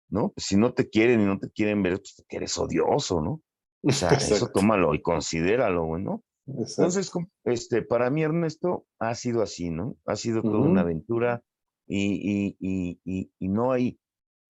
¿No? 0.08 0.30
Pues 0.30 0.46
si 0.46 0.56
no 0.56 0.74
te 0.74 0.90
quieren 0.90 1.20
y 1.20 1.24
no 1.24 1.38
te 1.38 1.50
quieren 1.50 1.84
ver, 1.84 1.98
pues 1.98 2.24
que 2.28 2.38
eres 2.38 2.58
odioso, 2.58 3.20
¿no? 3.20 3.42
O 3.82 3.92
sea, 3.92 4.10
eso 4.10 4.50
tómalo 4.52 4.94
y 4.94 5.02
considéralo, 5.02 5.98
¿no? 5.98 6.22
Entonces, 6.46 7.10
este, 7.44 7.82
para 7.82 8.10
mí, 8.10 8.22
Ernesto, 8.22 8.86
ha 8.98 9.14
sido 9.14 9.42
así, 9.42 9.70
¿no? 9.70 9.96
Ha 10.06 10.16
sido 10.16 10.42
toda 10.42 10.58
una 10.58 10.80
aventura 10.80 11.42
y, 11.86 12.56
y, 12.58 13.00
y, 13.04 13.30
y, 13.38 13.48
no 13.48 13.72
hay, 13.72 13.98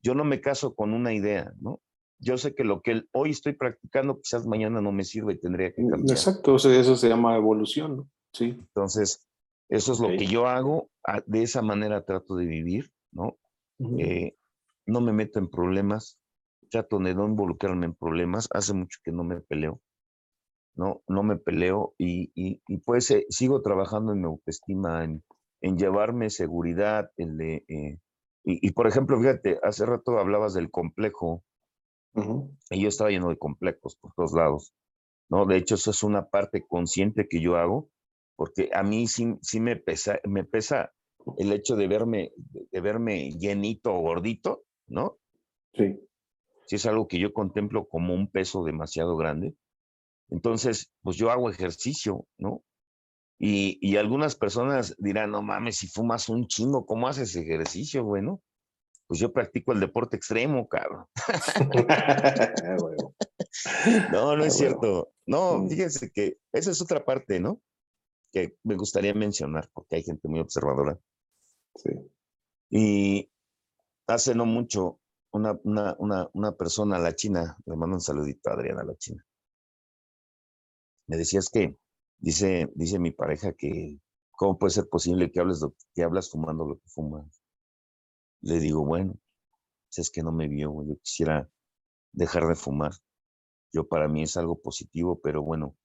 yo 0.03 0.15
no 0.15 0.25
me 0.25 0.41
caso 0.41 0.75
con 0.75 0.95
una 0.95 1.13
idea, 1.13 1.53
¿no? 1.61 1.81
Yo 2.19 2.37
sé 2.37 2.55
que 2.55 2.65
lo 2.65 2.83
que 2.83 3.05
hoy 3.13 3.31
estoy 3.31 3.55
practicando 3.55 4.21
quizás 4.21 4.47
mañana 4.47 4.81
no 4.81 4.93
me 4.93 5.05
sirva 5.05 5.33
y 5.33 5.39
tendría 5.39 5.73
que 5.73 5.87
cambiar. 5.87 6.17
Exacto, 6.17 6.55
o 6.55 6.59
sea, 6.59 6.79
eso 6.79 6.97
se 6.97 7.09
llama 7.09 7.37
evolución, 7.37 7.97
¿no? 7.97 8.11
Sí. 8.33 8.57
Entonces, 8.59 9.27
eso 9.71 9.93
es 9.93 10.01
lo 10.01 10.09
que 10.09 10.27
yo 10.27 10.47
hago, 10.47 10.91
de 11.27 11.43
esa 11.43 11.63
manera 11.63 12.05
trato 12.05 12.37
de 12.37 12.45
vivir, 12.45 12.91
¿no? 13.13 13.39
Eh, 13.99 14.37
no 14.85 15.01
me 15.01 15.13
meto 15.13 15.39
en 15.39 15.49
problemas, 15.49 16.20
trato 16.71 16.99
de 16.99 17.15
no 17.15 17.27
involucrarme 17.27 17.87
en 17.87 17.95
problemas, 17.95 18.49
hace 18.53 18.75
mucho 18.75 18.99
que 19.05 19.13
no 19.13 19.25
me 19.25 19.41
peleo, 19.41 19.81
no, 20.75 21.03
no 21.09 21.23
me 21.23 21.37
peleo 21.37 21.95
y, 21.99 22.33
y, 22.35 22.79
pues 22.79 23.11
eh, 23.11 23.27
sigo 23.29 23.61
trabajando 23.63 24.13
en 24.13 24.21
mi 24.21 24.27
autoestima, 24.27 25.05
en, 25.05 25.23
en 25.61 25.77
llevarme 25.77 26.31
seguridad, 26.31 27.11
de, 27.17 27.65
eh, 27.69 27.99
y, 28.45 28.73
por 28.73 28.87
ejemplo, 28.87 29.19
fíjate, 29.19 29.59
hace 29.63 29.85
rato 29.85 30.19
hablabas 30.19 30.55
del 30.55 30.71
complejo, 30.71 31.45
y 32.71 32.83
yo 32.83 32.89
estaba 32.89 33.11
lleno 33.11 33.29
de 33.29 33.39
complejos 33.39 33.97
por 33.97 34.13
todos 34.15 34.33
lados, 34.33 34.73
¿no? 35.29 35.47
De 35.47 35.57
hecho, 35.57 35.75
eso 35.77 35.91
es 35.91 36.03
una 36.03 36.29
parte 36.29 36.65
consciente 36.67 37.29
que 37.29 37.41
yo 37.41 37.57
hago, 37.57 37.91
porque 38.37 38.71
a 38.73 38.83
mí 38.83 39.07
sí, 39.07 39.37
sí 39.43 39.61
me, 39.61 39.77
pesa, 39.77 40.19
me 40.25 40.45
pesa 40.45 40.93
el 41.37 41.53
hecho 41.53 41.77
de 41.77 41.87
verme, 41.87 42.33
de 42.73 42.81
verme 42.81 43.31
llenito 43.33 43.95
o 43.95 44.01
gordito, 44.01 44.65
¿no? 44.89 45.19
Sí. 45.75 46.01
Sí 46.71 46.77
es 46.77 46.87
algo 46.87 47.09
que 47.09 47.19
yo 47.19 47.33
contemplo 47.33 47.89
como 47.89 48.15
un 48.15 48.31
peso 48.31 48.63
demasiado 48.63 49.17
grande. 49.17 49.57
Entonces, 50.29 50.93
pues 51.03 51.17
yo 51.17 51.33
hago 51.33 51.51
ejercicio, 51.51 52.29
¿no? 52.39 52.63
Y, 53.41 53.77
y, 53.81 53.97
algunas 53.97 54.37
personas 54.37 54.95
dirán, 54.97 55.33
no 55.33 55.43
mames, 55.43 55.79
si 55.79 55.89
fumas 55.89 56.29
un 56.29 56.47
chingo, 56.47 56.87
¿cómo 56.87 57.09
haces 57.09 57.35
ejercicio, 57.35 58.05
bueno? 58.05 58.41
Pues 59.09 59.19
yo 59.19 59.33
practico 59.33 59.73
el 59.73 59.81
deporte 59.81 60.17
extremo, 60.17 60.69
cabrón. 60.69 61.07
no, 64.13 64.37
no 64.37 64.45
es 64.45 64.57
cierto. 64.57 65.13
No, 65.27 65.59
mm. 65.59 65.71
fíjense 65.71 66.13
que 66.13 66.37
esa 66.53 66.71
es 66.71 66.81
otra 66.81 67.05
parte, 67.05 67.41
¿no? 67.41 67.61
Que 68.31 68.57
me 68.63 68.77
gustaría 68.77 69.13
mencionar, 69.13 69.69
porque 69.73 69.97
hay 69.97 70.05
gente 70.05 70.29
muy 70.29 70.39
observadora. 70.39 71.01
Sí. 71.75 71.91
Y 72.71 73.33
hace 74.07 74.37
no 74.37 74.47
mucho, 74.47 75.01
una, 75.33 75.59
una, 75.65 75.97
una, 75.99 76.29
una 76.35 76.53
persona, 76.53 76.99
la 76.99 77.15
china, 77.15 77.57
le 77.67 77.77
mando 77.77 77.97
un 77.97 78.01
saludito 78.01 78.51
a 78.51 78.55
Adriana, 78.55 78.85
la 78.85 78.97
china. 78.97 79.25
Me 81.07 81.17
decías 81.17 81.49
que 81.51 81.79
Dice, 82.21 82.71
dice 82.75 82.99
mi 82.99 83.13
pareja 83.13 83.55
que, 83.55 83.99
¿cómo 84.33 84.59
puede 84.59 84.73
ser 84.73 84.89
posible 84.91 85.31
que 85.31 85.41
hables, 85.41 85.65
que 85.95 86.03
hablas 86.03 86.31
fumando 86.31 86.67
lo 86.67 86.77
que 86.77 86.89
fumas? 86.89 87.43
Le 88.43 88.61
digo, 88.61 88.85
bueno, 88.85 89.15
pues 89.89 89.99
es 90.07 90.11
que 90.11 90.23
no 90.23 90.31
me 90.31 90.47
vio, 90.47 90.85
yo 90.85 90.97
quisiera 91.03 91.51
dejar 92.13 92.47
de 92.47 92.57
fumar. 92.57 92.93
Yo 93.73 93.89
para 93.89 94.07
mí 94.07 94.23
es 94.23 94.37
algo 94.37 94.61
positivo, 94.61 95.19
pero 95.23 95.43
bueno, 95.43 95.77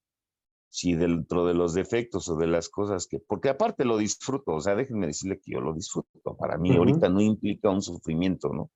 si 0.70 0.94
dentro 0.94 1.46
de 1.46 1.54
los 1.54 1.74
defectos 1.74 2.28
o 2.28 2.36
de 2.36 2.48
las 2.48 2.68
cosas 2.68 3.08
que, 3.08 3.20
porque 3.20 3.48
aparte 3.48 3.86
lo 3.86 3.98
disfruto, 3.98 4.56
o 4.56 4.60
sea, 4.60 4.76
déjenme 4.76 5.08
decirle 5.08 5.40
que 5.40 5.54
yo 5.54 5.62
lo 5.62 5.74
disfruto. 5.74 6.36
Para 6.36 6.58
mí 6.58 6.76
ahorita 6.76 7.08
no 7.08 7.22
implica 7.22 7.70
un 7.70 7.82
sufrimiento, 7.82 8.50
¿no? 8.50 8.72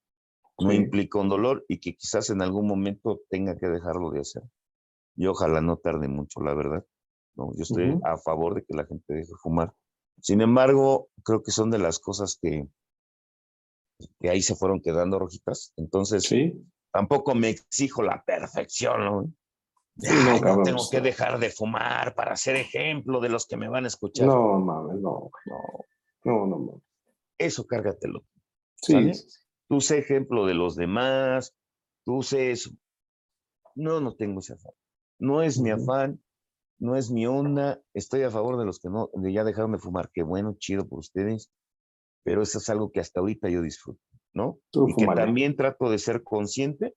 No 0.61 0.73
implica 0.73 1.19
un 1.19 1.29
dolor 1.29 1.65
y 1.67 1.79
que 1.79 1.95
quizás 1.95 2.29
en 2.29 2.41
algún 2.41 2.67
momento 2.67 3.21
tenga 3.29 3.57
que 3.57 3.67
dejarlo 3.67 4.11
de 4.11 4.21
hacer. 4.21 4.43
Y 5.15 5.27
ojalá 5.27 5.61
no 5.61 5.77
tarde 5.77 6.07
mucho, 6.07 6.41
la 6.41 6.53
verdad. 6.53 6.85
Yo 7.35 7.63
estoy 7.63 7.97
a 8.03 8.17
favor 8.17 8.55
de 8.55 8.65
que 8.65 8.75
la 8.75 8.85
gente 8.85 9.13
deje 9.13 9.31
fumar. 9.41 9.73
Sin 10.21 10.41
embargo, 10.41 11.09
creo 11.23 11.41
que 11.41 11.51
son 11.51 11.71
de 11.71 11.79
las 11.79 11.99
cosas 11.99 12.37
que, 12.41 12.67
que 14.19 14.29
ahí 14.29 14.41
se 14.41 14.55
fueron 14.55 14.81
quedando 14.81 15.19
rojitas. 15.19 15.73
Entonces, 15.77 16.23
¿Sí? 16.23 16.53
tampoco 16.91 17.35
me 17.35 17.49
exijo 17.49 18.03
la 18.03 18.23
perfección, 18.23 19.05
¿no? 19.05 19.33
no, 19.95 20.63
tengo 20.63 20.89
que 20.89 21.01
dejar 21.01 21.39
de 21.39 21.49
fumar 21.49 22.15
para 22.15 22.35
ser 22.35 22.55
ejemplo 22.55 23.19
de 23.19 23.29
los 23.29 23.45
que 23.45 23.57
me 23.57 23.67
van 23.67 23.85
a 23.85 23.87
escuchar. 23.87 24.27
No, 24.27 24.59
mames, 24.59 24.95
no, 25.01 25.29
no, 25.45 25.85
no, 26.23 26.47
no, 26.47 26.59
no. 26.59 26.81
Eso 27.37 27.65
cárgatelo. 27.65 28.23
Sí. 28.75 29.11
Tú 29.69 29.81
sé 29.81 29.99
ejemplo 29.99 30.45
de 30.45 30.55
los 30.55 30.75
demás, 30.75 31.55
tú 32.03 32.23
sé 32.23 32.51
eso. 32.51 32.71
No, 33.75 34.01
no 34.01 34.15
tengo 34.15 34.39
ese 34.39 34.53
afán. 34.53 34.73
No 35.19 35.43
es 35.43 35.59
mi 35.59 35.69
afán, 35.69 36.21
no 36.79 36.95
es 36.95 37.11
mi 37.11 37.27
onda, 37.27 37.81
estoy 37.93 38.23
a 38.23 38.31
favor 38.31 38.57
de 38.57 38.65
los 38.65 38.79
que 38.79 38.89
no, 38.89 39.09
de 39.13 39.31
ya 39.31 39.43
dejaron 39.43 39.73
de 39.73 39.79
fumar, 39.79 40.09
qué 40.13 40.23
bueno, 40.23 40.55
chido 40.57 40.87
por 40.87 40.99
ustedes, 40.99 41.51
pero 42.23 42.41
eso 42.41 42.57
es 42.57 42.69
algo 42.69 42.91
que 42.91 43.01
hasta 43.01 43.19
ahorita 43.19 43.49
yo 43.49 43.61
disfruto, 43.61 44.01
¿no? 44.33 44.59
y 44.73 44.95
que 44.95 45.05
también 45.05 45.55
trato 45.55 45.89
de 45.89 45.99
ser 45.99 46.23
consciente, 46.23 46.95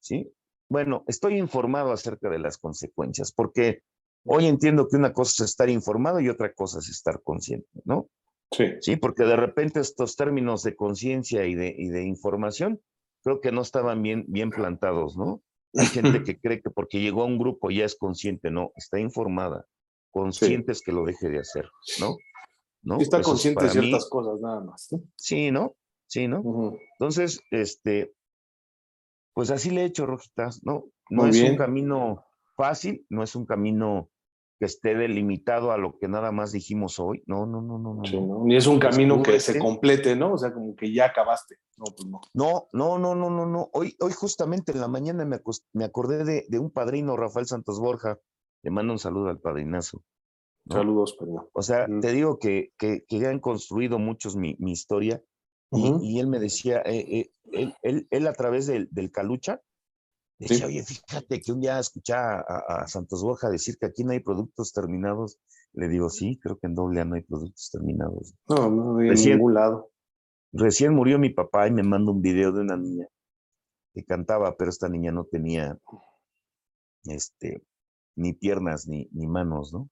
¿sí? 0.00 0.32
Bueno, 0.68 1.04
estoy 1.06 1.38
informado 1.38 1.92
acerca 1.92 2.28
de 2.28 2.38
las 2.38 2.58
consecuencias, 2.58 3.32
porque 3.32 3.82
hoy 4.24 4.46
entiendo 4.46 4.86
que 4.88 4.96
una 4.96 5.12
cosa 5.12 5.44
es 5.44 5.50
estar 5.50 5.68
informado 5.70 6.20
y 6.20 6.28
otra 6.28 6.52
cosa 6.52 6.78
es 6.78 6.88
estar 6.88 7.22
consciente, 7.22 7.68
¿no? 7.84 8.08
Sí. 8.52 8.66
Sí, 8.80 8.96
porque 8.96 9.24
de 9.24 9.36
repente 9.36 9.80
estos 9.80 10.16
términos 10.16 10.62
de 10.62 10.76
conciencia 10.76 11.46
y 11.46 11.54
de, 11.54 11.74
y 11.76 11.88
de 11.88 12.04
información 12.04 12.80
creo 13.22 13.40
que 13.40 13.52
no 13.52 13.62
estaban 13.62 14.02
bien, 14.02 14.24
bien 14.28 14.50
plantados, 14.50 15.16
¿no? 15.16 15.42
Hay 15.74 15.86
gente 15.86 16.22
que 16.24 16.40
cree 16.40 16.60
que 16.60 16.70
porque 16.70 17.00
llegó 17.00 17.22
a 17.22 17.26
un 17.26 17.38
grupo 17.38 17.70
ya 17.70 17.84
es 17.84 17.96
consciente, 17.96 18.50
no, 18.50 18.72
está 18.76 18.98
informada, 18.98 19.66
consciente 20.10 20.72
es 20.72 20.82
que 20.82 20.92
lo 20.92 21.04
deje 21.04 21.28
de 21.28 21.38
hacer, 21.38 21.70
¿no? 22.00 22.16
¿No? 22.84 22.98
está 23.00 23.22
consciente 23.22 23.64
de 23.64 23.70
ciertas 23.70 24.08
cosas, 24.08 24.40
nada 24.40 24.60
más. 24.60 24.88
Sí, 25.16 25.52
¿no? 25.52 25.76
Sí, 26.08 26.26
¿no? 26.26 26.42
Entonces, 26.98 27.40
este, 27.52 28.12
pues 29.34 29.50
así 29.50 29.70
le 29.70 29.82
he 29.82 29.84
hecho, 29.84 30.04
Rojitas, 30.04 30.64
¿no? 30.64 30.86
No 31.08 31.26
es 31.26 31.40
un 31.40 31.56
camino 31.56 32.24
fácil, 32.56 33.06
no 33.08 33.22
es 33.22 33.36
un 33.36 33.46
camino 33.46 34.10
que 34.62 34.66
esté 34.66 34.94
delimitado 34.94 35.72
a 35.72 35.76
lo 35.76 35.98
que 35.98 36.06
nada 36.06 36.30
más 36.30 36.52
dijimos 36.52 37.00
hoy. 37.00 37.24
No, 37.26 37.46
no, 37.46 37.60
no, 37.60 37.80
no. 37.80 37.94
no, 37.94 38.44
Ni 38.44 38.54
es 38.54 38.68
un 38.68 38.78
camino 38.78 39.20
que 39.20 39.40
se 39.40 39.58
complete, 39.58 40.14
¿no? 40.14 40.34
O 40.34 40.38
sea, 40.38 40.54
como 40.54 40.76
que 40.76 40.94
ya 40.94 41.06
acabaste. 41.06 41.56
No, 41.76 41.86
pues 41.86 42.08
no. 42.08 42.20
No, 42.32 42.68
no, 42.72 42.96
no, 42.96 43.16
no, 43.16 43.28
no, 43.28 43.44
no. 43.44 43.70
Hoy, 43.72 43.96
hoy 43.98 44.12
justamente 44.12 44.70
en 44.70 44.80
la 44.80 44.86
mañana 44.86 45.24
me, 45.24 45.40
me 45.72 45.84
acordé 45.84 46.24
de, 46.24 46.46
de, 46.48 46.58
un 46.60 46.70
padrino, 46.70 47.16
Rafael 47.16 47.46
Santos 47.46 47.80
Borja. 47.80 48.20
Le 48.62 48.70
mando 48.70 48.92
un 48.92 49.00
saludo 49.00 49.30
al 49.30 49.40
padrinazo. 49.40 50.04
Saludos, 50.70 51.16
perdón. 51.18 51.48
O 51.54 51.62
sea, 51.62 51.88
te 52.00 52.12
digo 52.12 52.38
que, 52.38 52.70
que, 52.78 53.04
que, 53.08 53.26
han 53.26 53.40
construido 53.40 53.98
muchos 53.98 54.36
mi, 54.36 54.54
mi 54.60 54.70
historia. 54.70 55.24
y, 55.72 55.92
y, 56.02 56.20
él 56.20 56.28
me 56.28 56.38
decía, 56.38 56.82
eh, 56.84 57.04
eh, 57.10 57.32
él, 57.50 57.74
él, 57.82 58.06
él, 58.12 58.26
a 58.28 58.32
través 58.32 58.68
del, 58.68 58.86
del 58.92 59.10
Calucha, 59.10 59.60
Decía, 60.48 60.66
oye, 60.66 60.82
fíjate 60.82 61.40
que 61.40 61.52
un 61.52 61.60
día 61.60 61.78
escuché 61.78 62.14
a, 62.14 62.84
Santos 62.88 63.22
Borja 63.22 63.48
decir 63.48 63.76
que 63.78 63.86
aquí 63.86 64.02
no 64.02 64.10
hay 64.10 64.18
productos 64.18 64.72
terminados. 64.72 65.38
Le 65.72 65.88
digo, 65.88 66.10
sí, 66.10 66.36
creo 66.42 66.58
que 66.58 66.66
en 66.66 66.74
doble 66.74 67.04
no 67.04 67.14
hay 67.14 67.22
productos 67.22 67.70
terminados. 67.70 68.34
No, 68.48 68.68
no 68.68 68.98
hay 68.98 69.10
en 69.10 69.14
ningún 69.14 69.54
lado. 69.54 69.90
Recién 70.52 70.94
murió 70.94 71.20
mi 71.20 71.30
papá 71.30 71.68
y 71.68 71.70
me 71.70 71.84
manda 71.84 72.10
un 72.10 72.20
video 72.20 72.50
de 72.50 72.60
una 72.60 72.76
niña 72.76 73.06
que 73.94 74.04
cantaba, 74.04 74.56
pero 74.56 74.70
esta 74.70 74.88
niña 74.88 75.12
no 75.12 75.26
tenía 75.26 75.78
este, 77.04 77.62
ni 78.16 78.32
piernas 78.32 78.88
ni, 78.88 79.08
ni 79.12 79.28
manos, 79.28 79.72
¿no? 79.72 79.88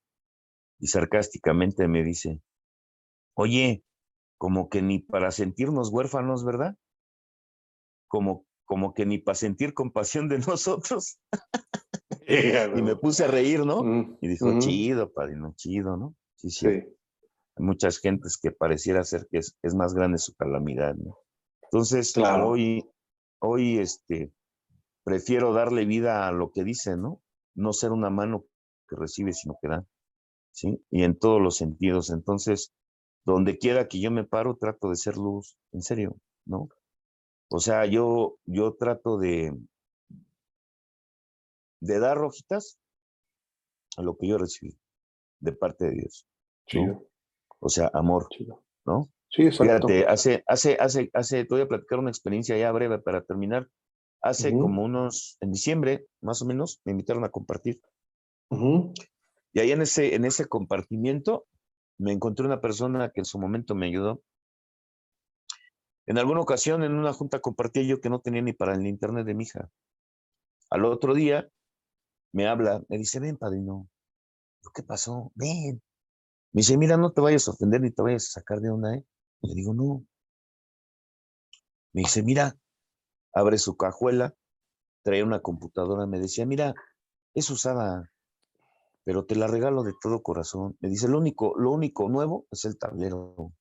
Y 0.81 0.89
sarcásticamente 0.89 1.87
me 1.87 2.03
dice, 2.03 2.43
oye, 3.35 3.85
como 4.37 4.69
que 4.69 4.83
ni 4.83 4.99
para 4.99 5.31
sentirnos 5.31 5.91
huérfanos, 5.91 6.45
¿verdad? 6.45 6.77
Como 8.09 8.47
como 8.71 8.95
que 8.95 9.05
ni 9.05 9.19
para 9.19 9.35
sentir 9.35 9.75
compasión 9.75 10.29
de 10.29 10.39
nosotros. 10.47 11.19
y 12.29 12.83
me 12.83 12.95
puse 12.95 13.25
a 13.25 13.27
reír, 13.27 13.67
¿no? 13.67 13.83
Mm, 13.83 14.19
y 14.21 14.29
dijo, 14.29 14.61
chido, 14.61 15.13
padrino, 15.13 15.53
chido, 15.57 15.97
¿no? 15.97 16.15
Sí, 16.37 16.51
sí. 16.51 16.69
Hay 16.69 16.85
muchas 17.57 17.99
gentes 17.99 18.39
que 18.41 18.53
pareciera 18.53 19.03
ser 19.03 19.27
que 19.29 19.39
es, 19.39 19.59
es 19.63 19.75
más 19.75 19.93
grande 19.93 20.19
su 20.19 20.37
calamidad, 20.37 20.95
¿no? 20.95 21.19
Entonces, 21.65 22.17
hoy, 22.17 22.89
hoy, 23.41 23.79
este, 23.79 24.33
prefiero 25.03 25.53
darle 25.53 25.85
vida 25.85 26.29
a 26.29 26.33
lo 26.33 26.53
que 26.53 26.63
dice, 26.63 26.97
¿no? 26.97 27.21
No 27.57 27.73
ser 27.73 27.91
una 27.91 28.09
mano 28.09 28.45
que 28.89 28.95
recibe, 28.95 29.33
sino 29.33 29.59
que 29.61 29.67
da, 29.67 29.85
¿sí? 30.53 30.81
Y 30.91 31.03
en 31.03 31.19
todos 31.19 31.43
los 31.43 31.57
sentidos. 31.57 32.11
Entonces, 32.11 32.73
donde 33.25 33.59
quiera 33.59 33.89
que 33.89 34.01
yo 34.01 34.13
me 34.13 34.23
paro, 34.23 34.57
trato 34.57 34.91
de 34.91 34.97
ser 34.97 35.17
luz, 35.17 35.57
en 35.73 35.83
serio, 35.83 36.17
¿no? 36.47 36.69
O 37.53 37.59
sea, 37.59 37.85
yo, 37.85 38.39
yo 38.47 38.75
trato 38.75 39.19
de, 39.19 39.53
de 41.81 41.99
dar 41.99 42.17
rojitas 42.17 42.79
a 43.97 44.03
lo 44.03 44.17
que 44.17 44.29
yo 44.29 44.39
recibí 44.39 44.79
de 45.41 45.53
parte 45.53 45.87
de 45.87 45.93
Dios. 45.93 46.27
O 47.59 47.69
sea, 47.69 47.91
amor, 47.93 48.29
¿no? 48.87 49.11
Sí, 49.29 49.43
exacto. 49.43 49.89
Fíjate, 49.89 50.07
hace, 50.07 50.45
hace, 50.47 50.77
hace, 50.81 51.11
hace, 51.13 51.45
te 51.45 51.55
voy 51.55 51.63
a 51.63 51.69
platicar 51.69 51.99
una 51.99 52.11
experiencia 52.11 52.57
ya 52.57 52.71
breve 52.73 52.99
para 52.99 53.23
terminar. 53.23 53.69
Hace 54.23 54.53
como 54.53 54.85
unos, 54.85 55.39
en 55.41 55.51
diciembre, 55.51 56.07
más 56.21 56.43
o 56.43 56.47
menos, 56.47 56.81
me 56.85 56.93
invitaron 56.93 57.25
a 57.25 57.31
compartir. 57.31 57.81
Y 59.53 59.61
ahí 59.61 59.73
en 59.73 59.83
ese, 59.83 60.15
en 60.15 60.25
ese 60.25 60.47
compartimiento 60.47 61.47
me 61.99 62.13
encontré 62.13 62.47
una 62.47 62.61
persona 62.61 63.11
que 63.11 63.21
en 63.23 63.25
su 63.25 63.39
momento 63.39 63.75
me 63.75 63.87
ayudó. 63.87 64.23
En 66.11 66.19
alguna 66.19 66.41
ocasión, 66.41 66.83
en 66.83 66.95
una 66.95 67.13
junta, 67.13 67.39
compartí 67.39 67.87
yo 67.87 68.01
que 68.01 68.11
no 68.11 68.21
tenía 68.21 68.43
ni 68.43 68.53
para 68.53 68.75
el 68.75 68.85
internet 68.85 69.25
de 69.25 69.33
mi 69.33 69.45
hija. 69.45 69.71
Al 70.69 70.85
otro 70.85 71.15
día, 71.15 71.49
me 72.33 72.49
habla, 72.49 72.83
me 72.89 72.99
dice, 72.99 73.21
ven, 73.21 73.37
padrino. 73.37 73.89
¿Qué 74.75 74.83
pasó? 74.83 75.31
Ven. 75.37 75.81
Me 76.51 76.63
dice, 76.63 76.77
mira, 76.77 76.97
no 76.97 77.13
te 77.13 77.21
vayas 77.21 77.47
a 77.47 77.53
ofender 77.53 77.81
ni 77.81 77.93
te 77.93 78.03
vayas 78.03 78.27
a 78.27 78.41
sacar 78.41 78.59
de 78.59 78.73
una, 78.73 78.97
¿eh? 78.97 79.07
Le 79.43 79.55
digo, 79.55 79.73
no. 79.73 80.05
Me 81.93 82.01
dice, 82.01 82.25
mira, 82.25 82.59
abre 83.33 83.57
su 83.59 83.77
cajuela, 83.77 84.35
trae 85.05 85.23
una 85.23 85.39
computadora, 85.39 86.09
me 86.09 86.19
decía, 86.19 86.45
mira, 86.45 86.75
es 87.35 87.49
usada, 87.51 88.11
pero 89.05 89.27
te 89.27 89.37
la 89.37 89.47
regalo 89.47 89.85
de 89.85 89.95
todo 90.03 90.25
corazón. 90.25 90.77
Me 90.81 90.89
dice, 90.89 91.07
lo 91.07 91.19
único, 91.19 91.55
lo 91.57 91.71
único 91.71 92.09
nuevo 92.09 92.49
es 92.51 92.65
el 92.65 92.79
tablero. 92.79 93.53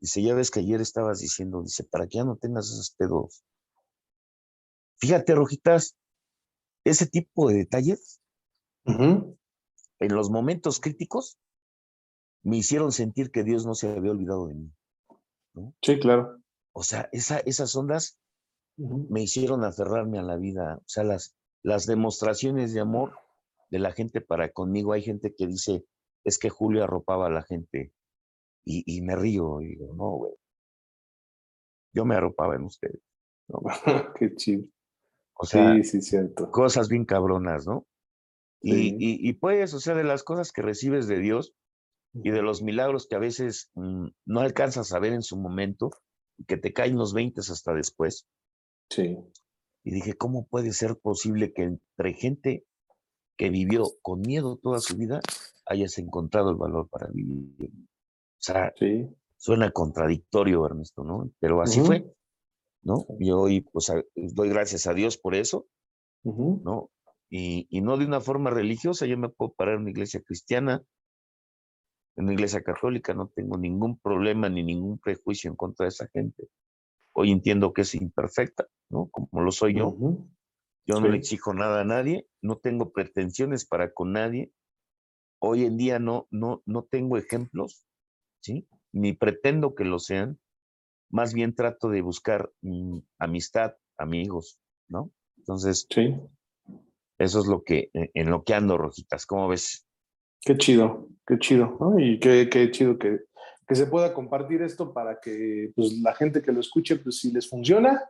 Dice, 0.00 0.22
ya 0.22 0.34
ves 0.34 0.50
que 0.50 0.60
ayer 0.60 0.80
estabas 0.80 1.20
diciendo, 1.20 1.62
dice, 1.62 1.84
para 1.84 2.06
que 2.06 2.18
ya 2.18 2.24
no 2.24 2.36
tengas 2.36 2.66
esos 2.66 2.94
pedos. 2.96 3.44
Fíjate, 4.98 5.34
Rojitas, 5.34 5.96
ese 6.84 7.06
tipo 7.06 7.48
de 7.48 7.56
detalles, 7.56 8.20
en 8.86 10.14
los 10.14 10.30
momentos 10.30 10.80
críticos, 10.80 11.38
me 12.42 12.56
hicieron 12.56 12.92
sentir 12.92 13.30
que 13.30 13.44
Dios 13.44 13.66
no 13.66 13.74
se 13.74 13.90
había 13.90 14.10
olvidado 14.10 14.46
de 14.46 14.54
mí. 14.54 14.72
Sí, 15.82 15.98
claro. 16.00 16.38
O 16.72 16.82
sea, 16.82 17.08
esa, 17.12 17.38
esas 17.40 17.74
ondas 17.76 18.18
me 18.76 19.22
hicieron 19.22 19.64
aferrarme 19.64 20.18
a 20.18 20.22
la 20.22 20.36
vida. 20.36 20.78
O 20.78 20.88
sea, 20.88 21.04
las, 21.04 21.36
las 21.62 21.86
demostraciones 21.86 22.72
de 22.72 22.80
amor 22.80 23.18
de 23.70 23.78
la 23.78 23.92
gente 23.92 24.20
para 24.20 24.50
conmigo. 24.50 24.92
Hay 24.92 25.02
gente 25.02 25.34
que 25.34 25.46
dice, 25.46 25.84
es 26.24 26.38
que 26.38 26.48
Julio 26.48 26.84
arropaba 26.84 27.26
a 27.26 27.30
la 27.30 27.42
gente. 27.42 27.92
Y, 28.64 29.00
me 29.02 29.16
río 29.16 29.60
y 29.60 29.68
digo, 29.68 29.94
no, 29.94 30.10
güey. 30.16 30.34
Yo 31.92 32.04
me 32.04 32.14
arropaba 32.14 32.54
en 32.54 32.62
ustedes. 32.62 33.00
Qué 34.18 34.34
chido. 34.36 34.64
O 35.34 35.44
sea, 35.44 35.74
sí, 35.76 35.84
sí, 35.84 36.02
cierto. 36.02 36.50
cosas 36.50 36.88
bien 36.88 37.04
cabronas, 37.04 37.66
¿no? 37.66 37.86
Y, 38.62 38.90
y, 38.90 39.28
y, 39.28 39.32
pues, 39.32 39.72
o 39.74 39.80
sea, 39.80 39.94
de 39.94 40.04
las 40.04 40.22
cosas 40.22 40.52
que 40.52 40.62
recibes 40.62 41.08
de 41.08 41.18
Dios, 41.18 41.54
y 42.12 42.30
de 42.30 42.42
los 42.42 42.62
milagros 42.62 43.06
que 43.06 43.16
a 43.16 43.20
veces 43.20 43.70
mm, 43.74 44.08
no 44.26 44.40
alcanzas 44.40 44.92
a 44.92 44.98
ver 44.98 45.12
en 45.12 45.22
su 45.22 45.36
momento, 45.36 45.90
que 46.46 46.56
te 46.56 46.72
caen 46.72 46.96
los 46.96 47.14
20 47.14 47.40
hasta 47.40 47.74
después. 47.74 48.26
Sí. 48.90 49.16
Y 49.84 49.92
dije, 49.92 50.14
¿cómo 50.14 50.46
puede 50.46 50.72
ser 50.72 50.98
posible 50.98 51.52
que 51.52 51.62
entre 51.62 52.14
gente 52.14 52.64
que 53.36 53.50
vivió 53.50 53.84
con 54.02 54.20
miedo 54.20 54.58
toda 54.60 54.80
su 54.80 54.96
vida 54.96 55.20
hayas 55.66 55.98
encontrado 55.98 56.50
el 56.50 56.56
valor 56.56 56.88
para 56.88 57.08
vivir? 57.12 57.70
O 58.40 58.42
sea, 58.42 58.72
suena 59.36 59.70
contradictorio, 59.70 60.64
Ernesto, 60.64 61.04
¿no? 61.04 61.30
Pero 61.40 61.60
así 61.60 61.80
fue, 61.80 62.10
¿no? 62.82 63.04
Y 63.18 63.30
hoy, 63.32 63.60
pues, 63.60 63.92
doy 64.14 64.48
gracias 64.48 64.86
a 64.86 64.94
Dios 64.94 65.18
por 65.18 65.34
eso, 65.34 65.66
¿no? 66.24 66.90
Y, 67.28 67.66
y, 67.68 67.82
no 67.82 67.98
de 67.98 68.06
una 68.06 68.20
forma 68.20 68.48
religiosa, 68.48 69.04
yo 69.04 69.18
me 69.18 69.28
puedo 69.28 69.52
parar 69.52 69.74
en 69.74 69.82
una 69.82 69.90
iglesia 69.90 70.22
cristiana, 70.22 70.82
en 72.16 72.26
la 72.26 72.32
iglesia 72.32 72.62
católica, 72.62 73.12
no 73.12 73.28
tengo 73.28 73.58
ningún 73.58 73.98
problema 73.98 74.48
ni 74.48 74.62
ningún 74.62 74.98
prejuicio 74.98 75.50
en 75.50 75.56
contra 75.56 75.84
de 75.84 75.90
esa 75.90 76.08
gente. 76.08 76.48
Hoy 77.12 77.30
entiendo 77.30 77.74
que 77.74 77.82
es 77.82 77.94
imperfecta, 77.94 78.66
¿no? 78.88 79.08
Como 79.10 79.42
lo 79.42 79.52
soy 79.52 79.74
yo. 79.74 79.96
Yo 80.86 80.98
no 80.98 81.08
le 81.08 81.18
exijo 81.18 81.52
nada 81.52 81.82
a 81.82 81.84
nadie, 81.84 82.26
no 82.40 82.56
tengo 82.56 82.90
pretensiones 82.90 83.66
para 83.66 83.92
con 83.92 84.12
nadie. 84.12 84.50
Hoy 85.38 85.64
en 85.64 85.76
día 85.76 85.98
no, 85.98 86.26
no, 86.30 86.62
no 86.66 86.82
tengo 86.82 87.16
ejemplos, 87.16 87.86
¿sí? 88.40 88.66
Ni 88.92 89.12
pretendo 89.12 89.74
que 89.74 89.84
lo 89.84 89.98
sean. 89.98 90.38
Más 91.10 91.34
bien 91.34 91.54
trato 91.54 91.88
de 91.88 92.02
buscar 92.02 92.50
mm, 92.62 92.98
amistad, 93.18 93.74
amigos, 93.98 94.58
¿no? 94.88 95.10
Entonces, 95.38 95.86
sí. 95.90 96.16
eso 97.18 97.40
es 97.40 97.46
lo 97.46 97.62
que, 97.62 97.90
en 97.92 98.30
lo 98.30 98.44
que 98.44 98.54
ando, 98.54 98.78
Rojitas. 98.78 99.26
¿Cómo 99.26 99.48
ves? 99.48 99.86
Qué 100.40 100.56
chido, 100.56 101.08
qué 101.26 101.38
chido, 101.38 101.76
¿no? 101.80 101.98
Y 101.98 102.18
qué, 102.20 102.48
qué 102.50 102.70
chido 102.70 102.98
que, 102.98 103.20
que, 103.66 103.74
se 103.74 103.86
pueda 103.86 104.14
compartir 104.14 104.62
esto 104.62 104.92
para 104.92 105.20
que 105.20 105.72
pues, 105.74 105.98
la 106.00 106.14
gente 106.14 106.42
que 106.42 106.52
lo 106.52 106.60
escuche, 106.60 106.96
pues 106.96 107.18
si 107.18 107.32
les 107.32 107.48
funciona, 107.48 108.02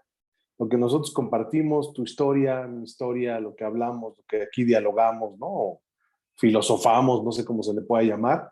lo 0.58 0.68
que 0.68 0.76
nosotros 0.76 1.12
compartimos, 1.12 1.92
tu 1.92 2.02
historia, 2.02 2.66
mi 2.66 2.84
historia, 2.84 3.40
lo 3.40 3.56
que 3.56 3.64
hablamos, 3.64 4.18
lo 4.18 4.24
que 4.28 4.42
aquí 4.42 4.64
dialogamos, 4.64 5.38
¿no? 5.38 5.80
filosofamos, 6.40 7.22
no 7.22 7.32
sé 7.32 7.44
cómo 7.44 7.62
se 7.62 7.74
le 7.74 7.82
pueda 7.82 8.02
llamar. 8.02 8.50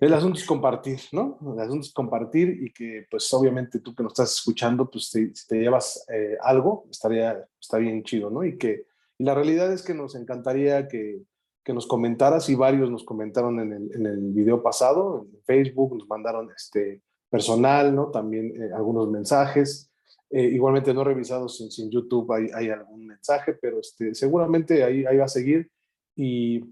El 0.00 0.12
asunto 0.12 0.38
es 0.38 0.44
compartir, 0.44 1.00
¿no? 1.12 1.38
El 1.54 1.60
asunto 1.60 1.86
es 1.86 1.92
compartir 1.92 2.62
y 2.62 2.72
que, 2.72 3.06
pues, 3.10 3.32
obviamente 3.32 3.80
tú 3.80 3.94
que 3.94 4.02
nos 4.02 4.12
estás 4.12 4.32
escuchando, 4.34 4.90
pues, 4.90 5.08
si 5.08 5.32
te 5.46 5.58
llevas 5.58 6.04
eh, 6.12 6.36
algo, 6.42 6.86
estaría, 6.90 7.46
está 7.60 7.78
bien 7.78 8.02
chido, 8.02 8.30
¿no? 8.30 8.44
Y 8.44 8.58
que, 8.58 8.86
y 9.18 9.24
la 9.24 9.34
realidad 9.34 9.72
es 9.72 9.82
que 9.82 9.94
nos 9.94 10.14
encantaría 10.14 10.88
que, 10.88 11.22
que 11.64 11.72
nos 11.72 11.86
comentaras 11.86 12.48
y 12.48 12.54
varios 12.54 12.90
nos 12.90 13.04
comentaron 13.04 13.58
en 13.60 13.72
el, 13.72 13.94
en 13.94 14.06
el 14.06 14.32
video 14.32 14.62
pasado, 14.62 15.26
en 15.32 15.42
Facebook, 15.44 15.96
nos 15.96 16.08
mandaron 16.08 16.50
este 16.54 17.02
personal, 17.30 17.94
¿no? 17.94 18.10
También 18.10 18.52
eh, 18.62 18.70
algunos 18.74 19.10
mensajes. 19.10 19.90
Eh, 20.30 20.42
igualmente 20.42 20.92
no 20.92 21.00
he 21.02 21.04
revisado 21.04 21.48
si, 21.48 21.82
en 21.82 21.90
YouTube 21.90 22.30
hay, 22.32 22.48
hay, 22.54 22.68
algún 22.68 23.06
mensaje, 23.06 23.54
pero 23.54 23.80
este, 23.80 24.14
seguramente 24.14 24.84
ahí, 24.84 25.06
ahí 25.06 25.16
va 25.16 25.24
a 25.24 25.28
seguir. 25.28 25.70
Y, 26.14 26.62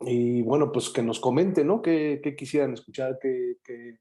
y 0.00 0.42
bueno, 0.42 0.72
pues 0.72 0.90
que 0.90 1.02
nos 1.02 1.20
comenten, 1.20 1.66
¿no? 1.66 1.82
¿Qué, 1.82 2.20
qué 2.22 2.34
quisieran 2.36 2.72
escuchar? 2.72 3.18
¿Qué, 3.20 3.56
qué, 3.62 3.98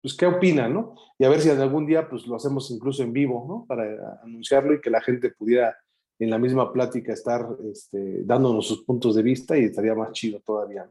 pues, 0.00 0.16
¿Qué 0.16 0.26
opinan, 0.26 0.74
no? 0.74 0.94
Y 1.18 1.24
a 1.24 1.28
ver 1.28 1.40
si 1.40 1.50
algún 1.50 1.86
día 1.86 2.08
pues 2.08 2.26
lo 2.26 2.36
hacemos 2.36 2.70
incluso 2.70 3.02
en 3.02 3.12
vivo, 3.12 3.44
¿no? 3.48 3.64
Para 3.66 4.20
anunciarlo 4.22 4.74
y 4.74 4.80
que 4.80 4.90
la 4.90 5.00
gente 5.00 5.30
pudiera 5.30 5.76
en 6.18 6.30
la 6.30 6.38
misma 6.38 6.72
plática 6.72 7.12
estar 7.12 7.46
este, 7.70 8.24
dándonos 8.24 8.66
sus 8.66 8.84
puntos 8.84 9.14
de 9.14 9.22
vista 9.22 9.56
y 9.56 9.64
estaría 9.64 9.94
más 9.94 10.12
chido 10.12 10.40
todavía. 10.40 10.88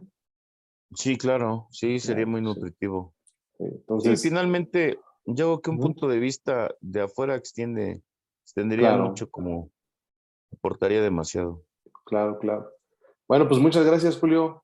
Sí, 0.96 1.18
claro, 1.18 1.68
sí, 1.72 2.00
sería 2.00 2.26
muy 2.26 2.42
nutritivo. 2.42 3.14
Entonces, 3.60 4.22
finalmente, 4.22 5.00
yo 5.26 5.46
creo 5.46 5.62
que 5.62 5.70
un 5.72 5.80
punto 5.80 6.08
de 6.08 6.20
vista 6.20 6.74
de 6.80 7.02
afuera 7.02 7.36
extiende, 7.36 8.02
extendería 8.44 8.96
mucho 8.96 9.30
como 9.30 9.70
aportaría 10.54 11.02
demasiado. 11.02 11.64
Claro, 12.06 12.40
claro. 12.40 12.72
Bueno, 13.28 13.48
pues 13.48 13.60
muchas 13.60 13.86
gracias, 13.86 14.18
Julio. 14.18 14.64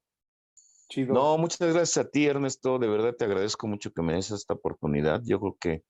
Chido. 0.89 1.13
No, 1.13 1.37
muchas 1.37 1.73
gracias 1.73 1.97
a 1.97 2.09
ti, 2.09 2.25
Ernesto. 2.25 2.79
De 2.79 2.87
verdad 2.87 3.15
te 3.15 3.25
agradezco 3.25 3.67
mucho 3.67 3.91
que 3.91 4.01
me 4.01 4.13
des 4.13 4.31
esta 4.31 4.53
oportunidad. 4.53 5.21
Yo 5.25 5.39
creo 5.39 5.57
que 5.59 5.83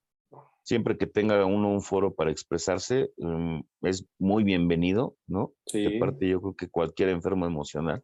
siempre 0.64 0.98
que 0.98 1.06
tenga 1.06 1.45
uno 1.45 1.70
un 1.70 1.82
foro 1.82 2.16
para 2.16 2.32
expresarse, 2.32 3.12
mm, 3.18 3.60
es 3.82 4.08
muy 4.18 4.44
bienvenido, 4.44 5.16
¿no? 5.28 5.54
Sí. 5.68 5.84
De 5.84 6.00
parte, 6.00 6.28
yo 6.28 6.41
creo 6.41 6.56
que 6.56 6.70
cualquier 6.70 7.10
enfermo 7.10 7.45
emocional. 7.45 8.04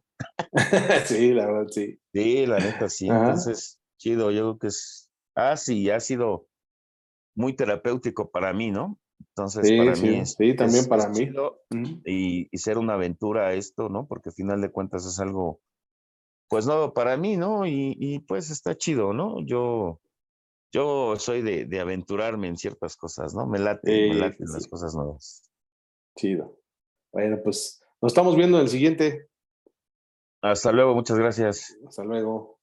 sí, 1.06 1.32
la 1.32 1.46
verdad, 1.46 1.68
sí. 1.70 1.98
Sí, 2.12 2.46
la 2.46 2.58
neta, 2.58 2.88
sí. 2.88 3.08
Entonces, 3.08 3.80
chido, 3.98 4.30
yo 4.30 4.42
creo 4.42 4.58
que 4.58 4.66
es. 4.68 5.10
Ah, 5.34 5.56
sí, 5.56 5.90
ha 5.90 6.00
sido 6.00 6.46
muy 7.34 7.54
terapéutico 7.54 8.30
para 8.30 8.52
mí, 8.52 8.70
¿no? 8.70 8.98
Entonces, 9.28 9.70
para 9.76 9.96
mí 9.96 10.16
es. 10.16 10.34
Sí, 10.36 10.54
también 10.54 10.86
para 10.86 11.08
mí. 11.08 11.30
y, 12.04 12.48
y, 12.50 12.58
ser 12.58 12.78
una 12.78 12.94
aventura 12.94 13.54
esto, 13.54 13.88
¿no? 13.88 14.06
Porque 14.06 14.30
al 14.30 14.34
final 14.34 14.60
de 14.60 14.70
cuentas 14.70 15.06
es 15.06 15.18
algo, 15.20 15.60
pues 16.48 16.66
nuevo 16.66 16.92
para 16.92 17.16
mí, 17.16 17.36
¿no? 17.36 17.66
Y, 17.66 17.96
y 17.98 18.20
pues 18.20 18.50
está 18.50 18.76
chido, 18.76 19.12
¿no? 19.12 19.44
Yo 19.44 20.00
yo 20.72 21.16
soy 21.16 21.42
de, 21.42 21.64
de, 21.64 21.80
aventurarme 21.80 22.48
en 22.48 22.56
ciertas 22.56 22.96
cosas, 22.96 23.34
¿no? 23.34 23.46
Me 23.46 23.58
late, 23.58 24.10
me 24.10 24.14
laten 24.14 24.46
las 24.52 24.68
cosas 24.68 24.94
nuevas. 24.94 25.50
Chido. 26.16 26.60
Bueno, 27.12 27.38
pues 27.42 27.82
nos 28.00 28.12
estamos 28.12 28.36
viendo 28.36 28.58
en 28.58 28.64
el 28.64 28.70
siguiente. 28.70 29.28
Hasta 30.42 30.70
luego, 30.72 30.94
muchas 30.94 31.18
gracias. 31.18 31.76
Hasta 31.86 32.04
luego. 32.04 32.59